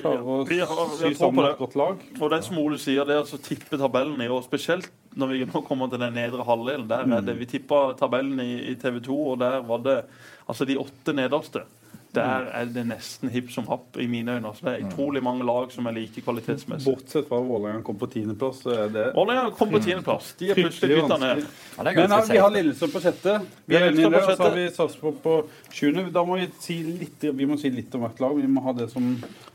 Klarer 0.00 0.24
å 0.24 0.46
Vi 0.48 0.58
har- 0.58 0.88
vi 0.88 0.96
sy 0.96 1.14
sammen 1.14 1.44
et 1.50 1.58
godt 1.58 1.76
lag. 1.76 1.96
Og 2.20 2.30
det 2.30 2.44
som 2.44 2.58
Ole 2.58 2.78
sier, 2.78 3.04
det 3.04 3.14
er 3.16 3.22
å 3.22 3.42
tippe 3.42 3.76
tabellen 3.78 4.20
i 4.20 4.28
år, 4.28 4.42
spesielt 4.42 4.88
når 5.16 5.28
vi 5.28 5.44
nå 5.44 5.64
kommer 5.66 5.90
til 5.90 5.98
den 5.98 6.14
nedre 6.14 6.44
halvdelen. 6.44 6.88
Der 6.88 7.04
er 7.18 7.20
det, 7.20 7.36
Vi 7.38 7.46
tippa 7.46 7.94
tabellen 7.94 8.40
i, 8.40 8.70
i 8.72 8.74
TV 8.74 9.00
2, 9.00 9.32
og 9.32 9.38
der 9.38 9.60
var 9.60 9.78
det 9.78 10.04
altså 10.48 10.66
de 10.66 10.76
åtte 10.76 11.12
nederste. 11.14 11.64
Der 12.12 12.48
er 12.52 12.66
det 12.68 12.82
nesten 12.84 13.30
hipp 13.32 13.48
som 13.54 13.64
happ 13.70 13.96
i 13.96 14.04
mine 14.10 14.34
øyne. 14.36 14.50
Så 14.52 14.66
det 14.66 14.72
er 14.72 14.86
utrolig 14.86 15.22
mange 15.24 15.46
lag 15.48 15.70
som 15.72 15.86
er 15.88 15.94
like 15.96 16.20
kvalitetsmessig. 16.20 16.84
Bortsett 16.84 17.28
fra 17.28 17.38
Vålerenga 17.40 17.80
kom 17.86 17.96
på 17.96 18.08
tiendeplass, 18.12 18.58
så 18.66 18.74
er 18.82 19.14
Vålerenga 19.16 19.54
kom 19.56 19.70
på 19.72 19.80
tiendeplass. 19.80 20.34
De 20.40 20.50
er 20.52 20.60
plutselig 20.60 20.98
bytta 20.98 21.18
ned. 21.22 21.40
ja, 21.78 21.86
Men 21.86 22.12
ja, 22.12 22.18
vi 22.28 22.42
har. 22.42 22.50
Lillestrøm 22.52 22.92
på 22.92 23.00
sjette. 23.00 23.38
Vi 23.64 23.78
er 23.78 23.86
enige 23.86 24.10
i 24.10 24.10
det. 24.12 24.20
Og 24.20 24.36
så 24.36 24.42
har 24.42 24.58
vi 24.58 24.66
Sarpsborg 24.74 25.22
på 25.24 25.38
sjuende. 25.72 26.04
Da 26.12 26.24
må 26.28 26.36
vi 26.36 26.50
si 26.60 26.76
litt, 26.84 27.24
vi 27.32 27.48
må 27.48 27.56
si 27.56 27.72
litt 27.72 27.96
om 27.96 28.04
hvert 28.04 28.20
lag. 28.20 28.36
Vi 28.36 28.52
må 28.52 28.66
ha 28.66 28.76
det 28.76 28.90
som 28.92 29.08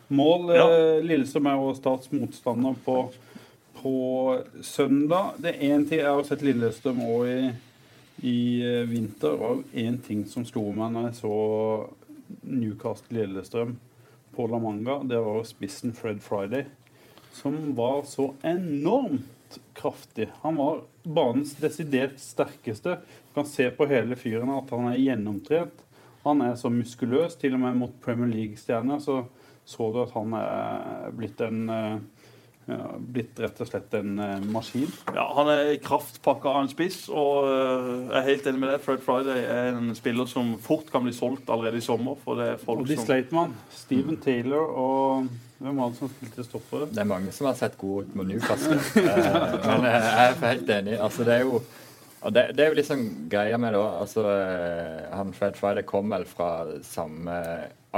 mål. 0.10 0.50
Ja. 0.58 0.66
Eh, 0.66 1.06
Lillestrøm 1.06 1.52
er 1.52 1.62
jo 1.62 1.76
Starts 1.78 2.10
motstander 2.16 2.74
på, 2.86 2.98
på 3.84 3.94
søndag. 4.66 5.38
Det 5.38 5.54
er 5.54 5.76
én 5.76 5.86
ting 5.86 6.02
jeg 6.02 6.10
har 6.10 6.26
sett 6.26 6.42
Lillestrøm 6.42 7.06
òg 7.06 7.30
i, 7.36 7.40
i 8.26 8.38
eh, 8.66 8.84
vinter. 8.90 9.38
Var 9.38 9.64
én 9.78 10.02
ting 10.02 10.26
som 10.26 10.48
slo 10.48 10.72
meg 10.74 10.98
når 10.98 11.12
jeg 11.12 11.20
så 11.22 11.38
Newcastle-Lillestrøm 12.42 13.78
på 14.36 14.48
La 14.52 14.60
Manga. 14.62 15.00
Det 15.08 15.22
var 15.24 15.44
spissen 15.48 15.96
Fred 15.98 16.22
Friday 16.24 16.68
som 17.38 17.76
var 17.76 18.04
så 18.04 18.34
enormt 18.42 19.60
kraftig. 19.74 20.30
Han 20.42 20.56
var 20.56 20.82
banens 21.04 21.56
desidert 21.56 22.20
sterkeste. 22.20 22.98
Du 23.28 23.34
kan 23.34 23.46
se 23.46 23.70
på 23.72 23.86
hele 23.90 24.18
fyren 24.18 24.50
at 24.56 24.72
han 24.74 24.90
er 24.92 25.02
gjennomtrent. 25.02 25.84
Han 26.24 26.42
er 26.42 26.56
så 26.60 26.72
muskuløs. 26.74 27.38
Til 27.40 27.56
og 27.56 27.62
med 27.62 27.78
mot 27.78 27.94
Premier 28.04 28.32
League-stjerner 28.34 29.04
så 29.04 29.24
så 29.68 29.90
du 29.92 29.98
at 30.00 30.14
han 30.16 30.32
er 30.40 31.10
blitt 31.12 31.42
en 31.44 31.66
eh, 31.68 31.96
ja, 32.68 32.98
blitt 33.00 33.40
rett 33.40 33.62
og 33.64 33.70
slett 33.70 33.94
en 33.96 34.18
uh, 34.20 34.44
maskin. 34.52 34.90
Ja, 35.16 35.30
Han 35.38 35.48
er 35.54 35.74
kraftpakka 35.84 36.52
av 36.52 36.66
en 36.66 36.72
spiss, 36.72 37.06
og 37.08 37.48
uh, 37.48 37.92
jeg 38.10 38.18
er 38.20 38.28
helt 38.28 38.50
enig 38.52 38.64
med 38.64 38.74
det. 38.74 38.82
Fred 38.84 39.04
Friday 39.06 39.46
er 39.48 39.72
en 39.72 39.96
spiller 39.96 40.28
som 40.28 40.56
fort 40.64 40.92
kan 40.92 41.06
bli 41.06 41.16
solgt 41.16 41.48
allerede 41.54 41.80
i 41.80 41.86
sommer. 41.86 42.20
For 42.26 42.40
det 42.40 42.52
er 42.54 42.62
folk 42.62 42.84
Og 42.84 42.92
de 42.92 43.00
som 43.00 43.08
sleit 43.08 43.32
med 43.32 43.46
han. 43.46 43.58
Steven 43.74 44.20
Taylor 44.24 44.72
og 44.76 45.30
Hvem 45.58 45.80
var 45.82 45.90
det 45.90 45.98
som 45.98 46.10
spilte 46.12 46.44
stopper? 46.46 46.84
Det 46.94 47.02
er 47.02 47.08
mange 47.10 47.32
som 47.34 47.48
har 47.50 47.56
sett 47.58 47.80
gode 47.82 48.06
ut 48.06 48.18
mot 48.20 48.28
Newcastle. 48.30 48.78
Eh, 48.78 49.64
men 49.64 49.88
jeg 49.88 50.02
er 50.22 50.36
helt 50.44 50.70
enig. 50.76 51.00
Altså, 51.02 51.26
det 51.26 51.34
er 51.34 51.46
jo 51.48 51.62
og 52.28 52.34
det, 52.34 52.44
det 52.58 52.64
er 52.64 52.72
jo 52.72 52.78
liksom 52.80 53.02
greia 53.30 53.58
med 53.62 53.74
det 53.74 53.80
òg. 53.80 54.00
Altså, 54.02 54.24
han 55.14 55.34
Fred 55.38 55.58
Friday 55.58 55.86
kom 55.88 56.10
vel 56.12 56.26
fra 56.30 56.50
samme 56.84 57.36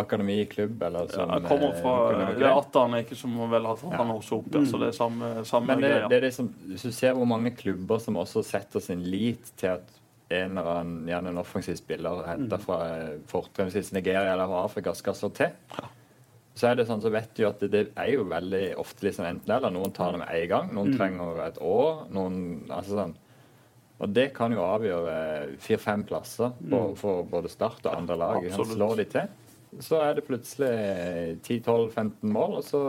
akademiklubb, 0.01 0.81
eller 0.87 1.05
ja, 1.07 1.13
som 1.13 1.29
han 1.33 1.45
kommer 1.47 1.75
fra 1.81 1.93
eh, 2.15 2.33
Det 2.39 2.47
er 2.47 2.55
Atan 2.57 2.97
ikke 3.01 3.17
som 3.19 3.37
vel 3.51 3.67
har 3.69 3.79
tatt 3.81 3.95
han 3.99 4.11
også 4.15 4.39
opp. 4.41 4.49
Ja, 4.55 4.63
så 4.71 4.81
det 4.81 4.89
er 4.93 4.97
samme, 4.97 5.31
samme 5.47 5.73
Men 5.75 5.83
det, 5.85 5.93
greia. 5.93 6.09
det 6.11 6.19
er 6.19 6.27
liksom, 6.27 6.49
hvis 6.71 6.87
du 6.87 6.91
ser 6.95 7.15
hvor 7.17 7.29
mange 7.29 7.53
klubber 7.57 8.01
som 8.03 8.17
også 8.21 8.43
setter 8.47 8.83
sin 8.83 9.05
lit 9.07 9.53
til 9.59 9.75
at 9.77 9.95
en 10.29 10.57
eller 10.57 10.67
annen, 10.79 11.07
gjerne 11.09 11.31
en 11.33 11.39
offensiv 11.41 11.77
spiller 11.79 12.19
henta 12.27 12.59
fra 12.61 12.81
eh, 12.93 13.15
fortrinnsvis 13.31 13.93
Nigeria 13.95 14.33
eller 14.35 14.51
Afrika, 14.63 14.93
skal 14.93 15.15
slå 15.17 15.31
til, 15.33 15.55
så 16.59 16.67
er 16.69 16.75
det 16.75 16.85
sånn, 16.89 17.01
så 17.01 17.09
vet 17.13 17.31
du 17.37 17.45
at 17.47 17.61
det, 17.63 17.69
det 17.71 17.81
er 17.97 18.11
jo 18.13 18.25
veldig 18.29 18.75
ofte 18.81 19.07
liksom 19.07 19.25
enten 19.25 19.53
eller. 19.55 19.71
Noen 19.73 19.93
tar 19.95 20.13
det 20.13 20.19
med 20.21 20.29
en 20.35 20.47
gang, 20.51 20.71
noen 20.75 20.93
trenger 20.97 21.41
et 21.45 21.59
år. 21.63 22.05
noen, 22.13 22.39
altså 22.67 22.97
sånn, 22.97 23.13
Og 23.99 24.13
det 24.15 24.29
kan 24.35 24.53
jo 24.53 24.61
avgjøre 24.63 25.15
fire-fem 25.59 26.03
plasser 26.07 26.51
på, 26.59 26.81
for 26.99 27.23
både 27.31 27.49
Start 27.51 27.81
og 27.85 27.95
andre 27.95 28.15
lag. 28.19 28.49
Han 28.53 28.65
slår 28.75 29.01
de 29.01 29.05
til. 29.15 29.31
Så 29.79 29.99
er 30.01 30.15
det 30.17 30.23
plutselig 30.25 30.69
10-12-15 31.45 32.11
mål, 32.33 32.55
og 32.57 32.63
så 32.65 32.79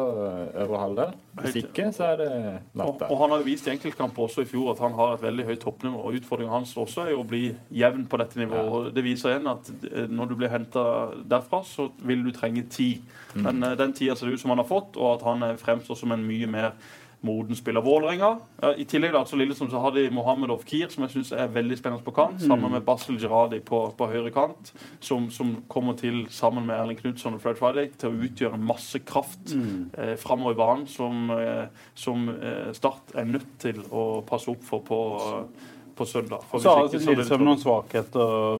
øvre 0.65 0.79
halvdel. 0.81 1.11
Hvis 1.41 1.59
ikke, 1.61 1.93
så 1.93 2.05
er 2.05 2.17
det 2.17 2.31
Og, 2.31 2.79
natta. 2.81 3.05
og 3.11 3.19
han 3.21 3.31
har 3.31 3.43
jo 3.43 3.45
vist 3.45 3.67
i 3.69 3.71
enkeltkamper 3.75 4.23
også 4.23 4.41
i 4.45 4.49
fjor 4.49 4.71
at 4.73 4.81
han 4.83 4.93
har 4.97 5.15
et 5.15 5.23
veldig 5.23 5.45
høyt 5.51 5.61
toppnivå. 5.61 6.01
og 6.01 6.15
Utfordringen 6.19 6.55
hans 6.55 6.77
også 6.77 7.05
er 7.05 7.11
jo 7.13 7.21
å 7.21 7.29
bli 7.29 7.43
jevn 7.71 8.07
på 8.11 8.17
dette 8.23 8.41
nivået. 8.41 8.71
og 8.73 8.95
Det 8.97 9.05
viser 9.05 9.35
igjen 9.35 9.51
at 9.53 9.71
eh, 9.93 10.09
når 10.09 10.33
du 10.33 10.35
blir 10.41 10.49
henta 10.53 10.85
derfra, 11.31 11.63
så 11.65 11.91
vil 11.99 12.25
du 12.25 12.33
trenge 12.33 12.65
tid. 12.71 13.05
Men 13.35 13.63
eh, 13.63 13.77
den 13.79 13.93
tida 13.93 14.17
ser 14.17 14.27
det 14.27 14.35
ut 14.35 14.41
som 14.41 14.51
han 14.55 14.63
har 14.65 14.71
fått, 14.71 14.97
og 14.97 15.19
at 15.19 15.27
han 15.29 15.43
eh, 15.51 15.57
fremstår 15.61 16.01
som 16.01 16.13
en 16.17 16.25
mye 16.27 16.49
mer 16.51 16.73
moden 17.27 17.57
spiller. 17.57 17.83
Vålerenga. 17.85 18.31
I 18.77 18.85
tillegg 18.89 19.13
da, 19.15 19.25
så 19.29 19.37
Lillestrøm 19.37 19.71
så 19.73 19.81
har 19.83 19.95
de 19.97 20.07
Mohammed 20.15 20.53
Ofkir, 20.55 20.89
som 20.93 21.05
jeg 21.05 21.15
syns 21.15 21.33
er 21.37 21.51
veldig 21.53 21.79
spennende 21.79 22.05
på 22.07 22.15
kant, 22.17 22.41
sammen 22.43 22.73
med 22.73 22.85
Basel 22.87 23.19
Gerradi 23.21 23.61
på, 23.65 23.83
på 23.97 24.09
høyre 24.11 24.33
kant, 24.35 24.73
som, 25.05 25.29
som 25.35 25.57
kommer 25.71 25.99
til, 26.01 26.23
sammen 26.33 26.69
med 26.69 26.77
Erling 26.79 27.01
Knutson 27.01 27.37
og 27.37 27.43
Fred 27.45 27.61
Friday, 27.61 27.91
til 28.01 28.13
å 28.13 28.29
utgjøre 28.29 28.61
masse 28.61 29.03
kraft 29.05 29.55
eh, 29.55 30.15
framover 30.21 30.57
i 30.57 30.61
banen, 30.61 30.87
som, 30.91 31.29
eh, 31.37 31.67
som 31.95 32.29
eh, 32.37 32.73
Start 32.77 33.15
er 33.19 33.29
nødt 33.29 33.53
til 33.61 33.83
å 33.91 34.23
passe 34.27 34.53
opp 34.53 34.65
for 34.67 34.85
på, 34.87 35.03
på 35.97 36.09
søndag. 36.09 36.47
For 36.49 36.63
Så 36.63 36.73
har 36.77 36.89
hvis 36.89 37.01
ikke, 37.01 37.05
så 37.05 37.13
det 37.13 37.21
Lillestrøm 37.21 37.47
noen 37.51 37.63
svakheter. 37.63 38.60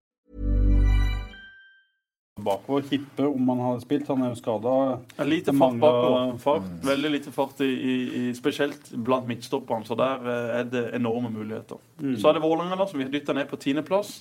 Bakover. 2.43 2.83
Kippe, 2.89 3.27
om 3.27 3.53
han 3.53 3.63
hadde 3.65 3.85
spilt. 3.85 4.09
Han 4.11 4.25
er 4.25 4.33
jo 4.33 4.39
skada. 4.39 4.75
Lite 5.27 5.55
fart 5.57 5.79
bakover. 5.81 6.67
Veldig 6.85 7.13
lite 7.17 7.33
fart, 7.35 7.61
i, 7.61 7.71
i, 7.71 7.95
i, 8.21 8.25
spesielt 8.37 8.91
blant 8.91 9.29
midtstopperne. 9.29 9.87
Så 9.87 9.97
der 9.99 10.27
eh, 10.27 10.59
er 10.59 10.69
det 10.71 10.85
enorme 10.97 11.31
muligheter. 11.33 11.81
Så 12.17 12.29
er 12.29 12.37
det 12.37 12.43
Vålerenga, 12.43 12.87
som 12.87 12.99
vi 12.99 13.07
har 13.07 13.13
dytta 13.13 13.37
ned 13.37 13.49
på 13.51 13.59
tiendeplass. 13.61 14.19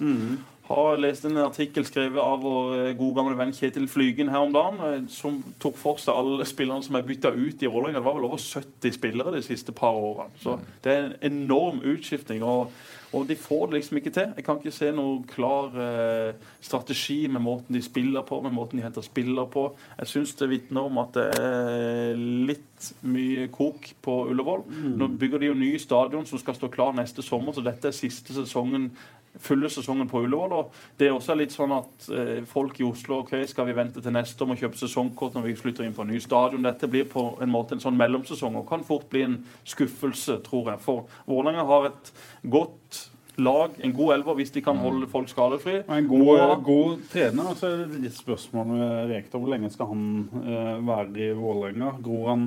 har 0.71 1.01
lest 1.03 1.25
en 1.27 1.39
artikkel 1.43 1.87
skrevet 1.87 2.23
av 2.23 2.45
vår 2.45 2.75
eh, 2.77 2.93
gode 2.99 3.17
gamle 3.19 3.35
venn 3.39 3.55
Kjetil 3.57 3.89
Flygen 3.91 4.31
her 4.31 4.45
om 4.47 4.53
dagen, 4.55 4.79
eh, 4.87 5.01
som 5.11 5.41
tok 5.63 5.79
for 5.81 5.99
seg 5.99 6.15
alle 6.15 6.47
spillerne 6.47 6.87
som 6.87 6.99
er 6.99 7.07
bytta 7.09 7.33
ut 7.35 7.65
i 7.65 7.71
Vålerenga. 7.71 7.99
Det 7.99 8.07
var 8.07 8.19
vel 8.21 8.29
over 8.29 8.39
70 8.39 8.95
spillere 8.95 9.35
de 9.35 9.43
siste 9.43 9.75
par 9.75 9.99
årene. 9.99 10.31
Så 10.43 10.61
det 10.85 10.95
er 10.95 11.09
en 11.09 11.17
enorm 11.33 11.83
utskifting. 11.83 12.45
og 12.47 12.71
og 13.13 13.27
de 13.27 13.35
får 13.39 13.67
det 13.67 13.81
liksom 13.81 13.99
ikke 13.99 14.13
til. 14.15 14.33
Jeg 14.37 14.45
kan 14.47 14.59
ikke 14.61 14.75
se 14.75 14.91
noen 14.95 15.23
klar 15.29 15.75
eh, 15.83 16.51
strategi 16.63 17.25
med 17.27 17.43
måten 17.43 17.75
de 17.75 17.83
spiller 17.83 18.23
på, 18.27 18.39
med 18.45 18.55
måten 18.55 18.79
de 18.79 18.85
henter 18.85 19.03
spiller 19.03 19.49
på. 19.51 19.65
Jeg 19.99 20.13
syns 20.13 20.35
det 20.39 20.51
vitner 20.53 20.87
om 20.87 21.01
at 21.03 21.17
det 21.19 21.27
er 21.41 22.21
litt 22.51 22.91
mye 23.03 23.49
kok 23.53 23.91
på 24.05 24.17
Ullevål. 24.31 24.63
Nå 25.01 25.11
bygger 25.21 25.43
de 25.43 25.51
jo 25.51 25.59
ny 25.59 25.73
stadion 25.83 26.29
som 26.29 26.41
skal 26.41 26.57
stå 26.57 26.71
klar 26.73 26.95
neste 26.97 27.25
sommer, 27.27 27.57
så 27.57 27.67
dette 27.67 27.91
er 27.91 27.97
siste 27.97 28.37
sesongen 28.37 28.93
fulle 29.39 29.71
sesongen 29.71 30.09
på 30.11 30.25
Ullevål. 30.25 30.53
og 30.53 30.73
Det 30.99 31.09
er 31.09 31.15
også 31.15 31.37
litt 31.39 31.55
sånn 31.55 31.73
at 31.77 32.09
eh, 32.15 32.41
folk 32.49 32.81
i 32.81 32.87
Oslo 32.87 33.21
ok, 33.23 33.37
skal 33.47 33.69
vi 33.69 33.77
vente 33.77 34.03
til 34.03 34.15
neste 34.15 34.43
år 34.43 34.51
med 34.51 34.59
å 34.59 34.65
kjøpe 34.65 34.81
sesongkort 34.81 35.39
når 35.39 35.47
vi 35.47 35.59
flytter 35.61 35.87
inn 35.87 35.95
på 35.97 36.03
en 36.07 36.13
ny 36.15 36.21
stadion. 36.23 36.67
Dette 36.67 36.91
blir 36.91 37.07
på 37.11 37.27
en 37.41 37.53
måte 37.53 37.77
en 37.77 37.85
sånn 37.85 37.99
mellomsesong 38.01 38.59
og 38.61 38.69
kan 38.69 38.85
fort 38.87 39.09
bli 39.13 39.27
en 39.29 39.39
skuffelse, 39.69 40.41
tror 40.47 40.75
jeg. 40.75 40.85
For 40.85 41.07
Vålerenga 41.31 41.67
har 41.71 41.91
et 41.93 42.13
godt 42.43 43.07
lag, 43.41 43.71
en 43.79 43.93
god 43.93 44.15
elver, 44.15 44.37
hvis 44.41 44.53
de 44.55 44.63
kan 44.65 44.79
holde 44.81 45.09
folk 45.11 45.31
skadefri. 45.31 45.81
Og 45.87 45.97
En 45.97 46.09
god, 46.09 46.63
god 46.65 47.07
trener. 47.13 47.55
Så 47.57 47.71
er 47.71 47.85
det 47.85 48.03
litt 48.05 48.17
spørsmål 48.19 48.67
med 48.75 49.15
Rekdal. 49.15 49.41
Hvor 49.41 49.55
lenge 49.55 49.71
skal 49.73 49.91
han 49.93 50.05
eh, 50.43 50.77
være 50.87 51.25
i 51.29 51.31
Vålerenga? 51.37 51.95
Gror 52.05 52.29
han, 52.33 52.47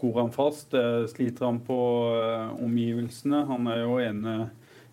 gror 0.00 0.20
han 0.22 0.34
fast? 0.34 0.74
Eh, 0.74 1.04
sliter 1.12 1.48
han 1.48 1.60
på 1.66 1.78
eh, 2.16 2.64
omgivelsene? 2.64 3.44
Han 3.50 3.70
er 3.72 3.82
jo 3.84 3.98
ene, 4.02 4.36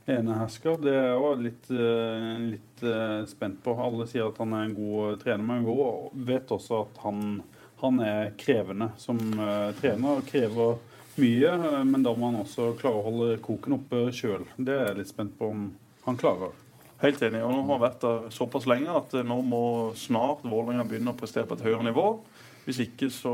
enehersker. 0.06 0.78
Det 0.84 0.94
er 0.96 1.10
jo 1.14 1.34
litt, 1.42 1.72
eh, 1.72 2.36
litt 2.56 2.84
eh, 2.84 3.26
spent 3.30 3.64
på. 3.64 3.76
Alle 3.76 4.08
sier 4.10 4.30
at 4.30 4.40
han 4.42 4.54
er 4.54 4.68
en 4.68 4.78
god 4.78 5.20
trener, 5.24 5.46
men 5.46 5.66
vi 5.68 6.24
vet 6.32 6.54
også 6.56 6.84
at 6.86 7.02
han, 7.04 7.42
han 7.84 8.00
er 8.06 8.32
krevende 8.40 8.92
som 8.98 9.20
eh, 9.20 9.74
trener. 9.82 10.20
og 10.20 10.30
krever 10.30 10.80
mye, 11.20 11.52
eh, 11.54 11.84
men 11.84 12.04
da 12.04 12.14
må 12.16 12.32
han 12.32 12.42
også 12.44 12.74
klare 12.80 13.02
å 13.02 13.06
holde 13.10 13.38
koken 13.44 13.78
oppe 13.80 14.08
sjøl. 14.16 14.48
Det 14.58 14.76
er 14.76 14.90
jeg 14.92 15.00
litt 15.02 15.12
spent 15.12 15.38
på 15.40 15.52
om 15.54 15.70
han 16.06 16.20
klarer. 16.20 16.56
Helt 17.00 17.22
enig. 17.24 17.42
og 17.44 17.54
Nå 17.54 17.64
har 17.70 17.82
vært 17.86 18.02
der 18.04 18.28
såpass 18.36 18.68
lenge 18.68 18.92
at 18.92 19.14
eh, 19.16 19.26
nå 19.28 19.40
må 19.46 19.64
snart 20.00 20.44
Vålerenga 20.44 20.88
begynne 20.88 21.14
å 21.14 21.20
prestere 21.20 21.48
på 21.48 21.60
et 21.60 21.66
høyere 21.68 21.86
nivå. 21.88 22.08
Hvis 22.70 22.84
ikke 22.84 23.08
så, 23.10 23.32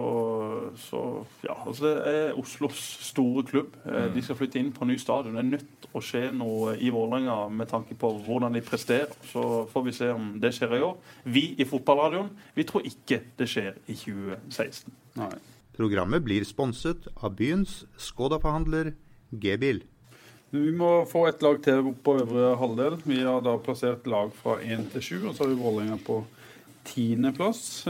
så 0.79 0.99
Ja, 1.43 1.57
altså 1.67 1.89
det 1.89 1.95
er 2.07 2.37
Oslos 2.39 2.79
store 3.03 3.43
klubb. 3.43 3.73
Eh, 3.83 4.05
De 4.15 4.21
skal 4.23 4.37
flytte 4.39 4.61
inn 4.61 4.69
på 4.71 4.87
ny 4.87 4.95
stadion. 5.01 5.35
Det 5.35 5.41
er 5.43 5.49
nødt 5.57 5.87
å 5.91 6.03
skje 6.03 6.29
noe 6.31 6.77
i 6.79 6.91
Vålerenga 6.93 7.49
med 7.51 7.67
tanke 7.67 7.97
på 7.99 8.13
hvordan 8.23 8.55
de 8.55 8.61
presterer. 8.63 9.11
Så 9.27 9.65
får 9.73 9.83
vi 9.89 9.95
se 9.97 10.07
om 10.13 10.29
det 10.39 10.53
skjer 10.55 10.77
i 10.77 10.85
år. 10.87 10.95
Vi 11.27 11.43
i 11.59 11.67
Fotballradioen 11.67 12.29
vi 12.55 12.63
tror 12.63 12.87
ikke 12.87 13.19
det 13.35 13.49
skjer 13.51 13.75
i 13.91 13.97
2016. 14.05 14.95
Nei. 15.19 15.33
Programmet 15.75 16.23
blir 16.23 16.47
sponset 16.47 17.09
av 17.19 17.35
byens 17.35 17.81
Skoda-forhandler 17.99 18.93
G-bil. 19.35 19.83
Vi 20.55 20.71
må 20.71 21.01
få 21.11 21.25
et 21.27 21.43
lag 21.43 21.59
til 21.65 21.91
på 22.05 22.15
øvre 22.21 22.55
halvdel. 22.61 23.01
Vi 23.03 23.19
har 23.25 23.43
da 23.43 23.57
plassert 23.59 24.07
lag 24.07 24.31
fra 24.39 24.61
1 24.63 24.87
til 24.93 25.03
7, 25.03 25.27
og 25.27 25.35
så 25.35 25.43
har 25.43 25.51
vi 25.51 25.59
Vålerenga 25.59 25.99
på 26.07 26.21
tiendeplass. 26.87 27.83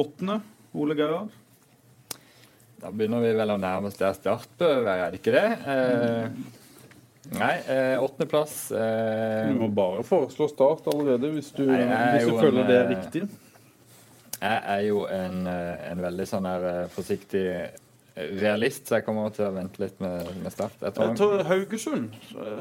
Åttende, 0.00 0.40
Ole 0.72 0.96
Gerhard. 0.98 1.36
Da 2.80 2.88
begynner 2.88 3.20
vi 3.20 3.34
vel 3.36 3.52
å 3.52 3.58
nærme 3.60 3.90
oss 3.90 3.98
der 4.00 4.14
Start 4.16 4.48
bør 4.60 4.80
være, 4.86 5.06
er 5.06 5.12
det 5.12 5.20
ikke 5.20 5.34
det? 5.34 5.48
Eh, 5.68 7.34
nei, 7.36 7.52
eh, 7.68 7.96
åttendeplass 8.00 8.54
eh, 8.72 9.50
Du 9.50 9.60
må 9.60 9.68
bare 9.76 10.04
foreslå 10.06 10.48
Start 10.48 10.88
allerede, 10.88 11.34
hvis 11.34 11.52
du, 11.58 11.66
Nei, 11.68 11.84
hvis 12.16 12.30
du 12.30 12.38
føler 12.38 12.62
en, 12.62 12.70
det 12.70 12.78
er 12.78 12.86
eh, 12.86 12.94
riktig. 12.94 13.22
Jeg 14.40 14.62
er 14.72 14.86
jo 14.86 15.04
en, 15.12 15.44
eh, 15.52 15.84
en 15.90 16.00
veldig 16.06 16.28
sånn 16.30 16.48
her 16.48 16.66
eh, 16.70 16.82
forsiktig 16.94 17.44
realist, 18.16 18.88
så 18.88 18.98
jeg 18.98 19.04
kommer 19.06 19.30
til 19.34 19.46
å 19.46 19.52
vente 19.54 19.80
litt 19.82 20.00
med, 20.02 20.26
med 20.42 20.52
Start. 20.52 20.72
Jeg 20.80 20.90
Jeg 20.90 20.94
tror, 20.96 21.14
tror 21.16 21.44
Haugesund 21.48 22.10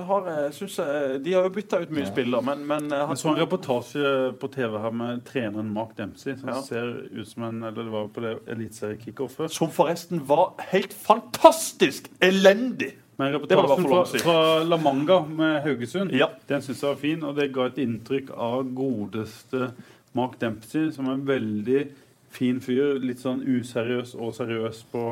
har, 0.07 0.29
synes 0.55 0.77
jeg, 0.79 1.19
De 1.25 1.33
har 1.33 1.43
jo 1.47 1.49
bytta 1.55 1.79
ut 1.83 1.91
mye 1.95 2.05
spillere, 2.07 2.41
men, 2.45 2.65
men 2.69 2.91
eh, 2.93 3.03
Jeg 3.09 3.17
så 3.23 3.29
en 3.33 3.39
reportasje 3.41 4.13
på 4.39 4.51
TV 4.53 4.77
her 4.85 4.91
med 4.91 5.23
treneren 5.27 5.73
Mark 5.73 5.95
Dempsey, 5.97 6.35
som 6.39 6.49
Ja. 6.49 6.61
ser 6.61 6.91
ut 7.11 7.27
som 7.27 7.43
en 7.49 7.63
Eller 7.63 7.83
det 7.83 7.91
var 7.91 8.07
på 8.07 8.21
det 8.21 8.35
eliteseriekickoffet. 8.47 9.51
Som 9.51 9.69
forresten 9.73 10.21
var 10.27 10.53
helt 10.71 10.93
fantastisk 10.93 12.09
elendig! 12.21 12.93
Men 13.19 13.33
reportasjen 13.35 13.83
fra, 13.89 14.03
fra 14.23 14.63
La 14.63 14.77
Manga 14.79 15.19
med 15.27 15.61
Haugesund, 15.65 16.11
Ja. 16.15 16.29
den 16.47 16.61
syns 16.61 16.79
jeg 16.81 16.87
var 16.93 16.95
fin, 17.01 17.23
og 17.23 17.35
det 17.35 17.49
ga 17.53 17.65
et 17.67 17.77
inntrykk 17.83 18.29
av 18.31 18.63
godeste 18.75 19.73
Mark 20.15 20.39
Dempsey, 20.39 20.89
som 20.95 21.09
er 21.11 21.17
veldig 21.27 21.81
fin 22.30 22.59
fyr. 22.61 22.97
Litt 23.03 23.19
sånn 23.23 23.41
useriøs 23.45 24.15
og 24.19 24.34
seriøs 24.38 24.84
på, 24.91 25.03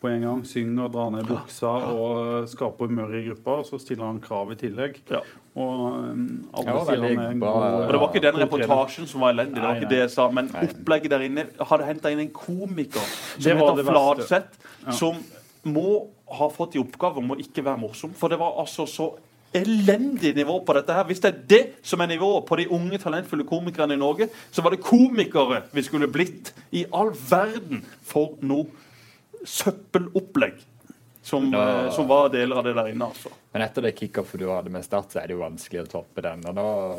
på 0.00 0.08
en 0.10 0.24
gang. 0.26 0.42
Synger 0.48 0.86
og 0.88 0.92
drar 0.94 1.10
ned 1.14 1.28
buksa 1.28 1.70
og 1.94 2.48
skaper 2.52 2.90
humør 2.90 3.14
i 3.18 3.24
gruppa, 3.28 3.58
og 3.62 3.66
så 3.68 3.80
stiller 3.82 4.06
han 4.10 4.20
krav 4.24 4.52
i 4.52 4.58
tillegg. 4.60 5.00
Ja. 5.10 5.22
Og 5.58 5.80
um, 5.98 6.20
alle 6.54 6.70
Ja, 6.70 6.84
sier 6.86 7.00
han 7.02 7.18
er 7.18 7.32
en 7.34 7.40
bra. 7.42 7.52
god 7.56 7.80
Og 7.80 7.90
Det 7.92 8.00
var 8.00 8.12
ikke 8.12 8.24
den 8.28 8.38
reportasjen 8.44 9.08
som 9.10 9.24
var 9.24 9.32
elendig, 9.34 9.56
det 9.58 9.66
var 9.66 9.80
ikke 9.80 9.90
det 9.90 9.98
jeg 10.04 10.12
sa. 10.14 10.28
Men 10.30 10.52
opplegget 10.54 11.10
der 11.10 11.24
inne 11.26 11.46
hadde 11.72 11.88
henta 11.88 12.12
inn 12.14 12.22
en 12.22 12.30
komiker 12.36 13.02
som 13.34 13.58
var 13.58 13.74
heter. 13.74 13.90
Fladseth, 13.90 14.60
Ja. 14.86 14.92
som 14.96 15.18
må 15.66 16.06
ha 16.30 16.46
fått 16.48 16.76
i 16.78 16.80
oppgave 16.80 17.18
om 17.20 17.34
å 17.34 17.36
ikke 17.42 17.64
være 17.66 17.80
morsom. 17.82 18.14
For 18.16 18.28
det 18.32 18.38
var 18.40 18.54
altså 18.62 18.86
så 18.88 19.10
elendig 19.54 20.34
nivå 20.36 20.58
på 20.64 20.74
dette 20.76 20.94
her. 20.94 21.04
Hvis 21.08 21.20
det 21.24 21.30
er 21.32 21.38
det 21.50 21.62
som 21.82 22.00
er 22.00 22.06
nivået 22.12 22.44
på 22.46 22.56
de 22.60 22.68
unge, 22.70 22.98
talentfulle 23.02 23.44
komikerne 23.48 23.96
i 23.96 24.00
Norge, 24.00 24.28
så 24.52 24.62
var 24.62 24.70
det 24.76 24.82
komikere 24.84 25.62
vi 25.72 25.82
skulle 25.82 26.06
blitt. 26.12 26.52
I 26.72 26.84
all 26.92 27.10
verden 27.30 27.82
for 28.02 28.36
noe 28.42 28.66
søppelopplegg 29.44 30.60
som, 31.22 31.50
Ja. 31.52 31.86
eh, 31.86 31.90
som 31.92 32.06
var 32.08 32.28
deler 32.28 32.56
av 32.56 32.64
det 32.64 32.74
der 32.74 32.88
inne, 32.92 33.04
altså. 33.10 33.30
men 33.52 33.62
etter 33.62 33.82
det 33.82 33.94
kickoffet 33.98 34.38
du 34.40 34.48
hadde 34.48 34.70
med 34.70 34.84
Start, 34.84 35.10
så 35.12 35.20
er 35.22 35.26
det 35.28 35.34
jo 35.36 35.42
vanskelig 35.42 35.82
å 35.84 35.90
toppe 35.90 36.22
den. 36.22 36.44
og 36.46 36.54
da 36.54 36.96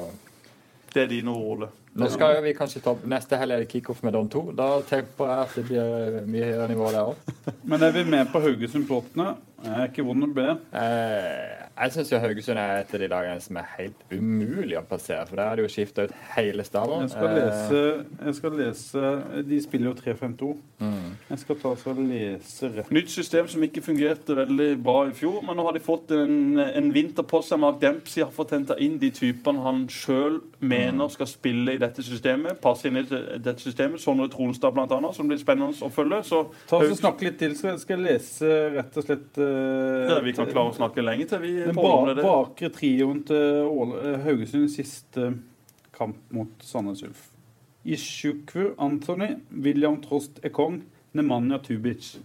Det 0.93 1.03
er 1.03 1.07
dine 1.07 1.29
ord, 1.31 1.57
Ole. 1.57 1.67
Nå 1.95 2.07
skal 2.11 2.35
jo 2.35 2.41
vi 2.41 2.53
kanskje 2.53 2.81
toppe 2.83 3.07
Neste 3.07 3.37
helg 3.37 3.51
er 3.51 3.59
det 3.59 3.69
kickoff 3.71 4.01
med 4.03 4.13
Don 4.13 4.27
2. 4.29 4.51
Da 4.55 4.81
tenker 4.81 5.25
jeg 5.27 5.39
at 5.39 5.55
det 5.55 5.63
blir 5.67 6.25
mye 6.27 6.45
høyere 6.49 6.67
nivå 6.69 6.91
der 6.91 7.05
òg. 7.05 7.15
Men 7.63 7.83
er 7.83 7.91
vi 7.91 8.03
med 8.03 8.27
på 8.31 8.39
Haugesund 8.43 8.87
på 8.87 9.01
åttende? 9.01 9.35
Jeg 9.63 9.77
er 9.77 9.89
ikke 9.91 10.03
vond 10.05 10.23
å 10.25 10.29
be. 10.33 10.45
Eh, 10.73 11.57
jeg 11.81 11.93
syns 11.95 12.09
Haugesund 12.21 12.59
er 12.59 12.81
et 12.81 12.93
av 12.93 12.99
de 13.01 13.07
lagene 13.11 13.41
som 13.41 13.57
er 13.61 13.67
helt 13.77 14.01
umulig 14.11 14.77
å 14.79 14.83
passere. 14.87 15.25
For 15.29 15.35
der 15.39 15.47
har 15.51 15.55
de 15.59 15.65
jo 15.65 15.71
skifta 15.71 16.05
ut 16.07 16.13
hele 16.35 16.63
staben. 16.67 17.05
Jeg 17.05 17.13
skal 17.13 17.27
Eh, 17.31 17.37
lese, 17.37 18.05
jeg 18.25 18.35
skal 18.35 18.51
lese 18.59 19.03
De 19.47 19.59
spiller 19.61 19.87
jo 19.89 19.93
3-5-2. 19.93 20.49
Mm. 20.81 21.11
Jeg 21.29 21.39
skal 21.39 21.55
ta 21.61 21.69
og 21.69 22.01
lese 22.01 22.69
rett 22.75 22.91
Nytt 22.91 23.09
system 23.13 23.47
som 23.47 23.61
ikke 23.63 23.81
fungerte 23.85 24.35
veldig 24.35 24.69
bra 24.83 25.05
i 25.09 25.13
fjor. 25.17 25.41
Men 25.45 25.55
nå 25.57 25.63
har 25.69 25.73
de 25.77 25.83
fått 25.85 26.11
en, 26.11 26.57
en 26.59 26.91
vinter 26.93 27.23
på 27.23 27.41
seg. 27.45 27.59
Mark 27.61 27.79
Dempsey 27.81 28.23
har 28.23 28.31
fått 28.35 28.51
henta 28.57 28.77
inn 28.81 28.97
de 29.01 29.11
typene 29.11 29.61
han 29.63 29.85
sjøl 29.87 30.41
mener 30.59 31.07
skal 31.13 31.27
spille 31.29 31.75
i 31.77 31.81
dette 31.81 32.03
systemet. 32.05 32.59
Passe 32.61 32.87
inn 32.89 32.97
i 32.97 33.03
det- 33.03 33.41
dette 33.43 33.61
systemet. 33.61 33.99
Sondre 34.01 34.29
Tronstad 34.29 34.73
bl.a., 34.73 35.13
som 35.13 35.27
blir 35.27 35.37
spennende 35.41 35.73
å 35.81 35.89
følge. 35.93 36.23
Så 36.25 36.43
Ta 36.67 36.77
og 36.81 36.97
Snakke 37.01 37.21
litt 37.29 37.39
til, 37.39 37.55
så 37.55 37.71
jeg 37.71 37.79
skal 37.79 37.99
lese 38.03 38.49
rett 38.75 38.97
og 38.97 39.03
slett 39.05 39.37
eh, 39.51 40.09
ja, 40.11 40.19
vi 40.23 40.33
kan 40.37 40.49
klare 40.49 40.71
å 40.71 40.75
snakke 40.75 41.03
lenge 41.03 41.27
til 41.29 41.41
vi 41.43 41.51
Den 41.65 41.75
ba 41.77 42.13
det. 42.13 42.23
bakre 42.23 42.69
trioen 42.73 43.21
til 43.27 43.67
Åle, 43.69 43.99
eh, 44.13 44.19
Haugesund 44.25 44.71
siste 44.73 45.33
kamp 45.95 46.17
mot 46.33 46.65
Sandnes 46.65 47.03
Ulf. 47.07 47.27
Ishukwu 47.85 48.75
Anthony, 48.77 49.35
William 49.51 50.01
Trost 50.01 50.39
Ekong, 50.45 50.81
Nemanja 51.17 51.57
Tubic. 51.65 52.15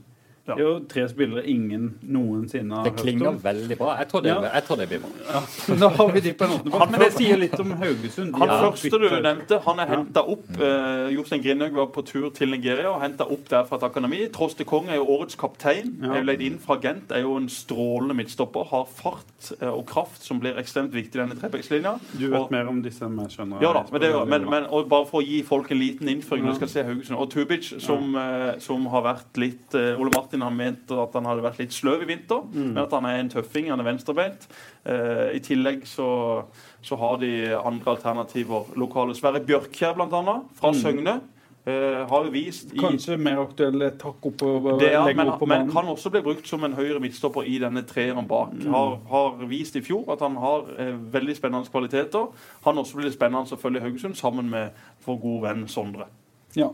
Ja. 0.46 0.54
Det 0.54 0.62
er 0.62 0.68
jo 0.68 0.80
tre 0.86 1.08
spillere 1.10 1.42
ingen 1.50 1.86
noensinne 2.02 2.76
har 2.76 2.84
Det 2.84 2.92
klinger 3.00 3.38
veldig 3.42 3.78
bra. 3.78 3.96
Jeg 3.98 4.08
tror 4.08 4.20
det, 4.22 4.30
Ja. 4.30 4.42
jeg 4.54 4.64
tror 4.64 4.76
det 4.76 4.88
blir 4.88 5.00
bra. 5.00 5.40
Da 5.80 5.88
har 5.98 6.12
vi 6.12 6.20
de 6.20 6.32
på 6.32 6.44
en 6.44 6.50
åttendeplass. 6.56 6.90
Men 6.90 7.00
det 7.00 7.12
sier 7.16 7.36
litt 7.36 7.58
om 7.60 7.70
Haugesund. 7.80 8.32
De 8.32 8.38
Han 8.38 8.48
har 8.48 8.62
første 8.70 8.90
du 8.90 9.08
nevnte, 9.22 9.60
han 9.64 9.80
er 9.80 9.86
Ja. 9.90 9.96
henta 9.96 10.22
opp. 10.22 10.44
Eh, 10.60 11.08
Jostein 11.16 11.42
Grindhaug 11.42 11.72
var 11.74 11.86
på 11.86 12.04
tur 12.06 12.30
til 12.30 12.50
Nigeria 12.50 12.88
og 12.92 13.00
henta 13.02 13.24
opp 13.26 13.48
der 13.48 13.64
fra 13.64 13.76
et 13.76 13.82
akademi. 13.82 14.28
Troste 14.32 14.64
Kong 14.64 14.88
er 14.88 14.96
jo 14.96 15.04
årets 15.06 15.34
kaptein. 15.36 15.96
Ja. 16.02 16.12
Er 16.14 16.20
jo 16.22 16.26
leid 16.30 16.40
inn 16.42 16.58
fra 16.58 16.76
Gent. 16.80 17.10
Er 17.10 17.22
jo 17.22 17.36
en 17.36 17.48
strålende 17.48 18.14
midtstopper. 18.14 18.64
Har 18.70 18.86
fart 18.86 19.52
eh, 19.60 19.68
og 19.68 19.84
kraft 19.86 20.22
som 20.22 20.38
blir 20.40 20.54
ekstremt 20.56 20.92
viktig 20.92 21.16
i 21.16 21.24
denne 21.26 21.34
trebekslinja. 21.40 21.98
Du 22.18 22.28
vet 22.30 22.40
Og- 22.40 22.50
mer 22.52 22.68
om 22.68 22.82
disse 22.82 23.02
enn 23.02 23.18
jeg 23.18 23.30
skjønner 23.38 23.60
Ja 23.62 23.72
da, 23.72 23.84
men, 23.90 24.00
det, 24.00 24.28
men, 24.28 24.48
men 24.50 24.64
og 24.70 24.88
bare 24.88 25.06
for 25.06 25.20
å 25.22 25.26
gi 25.26 25.42
folk 25.42 25.70
en 25.72 25.78
liten 25.78 26.08
innføring 26.08 26.44
når 26.44 26.50
du 26.52 26.56
skal 26.56 26.68
se 26.68 26.82
Haugesund. 26.84 27.18
Og 27.18 27.30
Tubic, 27.30 27.74
som, 27.82 28.14
eh, 28.16 28.58
som 28.58 28.86
har 28.86 29.02
vært 29.02 29.36
litt 29.36 29.74
eh, 29.74 29.98
Ole 30.00 30.10
Martin 30.14 30.35
har 30.42 30.50
ment 30.50 30.90
at 30.90 31.12
han 31.14 31.24
hadde 31.24 31.42
vært 31.42 31.58
litt 31.58 31.72
sløv 31.72 32.02
i 32.02 32.08
vinter, 32.14 32.42
Mm. 32.52 32.72
men 32.74 32.78
at 32.82 32.90
han 32.92 33.04
er 33.04 33.20
en 33.20 33.28
tøffing. 33.30 33.68
Han 33.70 33.80
er 33.80 33.84
venstrebeint. 33.92 34.46
Eh, 34.84 35.36
I 35.36 35.40
tillegg 35.40 35.86
så, 35.86 36.44
så 36.82 36.96
har 36.98 37.16
de 37.18 37.54
andre 37.56 37.96
alternativer 37.96 38.66
lokale. 38.76 39.14
Sverre 39.14 39.40
Bjørkjær, 39.40 39.96
annet, 40.00 40.42
fra 40.54 40.70
Mm. 40.72 40.74
Søgne. 40.82 41.20
Eh, 41.68 42.06
har 42.08 42.30
vist 42.30 42.72
i 42.72 42.78
Kanskje 42.78 43.16
mer 43.18 43.40
aktuelle 43.42 43.90
takk 43.98 44.22
oppover, 44.22 44.78
det 44.78 44.92
er, 44.94 45.14
men, 45.16 45.26
opp 45.32 45.40
på 45.40 45.48
men 45.48 45.68
kan 45.72 45.84
også 45.90 46.12
bli 46.12 46.20
brukt 46.22 46.46
som 46.46 46.62
en 46.62 46.72
høyre 46.78 47.00
midtstopper 47.00 47.42
i 47.42 47.58
denne 47.58 47.82
treeren 47.82 48.28
bak. 48.28 48.52
Mm. 48.54 48.70
Har, 48.72 48.98
har 49.10 49.46
vist 49.50 49.74
i 49.74 49.80
fjor 49.82 50.04
at 50.12 50.20
han 50.20 50.36
har 50.36 50.62
eh, 50.78 50.92
veldig 50.94 51.34
spennende 51.36 51.66
kvaliteter. 51.66 52.28
Han 52.64 52.78
også 52.78 52.94
blir 53.00 53.10
spennende 53.10 53.48
selvfølgelig 53.50 53.80
i 53.82 53.84
Haugesund, 53.88 54.14
sammen 54.14 54.48
med 54.48 54.70
vår 55.04 55.18
gode 55.20 55.42
venn 55.42 55.66
Sondre. 55.66 56.06
Ja. 56.54 56.68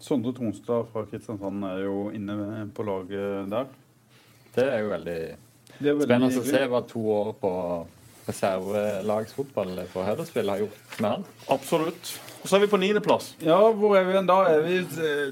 Sondre 0.00 0.32
Tronstad 0.36 0.88
fra 0.92 1.04
Kristiansand 1.10 1.64
er 1.68 1.84
jo 1.84 2.08
inne 2.16 2.66
på 2.74 2.84
laget 2.88 3.50
der. 3.52 3.70
Det 4.54 4.66
er 4.66 4.82
jo 4.82 4.92
veldig 4.94 5.20
er 5.20 5.94
veldig 5.94 6.06
spennende 6.08 6.40
å 6.40 6.46
se 6.48 6.62
hva 6.72 6.80
to 6.88 7.02
år 7.14 7.32
på 7.40 7.52
reservelagsfotball 8.30 9.78
for 9.90 10.06
Huddersfield 10.06 10.52
har 10.52 10.64
gjort 10.64 10.98
med 11.00 11.10
han. 11.10 11.24
Absolutt. 11.52 12.12
Og 12.40 12.48
så 12.48 12.56
er 12.56 12.62
vi 12.64 12.70
på 12.72 12.80
niendeplass. 12.80 13.34
Ja, 13.44 13.58
hvor 13.76 13.96
er 13.98 14.06
vi 14.06 14.14
igjen 14.14 14.28
da? 14.28 14.38
Vi, 14.64 14.76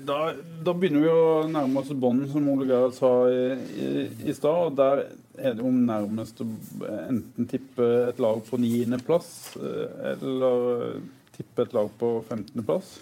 da? 0.04 0.18
Da 0.64 0.74
begynner 0.76 1.04
vi 1.04 1.12
å 1.12 1.28
nærme 1.48 1.80
oss 1.80 1.92
bånden, 1.92 2.28
som 2.32 2.48
Ole 2.52 2.68
Gerhard 2.68 2.96
sa 2.96 3.12
i, 3.32 3.44
i, 3.80 3.90
i 4.28 4.34
stad. 4.36 4.72
og 4.72 4.76
Der 4.76 5.04
er 5.38 5.54
det 5.56 5.64
jo 5.64 5.72
nærmest 5.72 6.42
å 6.44 6.48
enten 7.06 7.48
tippe 7.48 7.86
et 8.10 8.20
lag 8.20 8.42
på 8.44 8.60
niendeplass 8.60 9.30
eh, 9.56 10.10
eller 10.12 10.98
tippe 11.36 11.64
et 11.64 11.76
lag 11.76 11.88
på 12.00 12.18
femtendeplass. 12.28 12.98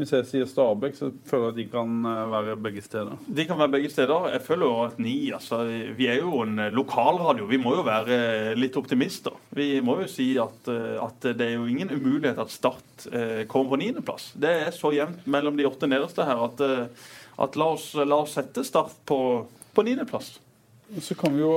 Hvis 0.00 0.12
jeg 0.14 0.24
sier 0.30 0.46
Stabæk, 0.48 0.94
så 0.96 1.10
føler 1.28 1.50
jeg 1.50 1.52
at 1.52 1.58
de 1.60 1.64
kan 1.74 1.90
eh, 2.08 2.20
være 2.32 2.54
begge 2.64 2.80
steder. 2.80 3.18
De 3.36 3.44
kan 3.44 3.58
være 3.60 3.72
begge 3.74 3.90
steder. 3.92 4.30
Jeg 4.32 4.40
føler 4.46 4.64
jo 4.70 4.78
at 4.86 4.98
ni 5.04 5.14
altså, 5.36 5.58
Vi 5.98 6.06
er 6.08 6.22
jo 6.22 6.40
en 6.46 6.56
lokalradio. 6.72 7.44
Vi 7.50 7.58
må 7.60 7.74
jo 7.76 7.84
være 7.84 8.54
litt 8.56 8.78
optimister. 8.80 9.36
Vi 9.52 9.66
må 9.84 9.98
jo 10.00 10.08
si 10.08 10.30
at, 10.40 10.70
eh, 10.72 10.96
at 11.04 11.28
det 11.36 11.50
er 11.50 11.56
jo 11.58 11.66
ingen 11.68 11.92
umulighet 11.92 12.40
at 12.40 12.50
Start 12.54 13.06
eh, 13.12 13.44
kommer 13.50 13.74
på 13.76 13.80
niendeplass. 13.84 14.30
Det 14.40 14.54
er 14.66 14.70
så 14.72 14.94
jevnt 14.96 15.26
mellom 15.30 15.58
de 15.60 15.68
åtte 15.68 15.86
nederste 15.90 16.24
her 16.24 16.44
at, 16.48 16.64
eh, 16.64 17.08
at 17.44 17.56
la, 17.60 17.70
oss, 17.76 17.90
la 18.00 18.22
oss 18.24 18.38
sette 18.40 18.64
Start 18.64 18.96
på, 19.08 19.20
på 19.76 19.84
niendeplass. 19.86 20.38
Så 21.04 21.14
kan 21.14 21.36
vi 21.36 21.44
jo 21.44 21.52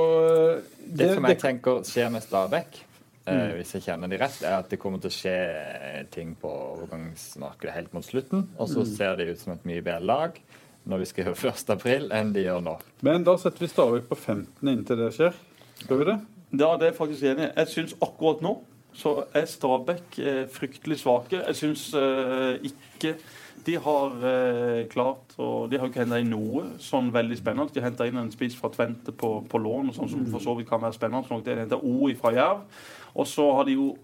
det, 0.84 0.98
Det, 1.00 1.14
som 1.16 1.24
det- 1.24 1.32
jeg 1.34 1.40
tenker 1.48 1.80
skjer 1.88 2.12
med 2.14 2.22
Stabæk, 2.22 2.76
eh, 2.78 2.90
Mm. 3.26 3.54
hvis 3.56 3.72
jeg 3.72 3.82
kjenner 3.86 4.08
de 4.12 4.18
rett, 4.20 4.42
er 4.44 4.58
at 4.58 4.68
det 4.68 4.78
kommer 4.78 5.00
til 5.00 5.08
å 5.08 5.14
skje 5.16 5.32
eh, 5.32 6.02
ting 6.12 6.34
på 6.36 6.48
overgangsmarkedet 6.48 7.72
helt 7.74 7.94
mot 7.96 8.04
slutten. 8.04 8.48
Og 8.58 8.68
så 8.68 8.80
Mm. 8.84 8.96
ser 8.96 9.16
de 9.16 9.30
ut 9.32 9.38
som 9.40 9.52
et 9.54 9.64
mye 9.64 9.80
bedre 9.82 10.04
lag 10.04 10.40
når 10.86 10.98
vi 10.98 11.04
skriver 11.04 11.32
1. 11.48 11.70
april, 11.72 12.10
enn 12.12 12.32
de 12.34 12.44
gjør 12.44 12.60
nå. 12.62 12.78
Men 13.02 13.24
da 13.24 13.36
setter 13.40 13.60
vi 13.64 13.68
Stavik 13.72 14.08
på 14.08 14.16
15 14.16 14.68
inntil 14.68 14.96
det 15.00 15.12
skjer. 15.16 15.32
Skal 15.80 15.98
vi 15.98 16.04
det? 16.04 16.18
Ja, 16.52 16.76
det 16.76 16.82
er 16.82 16.90
jeg 16.92 16.98
faktisk 17.00 17.22
enig 17.22 17.48
i. 17.48 17.52
Jeg 17.56 17.66
syns 17.72 17.94
akkurat 18.02 18.42
nå 18.44 18.58
så 18.94 19.24
er 19.34 19.46
Stabæk 19.50 20.18
eh, 20.22 20.44
fryktelig 20.46 21.00
svake. 21.00 21.40
Jeg 21.48 21.56
syns 21.58 21.88
uh, 21.98 22.54
ikke 22.62 23.16
de 23.64 23.76
har 23.80 24.24
eh, 24.28 24.80
klart 24.92 25.34
og 25.40 25.70
De 25.70 25.78
har 25.80 25.88
ikke 25.88 26.02
henta 26.02 26.18
inn 26.20 26.32
noe 26.32 26.64
sånn 26.82 27.10
veldig 27.14 27.38
spennende. 27.40 27.72
De 27.74 27.84
henta 27.84 28.06
inn 28.08 28.20
en 28.20 28.32
spiss 28.32 28.56
fra 28.58 28.70
Tvente 28.72 29.14
på, 29.16 29.36
på 29.48 29.60
lån, 29.60 29.92
sånn 29.96 30.10
som 30.12 30.26
for 30.32 30.44
så 30.44 30.56
vidt 30.58 30.68
kan 30.68 30.82
være 30.84 30.96
spennende 30.96 31.30
nok. 31.30 31.44
De 31.46 31.56
henta 31.62 31.80
O 31.80 32.10
fra 32.20 32.34
Jerv. 32.36 32.66
Og 33.14 33.28
så 33.30 33.46
har 33.56 33.68
de 33.68 33.78
jo 33.78 33.94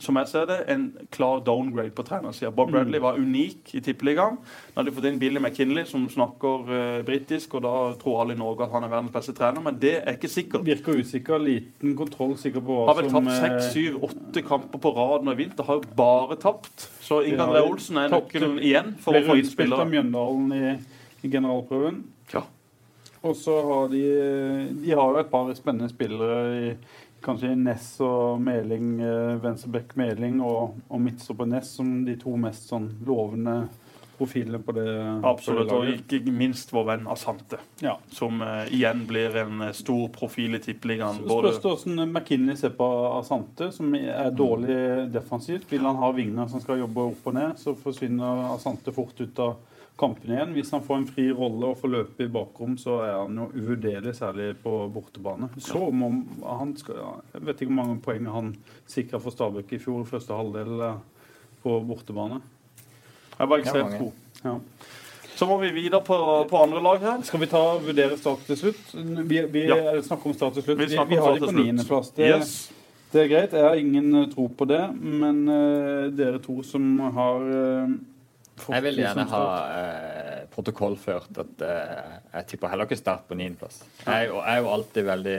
som 0.00 0.16
jeg 0.16 0.28
ser 0.30 0.46
det, 0.48 0.56
en 0.72 0.84
klar 1.12 1.42
downgrade 1.44 1.92
på 1.96 2.04
trenersida. 2.06 2.50
Bob 2.54 2.70
Bradley 2.72 3.00
var 3.02 3.18
unik 3.20 3.74
i 3.76 3.82
Tippeligaen. 3.84 4.38
Nå 4.40 4.78
hadde 4.78 4.88
de 4.88 4.94
fått 4.96 5.08
inn 5.10 5.18
Billy 5.20 5.42
McKinley, 5.42 5.84
som 5.88 6.06
snakker 6.10 6.70
uh, 6.70 7.00
britisk, 7.06 7.58
og 7.58 7.64
da 7.66 7.74
tror 8.00 8.22
alle 8.22 8.36
i 8.36 8.40
Norge 8.40 8.64
at 8.64 8.72
han 8.72 8.86
er 8.86 8.92
verdens 8.92 9.12
beste 9.14 9.34
trener, 9.36 9.60
men 9.64 9.76
det 9.82 9.98
er 10.00 10.16
ikke 10.16 10.32
sikkert. 10.32 10.64
Virker 10.64 11.02
usikker, 11.02 11.42
liten 11.44 11.92
kontroll 11.98 12.32
sikker 12.40 12.64
på 12.64 12.78
hva 12.78 12.86
som 12.86 12.92
Har 12.94 13.02
vel 13.02 13.10
som 13.12 13.28
tapt 13.28 13.34
eh, 13.34 13.42
seks, 13.44 13.74
syv, 13.74 13.98
åtte 14.08 14.44
kamper 14.46 14.82
på 14.86 14.94
rad 14.96 15.26
nå 15.26 15.36
i 15.36 15.40
vinter. 15.42 15.68
Har 15.68 15.82
jo 15.82 15.98
bare 16.00 16.38
tapt. 16.40 16.88
Så 17.04 17.20
Ingan 17.28 17.52
Ja, 17.52 17.58
Ree 17.58 17.68
Olsen 17.68 18.00
er 18.00 18.14
nøkkelen 18.14 18.56
igjen 18.62 18.96
for 19.04 19.16
å 19.16 19.20
få 19.20 19.36
inn 19.36 19.44
rundspilt 19.44 19.76
av. 19.76 19.84
Mjøndalen 19.90 20.56
i, 20.56 20.72
i 21.20 21.32
generalprøven. 21.32 22.00
Ja. 22.32 22.46
Og 23.20 23.36
så 23.36 23.52
har 23.66 23.92
de 23.92 24.02
De 24.80 24.92
har 24.96 25.12
jo 25.12 25.20
et 25.20 25.32
par 25.32 25.52
spennende 25.58 25.92
spillere 25.92 26.40
i 26.56 26.74
kanskje 27.24 27.52
Ness 27.58 27.92
og 28.04 28.40
Meling, 28.42 28.96
eh, 29.04 29.36
Venstrebekk 29.42 29.94
Meling 30.00 30.40
og, 30.44 30.80
og 30.88 31.04
midtstopper 31.04 31.48
Ness 31.50 31.76
som 31.80 32.00
de 32.06 32.16
to 32.20 32.36
mest 32.40 32.70
sånn 32.70 32.90
lovende 33.06 33.62
profilene 34.20 34.58
på 34.60 34.74
det 34.76 34.86
Absolutt. 35.24 35.70
Og 35.72 35.88
ikke 35.94 36.20
minst 36.28 36.74
vår 36.74 36.84
venn 36.90 37.06
Asante, 37.08 37.56
Ja. 37.80 37.94
som 38.12 38.42
uh, 38.44 38.66
igjen 38.68 39.06
blir 39.08 39.36
en 39.40 39.62
eh, 39.64 39.72
stor 39.76 40.10
profil 40.12 40.58
i 40.58 40.60
Tippeligaen. 40.60 41.22
Spørs 41.24 41.56
det 41.62 41.72
hvordan 41.72 42.04
McKinney 42.04 42.58
ser 42.60 42.74
på 42.76 42.88
Asante, 43.14 43.70
som 43.72 43.94
er 43.96 44.28
dårlig 44.36 45.08
defensivt. 45.14 45.64
Vil 45.72 45.88
han 45.88 45.96
ha 46.02 46.12
vinger 46.12 46.52
som 46.52 46.60
skal 46.60 46.82
jobbe 46.82 47.08
opp 47.14 47.32
og 47.32 47.38
ned, 47.38 47.56
så 47.62 47.72
forsvinner 47.80 48.44
Asante 48.50 48.92
fort 48.92 49.16
ut 49.24 49.40
av 49.40 49.56
kampen 49.98 50.30
igjen. 50.32 50.52
Hvis 50.56 50.70
han 50.70 50.82
får 50.82 50.96
en 50.96 51.06
fri 51.08 51.26
rolle 51.32 51.70
og 51.72 51.78
får 51.80 51.88
løpe 51.92 52.24
i 52.24 52.30
bakrom, 52.32 52.76
så 52.80 53.00
er 53.04 53.16
han 53.18 53.36
jo 53.36 53.48
uvurderlig, 53.54 54.14
særlig 54.16 54.54
på 54.62 54.72
bortebane. 54.94 55.48
Så 55.58 55.90
må 55.92 56.10
han 56.46 56.76
skal, 56.76 56.94
Jeg 57.34 57.42
vet 57.46 57.60
ikke 57.60 57.72
hvor 57.72 57.82
mange 57.82 58.00
poeng 58.04 58.26
han 58.32 58.54
sikra 58.88 59.20
for 59.20 59.30
Stabæk 59.34 59.72
i 59.72 59.78
fjor, 59.82 60.04
første 60.08 60.32
halvdel 60.36 60.80
eh, 60.80 60.96
på 61.62 61.80
bortebane. 61.88 62.40
Jeg 63.38 63.48
var 63.48 63.58
ekstremt 63.58 63.98
god. 63.98 64.12
Ja. 64.44 64.54
Så 65.36 65.46
må 65.48 65.56
vi 65.62 65.70
videre 65.72 66.02
på, 66.04 66.16
på 66.50 66.56
andre 66.62 66.82
lag 66.84 66.98
her. 67.00 67.22
Skal 67.24 67.40
vi 67.40 67.46
ta 67.48 67.60
vurdere 67.80 68.18
start 68.20 68.42
til 68.46 68.56
slutt? 68.60 68.90
Vi, 69.28 69.40
vi 69.52 69.62
Ja. 69.68 70.00
snakker 70.02 70.26
om 70.30 70.34
start 70.36 70.52
til 70.58 70.62
slutt. 70.62 70.78
Vi 70.78 70.84
Vi, 70.84 70.98
vi 71.08 71.16
har 71.16 71.36
ikke 71.36 71.46
på 71.46 71.56
niendeplass. 71.56 72.10
Det, 72.16 72.28
Yes. 72.28 72.72
Det 73.12 73.24
er 73.24 73.28
greit. 73.28 73.52
Jeg 73.52 73.64
har 73.64 73.74
ingen 73.74 74.14
eh, 74.14 74.28
tro 74.30 74.44
på 74.48 74.64
det, 74.70 74.82
men 74.94 75.48
uh, 75.48 76.10
dere 76.14 76.38
to 76.38 76.62
som 76.62 76.84
har 77.00 77.40
fått 77.42 78.09
Jeg 78.68 78.82
vil 78.82 79.00
gjerne 79.02 79.24
ha 79.30 79.42
eh, 79.80 80.44
protokollført 80.54 81.38
at 81.44 81.64
eh, 81.66 82.12
jeg 82.34 82.46
tipper 82.52 82.68
heller 82.72 82.88
ikke 82.88 82.98
Start 83.00 83.26
på 83.28 83.34
niendeplass. 83.38 83.80
Jeg, 84.06 84.28
jeg 84.28 84.54
er 84.54 84.60
jo 84.62 84.70
alltid 84.74 85.04
veldig 85.08 85.36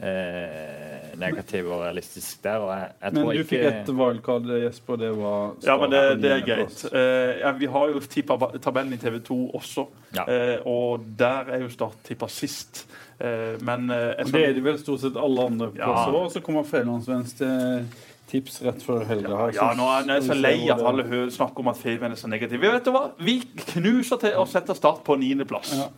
eh, 0.00 1.14
negativ 1.20 1.68
og 1.70 1.82
realistisk 1.84 2.42
der. 2.44 2.58
Og 2.64 2.70
jeg, 2.72 2.88
jeg 3.02 3.12
Men 3.12 3.20
tror 3.22 3.30
du 3.32 3.38
ikke 3.38 3.50
fikk 3.52 3.66
et 3.70 3.92
wildcard, 4.00 4.50
Jesper. 4.64 5.00
Det 5.04 5.10
var 5.18 5.54
Ja, 5.66 5.76
men 5.80 5.94
det, 5.94 6.02
start 6.02 6.16
på 6.16 6.22
det 6.24 6.32
er 6.32 6.44
greit. 6.48 6.84
Eh, 6.92 7.32
ja, 7.44 7.52
vi 7.60 7.70
har 7.76 7.94
jo 7.94 8.02
tippa 8.16 8.38
tabellen 8.64 8.92
i 8.96 9.00
TV 9.02 9.20
2 9.26 9.40
også, 9.60 9.86
Ja. 10.14 10.24
eh, 10.30 10.58
og 10.66 11.04
der 11.18 11.50
er 11.56 11.64
jo 11.64 11.70
Start 11.74 11.96
tippa 12.06 12.28
sist. 12.28 12.84
Eh, 13.20 13.54
men 13.62 13.90
eh, 13.90 14.14
jeg 14.18 14.32
Det 14.32 14.48
er 14.48 14.52
det 14.54 14.64
vel 14.64 14.78
stort 14.78 15.00
sett 15.04 15.16
alle 15.16 15.46
andre 15.46 15.70
plasser 15.74 16.12
òg. 16.18 16.30
Så 16.34 16.40
kommer 16.42 16.64
Fedrelandsvenns 16.66 17.36
til 17.38 17.86
tips 18.30 18.60
rett 18.64 18.82
før 18.82 19.04
helga. 19.06 19.36
her. 19.36 19.52
ja, 19.54 19.70
nå 19.78 19.86
er 20.00 20.14
jeg 20.16 20.22
så 20.30 20.34
lei 20.40 20.56
at 20.72 20.80
alle 20.82 21.30
snakker 21.30 21.60
om 21.60 21.68
at 21.68 21.76
Feven 21.78 22.12
er 22.12 22.16
så 22.20 22.28
negativ. 22.28 22.60
Vi 22.60 22.68
vet 22.72 22.84
du 22.84 22.90
hva? 22.94 23.10
Vi 23.20 23.40
knuser 23.74 24.16
til 24.22 24.36
å 24.40 24.46
sette 24.48 24.74
Start 24.74 25.04
på 25.04 25.16
niendeplass. 25.20 25.74
Ja. 25.78 25.88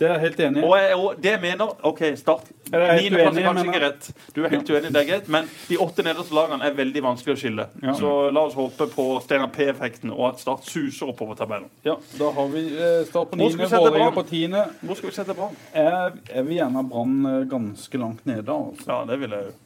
Det 0.00 0.06
er 0.08 0.14
jeg 0.14 0.20
helt 0.22 0.38
enig 0.40 0.60
i. 0.62 0.64
Og, 0.64 0.76
jeg- 0.80 0.94
og 0.96 1.16
det 1.20 1.32
mener 1.42 1.72
OK, 1.84 1.98
Start 2.16 2.46
Niendeplass 2.70 3.36
er 3.36 3.42
kanskje 3.44 3.64
ikke 3.66 3.80
rett. 3.82 4.06
Du 4.32 4.38
er 4.46 4.48
helt 4.54 4.70
uenig, 4.70 4.92
det 4.94 5.00
er 5.02 5.08
greit. 5.10 5.28
Men 5.28 5.48
de 5.68 5.76
åtte 5.76 6.04
nederste 6.06 6.32
lagene 6.32 6.64
er 6.64 6.72
veldig 6.78 7.02
vanskelig 7.04 7.34
å 7.34 7.40
skille. 7.42 7.66
Ja. 7.82 7.92
Så 7.98 8.12
la 8.32 8.40
oss 8.48 8.54
håpe 8.56 8.86
på 8.94 9.06
Steinar 9.24 9.50
P-effekten, 9.52 10.10
og 10.14 10.30
at 10.30 10.40
Start 10.40 10.64
suser 10.64 11.10
oppover 11.12 11.36
tabellen. 11.36 11.68
Ja, 11.84 11.96
da 12.16 12.30
har 12.32 12.48
vi 12.48 12.62
eh, 12.78 13.04
start 13.10 13.32
på 13.34 13.36
niende, 13.42 13.68
Vålerenga 13.68 14.12
på 14.16 14.24
tiende. 14.30 14.64
Hvor 14.80 14.96
skal 14.96 15.10
vi 15.10 15.16
sette 15.18 15.36
Brann? 15.36 15.56
Jeg, 15.74 16.12
jeg 16.32 16.46
vil 16.48 16.56
gjerne 16.62 16.80
ha 16.80 16.82
Brann 16.94 17.18
eh, 17.34 17.44
ganske 17.50 18.00
langt 18.00 18.24
nede. 18.30 18.48
altså. 18.48 18.88
Ja, 18.88 19.02
det 19.10 19.20
vil 19.20 19.36
jeg 19.36 19.50
jo. 19.50 19.58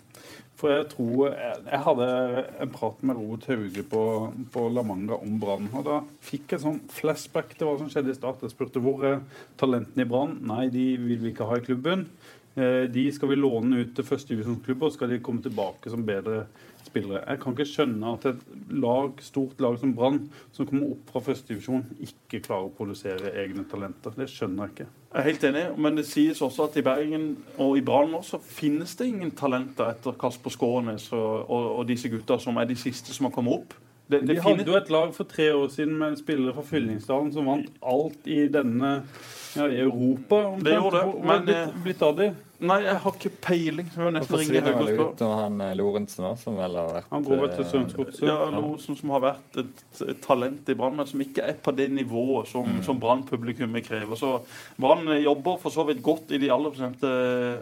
For 0.61 0.71
jeg 0.71 0.85
tror 0.93 1.33
Jeg, 1.35 1.57
jeg 1.67 1.81
hadde 1.89 2.07
en 2.63 2.71
prat 2.75 3.01
med 3.03 3.17
Robert 3.19 3.47
Hauge 3.51 3.83
på, 3.91 4.03
på 4.55 4.69
La 4.71 4.85
Manga 4.87 5.19
om 5.19 5.41
Brann. 5.43 5.67
Og 5.75 5.85
da 5.89 5.97
fikk 6.25 6.55
jeg 6.55 6.63
sånn 6.63 6.79
flashback 6.95 7.57
til 7.59 7.67
hva 7.69 7.75
som 7.81 7.91
skjedde 7.91 8.15
i 8.15 8.19
start. 8.19 8.45
Jeg 8.47 8.55
spurte 8.55 8.83
hvor 8.85 9.03
er 9.09 9.19
talentene 9.61 10.07
i 10.07 10.11
Brann. 10.11 10.39
Nei, 10.47 10.69
de 10.73 10.87
vil 11.03 11.19
vi 11.25 11.33
ikke 11.35 11.49
ha 11.51 11.59
i 11.59 11.67
klubben. 11.67 12.07
Eh, 12.55 12.85
De 12.87 13.09
skal 13.13 13.33
vi 13.33 13.41
låne 13.41 13.83
ut 13.83 13.97
til 13.97 14.07
førstedivisjonsklubber, 14.07 14.87
og 14.87 14.95
skal 14.95 15.11
de 15.11 15.19
komme 15.27 15.43
tilbake 15.43 15.91
som 15.91 16.07
bedre 16.07 16.45
spillere. 16.87 17.25
Jeg 17.27 17.41
kan 17.43 17.57
ikke 17.57 17.67
skjønne 17.73 18.13
at 18.15 18.27
et 18.31 18.45
lag, 18.71 19.19
stort 19.27 19.59
lag 19.65 19.79
som 19.83 19.95
Brann, 19.97 20.21
som 20.55 20.69
kommer 20.71 20.95
opp 20.95 21.11
fra 21.11 21.25
førstedivisjon, 21.33 21.89
ikke 22.07 22.45
klarer 22.47 22.69
å 22.71 22.77
produsere 22.79 23.35
egne 23.43 23.67
talenter. 23.67 24.15
Det 24.15 24.31
skjønner 24.31 24.69
jeg 24.69 24.77
ikke. 24.77 24.93
Jeg 25.15 25.21
er 25.21 25.29
helt 25.29 25.45
enig, 25.47 25.61
men 25.79 25.95
det 25.95 26.09
sies 26.09 26.41
også 26.43 26.65
at 26.67 26.77
i 26.81 26.83
Bergen 26.83 27.29
og 27.63 27.77
i 27.79 27.83
Brann 27.87 28.17
også 28.19 28.41
finnes 28.43 28.97
det 28.99 29.07
ingen 29.13 29.31
talenter 29.39 29.93
etter 29.93 30.17
Kasper 30.19 30.51
Skånes 30.51 31.05
og, 31.15 31.45
og, 31.47 31.69
og 31.79 31.85
disse 31.87 32.11
gutta 32.11 32.41
som 32.43 32.59
er 32.59 32.67
de 32.67 32.75
siste 32.75 33.15
som 33.15 33.29
har 33.29 33.35
kommet 33.37 33.61
opp. 33.61 33.77
Det, 34.11 34.21
De 34.25 34.35
det 34.35 34.43
hadde 34.43 34.67
jo 34.67 34.75
et 34.77 34.91
lag 34.91 35.15
for 35.15 35.31
tre 35.31 35.47
år 35.55 35.71
siden 35.71 35.95
med 36.01 36.19
spillere 36.19 36.57
fra 36.57 36.67
Fyllingsdalen 36.67 37.31
som 37.33 37.47
vant 37.47 37.71
alt 37.81 38.27
i 38.27 38.41
denne 38.53 38.91
ja, 39.55 39.69
i 39.71 39.79
Europa. 39.85 40.43
omtrent. 40.51 40.67
Det 40.67 40.75
gjorde 40.75 40.99
det, 40.99 41.15
men, 41.31 41.47
det 41.47 41.57
eh, 41.61 41.71
blitt, 41.71 41.85
blitt 41.87 42.03
av 42.03 42.19
de? 42.19 42.29
Nei, 42.65 42.79
jeg 42.87 42.97
har 43.05 43.15
ikke 43.19 43.31
peiling. 43.45 43.89
Jeg 43.93 44.01
må 44.01 44.11
Nå 44.11 44.19
nesten 44.19 44.39
ringe 44.41 44.61
Høgh 44.65 44.81
og 44.81 44.89
spørre. 44.89 45.29
han 45.43 45.61
eh, 45.67 45.73
Lorentzen 45.79 46.25
òg, 46.29 46.39
som 46.41 46.57
vel 46.57 46.77
har 46.81 46.89
vært 46.95 47.11
Han 47.13 47.25
går 47.27 47.41
vel 47.43 47.51
til 47.53 47.65
eh, 47.65 47.69
Strømsgodset. 47.71 48.23
Ja, 48.29 48.37
Lorentzen 48.55 48.97
som 49.01 49.13
har 49.15 49.23
vært 49.27 49.59
et, 49.63 49.83
et 50.09 50.21
talent 50.25 50.71
i 50.73 50.77
Brann, 50.79 50.97
men 50.97 51.07
som 51.11 51.21
ikke 51.25 51.45
er 51.51 51.59
på 51.65 51.75
det 51.77 51.91
nivået 51.93 52.49
som, 52.51 52.65
Mm. 52.65 52.83
som 52.87 52.99
Brann-publikummet 53.03 53.85
krever. 53.87 54.17
Så 54.17 54.33
Brann 54.81 55.05
jobber 55.23 55.59
for 55.61 55.71
så 55.75 55.85
vidt 55.87 56.01
godt 56.03 56.33
i 56.33 56.39
de 56.41 56.49
aller 56.55 56.71
bestemte 56.73 57.11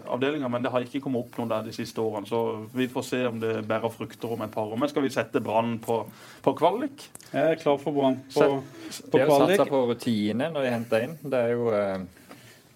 avdelinger, 0.07 0.49
men 0.53 0.63
det 0.63 0.71
har 0.73 0.85
ikke 0.87 1.01
kommet 1.03 1.25
opp 1.27 1.39
noe 1.41 1.49
der 1.51 1.67
de 1.67 1.75
siste 1.75 1.99
årene. 2.01 2.29
Så 2.31 2.43
vi 2.77 2.87
får 2.93 3.05
se 3.09 3.23
om 3.27 3.41
det 3.43 3.57
bærer 3.69 3.91
frukter 3.93 4.33
om 4.37 4.43
et 4.47 4.53
par 4.55 4.71
år. 4.71 4.79
Men 4.79 4.89
skal 4.93 5.03
vi 5.03 5.11
sette 5.13 5.43
Brann 5.43 5.79
på, 5.83 6.03
på 6.45 6.55
kvalik? 6.59 7.09
Jeg 7.33 7.57
er 7.57 7.61
klar 7.63 7.79
for 7.83 7.93
Brann 7.97 8.21
på, 8.33 8.47
på 8.47 9.19
De 9.19 9.19
har 9.19 9.27
jo 9.27 9.37
kvalik. 9.37 9.57
satsa 9.59 9.69
på 9.73 9.83
rutine 9.91 10.51
når 10.55 10.63
de 10.69 10.75
henter 10.77 11.07
inn. 11.09 11.17
Det 11.23 11.39
er 11.49 11.55
jo 11.57 11.69
eh, 11.75 11.99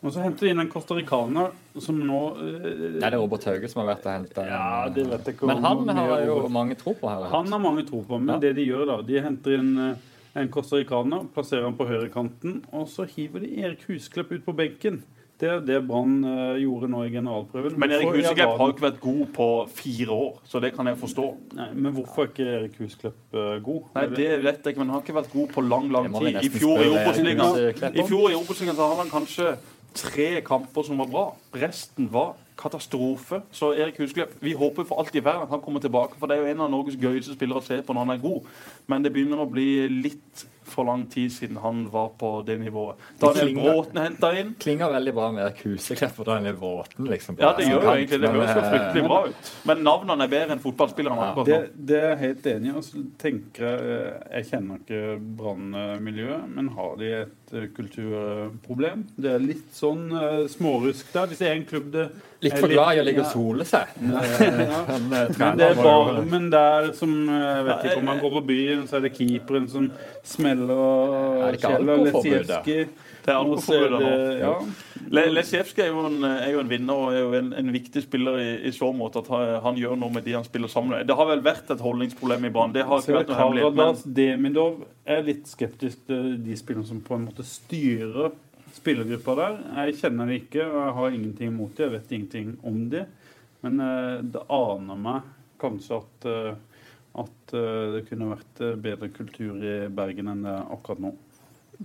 Og 0.07 0.13
så 0.15 0.23
henter 0.23 0.47
de 0.47 0.53
inn 0.55 0.63
en 0.63 0.69
costaricaner 0.71 1.51
som 1.83 1.97
nå 1.99 2.21
eh, 2.39 2.99
Er 3.03 3.11
det 3.11 3.19
Robert 3.19 3.47
Hauge 3.49 3.71
som 3.73 3.83
har 3.83 3.89
vært 3.97 4.07
og 4.07 4.13
henta 4.15 4.45
Ja, 4.47 4.67
det 4.95 5.07
vet 5.11 5.27
jeg 5.27 5.35
ikke 5.37 5.49
Men 5.51 5.65
han 5.67 5.89
har 5.99 6.23
jo 6.23 6.37
Robert. 6.37 6.53
mange 6.55 6.77
tro 6.79 6.95
på 6.95 7.11
her. 7.11 7.27
Han 7.33 7.51
har 7.53 7.63
mange 7.65 7.83
tro 7.89 8.05
på, 8.07 8.21
men 8.21 8.37
Ja. 8.37 8.39
det 8.47 8.55
de 8.61 8.69
gjør 8.69 8.87
da 8.93 9.01
De 9.03 9.21
henter 9.25 9.59
inn 9.59 9.73
eh, 9.89 9.97
en 10.37 10.49
costaricaner, 10.53 11.23
plasserer 11.33 11.65
han 11.65 11.77
på 11.79 11.87
høyrekanten, 11.89 12.59
og 12.77 12.91
så 12.93 13.07
hiver 13.09 13.41
de 13.41 13.55
Erik 13.65 13.87
Husklepp 13.89 14.35
ut 14.37 14.43
på 14.45 14.53
benken. 14.53 14.99
Det 15.41 15.49
er 15.49 15.61
det 15.65 15.79
Brann 15.89 16.19
eh, 16.25 16.59
gjorde 16.63 16.89
nå 16.93 17.03
i 17.07 17.11
generalprøven. 17.13 17.75
Men 17.81 17.91
Erik 17.93 18.09
Huseklepp 18.15 18.55
har 18.61 18.71
ikke 18.73 18.85
vært 18.87 19.01
god 19.01 19.23
på 19.37 19.47
fire 19.77 20.13
år, 20.13 20.39
så 20.49 20.61
det 20.65 20.71
kan 20.77 20.89
jeg 20.89 20.97
forstå. 21.01 21.25
Nei, 21.59 21.67
Men 21.75 21.93
hvorfor 21.97 22.25
er 22.25 22.31
ikke 22.31 22.47
Erik 22.59 22.77
Husklepp 22.81 23.37
eh, 23.37 23.59
god? 23.65 23.83
Nei, 23.97 24.05
Det 24.17 24.29
vet 24.45 24.61
jeg 24.65 24.73
ikke, 24.73 24.79
men 24.85 24.89
han 24.93 24.97
har 24.97 25.05
ikke 25.05 25.17
vært 25.19 25.33
god 25.33 25.49
på 25.57 25.65
lang, 25.69 25.91
lang 25.93 26.09
tid. 26.17 26.37
I 26.41 26.53
fjor 26.53 26.85
i 28.31 28.37
Obos-ligaen 28.37 28.77
så 28.77 28.89
har 28.89 28.97
han 29.03 29.13
kanskje 29.13 29.57
tre 29.97 30.41
kamper 30.47 30.87
som 30.87 30.99
var 31.01 31.09
bra. 31.11 31.25
Resten 31.57 32.09
var 32.13 32.35
katastrofe. 32.59 33.43
Så 33.53 33.73
Erik 33.77 33.99
Husklepp, 34.01 34.37
vi 34.41 34.55
håper 34.57 34.85
for 34.89 35.01
alt 35.03 35.15
i 35.15 35.25
verden 35.25 35.47
at 35.47 35.53
han 35.53 35.63
kommer 35.65 35.81
tilbake, 35.81 36.19
for 36.19 36.29
det 36.29 36.37
er 36.37 36.45
jo 36.45 36.53
en 36.55 36.67
av 36.67 36.73
Norges 36.73 36.99
gøyeste 37.01 37.37
spillere 37.37 37.61
å 37.61 37.67
se 37.67 37.81
på 37.83 37.97
når 37.97 38.07
han 38.07 38.15
er 38.17 38.23
god. 38.23 38.53
Men 38.89 39.05
det 39.05 39.13
begynner 39.15 39.43
å 39.43 39.51
bli 39.51 39.69
litt 39.93 40.47
for 40.67 40.85
lang 40.85 41.07
tid 41.07 41.33
siden 41.33 41.57
han 41.63 41.87
var 41.91 42.09
på 42.19 42.43
det 42.47 42.59
nivået. 42.59 42.97
Daniel 43.21 43.49
klinger. 43.49 43.73
Bråten 43.73 44.01
henta 44.03 44.33
inn. 44.39 44.55
Klinger 44.61 44.93
veldig 44.93 45.15
bra 45.15 45.31
med 45.33 45.45
Erik 45.45 45.63
Huseklepp 45.67 46.21
og 46.21 46.27
Daniel 46.27 46.57
Bråten. 46.59 47.07
liksom. 47.11 47.39
Ja, 47.41 47.53
det 47.57 47.69
gjør 47.69 47.83
jo 47.83 47.93
egentlig 47.95 48.21
det. 48.21 48.31
men, 48.33 48.41
høres 48.41 48.55
jo 48.55 48.63
eh, 48.63 48.71
fryktelig 48.75 49.05
bra 49.07 49.21
ut. 49.29 49.51
Men 49.71 49.83
navnene 49.87 50.27
er 50.27 50.33
bedre 50.35 50.57
enn 50.57 50.63
fotballspillerne 50.65 51.27
Ja. 51.27 51.45
Det, 51.47 51.59
det 51.89 51.99
er 52.01 52.09
jeg 52.09 52.23
helt 52.25 52.47
enig 52.53 52.71
i. 52.71 52.77
Og 52.77 53.09
tenker 53.19 53.67
jeg 53.67 54.13
Jeg 54.37 54.49
kjenner 54.51 54.83
ikke 54.83 55.03
brannmiljøet, 55.39 56.47
men 56.57 56.71
har 56.77 56.97
de 57.01 57.13
et 57.23 57.55
eh, 57.55 57.69
kulturproblem? 57.77 59.07
Det 59.17 59.35
er 59.37 59.43
litt 59.43 59.69
sånn 59.77 60.09
uh, 60.13 60.47
smårusk 60.51 61.13
der. 61.15 61.31
Hvis 61.31 61.43
det 61.43 61.51
er 61.51 61.61
en 61.61 61.69
klubb 61.69 61.93
det 61.95 62.11
Litt 62.45 62.59
for 62.61 62.69
glad 62.69 62.99
i 62.99 63.01
å 63.01 63.05
ligge 63.07 63.23
og 63.25 63.31
sole 63.33 63.65
seg. 63.65 63.95
Ja. 63.97 64.83
Men 65.01 65.57
det 65.59 65.71
er 65.71 65.79
varmen 65.81 66.51
der 66.53 66.91
som 66.97 67.15
Jeg 67.31 67.65
vet 67.67 67.87
ikke 67.89 68.01
om 68.03 68.11
man 68.11 68.21
går 68.21 68.35
på 68.37 68.43
byen, 68.51 68.85
så 68.89 68.99
er 68.99 69.07
det 69.07 69.15
keeperen 69.17 69.69
som 69.73 69.89
smeller 70.27 70.56
og 70.71 71.43
Er 71.43 71.53
det 71.53 71.59
ikke 71.59 71.71
skjeller 71.71 71.93
alkoholforbud, 71.93 72.47
da? 72.47 72.61
Lesijevskij. 72.63 72.89
Det 73.27 73.33
er 73.35 73.51
Og 73.51 73.59
så 73.63 73.75
er 73.75 73.91
nå. 73.91 74.11
Ja. 74.39 74.53
Lesijevskij 75.11 75.85
er, 75.85 75.91
jo 75.93 76.07
en- 76.07 76.25
er 76.25 76.51
jo 76.53 76.61
en 76.61 76.69
vinner 76.71 76.95
og 76.95 77.13
er 77.15 77.19
jo 77.21 77.33
en, 77.39 77.53
en 77.53 77.73
viktig 77.73 78.03
spiller 78.03 78.39
i, 78.39 78.49
i 78.69 78.73
så 78.75 78.93
måte 78.95 79.19
at 79.23 79.29
han, 79.63 79.77
gjør 79.77 79.97
noe 79.99 80.11
med 80.15 80.25
de 80.25 80.33
han 80.33 80.45
spiller 80.45 80.69
sammen 80.69 80.91
med. 80.97 81.07
Det 81.07 81.17
har 81.17 81.27
vel 81.27 81.43
vært 81.45 81.71
et 81.71 81.81
holdningsproblem 81.81 82.45
i 82.45 82.51
Brann. 82.51 82.73
Det 82.73 82.85
har 82.87 82.99
ikke 83.03 83.19
vært 83.21 83.29
noe 83.29 83.39
hemmelighet. 83.43 83.75
Men 83.77 84.15
Demidov 84.15 84.81
er 85.07 85.23
litt 85.27 85.47
skeptisk 85.51 86.07
til 86.07 86.37
de 86.43 86.57
spillerne 86.57 86.87
som 86.87 87.01
på 87.01 87.15
en 87.19 87.27
måte 87.29 87.45
styrer 87.47 88.33
spillergruppa 88.77 89.35
der. 89.39 89.59
Jeg 89.87 89.95
kjenner 90.03 90.27
det 90.27 90.41
ikke, 90.43 90.67
og 90.67 90.81
jeg 90.85 90.95
har 90.99 91.11
ingenting 91.17 91.53
imot 91.53 91.77
dem. 91.77 91.91
Jeg 91.91 92.01
vet 92.01 92.13
ingenting 92.19 92.59
om 92.67 92.83
dem. 92.91 93.07
Men 93.65 93.81
eh, 93.81 94.23
det 94.23 94.43
aner 94.53 94.97
meg 95.01 95.23
kanskje 95.63 95.97
at, 96.03 96.27
eh, 96.29 96.55
at 97.23 97.55
eh, 97.57 97.85
det 97.97 98.07
kunne 98.09 98.33
vært 98.35 98.65
eh, 98.65 98.77
bedre 98.81 99.13
kultur 99.15 99.63
i 99.63 99.77
Bergen 99.93 100.33
enn 100.33 100.45
det 100.47 100.53
er 100.53 100.75
akkurat 100.75 101.03
nå. 101.07 101.13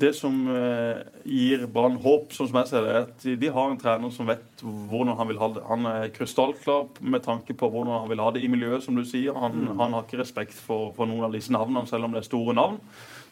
det 0.04 0.14
som 0.16 0.38
eh, 0.48 1.02
gir 1.28 1.66
Brann 1.72 1.98
håp, 2.04 2.32
sånn 2.36 2.50
som 2.50 2.60
jeg 2.62 2.72
ser 2.72 2.86
det, 2.86 2.94
er 2.94 3.06
at 3.06 3.28
de, 3.44 3.52
har 3.52 3.72
en 3.72 3.80
trener 3.80 4.14
som 4.16 4.30
vet 4.30 4.64
hvordan 4.64 5.18
han 5.20 5.30
vil 5.32 5.42
ha 5.42 5.52
det. 5.56 5.64
Han 5.68 5.88
er 5.90 6.12
krystallklar 6.16 6.90
med 7.04 7.24
tanke 7.28 7.56
på 7.58 7.70
hvordan 7.72 8.04
han 8.04 8.12
vil 8.12 8.24
ha 8.24 8.32
det 8.32 8.44
i 8.44 8.52
miljøet, 8.52 8.86
som 8.86 8.96
du 8.96 9.04
sier. 9.08 9.36
Han, 9.36 9.74
han 9.76 9.98
har 9.98 10.08
ikke 10.08 10.22
respekt 10.24 10.56
for, 10.56 10.92
for 10.96 11.10
noen 11.12 11.28
av 11.28 11.36
disse 11.36 11.54
navnene, 11.54 11.88
selv 11.90 12.08
om 12.08 12.16
det 12.16 12.24
er 12.24 12.30
store 12.30 12.58
navn. 12.58 12.82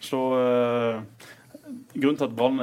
Så 0.04 0.24
eh, 0.40 1.28
Grunnen 1.70 2.18
til 2.18 2.26
at 2.26 2.34
Brann 2.34 2.58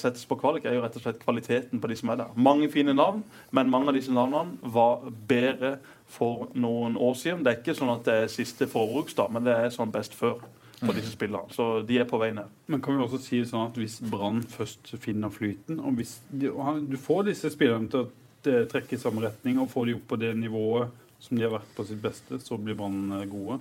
settes 0.00 0.22
på 0.24 0.38
kvalik, 0.40 0.64
er 0.64 0.78
jo 0.78 0.80
rett 0.80 0.94
og 0.96 1.02
slett 1.02 1.18
kvaliteten 1.20 1.82
på 1.82 1.88
de 1.90 1.96
som 2.00 2.08
er 2.14 2.22
der. 2.22 2.30
Mange 2.40 2.70
fine 2.72 2.94
navn, 2.96 3.20
men 3.52 3.68
mange 3.68 3.90
av 3.90 3.98
disse 3.98 4.14
navnene 4.14 4.72
var 4.72 5.02
bedre 5.28 5.74
for 6.08 6.48
noen 6.56 6.96
år 6.96 7.16
siden. 7.20 7.42
Det 7.44 7.52
er 7.52 7.60
ikke 7.60 7.76
sånn 7.76 7.92
at 7.92 8.06
det 8.08 8.14
er 8.22 8.30
siste 8.32 8.68
forbruks, 8.70 9.16
da, 9.18 9.28
men 9.32 9.44
det 9.46 9.54
er 9.54 9.74
sånn 9.74 9.92
best 9.92 10.16
før 10.16 10.40
for 10.78 10.94
disse 10.94 11.12
spillene. 11.12 11.50
Så 11.54 11.82
de 11.86 11.98
er 12.00 12.06
på 12.08 12.20
vei 12.20 12.30
ned. 12.36 12.50
Men 12.70 12.82
kan 12.84 12.96
vi 12.96 13.04
også 13.04 13.20
si 13.22 13.42
sånn 13.46 13.66
at 13.66 13.78
hvis 13.80 13.98
Brann 14.10 14.40
først 14.48 14.92
finner 15.02 15.32
flyten, 15.34 15.80
og 15.82 15.98
hvis 15.98 16.18
de, 16.30 16.52
og 16.52 16.84
du 16.88 16.96
får 17.00 17.28
disse 17.32 17.50
spillerne 17.54 17.90
til 17.90 18.06
å 18.06 18.08
eh, 18.50 18.64
trekke 18.70 18.96
i 18.96 19.02
samme 19.02 19.24
retning 19.26 19.58
og 19.60 19.70
får 19.72 19.88
de 19.88 19.96
opp 19.98 20.06
på 20.12 20.20
det 20.22 20.32
nivået 20.38 20.94
som 21.18 21.34
de 21.34 21.44
har 21.44 21.56
vært 21.56 21.72
på 21.74 21.86
sitt 21.88 22.00
beste, 22.02 22.38
så 22.42 22.58
blir 22.62 22.78
Brann 22.78 23.18
eh, 23.18 23.26
gode. 23.30 23.58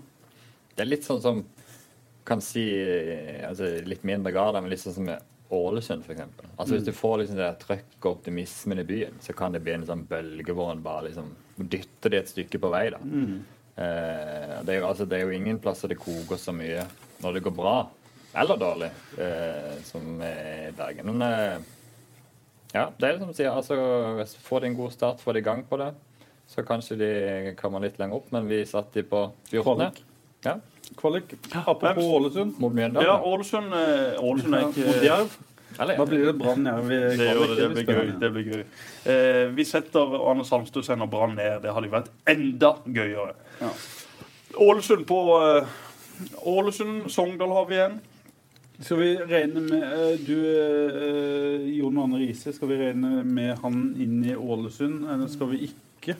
Det 0.75 0.85
er 0.85 0.91
litt 0.91 1.07
sånn 1.07 1.23
som 1.23 1.41
kan 2.27 2.43
si 2.43 2.67
eh, 2.75 3.41
altså 3.47 3.71
Litt 3.87 4.05
mindre 4.07 4.33
grad, 4.35 4.59
men 4.59 4.69
litt 4.71 4.83
sånn 4.83 4.99
som 4.99 5.09
Ålesund, 5.53 6.03
f.eks. 6.03 6.23
Altså, 6.57 6.73
hvis 6.73 6.87
du 6.87 6.93
får 6.95 7.21
liksom 7.21 7.37
det 7.37 7.45
der 7.45 7.59
trøkk 7.61 7.97
og 8.01 8.09
optimismen 8.17 8.81
i 8.81 8.87
byen, 8.87 9.19
så 9.23 9.35
kan 9.37 9.55
det 9.55 9.61
bli 9.63 9.75
en 9.77 9.85
sånn 9.87 10.03
bølge 10.09 10.55
hvor 10.55 10.73
en 10.73 10.83
bare 10.83 11.07
liksom 11.07 11.29
dytter 11.57 12.13
det 12.13 12.23
et 12.23 12.33
stykke 12.33 12.59
på 12.63 12.71
vei. 12.73 12.87
da. 12.93 12.99
Eh, 13.77 14.57
det, 14.65 14.73
er 14.73 14.81
jo, 14.81 14.87
altså, 14.89 15.05
det 15.05 15.19
er 15.19 15.29
jo 15.29 15.37
ingen 15.37 15.61
plasser 15.63 15.91
det 15.91 15.99
koker 16.01 16.39
så 16.41 16.55
mye 16.55 16.83
når 17.21 17.37
det 17.37 17.43
går 17.45 17.53
bra 17.53 17.77
eller 18.37 18.57
dårlig, 18.57 18.89
eh, 19.17 19.77
som 19.83 20.21
i 20.21 20.71
Bergen. 20.77 21.09
Men 21.09 21.21
eh, 21.25 21.57
ja, 22.73 22.89
det 22.97 23.07
er 23.07 23.17
som 23.17 23.31
du 23.31 23.37
sier. 23.37 23.49
altså, 23.49 23.77
Får 24.45 24.61
de 24.61 24.71
en 24.71 24.77
god 24.77 24.93
start, 24.93 25.23
får 25.23 25.37
de 25.37 25.45
gang 25.45 25.63
på 25.65 25.79
det, 25.81 25.91
så 26.47 26.65
kanskje 26.67 26.99
de 26.99 27.09
kommer 27.57 27.81
litt 27.81 27.97
lenger 27.97 28.19
opp. 28.19 28.29
Men 28.35 28.49
vi 28.49 28.61
satt 28.67 28.91
de 28.93 29.05
på 29.07 29.23
14. 29.49 30.03
Ja, 30.45 30.57
Kvalik. 30.95 31.35
Apropos 31.65 32.03
Ålesund. 32.03 32.55
mot 32.59 32.73
Mjøndalen. 32.73 33.07
Ja, 33.07 33.19
Ålesund, 33.23 33.73
eh, 33.73 34.23
Ålesund 34.23 34.55
er 34.55 34.65
Mot 34.65 34.77
ikke 34.77 35.05
Jerv. 35.05 35.37
Da 35.77 36.05
blir 36.05 36.25
det 36.25 36.33
Brann 36.39 36.65
Jerv 36.65 36.91
i 36.91 36.95
det, 36.95 37.17
det, 37.17 37.57
det 37.57 37.69
blir 37.75 37.95
gøy. 37.95 38.11
Det 38.19 38.29
blir 38.33 38.45
gøy. 38.53 38.63
Eh, 39.05 39.43
vi 39.53 39.65
setter 39.67 40.15
Arne 40.29 40.45
Sandstø 40.47 40.81
sender 40.81 41.09
Brann 41.11 41.35
ned. 41.37 41.61
Det 41.61 41.73
hadde 41.75 41.91
vært 41.91 42.09
enda 42.25 42.71
gøyere. 42.85 43.35
Ja. 43.61 43.69
Ålesund 44.67 45.05
på 45.09 45.19
eh, 45.37 45.75
Ålesund, 46.49 47.11
Sogndal 47.13 47.53
har 47.53 47.67
vi 47.69 47.75
igjen. 47.77 47.99
Skal 48.79 48.99
vi 49.01 49.11
regne 49.25 49.61
med 49.65 49.83
eh, 49.83 50.15
Du, 50.21 50.35
eh, 50.37 51.67
Jon 51.77 51.97
Arne 52.01 52.21
Riise, 52.21 52.53
skal 52.53 52.69
vi 52.71 52.79
regne 52.81 53.23
med 53.25 53.57
han 53.63 53.83
inn 54.01 54.23
i 54.25 54.35
Ålesund, 54.37 55.05
eller 55.09 55.29
skal 55.29 55.51
vi 55.53 55.67
ikke? 55.69 56.17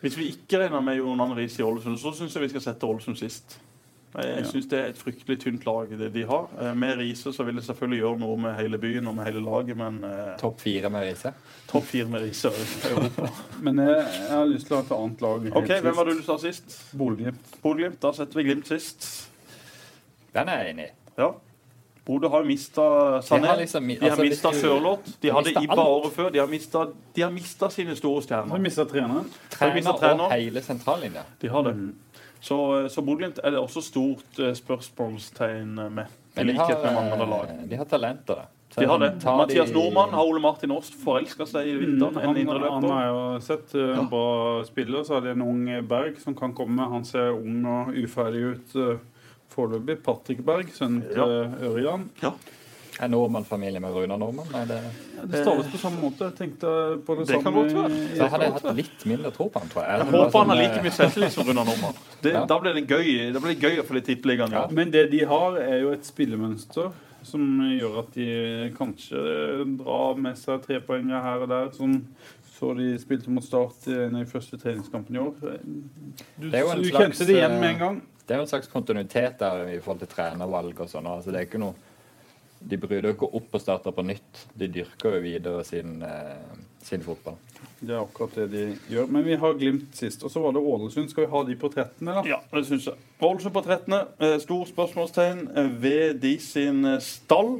Hvis 0.00 0.16
vi 0.18 0.30
ikke 0.32 0.62
regner 0.62 0.80
med 0.82 0.96
Jon 0.98 1.20
Arne 1.20 1.36
Riise 1.38 1.62
i 1.62 1.66
Ålesund, 1.66 1.98
så 2.02 2.12
syns 2.16 2.34
jeg 2.34 2.46
vi 2.46 2.52
skal 2.54 2.64
sette 2.64 2.86
Ålesund 2.88 3.18
sist. 3.20 3.58
Jeg 4.18 4.46
syns 4.50 4.66
det 4.66 4.78
er 4.80 4.88
et 4.90 4.98
fryktelig 4.98 5.36
tynt 5.44 5.64
lag 5.68 5.90
det 5.98 6.08
de 6.12 6.24
har. 6.26 6.48
Eh, 6.60 6.72
Med 6.74 6.96
Riise 6.98 7.30
så 7.32 7.44
vil 7.46 7.54
det 7.60 7.62
selvfølgelig 7.64 8.00
gjøre 8.00 8.18
noe 8.18 8.36
med 8.42 8.56
hele 8.58 8.78
byen 8.82 9.06
og 9.06 9.14
med 9.14 9.24
hele 9.28 9.42
laget, 9.44 9.76
men 9.78 10.00
eh, 10.04 10.32
Topp 10.40 10.58
fire 10.60 10.90
med 10.90 11.04
Riise. 11.06 11.30
topp 11.70 11.84
fire 11.86 12.08
med 12.10 12.24
Riise. 12.24 12.50
Men 13.62 13.78
jeg, 13.78 14.00
jeg 14.00 14.30
har 14.34 14.48
lyst 14.50 14.66
til 14.66 14.74
å 14.74 14.80
ha 14.80 14.82
et 14.88 14.90
annet 14.96 15.20
lag. 15.22 15.46
OK, 15.60 15.70
hvem 15.84 15.94
har 16.00 16.04
du 16.04 16.10
lyst 16.16 16.24
til 16.26 16.34
å 16.34 16.38
ha 16.40 16.42
sist? 16.42 16.74
Bodø-Glimt. 16.98 17.54
Bodø-Glimt. 17.62 18.00
Da 18.02 18.10
setter 18.16 18.40
vi 18.40 18.48
Glimt 18.48 18.66
sist. 18.66 19.06
Den 20.34 20.48
er 20.50 20.64
jeg 20.64 20.74
enig 20.74 20.88
i. 20.88 20.92
Ja. 21.22 21.30
Bodø 22.10 22.28
har 22.32 22.42
mista 22.48 22.82
Sané. 23.22 23.44
De 23.44 23.48
har 23.52 23.58
liksom 23.60 23.86
de 23.88 23.96
har 24.00 24.10
altså, 24.10 24.24
mista 24.26 24.52
Sørloth. 24.56 25.06
De 25.20 25.28
de 25.28 25.32
hadde 25.36 25.52
Ibba 25.62 25.84
året 25.86 26.12
før. 26.16 26.30
De 26.34 26.38
har 26.42 26.48
mista- 26.50 26.88
De 27.14 27.22
har 27.22 27.30
mista 27.30 27.68
sine 27.70 27.94
store 27.94 28.18
har 28.18 28.26
stjerner. 28.26 28.56
vi 28.56 28.62
mista 28.66 28.84
treneren. 28.90 29.30
Har 29.60 29.70
Trener 29.70 29.98
trener? 30.00 30.24
og 30.24 30.32
hele 30.32 30.62
sentrallinja. 30.66 31.22
De 31.42 31.48
har 31.48 31.62
det. 31.68 31.74
Så, 32.40 32.88
så 32.88 33.02
Bodø-Glimt 33.04 33.38
er 33.44 33.50
det 33.52 33.60
også 33.60 33.82
stort 33.84 34.38
eh, 34.40 34.54
spørsmålstegn 34.56 35.74
med. 35.92 36.06
I 36.38 36.44
likhet 36.46 36.80
med 36.84 36.94
mange 36.94 37.12
andre 37.12 37.26
lag. 37.28 37.50
eh, 37.52 37.66
de 37.68 37.76
har 37.76 37.84
talenter, 37.90 38.46
De 38.76 38.86
har 38.86 38.98
det. 39.02 39.10
Mathias 39.24 39.72
Nordmann 39.74 40.12
har 40.14 40.24
Ole 40.30 40.40
Martin 40.40 40.70
Åst 40.70 40.94
forelska 41.04 41.46
seg 41.46 41.66
i 41.66 41.74
vinteren. 41.74 42.14
Mm, 42.14 42.36
En 42.38 42.48
han, 42.48 42.62
han 42.78 42.90
har 42.90 43.06
jo 43.08 43.22
sett 43.42 43.74
uh, 43.74 43.98
en 43.98 44.06
bra 44.08 44.62
spiller. 44.64 45.02
Så 45.04 45.16
er 45.18 45.24
det 45.26 45.32
en 45.34 45.42
ung 45.42 45.64
Berg 45.90 46.20
som 46.22 46.36
kan 46.38 46.54
komme. 46.54 46.86
Han 46.92 47.04
ser 47.04 47.32
ung 47.34 47.64
og 47.66 47.90
uferdig 47.98 48.44
ut 48.54 48.76
uh, 48.78 48.94
foreløpig. 49.50 49.98
Patrick 50.06 50.44
Berg, 50.46 50.70
sønnen 50.72 51.02
til 51.10 51.18
Ja. 51.18 51.50
Ørjan. 51.66 52.06
Ja, 52.22 52.30
Er 53.00 53.08
Nordmann 53.08 53.44
familie 53.44 53.80
med 53.80 53.92
Runar 53.94 54.18
Nordmann? 54.18 54.48
Nei, 54.52 54.64
det... 54.68 54.78
Det 55.30 55.42
staves 55.44 55.66
på 55.72 55.78
samme 55.78 56.00
måte. 56.00 56.24
Jeg 56.30 56.34
tenkte 56.38 56.70
på 57.06 57.14
det, 57.18 57.26
Det 57.28 57.34
kan 57.34 57.42
samme. 57.44 57.62
godt 57.62 57.74
være. 57.76 57.98
i- 58.16 58.28
hadde 58.32 58.44
jeg 58.48 58.52
hatt 58.52 58.76
litt 58.76 59.04
mindre 59.06 59.30
tro 59.36 59.48
på 59.48 59.60
han, 59.60 59.68
tror 59.68 59.82
jeg. 59.84 59.90
jeg 59.90 59.98
jeg 60.00 60.06
håper 60.16 60.38
han 60.38 60.48
har 60.48 60.56
sånn, 60.56 60.62
like 60.64 60.78
eh, 60.78 60.82
mye 60.82 60.96
selvtillit 60.96 61.32
som 61.32 61.46
Runar 61.46 61.64
Nordmann. 61.68 61.94
Det, 62.22 62.32
Ja. 62.32 62.44
Da 62.46 62.58
blir 62.58 62.74
det 62.74 62.86
gøy 62.88 63.32
Da 63.32 63.38
blir 63.40 63.54
det 63.54 63.60
gøy 63.62 63.78
å 63.80 63.84
få 63.86 63.94
litt 63.94 64.06
tippeligaen. 64.10 64.50
Ja. 64.52 64.66
Men 64.70 64.90
det 64.90 65.10
de 65.10 65.24
har, 65.24 65.56
er 65.60 65.80
jo 65.80 65.92
et 65.92 66.04
spillemønster 66.08 66.90
som 67.22 67.40
gjør 67.78 67.98
at 68.00 68.12
de 68.14 68.72
kanskje 68.78 69.76
drar 69.78 70.16
med 70.16 70.36
seg 70.40 70.62
trepoengere 70.64 71.22
her 71.22 71.42
og 71.44 71.48
der. 71.48 71.70
Som 71.76 72.06
Så 72.60 72.74
de 72.76 72.98
spilte 73.00 73.30
mot 73.32 73.42
Start 73.44 73.86
i 73.88 73.92
den 73.92 74.26
første 74.26 74.58
treningskampen 74.60 75.16
i 75.16 75.18
år. 75.18 75.32
Du, 75.40 76.50
Det 76.50 76.54
er 76.58 76.60
jo 76.60 76.70
en 76.74 76.82
du 76.82 76.90
kjente 76.90 77.24
det 77.24 77.36
igjen 77.38 77.54
med 77.60 77.64
eh, 77.64 77.72
en 77.72 77.78
gang. 77.78 78.02
Det 78.26 78.34
er 78.34 78.38
jo 78.42 78.42
en 78.42 78.50
slags 78.50 78.68
kontinuitet 78.68 79.38
der 79.40 79.62
i 79.72 79.78
forhold 79.80 79.98
til 80.04 80.08
trenervalg 80.12 80.78
og 80.80 80.88
sånn. 80.88 81.06
Altså, 81.08 81.32
det 81.32 81.40
er 81.40 81.46
ikke 81.48 81.58
noe 81.62 81.74
De 82.60 82.76
bryr 82.80 83.06
jo 83.08 83.14
ikke 83.14 83.30
opp 83.38 83.54
og 83.56 83.62
starter 83.62 83.94
på 83.96 84.04
nytt. 84.04 84.44
De 84.58 84.68
dyrker 84.68 85.16
jo 85.16 85.22
videre 85.24 85.64
sin, 85.64 86.02
eh, 86.04 86.58
sin 86.84 87.02
fotball. 87.02 87.38
Det 87.80 87.94
er 87.94 88.02
akkurat 88.02 88.34
det 88.36 88.46
de 88.52 88.62
gjør. 88.92 89.06
Men 89.08 89.24
vi 89.24 89.36
har 89.40 89.54
Glimt 89.56 89.96
sist. 89.96 90.24
Og 90.24 90.30
så 90.30 90.40
var 90.40 90.52
det 90.52 90.60
Ålesund. 90.60 91.08
Skal 91.08 91.24
vi 91.24 91.30
ha 91.32 91.40
de 91.48 91.54
13, 91.56 92.08
eller? 92.08 92.26
Ja, 92.28 92.36
det 92.52 92.66
syns 92.68 92.86
jeg. 92.86 93.06
Ålesund 93.20 93.54
på 93.54 93.60
13. 93.60 93.94
Eh, 94.20 94.34
stor 94.40 94.66
spørsmålstegn 94.68 95.40
eh, 95.56 95.70
ved 95.82 96.20
de 96.20 96.34
sin 96.40 96.84
eh, 96.84 96.98
stall. 97.00 97.54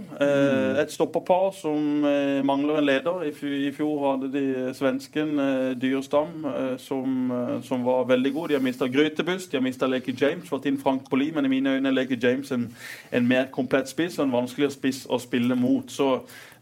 Et 0.81 0.93
stopperpar 0.93 1.55
som 1.57 2.05
mangler 2.45 2.79
en 2.79 2.85
leder. 2.85 3.23
I, 3.31 3.73
fjor 3.73 4.05
hadde 4.05 4.29
de 4.33 4.75
svensken 4.77 5.33
Dyrestam, 5.81 6.45
som, 6.79 7.33
som 7.65 7.85
var 7.85 8.05
veldig 8.09 8.33
god. 8.33 8.49
De 8.49 8.55
har 8.55 8.65
mista 8.65 8.89
Grytebust, 8.89 9.51
de 9.51 9.57
har 9.57 9.65
mista 9.65 9.89
Leke 9.89 10.15
James, 10.21 10.49
fått 10.49 10.69
inn 10.69 10.79
Frank 10.81 11.09
Poli, 11.11 11.31
men 11.35 11.49
i 11.49 11.53
mine 11.53 11.77
øyne 11.77 11.89
er 11.89 11.97
Leke 11.97 12.19
James 12.23 12.53
en, 12.53 12.69
en 13.13 13.29
mer 13.29 13.51
komplett 13.53 13.89
spiss 13.89 14.19
og 14.19 14.29
en 14.29 14.37
vanskeligere 14.37 14.77
spiss 14.77 15.05
å 15.09 15.19
spille 15.21 15.57
mot. 15.57 15.91
Så 15.91 16.13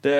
det, 0.02 0.16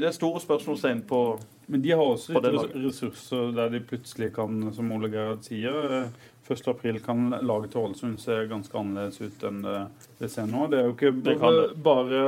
det 0.00 0.08
er 0.08 0.16
store 0.16 0.40
spørsmålstegn 0.44 1.04
på 1.08 1.22
Men 1.68 1.84
de 1.84 1.92
har 1.92 2.00
også 2.00 2.40
litt 2.40 2.76
ressurser 2.80 3.52
der 3.56 3.72
de 3.74 3.82
plutselig 3.84 4.30
kan, 4.36 4.62
som 4.72 4.92
Ole 4.96 5.10
Gerhard 5.12 5.44
sier 5.44 5.92
eh, 5.98 6.26
1. 6.48 6.68
april 6.72 7.00
kan 7.04 7.28
laget 7.42 7.74
til 7.74 7.82
Ålesund 7.82 8.16
se 8.22 8.38
ganske 8.48 8.78
annerledes 8.78 9.20
ut 9.20 9.44
enn 9.44 9.60
det, 9.66 9.76
det 10.20 10.30
ser 10.32 10.48
nå. 10.48 10.64
Det 10.72 10.80
er 10.80 10.88
jo 10.88 10.94
ikke 10.96 11.12
Det 11.26 11.36
kan 11.36 11.58
bare, 11.58 11.66
bare 11.84 12.22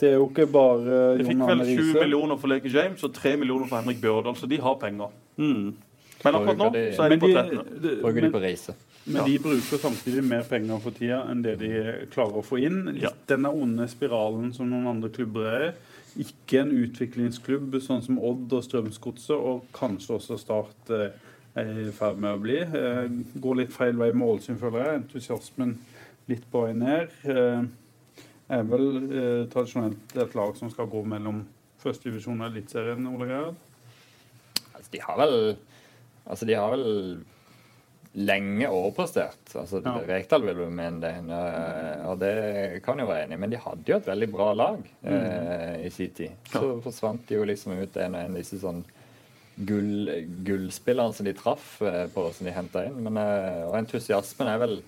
Det 0.00 0.12
er 0.12 0.16
jo 0.20 0.28
ikke 0.30 0.46
bare 0.54 1.00
De 1.18 1.26
fikk 1.26 1.42
vel 1.42 1.64
20 1.66 1.98
millioner 1.98 2.38
for 2.38 2.52
Leke 2.52 2.70
James 2.70 3.02
og 3.06 3.14
3 3.16 3.34
millioner 3.42 3.66
for 3.66 3.80
Henrik 3.80 3.98
Bjørdal, 4.04 4.38
så 4.38 4.50
de 4.50 4.60
har 4.62 4.78
penger. 4.80 5.10
Mm. 5.40 5.66
Men 6.20 6.36
akkurat 6.36 6.60
nå 6.60 6.70
så 6.94 7.04
er 7.04 7.14
de 7.14 7.20
på 7.20 7.32
13. 7.32 7.60
de, 7.82 7.92
Bruker 8.04 8.26
de 8.26 8.30
på 8.30 8.42
reise. 8.42 8.76
men 9.04 9.24
de 9.26 9.38
bruker 9.42 9.80
samtidig 9.80 10.22
mer 10.24 10.42
penger 10.46 10.82
for 10.84 10.94
tida 10.94 11.22
enn 11.32 11.42
det 11.42 11.56
de 11.62 11.70
klarer 12.12 12.38
å 12.38 12.46
få 12.46 12.60
inn. 12.62 12.82
Ja. 13.00 13.10
Denne 13.26 13.50
onde 13.50 13.88
spiralen 13.90 14.52
som 14.54 14.68
noen 14.70 14.86
andre 14.94 15.10
klubber 15.10 15.48
er. 15.50 15.70
Ikke 16.20 16.60
en 16.60 16.72
utviklingsklubb 16.76 17.78
sånn 17.80 18.02
som 18.04 18.18
Odd 18.20 18.52
og 18.52 18.64
Strømsgodset, 18.66 19.36
og 19.36 19.66
kanskje 19.76 20.16
også 20.18 20.38
Start 20.40 20.92
eh, 20.92 21.14
er 21.60 21.70
i 21.86 21.94
ferd 21.96 22.20
med 22.20 22.36
å 22.36 22.42
bli. 22.42 22.58
Eh, 22.60 23.06
går 23.40 23.62
litt 23.62 23.72
feil 23.74 23.96
vei 24.00 24.10
med 24.12 24.26
Ålesund, 24.26 24.60
føler 24.60 24.84
jeg. 24.84 25.00
Entusiasmen 25.00 25.76
litt 26.30 26.44
på 26.52 26.66
vei 26.66 26.74
ned. 26.76 27.16
Eh, 27.24 27.64
er 28.50 28.66
vel 28.66 28.86
tradisjonelt 29.52 30.16
et 30.18 30.32
lag 30.34 30.56
som 30.58 30.72
skal 30.72 30.88
gå 30.90 31.04
mellom 31.06 31.44
førstedivisjon 31.80 32.40
og 32.42 32.48
Eliteserien, 32.48 33.06
Ole 33.06 33.28
Gerhard? 33.30 33.60
Altså, 34.74 34.88
de 34.90 35.04
har 35.04 35.20
vel 35.22 35.36
Altså, 36.30 36.46
de 36.46 36.54
har 36.54 36.70
vel 36.74 37.22
lenge 38.12 38.66
overprestert. 38.66 39.52
Altså, 39.54 39.80
Ja. 39.84 39.94
Rekdal 40.08 40.42
vil 40.48 40.64
jo 40.64 40.70
mene 40.70 41.00
det, 41.00 41.12
og 42.08 42.18
det 42.18 42.82
kan 42.82 42.98
jo 42.98 43.06
være 43.06 43.28
enig 43.28 43.38
men 43.38 43.50
de 43.52 43.60
hadde 43.62 43.86
jo 43.86 43.96
et 44.00 44.08
veldig 44.08 44.30
bra 44.32 44.48
lag 44.54 44.80
eh, 45.04 45.86
i 45.86 45.90
sin 45.94 46.10
tid. 46.10 46.30
Så 46.50 46.80
forsvant 46.82 47.22
de 47.28 47.38
jo 47.38 47.44
liksom 47.46 47.78
ut 47.78 47.96
en 48.02 48.14
og 48.18 48.24
en 48.24 48.34
disse 48.34 48.58
sånn 48.58 48.82
gull, 49.66 50.10
gullspillerne 50.46 51.14
som 51.14 51.26
de 51.28 51.34
traff 51.38 51.80
eh, 51.82 52.06
på, 52.10 52.26
som 52.34 52.46
de 52.48 52.54
henta 52.56 52.84
inn. 52.88 52.98
Men, 53.06 53.20
eh, 53.22 53.62
og 53.68 53.76
entusiasmen 53.78 54.48
er 54.50 54.58
vel 54.58 54.80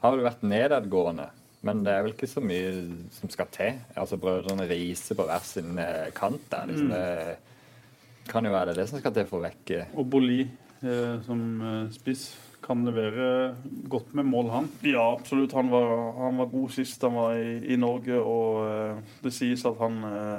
har 0.00 0.16
vel 0.16 0.24
vært 0.24 0.44
nedadgående. 0.44 1.28
Men 1.68 1.82
det 1.84 1.92
er 1.92 2.04
vel 2.06 2.14
ikke 2.14 2.28
så 2.30 2.40
mye 2.40 2.70
som 3.12 3.28
skal 3.32 3.48
til. 3.52 3.80
Altså 4.00 4.16
Brødrene 4.20 4.64
Riise 4.68 5.16
på 5.16 5.26
hver 5.28 5.42
sin 5.44 5.76
eh, 5.80 6.08
kant 6.16 6.46
der. 6.52 6.70
Liksom. 6.70 6.92
Det 6.92 8.30
kan 8.30 8.46
jo 8.46 8.52
være 8.54 8.70
det, 8.72 8.78
det 8.80 8.88
som 8.88 9.00
skal 9.00 9.12
til 9.16 9.26
for 9.26 9.40
å 9.40 9.46
vekke 9.48 9.80
Og 9.98 10.06
Boli 10.06 10.40
eh, 10.44 11.16
som 11.26 11.40
eh, 11.66 11.90
spiss 11.92 12.30
kan 12.70 12.86
levere 12.86 13.56
godt 13.90 14.14
med 14.14 14.28
mål, 14.30 14.52
han. 14.54 14.70
Ja, 14.86 15.10
absolutt. 15.16 15.56
Han 15.58 15.72
var, 15.72 15.90
han 16.20 16.38
var 16.38 16.52
god 16.52 16.70
sist 16.70 17.02
han 17.02 17.18
var 17.18 17.34
i, 17.34 17.58
i 17.74 17.76
Norge, 17.80 18.20
og 18.22 18.62
uh, 18.62 19.18
det 19.24 19.34
sies 19.34 19.66
at 19.66 19.82
han 19.82 20.00
uh, 20.06 20.38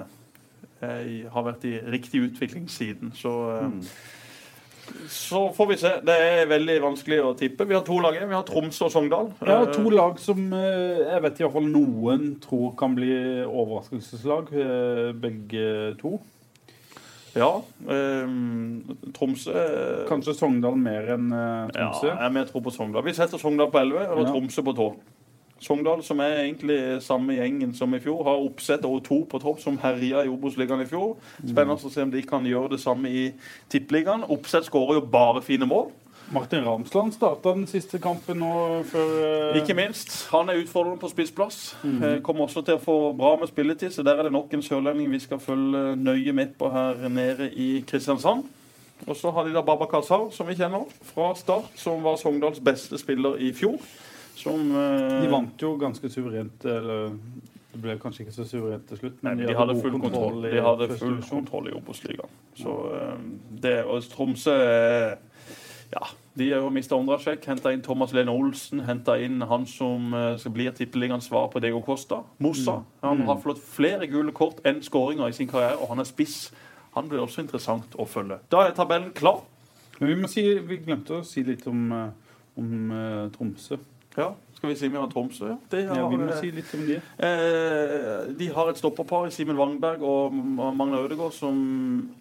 er 0.82 1.30
har 1.30 1.46
vært 1.46 1.68
i 1.70 1.76
riktig 1.92 2.24
utvikling 2.30 2.66
siden. 2.72 3.12
Så, 3.14 3.34
eh, 3.60 5.04
så 5.12 5.44
får 5.54 5.68
vi 5.70 5.78
se. 5.78 5.92
Det 6.08 6.16
er 6.16 6.50
veldig 6.50 6.80
vanskelig 6.82 7.20
å 7.22 7.36
tippe. 7.38 7.68
Vi 7.70 7.78
har 7.78 7.84
to 7.86 8.00
lag 8.02 8.18
igjen. 8.18 8.32
Vi 8.32 8.40
har 8.40 8.48
Tromsø 8.48 8.88
og 8.88 8.96
Sogndal. 8.96 9.30
Ja, 9.46 9.60
to 9.70 9.92
lag 9.94 10.18
som 10.20 10.48
jeg 10.56 11.22
vet 11.28 11.38
i 11.38 11.46
hvert 11.46 11.54
fall 11.60 11.70
noen 11.70 12.32
tror 12.42 12.74
kan 12.80 12.98
bli 12.98 13.14
overraskelseslag, 13.46 14.50
begge 15.22 15.68
to. 16.02 16.18
Ja. 17.36 17.62
eh, 17.88 18.28
Tromsø 19.16 19.54
eh, 19.56 20.04
Kanskje 20.10 20.34
Sogndal 20.36 20.76
mer 20.78 21.14
enn 21.16 21.30
Tromsø? 21.72 22.12
Ja, 22.12 22.30
jeg 22.30 22.48
tror 22.52 22.62
på 22.66 22.74
Sogndal. 22.76 23.06
Vi 23.08 23.14
setter 23.16 23.38
Sogndal 23.42 23.72
på 23.72 23.80
11 23.80 24.08
og 24.10 24.24
Ja. 24.26 24.32
Tromsø 24.34 24.62
på 24.68 24.76
12. 24.76 24.96
Sogndal, 25.62 26.02
som 26.04 26.20
er 26.20 26.40
egentlig 26.42 27.02
samme 27.06 27.36
gjengen 27.38 27.76
som 27.78 27.94
i 27.94 28.00
fjor, 28.02 28.24
har 28.26 28.40
oppsett 28.42 28.84
over 28.84 29.00
to 29.06 29.20
på 29.30 29.40
topp, 29.40 29.60
som 29.62 29.78
herja 29.78 30.24
i 30.26 30.28
Obos-ligaen 30.32 30.82
i 30.82 30.88
fjor. 30.90 31.18
Spennende 31.46 31.76
å 31.78 31.92
se 31.94 32.02
om 32.02 32.10
de 32.10 32.24
kan 32.26 32.44
gjøre 32.44 32.72
det 32.72 32.80
samme 32.82 33.06
i 33.14 33.28
Tippeligaen. 33.70 34.24
Oppsett 34.34 34.66
skårer 34.66 34.98
jo 34.98 35.02
bare 35.14 35.44
fine 35.46 35.68
mål. 35.70 35.92
Martin 36.32 36.64
Ramsland 36.66 37.12
starta 37.14 37.52
den 37.52 37.68
siste 37.68 38.00
kampen 38.00 38.40
nå 38.40 38.54
før 38.88 39.10
uh... 39.52 39.58
Ikke 39.60 39.76
minst. 39.76 40.14
Han 40.32 40.50
er 40.50 40.62
utfordrende 40.62 41.00
på 41.02 41.10
spissplass. 41.12 41.60
Eh, 41.84 42.22
Kommer 42.24 42.48
også 42.48 42.64
til 42.64 42.78
å 42.78 42.82
få 42.82 42.96
bra 43.18 43.34
med 43.42 43.52
spilletid, 43.52 43.92
så 43.92 44.06
der 44.08 44.22
er 44.22 44.30
det 44.30 44.34
nok 44.36 44.54
en 44.56 44.64
sørlending 44.64 45.12
vi 45.12 45.20
skal 45.20 45.42
følge 45.44 45.98
nøye 46.00 46.34
med 46.36 46.56
på 46.60 46.72
her 46.72 47.04
nede 47.12 47.50
i 47.52 47.84
Kristiansand. 47.88 48.48
Og 49.08 49.18
så 49.18 49.32
har 49.34 49.48
de 49.48 49.56
da 49.56 49.64
Baba 49.66 49.90
Kazar, 49.92 50.30
som 50.32 50.48
vi 50.48 50.56
kjenner 50.56 50.86
fra 51.12 51.34
start, 51.36 51.74
som 51.76 52.04
var 52.06 52.20
Sogndals 52.22 52.62
beste 52.64 53.00
spiller 53.02 53.36
i 53.42 53.52
fjor. 53.58 53.82
Som 54.38 54.72
uh... 54.72 55.20
De 55.20 55.32
vant 55.32 55.68
jo 55.68 55.76
ganske 55.82 56.10
suverent, 56.14 56.64
eller 56.64 57.12
det 57.72 57.80
ble 57.84 57.98
kanskje 58.00 58.26
ikke 58.26 58.36
så 58.36 58.48
suverent 58.48 58.88
til 58.88 59.04
slutt, 59.04 59.20
Nei, 59.24 59.36
men 59.36 59.46
de 59.46 59.52
hadde 59.52 59.76
hadde 59.76 59.84
full 59.84 60.00
kontroll. 60.00 60.42
i 60.48 60.56
De 60.56 60.64
hadde 60.64 60.88
full 60.96 61.20
kontroll 61.28 61.70
i 61.72 61.76
Obos-ligaen. 61.76 62.40
Så 62.56 62.80
uh, 62.88 63.14
det 63.64 63.78
Og 63.84 64.04
Tromsø 64.12 64.56
Ja, 65.92 66.08
de 66.34 66.48
har 66.54 66.70
mista 66.72 66.96
Ondrasjek. 66.96 67.44
Henta 67.48 67.74
inn 67.74 67.82
Thomas 67.84 68.14
Lene 68.16 68.32
Olsen. 68.32 68.86
Henta 68.88 69.18
inn 69.20 69.42
han 69.44 69.66
som 69.68 70.14
eh, 70.16 70.38
skal 70.40 70.54
bli 70.56 70.70
tippeligaens 70.76 71.28
svar 71.28 71.50
på 71.52 71.60
Dego 71.60 71.82
Costa. 71.84 72.22
Mossa. 72.40 72.82
Han 73.04 73.26
har 73.28 73.42
fått 73.44 73.60
flere 73.60 74.08
gule 74.08 74.32
kort 74.36 74.62
enn 74.68 74.80
skåringer 74.86 75.28
i 75.28 75.36
sin 75.36 75.50
karriere, 75.52 75.80
og 75.82 75.92
han 75.92 76.04
er 76.04 76.08
spiss. 76.08 76.54
Han 76.96 77.12
blir 77.12 77.24
også 77.24 77.44
interessant 77.44 77.98
å 78.00 78.08
følge. 78.08 78.40
Da 78.52 78.64
er 78.64 78.76
tabellen 78.78 79.12
klar. 79.16 79.44
Men 80.00 80.10
vi, 80.10 80.16
må 80.24 80.32
si, 80.32 80.46
vi 80.66 80.80
glemte 80.86 81.20
å 81.20 81.26
si 81.28 81.44
litt 81.46 81.68
om, 81.70 81.84
eh, 81.98 82.40
om 82.60 82.96
eh, 82.96 83.26
Tromsø. 83.36 83.82
Ja, 84.16 84.32
Skal 84.62 84.70
vi 84.70 84.76
si 84.78 84.88
vi 84.94 84.98
har 85.02 85.08
Tromsø? 85.10 85.48
Ja, 85.48 85.56
det 85.72 85.80
Ja, 85.88 86.04
vi 86.06 86.18
må 86.22 86.28
eh, 86.30 86.38
si 86.38 86.52
litt 86.54 86.70
om 86.78 86.84
de. 86.86 87.00
Eh, 87.18 88.28
de 88.38 88.50
har 88.54 88.68
et 88.70 88.78
stopperpar 88.78 89.26
i 89.26 89.32
Simen 89.34 89.58
Wangberg 89.58 90.04
og 90.06 90.36
Magna 90.38 91.00
Ødegaard 91.02 91.34
som 91.34 91.56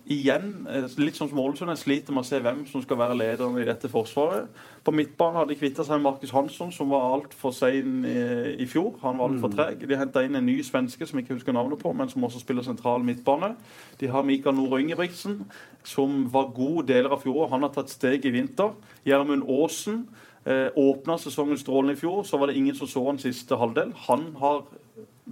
igjen, 0.08 0.66
eh, 0.72 0.86
litt 0.96 1.18
som 1.18 1.28
Ålesund, 1.28 1.76
sliter 1.76 2.16
med 2.16 2.24
å 2.24 2.28
se 2.30 2.40
hvem 2.40 2.62
som 2.70 2.80
skal 2.80 2.96
være 2.96 3.18
lederen 3.20 3.58
i 3.60 3.66
dette 3.68 3.90
forsvaret. 3.92 4.48
På 4.82 4.94
midtbanen 4.96 5.36
hadde 5.36 5.52
de 5.52 5.58
kvitta 5.60 5.84
seg 5.84 6.00
med 6.00 6.06
Markus 6.06 6.32
Hansson, 6.32 6.72
som 6.72 6.88
var 6.88 7.10
altfor 7.18 7.52
sein 7.52 8.06
i, 8.08 8.16
i 8.64 8.64
fjor. 8.64 8.96
Han 9.02 9.20
var 9.20 9.28
altfor 9.28 9.52
treg. 9.52 9.84
De 9.84 10.00
henta 10.00 10.24
inn 10.24 10.40
en 10.40 10.48
ny 10.48 10.62
svenske 10.64 11.04
som 11.04 11.20
jeg 11.20 11.28
ikke 11.28 11.36
husker 11.42 11.52
navnet 11.52 11.78
på, 11.78 11.92
men 11.92 12.08
som 12.08 12.24
også 12.24 12.40
spiller 12.40 12.64
sentral 12.64 13.04
midtbane. 13.04 13.52
De 14.00 14.08
har 14.08 14.24
Mikael 14.24 14.56
Nore 14.56 14.80
Ingebrigtsen, 14.80 15.42
som 15.84 16.24
var 16.32 16.56
god 16.56 16.88
deler 16.88 17.12
av 17.12 17.20
fjoråret. 17.20 17.52
Han 17.52 17.68
har 17.68 17.76
tatt 17.76 17.92
steg 17.92 18.24
i 18.24 18.32
vinter. 18.32 18.72
Gjermund 19.04 19.44
Aasen 19.44 20.06
eh, 20.44 20.68
åpna 20.76 21.18
sesongen 21.18 21.58
strålende 21.58 21.92
i 21.96 22.00
fjor. 22.00 22.22
Så 22.24 22.38
var 22.38 22.46
det 22.50 22.56
ingen 22.56 22.74
som 22.74 22.88
så 22.88 23.04
han 23.06 23.18
siste 23.18 23.56
halvdel. 23.60 23.92
Han 24.08 24.30
har 24.40 24.64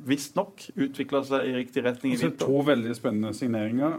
visstnok 0.08 0.68
utvikla 0.76 1.24
seg 1.26 1.48
i 1.48 1.54
riktig 1.56 1.82
retning 1.84 2.12
i 2.12 2.16
Altså, 2.16 2.28
vinter. 2.30 2.46
to 2.46 2.62
veldig 2.68 2.94
spennende 2.96 3.34
signeringer. 3.34 3.98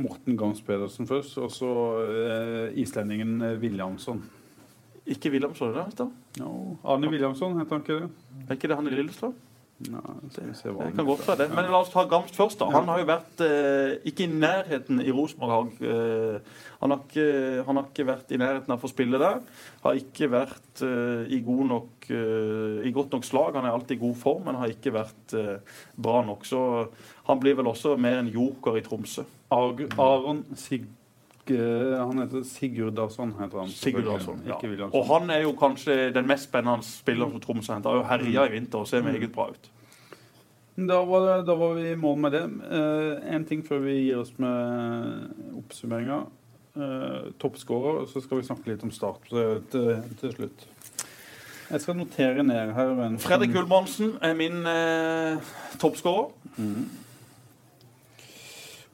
Morten 0.00 0.36
Gams 0.38 0.60
Pedersen 0.62 1.06
først, 1.10 1.36
og 1.42 1.50
så 1.50 1.70
eh, 2.06 2.78
islendingen 2.80 3.40
eh, 3.42 3.56
Williamson. 3.60 4.22
Ikke 5.10 5.30
Williamson, 5.32 5.72
det 5.74 5.84
heter 5.88 6.04
han? 6.06 6.12
No. 6.38 6.76
Arne 6.84 7.10
Williamson, 7.10 7.56
heter 7.58 7.74
han 7.74 7.82
ikke 7.82 7.96
det? 8.04 8.10
Er 8.48 8.54
ikke 8.54 8.68
det 8.70 8.76
han 8.78 8.86
i 8.86 8.94
Lillestrøm? 8.94 9.34
Nei, 9.88 10.00
Det 10.28 10.92
kan 10.92 11.06
godt 11.06 11.22
være 11.24 11.36
det. 11.40 11.46
Men 11.54 11.70
la 11.72 11.78
oss 11.80 11.88
ta 11.92 12.02
Gamst 12.04 12.36
først. 12.36 12.58
da. 12.60 12.66
Han 12.74 12.88
har 12.90 13.00
jo 13.00 13.06
vært 13.08 13.40
eh, 13.46 13.94
ikke 14.10 14.26
i 14.26 14.32
nærheten 14.32 15.00
i 15.00 15.14
Rosenborg. 15.14 15.72
Eh, 15.80 16.58
han, 16.82 16.92
har 16.92 17.00
ikke, 17.00 17.64
han 17.64 17.80
har 17.80 17.86
ikke 17.88 18.06
vært 18.10 18.34
i 18.34 18.40
nærheten 18.40 18.74
av 18.74 18.76
å 18.76 18.82
få 18.82 18.90
spille 18.92 19.20
der. 19.22 19.40
Har 19.86 19.96
ikke 19.96 20.28
vært 20.34 20.84
eh, 20.84 21.32
i, 21.32 21.40
god 21.46 21.64
nok, 21.72 22.10
eh, 22.12 22.84
i 22.90 22.92
godt 22.92 23.16
nok 23.16 23.24
slag. 23.24 23.56
Han 23.56 23.70
er 23.70 23.78
alltid 23.78 23.96
i 23.96 24.04
god 24.04 24.20
form, 24.20 24.44
men 24.50 24.60
har 24.60 24.74
ikke 24.74 24.92
vært 24.98 25.36
eh, 25.40 25.80
bra 25.96 26.20
nok. 26.28 26.44
Så 26.44 26.62
han 27.30 27.40
blir 27.40 27.56
vel 27.56 27.72
også 27.72 27.96
mer 27.96 28.20
en 28.20 28.32
joker 28.34 28.76
i 28.76 28.84
Tromsø. 28.84 29.24
Aron 29.50 30.44
Sig... 30.60 30.84
eh, 31.54 31.98
Han 32.06 32.18
heter 32.22 32.42
Sigurdarsson, 32.46 33.34
heter 33.40 33.58
han. 33.58 33.68
Sigurd 33.68 34.08
selvfølgelig. 34.20 34.78
Ja. 34.78 34.88
Og 34.92 35.06
han 35.10 35.30
er 35.30 35.42
jo 35.42 35.52
kanskje 35.58 36.10
den 36.14 36.26
mest 36.30 36.48
spennende 36.48 36.82
spilleren 36.86 37.32
som 37.36 37.40
Tromsø 37.44 37.72
henter. 37.74 37.90
Har 37.90 38.00
jo 38.02 38.08
herja 38.10 38.46
i 38.48 38.52
vinter 38.56 38.78
og 38.82 38.88
ser 38.88 39.02
meget 39.02 39.32
bra 39.34 39.48
ut. 39.50 39.70
Da 40.80 40.96
var, 41.04 41.24
det, 41.26 41.46
da 41.46 41.54
var 41.60 41.74
vi 41.76 41.90
i 41.90 41.96
mål 41.98 42.18
med 42.18 42.30
det. 42.32 42.42
Eh, 42.72 43.34
en 43.34 43.44
ting 43.44 43.60
før 43.66 43.82
vi 43.84 43.96
gir 44.06 44.20
oss 44.22 44.30
med 44.38 45.56
oppsummeringa. 45.58 46.22
eh, 46.76 47.32
toppskårer, 47.42 48.06
så 48.06 48.20
skal 48.22 48.38
vi 48.40 48.46
snakke 48.46 48.70
litt 48.70 48.84
om 48.86 48.90
Start 48.94 49.26
til, 49.28 49.60
til, 49.72 49.90
til 50.20 50.32
slutt. 50.38 50.66
Jeg 51.70 51.80
skal 51.84 51.96
notere 51.98 52.42
ned 52.42 52.72
her. 52.74 52.94
Fredrik 53.22 53.52
Ullmannsen 53.54 54.16
er 54.22 54.34
min 54.34 54.64
eh, 54.66 55.52
toppskårer. 55.78 56.32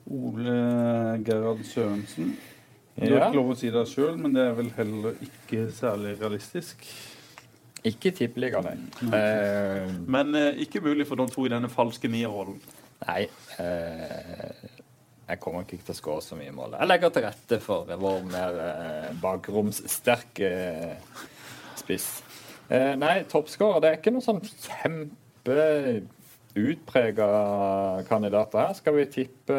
Ole 0.09 1.23
Gerhard 1.25 1.63
Sørensen. 1.67 2.35
Du 2.97 3.03
har 3.13 3.19
Ja. 3.19 3.27
ikke 3.29 3.35
lov 3.37 3.51
å 3.51 3.57
si 3.57 3.69
det 3.69 3.83
sjøl, 3.87 4.17
men 4.17 4.33
det 4.33 4.41
er 4.47 4.53
vel 4.57 4.71
heller 4.77 5.13
ikke 5.21 5.67
særlig 5.71 6.15
realistisk. 6.21 6.85
Ikke 7.85 8.11
tippeliga, 8.11 8.61
nei. 8.65 8.73
Eh, 9.13 9.91
Men 10.07 10.33
eh, 10.35 10.53
ikke 10.65 10.81
mulig 10.81 11.05
for 11.07 11.15
de 11.15 11.27
to 11.27 11.45
i 11.45 11.49
denne 11.49 11.69
falske 11.69 12.07
nierrollen. 12.09 12.59
nei. 13.07 13.27
Eh, 13.59 14.67
jeg 15.29 15.39
kommer 15.39 15.61
ikke 15.67 15.83
til 15.85 15.93
å 15.93 15.97
skåre 15.99 16.21
så 16.23 16.35
mye 16.39 16.51
mål. 16.55 16.71
Jeg 16.79 16.87
legger 16.87 17.09
til 17.13 17.23
rette 17.27 17.59
for 17.61 17.85
vår 17.85 18.23
mer 18.31 18.59
eh, 18.63 19.13
bakromssterke 19.21 20.49
eh, 20.49 20.95
spiss. 21.75 22.23
Eh, 22.69 22.95
nei, 22.95 23.23
toppskårer 23.23 23.81
Det 23.81 23.89
er 23.91 23.97
ikke 24.01 24.11
noe 24.11 24.21
sånn 24.25 24.41
kjempeutprega 26.57 28.03
kandidater 28.07 28.59
her. 28.59 28.73
Skal 28.73 28.95
vi 28.97 29.05
tippe 29.05 29.57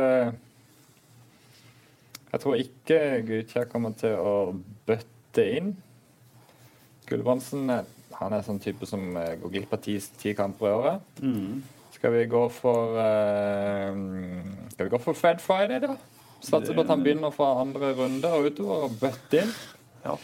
Jeg 2.32 2.40
tror 2.40 2.54
ikke 2.60 3.22
Gudkjær 3.24 3.68
kommer 3.70 3.94
til 3.96 4.18
å 4.20 4.54
bøtte 4.86 5.44
inn. 5.44 5.70
Gulbrandsen 7.08 7.70
eh, 7.72 7.86
han 8.18 8.34
er 8.34 8.42
sånn 8.44 8.60
type 8.60 8.84
som 8.86 9.16
eh, 9.16 9.38
går 9.40 9.54
glipp 9.54 9.72
av 9.72 9.80
ti, 9.80 10.34
kamper 10.36 10.68
i 10.68 10.74
året. 10.74 11.00
Skal 11.94 12.12
vi 12.12 12.26
gå 12.30 12.42
for 12.52 12.98
uh, 13.00 13.96
Skal 14.74 14.86
vi 14.86 14.92
gå 14.92 14.98
for 15.02 15.16
Fred 15.16 15.40
Friday, 15.40 15.80
da? 15.80 15.96
Satser 16.44 16.76
på 16.76 16.84
at 16.84 16.92
han 16.92 17.00
begynner 17.02 17.32
fra 17.34 17.62
andre 17.62 17.94
runde 17.96 18.28
og 18.30 18.50
utover 18.52 18.84
og 18.86 18.98
bøtte 19.00 19.40
inn. 19.40 19.54
Ja. 20.04 20.14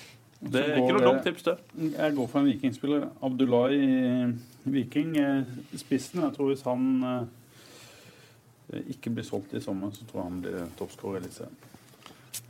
Det 0.44 0.60
er 0.60 0.76
ikke 0.76 0.96
noe 0.96 1.06
dumt 1.06 1.24
tips, 1.24 1.42
det. 1.46 1.54
Jeg 1.94 2.14
går 2.16 2.26
for 2.28 2.40
en 2.40 2.48
vikingspiller. 2.50 3.06
Abdullahi 3.24 4.34
Viking, 4.64 5.16
eh, 5.16 5.42
spissen. 5.80 6.22
Jeg 6.22 6.34
tror 6.36 6.50
hvis 6.50 6.64
han 6.66 6.84
eh, 7.08 8.82
ikke 8.92 9.12
blir 9.14 9.24
solgt 9.26 9.54
i 9.56 9.62
sommer, 9.64 9.92
så 9.94 10.04
tror 10.08 10.20
jeg 10.22 10.30
han 10.30 10.40
blir 10.44 10.66
toppskårer 10.78 11.18
i 11.18 11.22
Eliteserien. 11.24 11.60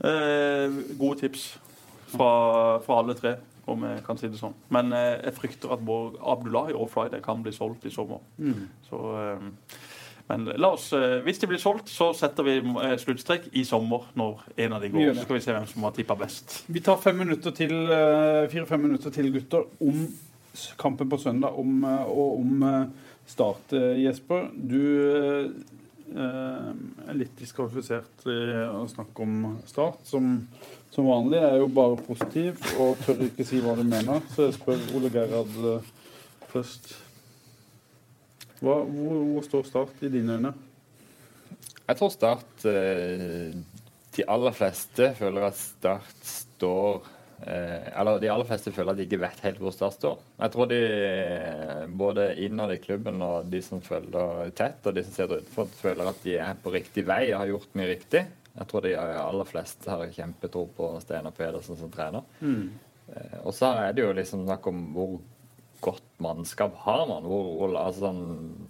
Eh, 0.05 0.97
gode 0.99 1.21
tips 1.21 1.49
fra, 2.15 2.31
fra 2.85 2.99
alle 3.03 3.15
tre, 3.19 3.37
om 3.71 3.85
jeg 3.87 4.03
kan 4.07 4.19
si 4.21 4.29
det 4.29 4.41
sånn. 4.41 4.55
Men 4.75 4.93
eh, 4.93 5.21
jeg 5.25 5.37
frykter 5.39 5.75
at 5.75 5.85
både 5.87 6.19
Abdullahi 6.35 6.75
og 6.75 6.91
Friday 6.93 7.23
kan 7.25 7.43
bli 7.45 7.53
solgt 7.55 7.87
i 7.87 7.93
sommer. 7.95 8.23
Så, 8.91 9.01
eh, 9.23 9.47
men 10.31 10.47
la 10.57 10.71
oss, 10.73 10.87
eh, 10.97 11.19
hvis 11.25 11.39
de 11.43 11.49
blir 11.51 11.61
solgt, 11.61 11.91
så 11.93 12.09
setter 12.17 12.47
vi 12.47 12.57
eh, 12.63 12.95
sluttstrek 13.01 13.51
i 13.53 13.65
sommer 13.69 14.07
når 14.17 14.45
en 14.65 14.77
av 14.77 14.81
de 14.85 14.89
går. 14.95 15.11
Så 15.13 15.27
skal 15.27 15.37
vi 15.37 15.43
se 15.45 15.57
hvem 15.57 15.67
som 15.69 15.85
har 15.85 15.93
tippa 15.97 16.17
best. 16.17 16.63
Vi 16.73 16.81
tar 16.85 16.97
fem 17.03 17.19
minutter 17.21 17.53
eh, 17.53 18.47
fire-fem 18.53 18.87
minutter 18.87 19.13
til, 19.13 19.29
gutter, 19.35 19.67
om 19.85 20.07
kampen 20.81 21.11
på 21.13 21.19
søndag 21.21 21.59
om, 21.61 21.77
eh, 21.85 22.09
og 22.09 22.41
om 22.41 22.65
eh, 22.71 23.11
Start. 23.29 23.73
Eh, 23.77 24.01
Jesper, 24.05 24.49
du 24.55 24.81
eh, 26.15 26.73
er 27.09 27.17
litt 27.21 27.37
diskvalifisert 27.41 28.25
i 28.29 28.41
å 28.71 28.85
snakke 28.89 29.29
om 29.29 29.59
Start. 29.69 30.03
Som, 30.09 30.39
som 30.95 31.09
vanlig 31.09 31.41
er 31.45 31.61
jo 31.61 31.69
bare 31.69 32.01
positiv 32.05 32.61
og 32.81 32.97
tør 33.05 33.27
ikke 33.29 33.45
si 33.49 33.61
hva 33.65 33.77
du 33.77 33.85
mener, 33.85 34.25
så 34.33 34.49
jeg 34.49 34.57
spør 34.57 34.89
Ole 34.97 35.13
Gerhard 35.13 35.57
eh, 35.75 35.89
først. 36.53 36.95
Hva, 38.65 38.79
hvor, 38.89 39.19
hvor 39.35 39.45
står 39.45 39.67
Start 39.69 40.05
i 40.07 40.11
dine 40.13 40.39
øyne? 40.39 40.53
Jeg 41.85 41.99
tror 41.99 42.13
Start 42.13 42.65
eh, 42.71 43.57
De 44.17 44.25
aller 44.31 44.55
fleste 44.57 45.11
føler 45.19 45.49
at 45.51 45.59
Start 45.59 46.23
står 46.25 47.03
eh, 47.45 47.91
Eller 47.93 48.23
de 48.23 48.31
aller 48.33 48.49
fleste 48.49 48.73
føler 48.73 48.95
at 48.95 49.01
de 49.01 49.05
ikke 49.05 49.21
vet 49.21 49.43
helt 49.45 49.61
hvor 49.61 49.75
Start 49.75 49.99
står. 49.99 50.23
Jeg 50.39 50.55
tror 50.55 50.71
de, 50.71 50.79
eh, 50.79 51.83
både 52.05 52.31
innad 52.47 52.73
i 52.73 52.81
klubben 52.81 53.21
og 53.27 53.51
de 53.53 53.61
som 53.65 53.85
følger 53.85 54.55
tett, 54.57 54.81
og 54.87 54.97
de 54.97 55.05
som 55.05 55.19
sitter 55.19 55.45
utenfor, 55.45 55.69
føler 55.83 56.09
at 56.09 56.25
de 56.25 56.39
er 56.47 56.57
på 56.65 56.73
riktig 56.73 57.05
vei 57.11 57.27
og 57.35 57.43
har 57.43 57.53
gjort 57.53 57.77
mye 57.77 57.93
riktig. 57.93 58.25
Jeg 58.55 58.71
tror 58.71 58.87
de 58.87 58.97
aller 58.97 59.51
fleste 59.51 59.91
har 59.91 60.09
kjempetro 60.15 60.69
på 60.77 60.89
Steinar 61.03 61.35
Pedersen 61.37 61.77
som 61.77 61.91
trener. 61.93 62.25
Mm. 62.39 62.69
Og 63.43 63.51
så 63.53 63.73
er 63.83 63.93
det 63.93 64.05
jo 64.05 64.13
liksom 64.17 64.45
snakk 64.47 64.69
om 64.71 64.79
hvor 64.95 65.17
godt 65.85 66.05
mannskap 66.25 66.77
har 66.85 67.05
man. 67.11 67.27
Hvor, 67.29 67.77
altså, 67.77 68.09
sånn, 68.09 68.21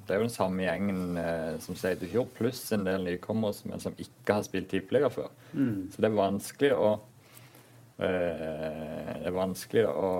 det 0.04 0.14
er 0.14 0.22
jo 0.22 0.28
den 0.28 0.34
samme 0.34 0.66
gjengen 0.66 1.18
eh, 1.20 1.56
som 1.64 1.78
sier 1.78 1.98
til 2.00 2.10
fjor, 2.12 2.28
pluss 2.36 2.62
en 2.74 2.86
del 2.86 3.06
nykommere 3.06 3.56
som, 3.56 3.74
som 3.82 3.98
ikke 4.02 4.38
har 4.40 4.46
spilt 4.46 4.70
tippeliga 4.72 5.10
før. 5.14 5.30
Så 5.94 6.02
det 6.02 6.10
er 6.10 6.16
vanskelig 6.18 6.72
å 6.76 6.88
eh, 8.02 9.12
Det 9.20 9.28
er 9.30 9.36
vanskelig 9.36 9.86
å, 9.88 10.10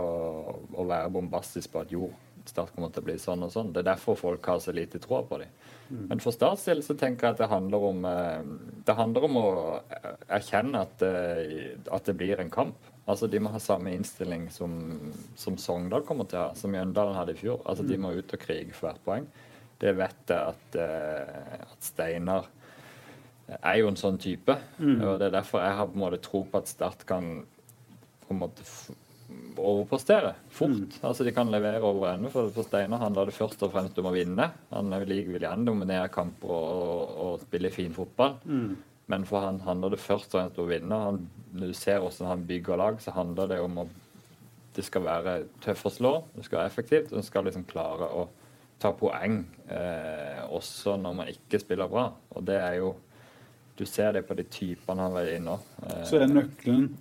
å 0.74 0.86
være 0.88 1.10
bombastisk 1.18 1.74
på 1.74 1.82
at 1.84 1.94
jo, 1.94 2.12
Start 2.44 2.74
kommer 2.74 2.90
til 2.92 3.00
å 3.00 3.06
bli 3.06 3.14
sånn 3.16 3.46
og 3.46 3.52
sånn. 3.54 3.70
Det 3.72 3.80
er 3.80 3.94
derfor 3.94 4.18
folk 4.20 4.44
har 4.50 4.58
så 4.60 4.72
lite 4.76 4.98
tro 5.00 5.22
på 5.24 5.38
dem. 5.40 5.52
Men 6.10 6.20
for 6.20 6.34
Starts 6.34 6.64
del 6.68 6.82
så 6.84 6.96
tenker 6.96 7.28
jeg 7.28 7.36
at 7.36 7.40
det 7.42 7.50
handler 7.50 7.86
om 7.90 8.04
eh, 8.08 8.42
Det 8.86 8.96
handler 8.96 9.26
om 9.28 9.38
å 9.40 9.48
erkjenne 10.32 10.82
at, 10.86 11.04
eh, 11.04 11.74
at 11.92 12.08
det 12.08 12.16
blir 12.20 12.40
en 12.40 12.52
kamp. 12.52 12.76
Altså 13.04 13.28
De 13.28 13.40
må 13.42 13.52
ha 13.52 13.60
samme 13.60 13.92
innstilling 13.92 14.46
som, 14.52 14.74
som 15.36 15.58
Sogndal 15.60 16.06
kommer 16.08 16.28
til 16.30 16.40
å 16.40 16.46
ha, 16.46 16.54
som 16.56 16.72
Mjøndalen 16.72 17.18
hadde 17.18 17.34
i 17.36 17.40
fjor. 17.40 17.60
Altså 17.68 17.84
De 17.84 17.98
må 18.00 18.14
ut 18.16 18.36
og 18.36 18.40
krige 18.40 18.72
for 18.72 18.88
hvert 18.88 19.04
poeng. 19.04 19.26
Det 19.80 19.92
vet 19.98 20.32
jeg 20.32 20.54
at, 20.54 20.78
uh, 20.80 21.64
at 21.66 21.84
Steinar 21.84 22.48
er 23.60 23.78
jo 23.82 23.90
en 23.90 24.00
sånn 24.00 24.16
type. 24.22 24.56
og 25.04 25.18
Det 25.20 25.28
er 25.28 25.34
derfor 25.36 25.60
jeg 25.60 25.76
har 25.76 25.90
på 25.90 25.98
en 25.98 26.04
måte 26.06 26.22
tro 26.24 26.44
på 26.48 26.62
at 26.62 26.70
Start 26.70 27.04
kan 27.08 27.42
på 28.24 28.32
en 28.32 28.40
måte 28.40 28.64
overprestere 29.60 30.32
fort. 30.48 30.96
Altså 31.04 31.24
De 31.26 31.32
kan 31.36 31.50
levere 31.52 31.82
over 31.84 32.14
ende. 32.14 32.30
For, 32.32 32.48
for 32.54 32.64
Steinar 32.64 33.02
handler 33.04 33.28
det 33.28 33.36
først 33.36 33.62
og 33.66 33.74
fremst 33.74 33.98
om 34.00 34.08
å 34.08 34.14
vinne. 34.14 34.48
Han 34.72 34.88
liker 35.04 35.36
vel 35.36 35.44
gjerne 35.44 35.68
dominere 35.68 36.08
kamper 36.12 36.48
og, 36.56 36.72
og, 36.88 37.14
og 37.26 37.44
spille 37.44 37.72
fin 37.74 37.92
fotball. 37.92 38.38
Men 39.12 39.24
for 39.28 39.44
han 39.44 39.60
handler 39.66 39.92
det 39.92 40.00
først 40.00 40.32
og 40.32 40.38
fremst 40.40 40.58
om 40.58 40.64
å 40.64 40.72
vinne. 40.72 41.00
Han, 41.08 41.20
når 41.54 41.70
du 41.70 41.76
ser 41.78 42.00
hvordan 42.02 42.30
han 42.32 42.46
bygger 42.48 42.80
lag, 42.80 43.00
så 43.02 43.14
handler 43.14 43.50
det 43.52 43.60
om 43.62 43.78
at 43.84 44.00
det 44.74 44.84
skal 44.84 45.04
være 45.06 45.34
tøff 45.62 45.86
å 45.86 45.92
slå, 45.92 46.12
det 46.34 46.46
skal 46.48 46.60
være 46.60 46.72
effektivt, 46.72 47.12
og 47.12 47.20
en 47.20 47.26
skal 47.26 47.46
liksom 47.46 47.66
klare 47.70 48.08
å 48.10 48.26
ta 48.82 48.90
poeng 48.98 49.38
eh, 49.70 50.42
også 50.50 50.96
når 51.00 51.18
man 51.20 51.30
ikke 51.30 51.60
spiller 51.62 51.90
bra. 51.90 52.08
Og 52.34 52.46
det 52.46 52.60
er 52.60 52.80
jo 52.82 52.94
Du 53.74 53.82
ser 53.90 54.12
det 54.14 54.20
på 54.22 54.34
de 54.38 54.44
typene 54.46 55.02
han 55.02 55.14
var 55.16 55.26
inne 55.34 55.56
eh, 55.82 56.04
Så 56.06 56.20
er 56.20 56.28
nøkkelen 56.30 56.92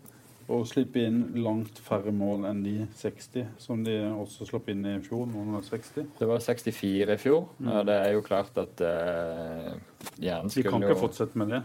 å 0.50 0.64
slippe 0.68 1.04
inn 1.06 1.20
langt 1.40 1.78
færre 1.80 2.12
mål 2.12 2.48
enn 2.50 2.64
de 2.66 2.88
60 3.00 3.46
som 3.62 3.84
de 3.86 3.94
også 4.10 4.48
slapp 4.50 4.68
inn 4.74 4.82
i 4.90 4.98
fjor. 5.06 5.24
Noen 5.30 5.56
av 5.56 5.64
60. 5.64 6.10
Det 6.20 6.28
var 6.28 6.42
64 6.44 7.16
i 7.16 7.22
fjor, 7.22 7.46
og 7.64 7.86
det 7.88 7.96
er 7.96 8.10
jo 8.18 8.26
klart 8.26 8.58
at 8.60 8.84
eh, 8.84 9.70
gjerne 10.20 10.50
De 10.50 10.58
skulle 10.58 10.74
kan 10.74 10.84
jo 10.84 10.92
ikke 10.92 11.04
fortsette 11.06 11.40
med 11.40 11.56
det. 11.56 11.62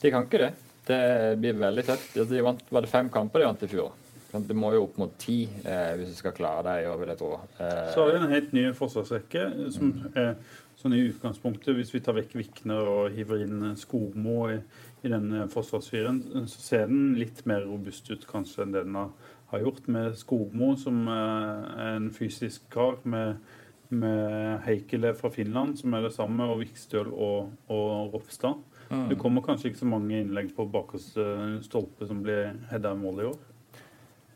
De 0.00 0.14
kan 0.14 0.24
ikke 0.24 0.40
det. 0.46 0.54
Det 0.84 1.02
blir 1.40 1.56
veldig 1.56 1.84
tøft. 1.86 2.16
De 2.28 2.42
vant, 2.44 2.64
var 2.70 2.84
det 2.84 2.90
fem 2.92 3.08
kamper 3.12 3.40
de 3.40 3.46
vant 3.48 3.62
i 3.64 3.70
fjor? 3.70 3.92
Det 4.34 4.56
må 4.58 4.72
jo 4.74 4.88
opp 4.88 4.96
mot 4.98 5.12
ti 5.20 5.44
eh, 5.46 5.92
hvis 5.94 6.10
du 6.10 6.16
skal 6.18 6.34
klare 6.34 6.64
det 6.66 6.74
i 6.82 6.94
vil 6.98 7.12
jeg 7.12 7.20
tro. 7.20 7.30
Eh, 7.62 7.90
Så 7.94 8.02
har 8.02 8.10
vi 8.10 8.18
en 8.18 8.32
helt 8.34 8.54
ny 8.56 8.64
forsvarsrekke 8.74 9.44
som 9.76 9.92
er 10.18 10.32
sånn 10.80 10.96
i 10.96 11.04
utgangspunktet 11.06 11.76
Hvis 11.78 11.92
vi 11.94 12.00
tar 12.02 12.16
vekk 12.18 12.34
Vikner 12.40 12.90
og 12.90 13.14
hiver 13.14 13.44
inn 13.44 13.76
Skogmo 13.78 14.48
i, 14.50 14.58
i 15.06 15.12
denne 15.12 15.46
forsvarsfiren, 15.52 16.18
så 16.50 16.64
ser 16.66 16.90
den 16.90 17.14
litt 17.20 17.44
mer 17.46 17.62
robust 17.68 18.10
ut 18.10 18.26
kanskje 18.26 18.64
enn 18.66 18.74
det 18.74 18.82
den 18.88 18.98
har, 18.98 19.14
gjort. 19.62 19.86
Med 19.86 20.18
Skogmo, 20.18 20.72
som 20.82 21.04
eh, 21.06 21.82
en 21.94 22.10
fysisk 22.10 22.66
kar, 22.74 22.98
med, 23.06 23.38
med 23.94 24.64
Heikele 24.66 25.14
fra 25.14 25.30
Finland, 25.30 25.78
som 25.78 25.94
er 25.94 26.08
det 26.08 26.14
samme, 26.16 26.50
og 26.50 26.58
Vikstøl 26.64 27.12
og, 27.14 27.52
og 27.70 28.16
Ropstad. 28.16 28.58
Det 29.10 29.18
kommer 29.20 29.44
kanskje 29.44 29.70
ikke 29.70 29.82
så 29.82 29.90
mange 29.90 30.20
innlegg 30.20 30.52
på 30.56 30.66
bakerste 30.70 31.26
stolpe 31.66 32.08
som 32.08 32.22
blir 32.24 32.54
heada 32.70 32.94
i 32.94 33.00
mål 33.00 33.20
i 33.20 33.28
år. 33.32 33.38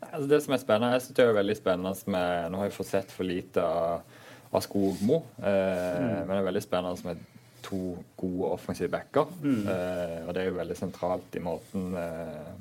Altså 0.09 0.29
det 0.31 0.39
som 0.45 0.55
er 0.55 0.61
spennende, 0.61 0.93
jeg 0.95 1.03
synes 1.05 1.17
det 1.17 1.25
er 1.25 1.35
veldig 1.35 1.57
spennende 1.59 2.13
med 2.15 2.51
Nå 2.51 2.61
har 2.61 2.69
jeg 2.69 2.77
fått 2.77 2.91
sett 2.93 3.11
for 3.11 3.27
lite 3.27 3.65
av, 3.65 4.15
av 4.49 4.63
Skogmo, 4.63 5.23
eh, 5.43 6.23
men 6.23 6.31
det 6.31 6.39
er 6.39 6.47
veldig 6.47 6.63
spennende 6.65 7.11
med 7.11 7.27
to 7.65 7.97
gode 8.17 8.53
offensive 8.55 8.89
backer. 8.93 9.29
Eh, 9.43 10.17
og 10.25 10.33
det 10.33 10.43
er 10.43 10.49
jo 10.49 10.57
veldig 10.59 10.77
sentralt 10.79 11.35
i 11.35 11.43
måten 11.43 11.93
eh, 11.99 12.51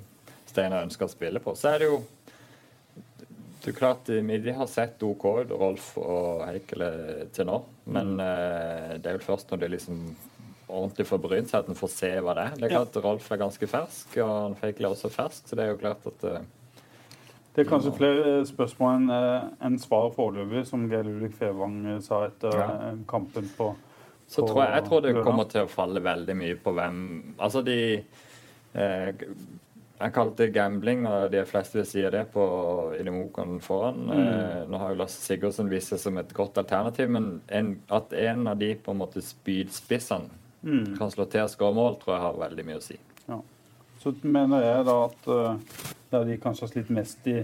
Steinar 0.49 0.87
ønsker 0.87 1.07
å 1.07 1.13
spille 1.13 1.43
på. 1.45 1.55
Så 1.57 1.73
er 1.73 1.83
det 1.83 1.91
jo 1.93 2.01
det 3.59 3.75
er 3.75 3.77
klart, 3.77 4.07
De 4.07 4.53
har 4.55 4.69
sett 4.71 5.03
OK 5.03 5.25
Rolf 5.51 5.91
og 6.01 6.45
Heikele 6.47 7.27
til 7.35 7.49
nå. 7.49 7.59
Men 7.91 8.15
eh, 8.23 8.97
det 8.97 9.11
er 9.11 9.19
jo 9.19 9.27
først 9.27 9.51
når 9.51 9.65
det 9.65 9.73
liksom 9.75 10.03
ordentlig 10.69 11.07
får 11.09 11.21
brynt 11.23 11.51
seg, 11.51 11.65
at 11.65 11.73
en 11.73 11.79
får 11.79 11.91
se 11.93 12.13
hva 12.21 12.37
det 12.37 12.45
er. 12.45 12.55
Det 12.59 12.69
er 12.69 12.75
klart 12.77 13.01
Rolf 13.05 13.27
er 13.33 13.41
ganske 13.41 13.69
fersk, 13.71 14.15
og 14.23 14.31
han 14.31 14.57
fikk 14.61 14.85
også 14.89 15.11
fersk, 15.13 15.49
så 15.49 15.59
det 15.59 15.65
er 15.65 15.73
jo 15.73 15.81
klart 15.81 16.09
at 16.11 16.25
uh, 16.29 16.39
Det 17.55 17.65
er 17.65 17.69
kanskje 17.71 17.95
flere 17.97 18.33
spørsmål 18.47 18.97
enn 18.97 19.11
en 19.11 19.53
enn 19.69 19.79
svar 19.83 20.11
foreløpig, 20.15 20.67
som 20.69 20.87
Geir 20.91 21.09
Ulrik 21.11 21.37
Fevang 21.39 21.81
eh, 21.95 22.01
sa 22.05 22.25
etter 22.29 22.55
Ja. 22.55 22.69
eh, 22.91 22.99
kampen 23.09 23.49
på 23.57 23.73
Så 24.29 24.43
på 24.43 24.53
tror 24.53 24.65
jeg, 24.65 24.75
jeg 24.75 24.89
tror 24.89 25.01
det 25.01 25.15
kommer 25.25 25.49
til 25.51 25.65
å 25.65 25.73
falle 25.73 26.05
veldig 26.05 26.37
mye 26.37 26.59
på 26.63 26.75
hvem 26.77 27.01
Altså, 27.39 27.65
de 27.67 27.79
eh, 28.75 29.25
jeg 29.99 30.15
kalte 30.15 30.45
det 30.45 30.55
gambling 30.55 31.07
og 31.11 31.33
de 31.33 31.41
fleste 31.49 31.81
vil 31.81 31.87
si 31.89 32.03
det 32.07 32.29
på 32.31 32.43
Ilimokan 33.01 33.59
foran. 33.63 34.05
Mm. 34.07 34.19
Eh, 34.23 34.61
nå 34.71 34.79
har 34.79 34.93
jo 34.93 35.01
Lasse 35.01 35.19
Sigurdsen 35.25 35.71
vist 35.73 35.91
seg 35.91 36.03
som 36.03 36.21
et 36.21 36.35
godt 36.35 36.61
alternativ, 36.63 37.11
men 37.11 37.41
en, 37.51 37.73
at 37.91 38.15
en 38.15 38.47
av 38.53 38.61
de 38.61 38.75
på 38.79 38.95
en 38.95 39.01
måte 39.01 39.23
spydspissene 39.25 40.38
Mm. 40.63 40.97
kan 40.99 41.11
slå 41.11 41.29
til 41.31 41.45
og 41.45 42.01
tror 42.01 42.15
jeg 42.15 42.23
har 42.25 42.41
veldig 42.41 42.65
mye 42.67 42.81
å 42.81 42.83
si. 42.83 42.99
Ja. 43.29 43.39
Så 44.03 44.15
mener 44.23 44.63
jeg 44.63 44.87
da 44.89 44.97
at 45.05 45.29
uh, 45.31 45.85
der 46.11 46.25
de 46.25 46.39
kanskje 46.41 46.67
har 46.67 46.73
slitt 46.73 46.91
mest 46.95 47.27
i, 47.31 47.39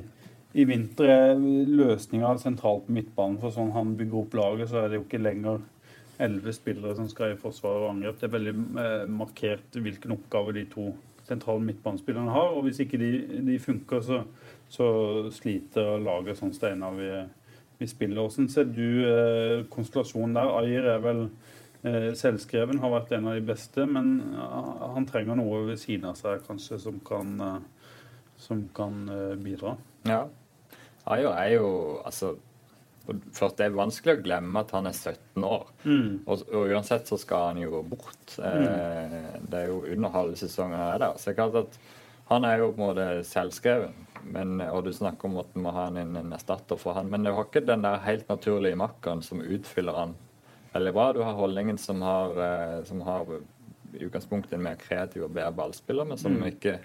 i 0.54 0.64
vinter, 0.64 1.10
er 1.10 1.38
løsninga 1.38 2.34
sentralt 2.42 2.86
på 2.86 2.94
midtbanen. 2.94 3.38
For 3.42 3.54
sånn 3.54 3.74
han 3.74 3.94
bygger 3.98 4.20
opp 4.20 4.36
laget, 4.38 4.70
så 4.70 4.82
er 4.82 4.90
det 4.90 5.00
jo 5.00 5.06
ikke 5.06 5.22
lenger 5.22 5.62
elleve 6.22 6.52
spillere 6.54 6.94
som 6.96 7.08
skal 7.10 7.34
i 7.34 7.40
forsvar 7.40 7.82
og 7.82 7.90
angrep. 7.94 8.20
Det 8.20 8.28
er 8.28 8.36
veldig 8.36 8.54
eh, 8.82 9.06
markert 9.10 9.78
hvilken 9.82 10.14
oppgave 10.14 10.54
de 10.54 10.64
to 10.70 10.92
sentrale 11.26 11.64
midtbanespillerne 11.64 12.34
har. 12.34 12.54
Og 12.54 12.68
hvis 12.68 12.80
ikke 12.84 13.00
de, 13.02 13.10
de 13.48 13.58
funker, 13.62 14.04
så, 14.04 14.22
så 14.70 14.86
sliter 15.34 15.98
laget 16.04 16.38
sånn 16.38 16.54
Steinar 16.54 16.94
vi, 16.98 17.10
vi 17.80 17.90
spiller. 17.90 18.22
Hvordan 18.22 18.50
ser 18.52 18.70
du 18.70 18.86
eh, 19.08 19.64
konstellasjonen 19.74 20.38
der? 20.38 20.54
Ayer 20.62 20.90
er 20.94 21.04
vel 21.04 21.26
eh, 21.26 21.52
selvskreven, 21.84 22.80
har 22.80 22.92
vært 22.94 23.12
en 23.12 23.28
av 23.28 23.36
de 23.36 23.44
beste, 23.44 23.84
men 23.84 24.16
eh, 24.32 24.86
han 24.94 25.06
trenger 25.08 25.36
noe 25.36 25.64
ved 25.68 25.80
siden 25.82 26.08
av 26.10 26.16
seg 26.16 26.44
kanskje 26.46 26.80
som 26.80 26.96
kan, 27.04 27.34
eh, 27.44 27.92
som 28.40 28.64
kan 28.76 29.04
eh, 29.12 29.34
bidra. 29.40 29.76
Ja. 30.08 30.24
Ayo 31.12 31.34
er 31.36 31.54
jo 31.58 31.70
altså 32.04 32.36
Først 33.04 33.58
det 33.58 33.66
er 33.66 33.74
vanskelig 33.76 34.14
å 34.16 34.20
glemme 34.24 34.60
at 34.64 34.70
han 34.72 34.86
er 34.88 34.94
17 34.96 35.44
år. 35.44 35.66
Mm. 35.84 36.22
Og, 36.24 36.44
og 36.56 36.70
uansett 36.72 37.10
så 37.10 37.18
skal 37.20 37.50
han 37.50 37.58
jo 37.60 37.82
bort. 37.84 38.38
Eh, 38.40 39.18
det 39.44 39.58
er 39.58 39.66
jo 39.68 39.82
under 39.92 40.14
halve 40.14 40.38
sesongen 40.40 40.80
er 40.80 41.02
der. 41.02 41.18
Så 41.20 41.28
jeg 41.28 41.36
klart 41.36 41.58
at 41.66 41.76
han 42.30 42.46
er 42.48 42.62
jo 42.62 42.70
på 42.70 42.80
en 42.80 42.86
måte 42.86 43.06
selvskreven. 43.28 43.92
Men, 44.32 44.56
og 44.70 44.86
du 44.86 44.92
snakker 44.96 45.28
om 45.28 45.36
at 45.42 45.52
du 45.52 45.60
må 45.60 45.74
ha 45.76 45.90
en, 45.90 46.16
en 46.16 46.32
erstatter 46.32 46.80
for 46.80 46.96
han. 46.96 47.12
Men 47.12 47.28
du 47.28 47.34
har 47.34 47.44
ikke 47.44 47.66
den 47.68 47.84
der 47.84 48.00
helt 48.06 48.24
naturlige 48.32 48.80
makkeren 48.80 49.20
som 49.26 49.44
utfyller 49.44 50.00
han 50.00 50.16
veldig 50.74 50.92
bra. 50.96 51.06
Du 51.16 51.22
har 51.24 51.38
Holdningen 51.38 51.78
som 51.80 52.02
har, 52.04 52.36
eh, 52.48 52.82
som 52.88 53.00
har 53.06 53.30
i 53.94 54.04
utgangspunktet 54.04 54.56
en 54.58 54.66
mer 54.66 54.76
kreativ 54.80 55.24
og 55.24 55.32
bedre 55.34 55.54
ballspiller, 55.54 56.06
men 56.08 56.18
som 56.20 56.36
ikke 56.44 56.78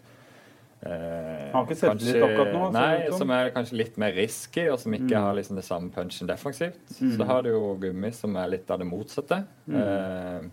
Eh, 0.79 1.51
Har 1.51 1.65
ikke 1.65 1.75
selvtillit 1.75 2.23
akkurat 2.23 2.53
nå, 2.55 2.67
Nei, 2.71 3.09
som. 3.11 3.31
er 3.35 3.49
kanskje 3.51 3.75
litt 3.81 3.97
mer 3.99 4.13
risky, 4.15 4.69
og 4.71 4.77
som 4.79 4.93
ikke 4.95 5.19
har 5.19 5.35
liksom 5.35 5.57
det 5.59 5.65
samme 5.67 5.91
punchen 5.91 6.29
defensivt. 6.29 6.79
Så 6.95 7.25
har 7.27 7.43
du 7.43 7.49
jo 7.51 7.73
Gummi, 7.81 8.13
som 8.15 8.37
er 8.39 8.47
litt 8.53 8.71
av 8.71 8.79
det 8.79 8.87
motsatte. 8.87 9.41
Eh, 9.67 10.47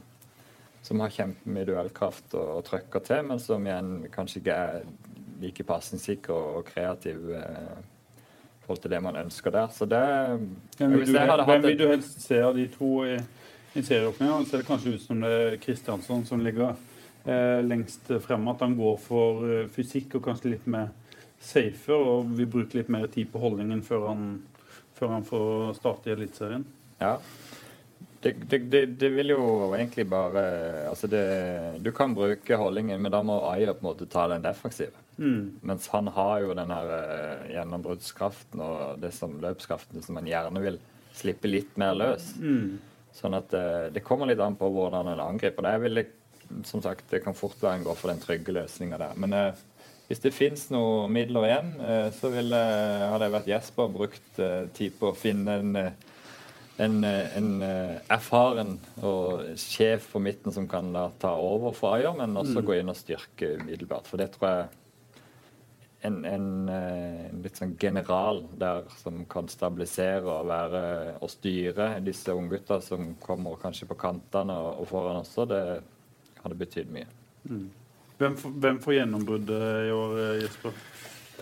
som 0.82 1.03
har 1.03 1.14
kjempemye 1.14 1.66
duellkraft 1.66 2.34
og, 2.34 2.49
og 2.59 2.64
trøkker 2.66 3.05
til, 3.07 3.22
men 3.26 3.39
som 3.43 3.64
igjen 3.66 3.93
kanskje 4.14 4.43
ikke 4.43 4.59
er 4.66 4.82
like 5.43 5.66
pasningssikker 5.66 6.34
og, 6.34 6.59
og 6.61 6.68
kreativ 6.72 7.30
eh, 7.34 7.76
forhold 8.67 8.83
til 8.83 8.93
det 8.93 9.01
man 9.03 9.17
ønsker 9.23 9.55
der. 9.55 9.71
Så 9.73 9.87
det 9.87 10.03
Hvem 10.79 10.93
vil, 10.93 11.07
du, 11.07 11.45
hvem 11.47 11.62
vil 11.62 11.79
du 11.79 11.87
helst 11.89 12.21
se 12.27 12.41
av 12.43 12.57
de 12.57 12.67
to 12.73 12.91
i, 13.07 13.17
i 13.75 13.83
serieåpninga? 13.83 14.43
Det 14.43 14.51
ser 14.51 14.67
kanskje 14.67 14.97
ut 14.97 15.07
som 15.07 15.23
det 15.23 15.33
er 15.33 15.59
Kristiansson 15.62 16.27
som 16.27 16.43
ligger 16.45 16.75
eh, 17.25 17.62
lengst 17.64 18.11
fremme. 18.27 18.53
At 18.53 18.67
han 18.67 18.77
går 18.77 18.99
for 19.03 19.47
eh, 19.47 19.69
fysikk 19.73 20.19
og 20.19 20.27
kanskje 20.27 20.57
litt 20.57 20.67
mer 20.67 20.91
safe, 21.41 21.95
og 21.95 22.33
vil 22.37 22.51
bruke 22.51 22.79
litt 22.79 22.91
mer 22.93 23.07
tid 23.12 23.31
på 23.33 23.41
holdningen 23.43 23.83
før 23.87 24.09
han, 24.11 24.29
før 24.99 25.14
han 25.14 25.27
får 25.27 25.77
starte 25.79 26.11
i 26.11 26.17
Eliteserien. 26.17 26.67
Ja. 27.01 27.19
Det, 28.21 28.33
det, 28.51 28.59
det, 28.73 28.83
det 29.01 29.09
vil 29.12 29.35
jo 29.35 29.43
egentlig 29.77 30.07
bare 30.09 30.43
Altså, 30.89 31.09
det, 31.11 31.23
du 31.85 31.91
kan 31.95 32.14
bruke 32.17 32.59
holdningen, 32.59 33.01
men 33.03 33.12
da 33.12 33.23
må 33.27 33.39
Ayer 33.51 33.75
på 33.77 33.85
en 33.85 33.91
måte 33.91 34.09
ta 34.11 34.27
den 34.33 34.45
defensive. 34.45 34.97
Mm. 35.17 35.59
Mens 35.67 35.89
han 35.93 36.11
har 36.12 36.43
jo 36.45 36.57
den 36.57 36.73
her 36.73 36.93
eh, 36.97 37.47
gjennombruddskraften 37.55 38.61
og 38.64 39.01
det 39.01 39.12
som 39.17 39.39
løpskraften 39.43 40.05
som 40.05 40.21
han 40.21 40.29
gjerne 40.29 40.62
vil 40.64 40.79
slippe 41.17 41.49
litt 41.49 41.79
mer 41.81 41.97
løs. 41.97 42.35
Mm. 42.41 42.77
Sånn 43.17 43.37
at 43.39 43.55
eh, 43.57 43.89
det 43.95 44.05
kommer 44.05 44.29
litt 44.29 44.43
an 44.45 44.59
på 44.61 44.69
hvordan 44.73 45.12
en 45.14 45.25
angriper. 45.25 45.64
Det 45.64 45.79
vil 45.87 46.05
som 46.64 46.83
sagt, 46.83 47.09
det 47.11 47.23
kan 47.25 47.35
fort 47.35 47.57
være 47.62 47.81
en 47.81 47.87
går 47.87 47.97
for 47.99 48.12
den 48.12 48.21
trygge 48.23 48.55
løsninga 48.55 48.99
der. 49.01 49.17
Men 49.19 49.33
eh, 49.37 49.64
hvis 50.07 50.23
det 50.23 50.35
fins 50.37 50.69
noen 50.71 51.11
midler 51.14 51.49
igjen, 51.49 51.73
eh, 51.83 52.09
så 52.14 52.31
ville, 52.31 52.61
hadde 53.11 53.27
jeg 53.27 53.35
vært 53.35 53.51
Jesper 53.51 53.95
brukt 53.95 54.43
eh, 54.43 54.69
tid 54.77 54.95
på 55.01 55.11
å 55.11 55.17
finne 55.19 55.57
en 55.62 55.81
eh, 55.81 55.97
en, 56.79 57.05
eh, 57.05 57.37
en 57.39 57.62
eh, 57.62 57.99
erfaren 58.12 58.74
og 59.03 59.47
sjef 59.57 60.11
på 60.12 60.20
midten 60.20 60.53
som 60.53 60.66
kan 60.68 60.91
da 60.93 61.07
ta 61.22 61.31
over 61.41 61.72
for 61.77 61.95
Ayer, 61.97 62.12
men 62.18 62.37
også 62.37 62.62
gå 62.66 62.77
inn 62.81 62.93
og 62.93 62.97
styrke 62.99 63.55
umiddelbart. 63.61 64.07
For 64.11 64.20
det 64.20 64.31
tror 64.35 64.49
jeg 64.51 64.66
en, 66.07 66.18
en, 66.29 66.68
eh, 66.68 67.22
en 67.31 67.41
litt 67.43 67.57
sånn 67.59 67.72
general 67.81 68.43
der 68.61 68.85
som 69.01 69.24
kan 69.33 69.49
stabilisere 69.49 70.22
og 70.29 70.47
være 70.51 70.83
og 71.24 71.31
styre 71.33 71.89
disse 72.05 72.35
unggutta 72.37 72.81
som 72.85 73.14
kommer 73.24 73.57
kanskje 73.62 73.89
på 73.91 73.97
kantene 73.99 74.53
og, 74.55 74.83
og 74.85 74.91
foran 74.93 75.22
også, 75.24 75.49
det 75.51 75.62
hadde 76.45 76.61
betydd 76.61 76.93
mye. 76.95 77.09
Hvem, 78.18 78.37
får- 78.37 78.55
hvem 78.62 78.79
får 78.85 78.95
gjennombruddet 79.01 79.64
i 79.89 79.91
år, 79.97 80.14
Jesper? 80.45 80.72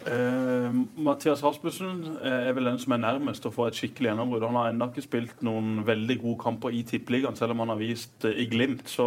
Eh, 0.04 0.74
Mathias 1.00 1.40
Rasmussen 1.44 2.02
eh, 2.20 2.48
er 2.48 2.52
vel 2.52 2.66
den 2.68 2.80
som 2.82 2.92
er 2.92 3.00
nærmest 3.00 3.46
å 3.48 3.52
få 3.54 3.70
et 3.70 3.78
skikkelig 3.78 4.10
gjennombrudd. 4.10 4.44
Han 4.44 4.58
har 4.58 4.72
ennå 4.72 4.88
ikke 4.90 5.04
spilt 5.06 5.40
noen 5.46 5.78
veldig 5.86 6.18
gode 6.20 6.40
kamper 6.42 6.76
i 6.76 6.82
Tippeligaen, 6.88 7.38
selv 7.38 7.54
om 7.54 7.62
han 7.64 7.72
har 7.72 7.80
vist 7.80 8.26
eh, 8.28 8.36
i 8.44 8.48
glimt. 8.50 8.84
Så 8.90 9.06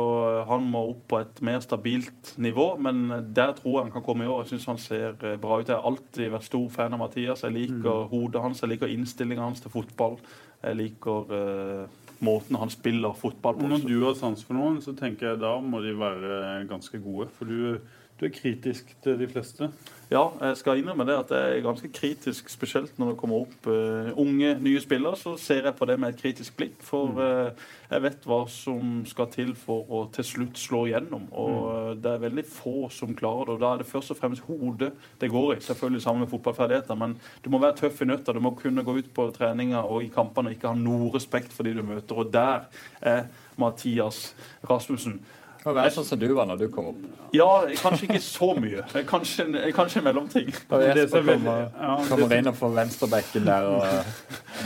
han 0.50 0.66
må 0.72 0.88
opp 0.94 1.04
på 1.12 1.22
et 1.22 1.44
mer 1.46 1.62
stabilt 1.66 2.34
nivå. 2.42 2.72
Men 2.82 3.06
der 3.38 3.54
tror 3.60 3.76
jeg 3.76 3.86
han 3.86 3.94
kan 4.00 4.08
komme 4.08 4.26
i 4.26 4.32
år. 4.32 4.42
Jeg 4.44 4.56
syns 4.56 4.72
han 4.72 4.82
ser 4.82 5.38
bra 5.44 5.62
ut. 5.62 5.70
Jeg 5.70 5.76
har 5.76 5.86
alltid 5.86 6.34
vært 6.34 6.50
stor 6.50 6.68
fan 6.74 6.98
av 6.98 7.04
Mathias. 7.06 7.46
Jeg 7.46 7.58
liker 7.60 8.10
hodet 8.10 8.44
hans, 8.48 8.66
jeg 8.66 8.74
liker 8.74 8.92
innstillinga 8.96 9.46
hans 9.46 9.62
til 9.62 9.74
fotball. 9.74 10.18
Jeg 10.66 10.82
liker 10.82 11.34
uh 11.38 12.04
måten 12.20 12.58
han 12.58 12.72
spiller 12.74 13.14
fotball 13.14 13.58
på. 13.58 13.68
Når 13.70 13.84
du 13.86 14.00
har 14.06 14.16
sans 14.18 14.44
for 14.44 14.58
noen, 14.58 14.80
så 14.82 14.94
tenker 14.98 15.32
jeg 15.32 15.42
da 15.42 15.54
må 15.62 15.82
de 15.84 15.94
være 15.98 16.66
ganske 16.70 17.02
gode. 17.04 17.30
For 17.38 17.50
du, 17.50 17.78
du 18.20 18.26
er 18.26 18.34
kritisk 18.34 18.96
til 19.04 19.20
de 19.20 19.28
fleste. 19.30 19.70
Ja, 20.10 20.22
jeg 20.40 20.56
skal 20.58 20.80
innrømme 20.80 21.04
det 21.04 21.18
at 21.20 21.32
jeg 21.36 21.58
er 21.58 21.64
ganske 21.66 21.90
kritisk, 21.92 22.48
spesielt 22.50 22.96
når 22.98 23.10
det 23.12 23.18
kommer 23.20 23.42
opp 23.44 23.68
uh, 23.68 24.14
unge, 24.16 24.54
nye 24.64 24.80
spillere. 24.80 25.20
Så 25.20 25.36
ser 25.38 25.68
jeg 25.68 25.76
på 25.76 25.86
det 25.86 25.98
med 26.00 26.14
et 26.14 26.22
kritisk 26.22 26.56
blikk, 26.58 26.78
for 26.82 27.20
uh, 27.20 27.52
jeg 27.92 28.06
vet 28.06 28.28
hva 28.30 28.40
som 28.50 29.02
skal 29.10 29.28
til 29.34 29.52
for 29.60 29.84
å 29.92 30.06
til 30.16 30.26
slutt 30.26 30.62
slå 30.62 30.86
igjennom. 30.88 31.28
Og 31.36 31.58
uh, 31.68 31.92
det 32.00 32.14
er 32.14 32.24
veldig 32.24 32.46
få 32.48 32.88
som 32.94 33.12
klarer 33.20 33.52
det. 33.52 33.58
Og 33.58 33.66
da 33.66 33.74
er 33.74 33.84
det 33.84 33.90
først 33.92 34.16
og 34.16 34.22
fremst 34.22 34.48
hodet 34.48 34.94
det 35.20 35.32
går 35.34 35.58
i. 35.58 35.62
Selvfølgelig 35.68 36.06
sammen 36.06 36.24
med 36.24 36.32
fotballferdigheter, 36.32 37.02
men 37.04 37.18
du 37.44 37.52
må 37.52 37.60
være 37.62 37.82
tøff 37.84 38.00
i 38.02 38.08
nøtta. 38.08 38.34
Du 38.34 38.42
må 38.48 38.56
kunne 38.56 38.86
gå 38.88 38.96
ut 39.02 39.12
på 39.14 39.28
treninga 39.36 39.84
og 39.84 40.08
i 40.08 40.14
kampene 40.14 40.54
og 40.54 40.56
ikke 40.56 40.72
ha 40.72 40.80
noe 40.80 41.12
respekt 41.20 41.52
for 41.52 41.68
de 41.68 41.76
du 41.76 41.84
møter. 41.84 42.16
Og 42.16 42.32
der 42.32 42.70
er 43.04 43.28
Mathias 43.60 44.32
Rasmussen. 44.70 45.20
Og 45.66 45.76
være 45.76 45.92
sånn 45.96 46.06
som 46.08 46.20
du 46.22 46.28
var 46.38 46.48
når 46.50 46.62
du 46.62 46.68
kom 46.74 46.92
opp. 46.92 47.00
Ja, 47.36 47.48
kanskje 47.82 48.08
ikke 48.08 48.22
så 48.24 48.52
mye. 48.58 48.84
Kanskje, 49.10 49.48
kanskje 49.76 50.02
en 50.02 50.08
mellomting. 50.08 50.52
Det 50.52 50.82
Jesper 50.94 51.24
er 51.24 51.42
kommer, 51.42 51.66
kommer 52.08 52.36
inn 52.38 52.52
og 52.52 52.60
får 52.60 52.76
venstrebekken 52.78 53.48
der 53.48 53.68
og 53.72 53.84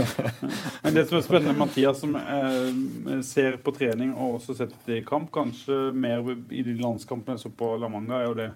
Men 0.84 0.98
det 0.98 1.08
som 1.08 1.18
er 1.18 1.26
spennende, 1.26 1.56
Mathias 1.58 2.04
som 2.04 2.14
eh, 2.20 3.18
ser 3.26 3.58
på 3.64 3.74
trening 3.76 4.14
og 4.14 4.38
også 4.40 4.58
setter 4.62 5.00
i 5.00 5.02
kamp, 5.08 5.32
kanskje 5.34 5.90
mer 5.94 6.24
i 6.52 6.64
de 6.68 6.78
landskampene 6.80 7.42
som 7.42 7.56
på 7.58 7.74
La 7.82 7.90
Manga, 7.92 8.22
er 8.22 8.30
jo 8.30 8.38
det 8.38 8.52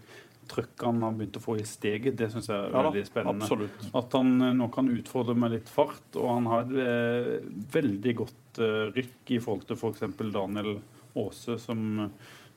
trøkket 0.49 0.85
han 0.85 1.01
har 1.03 1.13
begynt 1.17 1.37
å 1.39 1.43
få 1.43 1.57
i 1.59 1.65
steget. 1.67 2.17
Det 2.17 2.29
syns 2.33 2.49
jeg 2.51 2.57
er 2.57 2.73
Ja 2.73 2.83
veldig 2.85 3.05
spennende. 3.07 3.45
absolutt. 3.45 3.87
At 3.97 4.17
han 4.17 4.33
eh, 4.41 4.57
nå 4.57 4.69
kan 4.73 4.91
utfordre 4.93 5.35
med 5.37 5.55
litt 5.55 5.71
fart, 5.71 6.05
og 6.15 6.27
han 6.29 6.49
har 6.51 6.65
et 6.65 6.75
eh, 6.85 7.31
veldig 7.75 8.15
godt 8.21 8.61
eh, 8.61 8.83
rykk 8.95 9.35
i 9.37 9.41
forhold 9.43 9.65
til 9.69 9.79
f.eks. 9.79 10.05
Daniel 10.21 10.77
Aase, 11.15 11.57
som, 11.59 12.11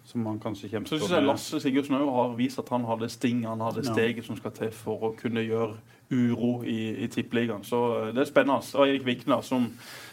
som 0.05 0.27
han 0.27 0.39
kanskje 0.41 0.69
Så 0.69 0.73
kjemper 0.73 0.97
synes 0.99 1.11
jeg 1.11 1.27
Lasse 1.27 1.61
Sigurdsen 1.61 1.95
har 1.95 2.35
vist 2.39 2.59
at 2.59 2.69
han 2.75 2.85
hadde 2.89 3.09
sting, 3.13 3.45
han 3.47 3.61
hadde 3.61 3.85
Ja. 3.87 3.93
steget 3.93 4.25
som 4.27 4.37
skal 4.37 4.51
til 4.57 4.71
for 4.71 5.11
å 5.11 5.15
kunne 5.19 5.45
gjøre 5.47 5.77
uro 6.11 6.63
i, 6.65 7.05
i 7.05 7.07
Tippeligaen. 7.13 7.65
Så 7.65 7.81
eh, 8.09 8.13
det 8.15 8.23
er 8.25 8.31
spennende. 8.31 8.65
Og 8.75 8.89
Erik 8.89 9.05
Vikna, 9.07 9.43
som, 9.43 9.67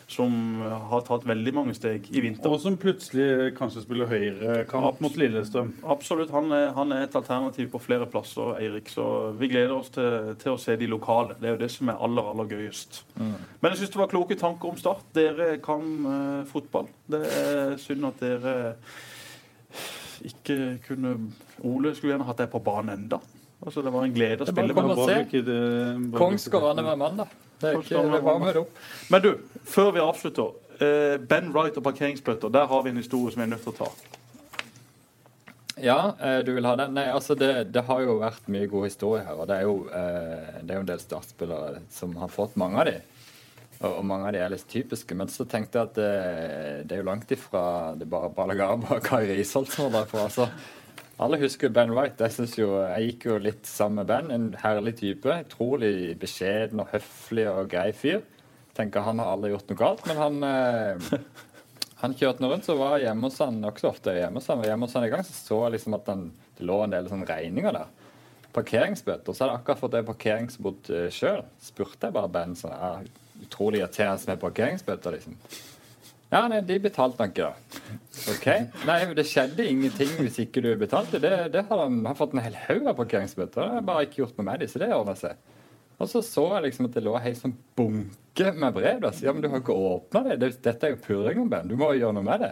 som 0.07 0.61
har 0.61 1.01
tatt 1.05 1.23
veldig 1.25 1.53
mange 1.55 1.73
steg 1.73 2.05
i 2.13 2.21
vinter. 2.21 2.51
Og 2.51 2.59
som 2.61 2.77
plutselig 2.77 3.55
kanskje 3.57 3.81
spiller 3.85 4.09
høyrekant 4.09 5.01
mot 5.01 5.17
Lillestrøm. 5.17 5.71
Absolutt. 5.95 6.33
Han 6.35 6.53
er, 6.53 6.67
han 6.77 6.93
er 6.93 7.07
et 7.07 7.17
alternativ 7.17 7.71
på 7.73 7.81
flere 7.81 8.05
plasser, 8.09 8.53
Eirik. 8.59 8.91
Så 8.93 9.05
vi 9.39 9.49
gleder 9.49 9.73
oss 9.77 9.89
til, 9.95 10.35
til 10.41 10.53
å 10.53 10.61
se 10.61 10.77
de 10.77 10.89
lokale. 10.91 11.37
Det 11.39 11.49
er 11.49 11.57
jo 11.57 11.63
det 11.63 11.71
som 11.73 11.89
er 11.89 12.01
aller, 12.05 12.29
aller 12.35 12.51
gøyest. 12.53 13.01
Men 13.17 13.71
jeg 13.71 13.81
syns 13.81 13.95
det 13.95 14.03
var 14.03 14.11
kloke 14.13 14.37
tanker 14.39 14.71
om 14.71 14.77
Start. 14.79 15.07
Dere 15.17 15.55
kan 15.65 15.89
uh, 16.05 16.45
fotball. 16.49 16.91
Det 17.09 17.23
er 17.25 17.75
synd 17.81 18.05
at 18.11 18.21
dere 18.21 18.55
ikke 20.25 20.77
kunne 20.85 21.15
Ole 21.65 21.95
skulle 21.95 22.13
gjerne 22.13 22.27
hatt 22.27 22.43
deg 22.43 22.51
på 22.53 22.61
banen 22.63 22.93
enda. 22.93 23.19
Altså, 23.65 23.81
det 23.81 23.91
var 23.93 24.05
en 24.05 24.13
glede 24.13 24.45
å 24.45 24.49
spille 24.49 24.75
med. 24.75 24.91
og 24.91 25.09
Var 26.85 26.99
mandag. 26.99 27.33
Det 27.61 27.71
er 27.71 27.79
ikke 27.79 28.03
det 28.03 28.21
med 28.23 28.59
opp. 28.61 28.83
Men 29.09 29.21
du, 29.21 29.31
før 29.63 29.91
vi 29.95 30.03
avslutter. 30.03 30.53
eh, 30.79 31.15
ben 31.17 31.53
Wright 31.53 31.77
og 31.77 31.83
parkeringsbøtter, 31.83 32.49
Der 32.51 32.67
har 32.67 32.83
vi 32.83 32.89
en 32.89 32.97
historie 32.97 33.31
som 33.31 33.41
vi 33.41 33.47
er 33.47 33.55
nødt 33.55 33.63
til 33.63 33.73
å 33.73 33.77
ta. 33.85 33.91
Ja, 35.77 36.15
eh, 36.19 36.39
du 36.43 36.53
vil 36.55 36.65
ha 36.65 36.75
den? 36.79 36.93
Nei, 36.95 37.09
altså 37.11 37.35
det, 37.35 37.71
det 37.75 37.83
har 37.87 38.01
jo 38.01 38.19
vært 38.21 38.47
mye 38.51 38.67
god 38.71 38.87
historie 38.87 39.23
her. 39.25 39.35
Og 39.35 39.47
det 39.47 39.57
er 39.57 39.65
jo, 39.67 39.75
eh, 39.91 40.61
det 40.61 40.71
er 40.71 40.79
jo 40.79 40.85
en 40.85 40.91
del 40.91 41.03
startspillere 41.03 41.81
som 41.91 42.15
har 42.15 42.31
fått 42.31 42.55
mange 42.59 42.79
av 42.79 42.89
de. 42.89 42.95
Og, 43.81 43.99
mange 44.07 44.29
av 44.29 44.33
de 44.35 44.39
er 44.39 44.53
litt 44.53 44.67
typiske. 44.71 45.15
Men 45.19 45.27
så 45.31 45.43
tenkte 45.51 45.79
jeg 45.81 45.89
at 45.89 45.97
det, 45.99 46.87
det 46.87 46.95
er 46.95 47.03
jo 47.03 47.09
langt 47.09 47.31
ifra 47.35 47.65
det 47.99 48.07
er 48.07 48.13
bare 48.13 48.31
Balagaba 48.35 48.97
og 48.97 49.03
Kai 49.03 49.25
Risholt 49.33 49.73
som 49.73 49.91
var 49.91 50.07
på. 50.11 50.21
Altså, 50.23 50.47
alle 51.21 51.39
husker 51.39 51.71
Ben 51.71 51.93
Wright. 51.95 52.19
Jeg, 52.19 52.35
synes 52.35 52.57
jo, 52.59 52.73
jeg 52.83 53.09
gikk 53.09 53.27
jo 53.29 53.39
litt 53.39 53.67
sammen 53.69 54.01
med 54.01 54.09
Ben. 54.11 54.31
En 54.35 54.47
herlig 54.63 54.97
type. 54.99 55.39
Utrolig 55.47 56.15
beskjeden 56.19 56.83
og 56.83 56.91
høflig 56.91 57.47
og 57.51 57.69
grei 57.71 57.89
fyr. 57.95 58.23
Tenker 58.75 59.05
Han 59.05 59.21
har 59.23 59.31
aldri 59.31 59.53
gjort 59.53 59.69
noe 59.71 59.79
galt, 59.79 60.07
men 60.09 60.17
han 60.19 60.43
eh, 60.43 61.19
han 62.05 62.15
kjørte 62.17 62.43
nå 62.43 62.49
rundt, 62.51 62.65
så 62.67 62.75
var 62.77 62.97
jeg 62.97 63.07
hjemme 63.07 63.29
hos 63.29 63.37
han 63.41 63.61
nokså 63.63 63.89
ofte 63.89 64.13
hjemme 64.13 64.41
hos 64.41 64.49
han, 64.51 64.59
var 64.61 64.69
hjemme 64.69 64.87
hos 64.87 64.95
han 64.97 65.05
i 65.07 65.11
gang, 65.13 65.23
så 65.25 65.35
så 65.35 65.59
jeg 65.63 65.75
liksom 65.77 65.95
at 65.97 66.09
han, 66.11 66.25
det 66.57 66.67
lå 66.67 66.79
en 66.83 66.93
del 66.93 67.07
sånn 67.11 67.23
regninger 67.27 67.77
der. 67.77 67.93
Parkeringsbøter. 68.55 69.33
Så 69.33 69.43
hadde 69.43 69.53
jeg 69.55 69.61
akkurat 69.61 69.81
fått 69.81 69.95
det 69.95 70.03
parkeringsbot 70.07 70.91
uh, 70.93 71.05
sjøl. 71.11 71.41
Spurte 71.63 72.07
jeg 72.07 72.15
bare 72.15 72.31
Ben 72.31 72.55
sånn 72.59 72.75
Utrolig 73.45 73.81
irriterende 73.81 74.29
med 74.31 74.39
parkeringsbøter, 74.39 75.17
liksom. 75.17 75.33
Ja, 76.35 76.41
nei, 76.51 76.59
de 76.67 76.75
betalte 76.83 77.23
han 77.23 77.31
ikke, 77.31 77.47
da. 77.47 77.91
OK. 78.33 78.47
Nei, 78.89 78.97
det 79.15 79.23
skjedde 79.29 79.67
ingenting 79.71 80.09
hvis 80.19 80.39
ikke 80.43 80.63
du 80.65 80.73
betalte. 80.79 81.21
Det, 81.23 81.31
det 81.53 81.61
har 81.69 81.83
han 81.85 82.01
har 82.03 82.17
fått 82.19 82.35
en 82.35 82.43
hel 82.43 82.57
haug 82.65 82.89
av 82.91 82.97
parkeringsbøter. 82.97 83.61
Det 83.61 83.77
har 83.77 83.85
bare 83.87 84.07
ikke 84.09 84.19
gjort 84.25 84.41
noe 84.41 84.49
med 84.49 84.65
dem, 84.65 84.71
så 84.71 84.81
det 84.81 84.91
ordner 84.91 85.19
seg. 85.19 85.39
Og 85.95 86.11
så 86.11 86.19
så 86.27 86.43
jeg 86.57 86.65
liksom 86.67 86.89
at 86.89 86.97
det 86.97 87.05
lå 87.05 87.13
en 87.15 87.23
hel 87.23 87.37
sånn 87.39 87.55
bunke 87.79 88.51
med 88.51 88.75
brev. 88.75 88.99
Da. 89.05 89.13
Ja, 89.23 89.31
men 89.31 89.45
du 89.45 89.47
har 89.47 89.63
ikke 89.63 89.77
åpna 89.79 90.25
det. 90.27 90.39
det. 90.41 90.51
Dette 90.65 90.89
er 90.89 90.97
jo 90.97 91.03
purring, 91.05 91.45
Ben. 91.51 91.71
Du 91.71 91.77
må 91.79 91.93
jo 91.93 92.03
gjøre 92.03 92.17
noe 92.17 92.27
med 92.27 92.43
det. 92.43 92.51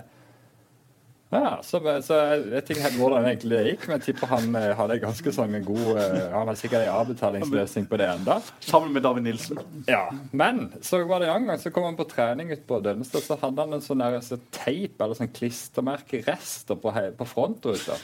Ja, 1.33 1.53
så, 1.65 1.79
så, 2.05 2.17
Jeg 2.33 2.43
vet 2.51 2.69
ikke 2.73 2.85
helt 2.85 2.99
hvordan 2.99 3.27
egentlig 3.29 3.57
det 3.57 3.63
gikk, 3.67 3.87
men 3.87 3.97
jeg 3.97 4.05
tipper 4.09 4.31
han 4.33 4.57
eh, 4.59 4.69
hadde 4.77 4.99
ganske 5.01 5.33
sånn 5.35 5.57
god 5.65 5.89
eh, 6.01 6.19
Han 6.33 6.51
har 6.51 6.59
sikkert 6.59 6.85
en 6.85 6.93
avbetalingsløsning 6.99 7.87
på 7.89 7.99
det 8.01 8.09
enda. 8.11 8.39
Sammen 8.63 8.93
med 8.93 9.05
David 9.05 9.27
Nilsen. 9.27 9.61
Ja, 9.89 10.05
Men 10.31 10.67
så 10.85 11.01
var 11.09 11.23
det 11.23 11.31
en 11.33 11.49
gang 11.49 11.61
så 11.61 11.73
kom 11.73 11.87
han 11.87 11.97
på 11.99 12.07
trening 12.09 12.53
ute 12.53 12.63
på 12.67 12.79
Dønnestad, 12.83 13.25
så 13.25 13.39
hadde 13.41 13.65
han 13.65 13.77
en 13.77 13.83
sånn 13.83 14.03
så 14.23 14.37
teip 14.53 15.01
eller 15.01 15.17
sånn 15.17 15.31
klistremerkerester 15.33 16.77
på, 16.79 16.93
på 17.17 17.27
frontruta. 17.29 17.97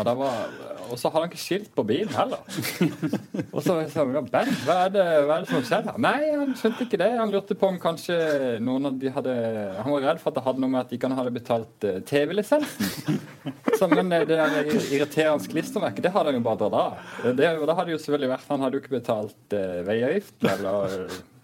Og, 0.00 0.08
var, 0.18 0.48
og, 0.88 0.96
så 0.98 1.10
hadde 1.12 1.22
han 1.22 1.30
ikke 1.30 1.40
skilt 1.40 1.70
på 1.76 1.84
bilen 1.86 2.10
heller. 2.16 2.42
og 3.54 3.60
så 3.62 3.76
sa 3.92 4.02
jeg 4.02 4.24
Ben, 4.30 4.50
hva 4.66 4.76
er, 4.86 4.92
det, 4.94 5.04
hva 5.26 5.36
er 5.36 5.44
det 5.44 5.50
som 5.50 5.64
skjedd 5.66 5.90
her? 5.90 6.00
Nei, 6.02 6.18
han 6.34 6.54
skjønte 6.58 6.86
ikke 6.86 7.00
det. 7.00 7.10
Han 7.20 7.32
lurte 7.34 7.56
på 7.58 7.70
om 7.70 7.78
kanskje 7.82 8.16
noen 8.64 8.90
av 8.90 8.98
de 9.00 9.12
hadde 9.14 9.34
Han 9.78 9.94
var 9.94 10.06
redd 10.08 10.22
for 10.22 10.32
at 10.32 10.38
det 10.38 10.46
hadde 10.48 10.64
noe 10.64 10.72
med 10.72 10.80
at 10.82 10.90
de 10.90 10.98
ikke 10.98 11.12
hadde 11.20 11.34
betalt 11.34 11.86
uh, 11.86 12.00
TV-lisensen 12.06 12.39
lisensen. 12.40 13.18
Sånn, 13.78 13.94
men 13.94 14.12
det 14.12 14.26
der 14.28 14.68
irriterende 14.68 15.48
klistremerket, 15.50 16.02
det 16.04 16.12
hadde 16.14 16.32
han 16.32 16.40
jo 16.40 16.44
bare 16.44 16.60
dratt 16.60 16.78
av. 16.80 17.10
Det, 17.38 17.48
det 17.70 17.76
hadde 17.78 17.94
jo 17.94 18.00
selvfølgelig 18.02 18.32
vært 18.34 18.50
Han 18.50 18.64
hadde 18.64 18.76
jo 18.76 18.82
ikke 18.84 18.96
betalt 18.98 19.56
eh, 19.56 19.80
veiavgift, 19.86 20.36
eller 20.44 20.96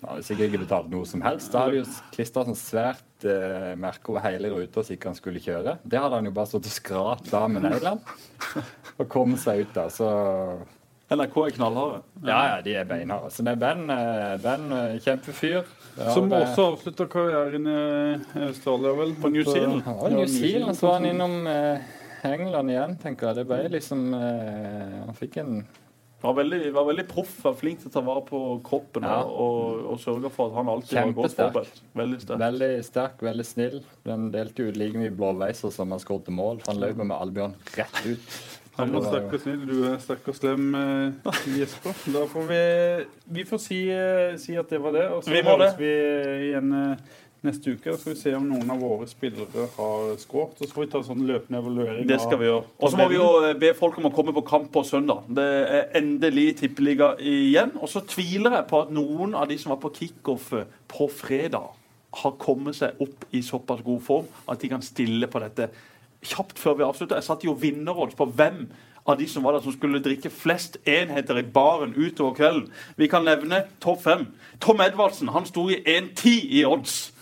ja, 0.02 0.16
sikkert 0.20 0.50
ikke 0.50 0.62
betalt 0.66 0.90
noe 0.92 1.08
som 1.08 1.24
helst. 1.24 1.52
Da 1.54 1.64
hadde 1.64 1.80
jo 1.80 1.86
klistra 2.14 2.44
sånn 2.46 2.58
svært 2.58 3.26
eh, 3.28 3.72
merke 3.80 4.12
over 4.12 4.24
hele 4.26 4.52
ruta 4.52 4.84
så 4.84 4.96
ikke 4.96 5.12
han 5.12 5.18
skulle 5.18 5.42
kjøre. 5.42 5.78
Det 5.84 6.00
hadde 6.02 6.20
han 6.20 6.28
jo 6.28 6.34
bare 6.36 6.50
stått 6.50 6.68
og 6.68 6.76
skrapt 6.76 7.32
av 7.36 7.48
med 7.52 7.64
neglene 7.64 8.64
og 9.00 9.08
kommet 9.12 9.40
seg 9.42 9.64
ut 9.64 9.80
av. 9.80 9.92
Så 9.94 10.10
NRK 11.06 11.36
er 11.38 11.52
knallharde. 11.54 12.00
Ja, 12.26 12.38
ja, 12.48 12.54
de 12.64 12.72
er 12.74 12.86
beinharde. 12.88 13.30
Så 13.30 13.44
det 13.46 13.52
er 13.54 13.60
Ben, 13.62 13.84
eh, 13.94 14.32
ben 14.42 14.72
eh, 14.74 14.96
kjempefyr. 15.04 15.60
Ja, 15.96 16.10
Som 16.10 16.30
det... 16.30 16.40
også 16.42 16.64
avslutta 16.72 17.06
karrieren 17.06 17.68
i 17.70 18.48
Australia, 18.48 18.94
vel? 18.98 19.14
På 19.22 19.30
New 19.30 19.44
Zealand. 19.46 19.86
Ja, 19.86 20.08
New 20.10 20.26
Zealand 20.26 20.76
så 20.76 20.88
var 20.88 20.98
han 20.98 21.06
innom 21.12 21.46
eh, 21.46 21.78
England 22.26 22.74
igjen, 22.74 22.96
tenker 23.02 23.30
jeg. 23.30 23.38
Det 23.38 23.46
ble 23.46 23.62
liksom 23.76 24.08
eh, 24.18 25.02
Han 25.06 25.18
fikk 25.18 25.42
en 25.44 25.60
var 26.26 26.32
veldig, 26.34 26.72
var 26.72 26.86
veldig 26.88 27.04
proff, 27.06 27.32
var 27.44 27.54
flink 27.54 27.82
til 27.82 27.90
å 27.90 27.92
ta 27.92 28.00
vare 28.02 28.22
på 28.26 28.38
kroppen 28.66 29.04
ja. 29.04 29.18
og, 29.22 29.82
og, 29.92 29.98
sørge 30.00 30.30
for 30.32 30.48
at 30.48 30.56
han 30.58 30.70
alltid 30.72 30.96
var 30.98 31.12
godt 31.18 31.36
forberedt. 31.38 31.82
Veldig 32.00 32.20
sterk. 32.22 32.40
Veldig 32.40 32.70
sterk, 32.88 33.24
veldig 33.28 33.46
snill. 33.46 33.76
Den 34.08 34.30
delte 34.34 34.66
ut 34.66 34.80
like 34.80 34.98
mye 34.98 35.12
blåveiser 35.14 35.74
som 35.76 35.92
han 35.94 36.02
skåret 36.02 36.32
mål. 36.34 36.64
Han 36.66 36.80
løp 36.82 37.02
med 37.04 37.14
Albion 37.14 37.54
rett 37.76 38.00
ut. 38.08 38.40
Han 38.76 38.92
var 38.92 39.06
sterk 39.08 39.32
og 39.32 39.40
snill, 39.40 39.60
du 39.68 39.76
er 39.88 40.00
sterk 40.02 40.26
og 40.28 40.36
slem, 40.36 40.64
eh, 40.76 41.36
Jesper. 41.60 41.94
Da 42.12 42.24
får 42.28 42.48
vi 42.50 42.64
Vi 43.36 43.44
får 43.44 43.60
si, 43.60 43.78
eh, 43.90 44.36
si 44.38 44.56
at 44.56 44.68
det 44.70 44.82
var 44.82 44.92
det, 44.92 45.06
og 45.10 45.24
så 45.24 45.30
høres 45.30 45.78
vi 45.78 45.92
igjen 46.50 46.72
eh, 46.72 46.96
neste 47.42 47.72
uke. 47.72 47.90
Da 47.90 47.96
skal 47.96 48.12
vi 48.12 48.20
se 48.20 48.34
om 48.34 48.44
noen 48.48 48.70
av 48.70 48.80
våre 48.80 49.08
spillere 49.08 49.66
har 49.76 50.16
skåret. 50.20 50.58
Så 50.58 50.68
skal 50.68 50.84
vi 50.84 50.90
ta 50.92 51.02
sånn 51.02 51.24
løpende 51.26 51.62
evaluering. 51.62 52.06
Det 52.06 52.20
skal 52.20 52.38
vi 52.38 52.50
gjøre. 52.50 52.64
Og 52.80 52.90
så 52.92 53.00
må 53.00 53.08
vi 53.08 53.16
jo 53.16 53.54
be 53.58 53.72
folk 53.74 53.98
om 53.98 54.10
å 54.10 54.14
komme 54.14 54.34
på 54.36 54.44
kamp 54.46 54.70
på 54.72 54.84
søndag. 54.84 55.24
Det 55.28 55.48
er 55.78 55.90
endelig 55.94 56.58
tippeliga 56.60 57.14
igjen. 57.18 57.72
Og 57.80 57.88
så 57.88 58.04
tviler 58.06 58.60
jeg 58.60 58.68
på 58.68 58.82
at 58.82 58.90
noen 58.94 59.34
av 59.34 59.48
de 59.48 59.58
som 59.58 59.72
var 59.74 59.80
på 59.80 59.94
kickoff 59.96 60.52
på 60.88 61.10
fredag, 61.10 61.72
har 62.16 62.32
kommet 62.40 62.76
seg 62.78 62.96
opp 63.02 63.26
i 63.36 63.42
såpass 63.44 63.82
god 63.84 64.00
form 64.00 64.28
at 64.48 64.62
de 64.62 64.70
kan 64.72 64.84
stille 64.84 65.28
på 65.28 65.42
dette 65.42 65.68
kjapt 66.24 66.58
før 66.58 66.74
vi 66.78 66.86
avslutter. 66.86 67.16
Jeg 67.16 67.24
satte 67.24 67.48
jo 67.48 67.56
vinnerodds 67.60 68.14
på 68.14 68.24
hvem 68.24 68.66
av 69.06 69.18
de 69.18 69.28
som 69.30 69.44
var 69.44 69.54
der 69.54 69.62
som 69.62 69.74
skulle 69.74 70.02
drikke 70.02 70.30
flest 70.30 70.78
enheter 70.86 71.38
i 71.38 71.42
baren 71.42 71.94
utover 71.94 72.34
kvelden. 72.34 72.70
Vi 72.96 73.06
kan 73.06 73.24
nevne 73.24 73.64
topp 73.80 74.02
fem. 74.02 74.26
Tom 74.60 74.80
Edvardsen 74.82 75.30
han 75.34 75.46
sto 75.46 75.68
i 75.70 75.78
1,10 75.86 76.30
i 76.58 76.64
odds. 76.66 77.12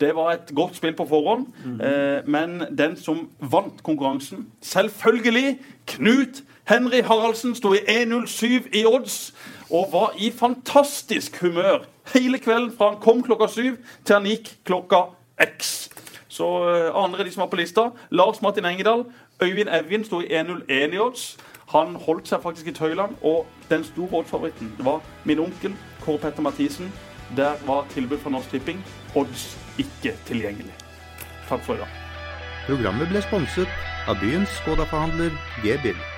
Det 0.00 0.14
var 0.14 0.32
et 0.32 0.54
godt 0.54 0.76
spill 0.76 0.94
på 0.94 1.06
forhånd. 1.06 1.46
Mm 1.64 1.80
-hmm. 1.80 1.86
eh, 1.86 2.28
men 2.28 2.62
den 2.78 2.96
som 2.96 3.28
vant 3.40 3.82
konkurransen, 3.82 4.46
selvfølgelig 4.60 5.58
Knut 5.86 6.42
Henry 6.64 7.02
Haraldsen, 7.02 7.54
sto 7.54 7.72
i 7.74 7.78
1,07 7.78 8.78
i 8.78 8.84
odds 8.86 9.34
og 9.70 9.88
var 9.92 10.14
i 10.18 10.30
fantastisk 10.30 11.40
humør 11.40 11.84
hele 12.14 12.38
kvelden 12.38 12.72
fra 12.76 12.90
han 12.90 13.00
kom 13.00 13.22
klokka 13.22 13.46
syv 13.46 13.76
til 14.04 14.14
han 14.14 14.24
gikk 14.24 14.56
klokka 14.64 14.96
x. 15.58 15.88
Så 16.32 16.48
uh, 16.64 17.04
andre 17.04 17.26
de 17.26 17.32
som 17.32 17.44
var 17.44 17.50
på 17.52 17.60
lista, 17.60 17.90
Lars 18.10 18.40
Martin 18.42 18.64
Engedal, 18.64 19.04
Øyvind 19.42 19.68
Evjen 19.68 20.04
sto 20.04 20.20
i 20.20 20.30
1-0-1 20.32 20.94
i 20.96 21.00
odds. 21.00 21.36
Han 21.72 21.96
holdt 22.06 22.28
seg 22.28 22.42
faktisk 22.42 22.66
i 22.66 22.74
Tøyland, 22.76 23.16
og 23.22 23.46
den 23.70 23.84
store 23.84 24.20
oddsfavoritten 24.20 24.72
var 24.78 25.00
min 25.24 25.40
onkel 25.40 25.76
Kåre 26.04 26.18
Petter 26.18 26.42
Mathisen. 26.42 26.92
Der 27.36 27.52
var 27.66 27.86
tilbud 27.90 28.18
fra 28.18 28.30
Norsk 28.30 28.50
Tipping. 28.50 28.84
Odds 29.16 29.58
ikke 29.78 30.16
tilgjengelig. 30.28 30.74
Takk 31.48 31.64
for 31.64 31.74
i 31.74 31.84
dag. 31.84 32.00
Programmet 32.66 33.08
ble 33.10 33.22
sponset 33.24 33.78
av 34.08 34.20
byens 34.20 34.52
Skoda-forhandler 34.62 35.32
G-Bill. 35.64 36.11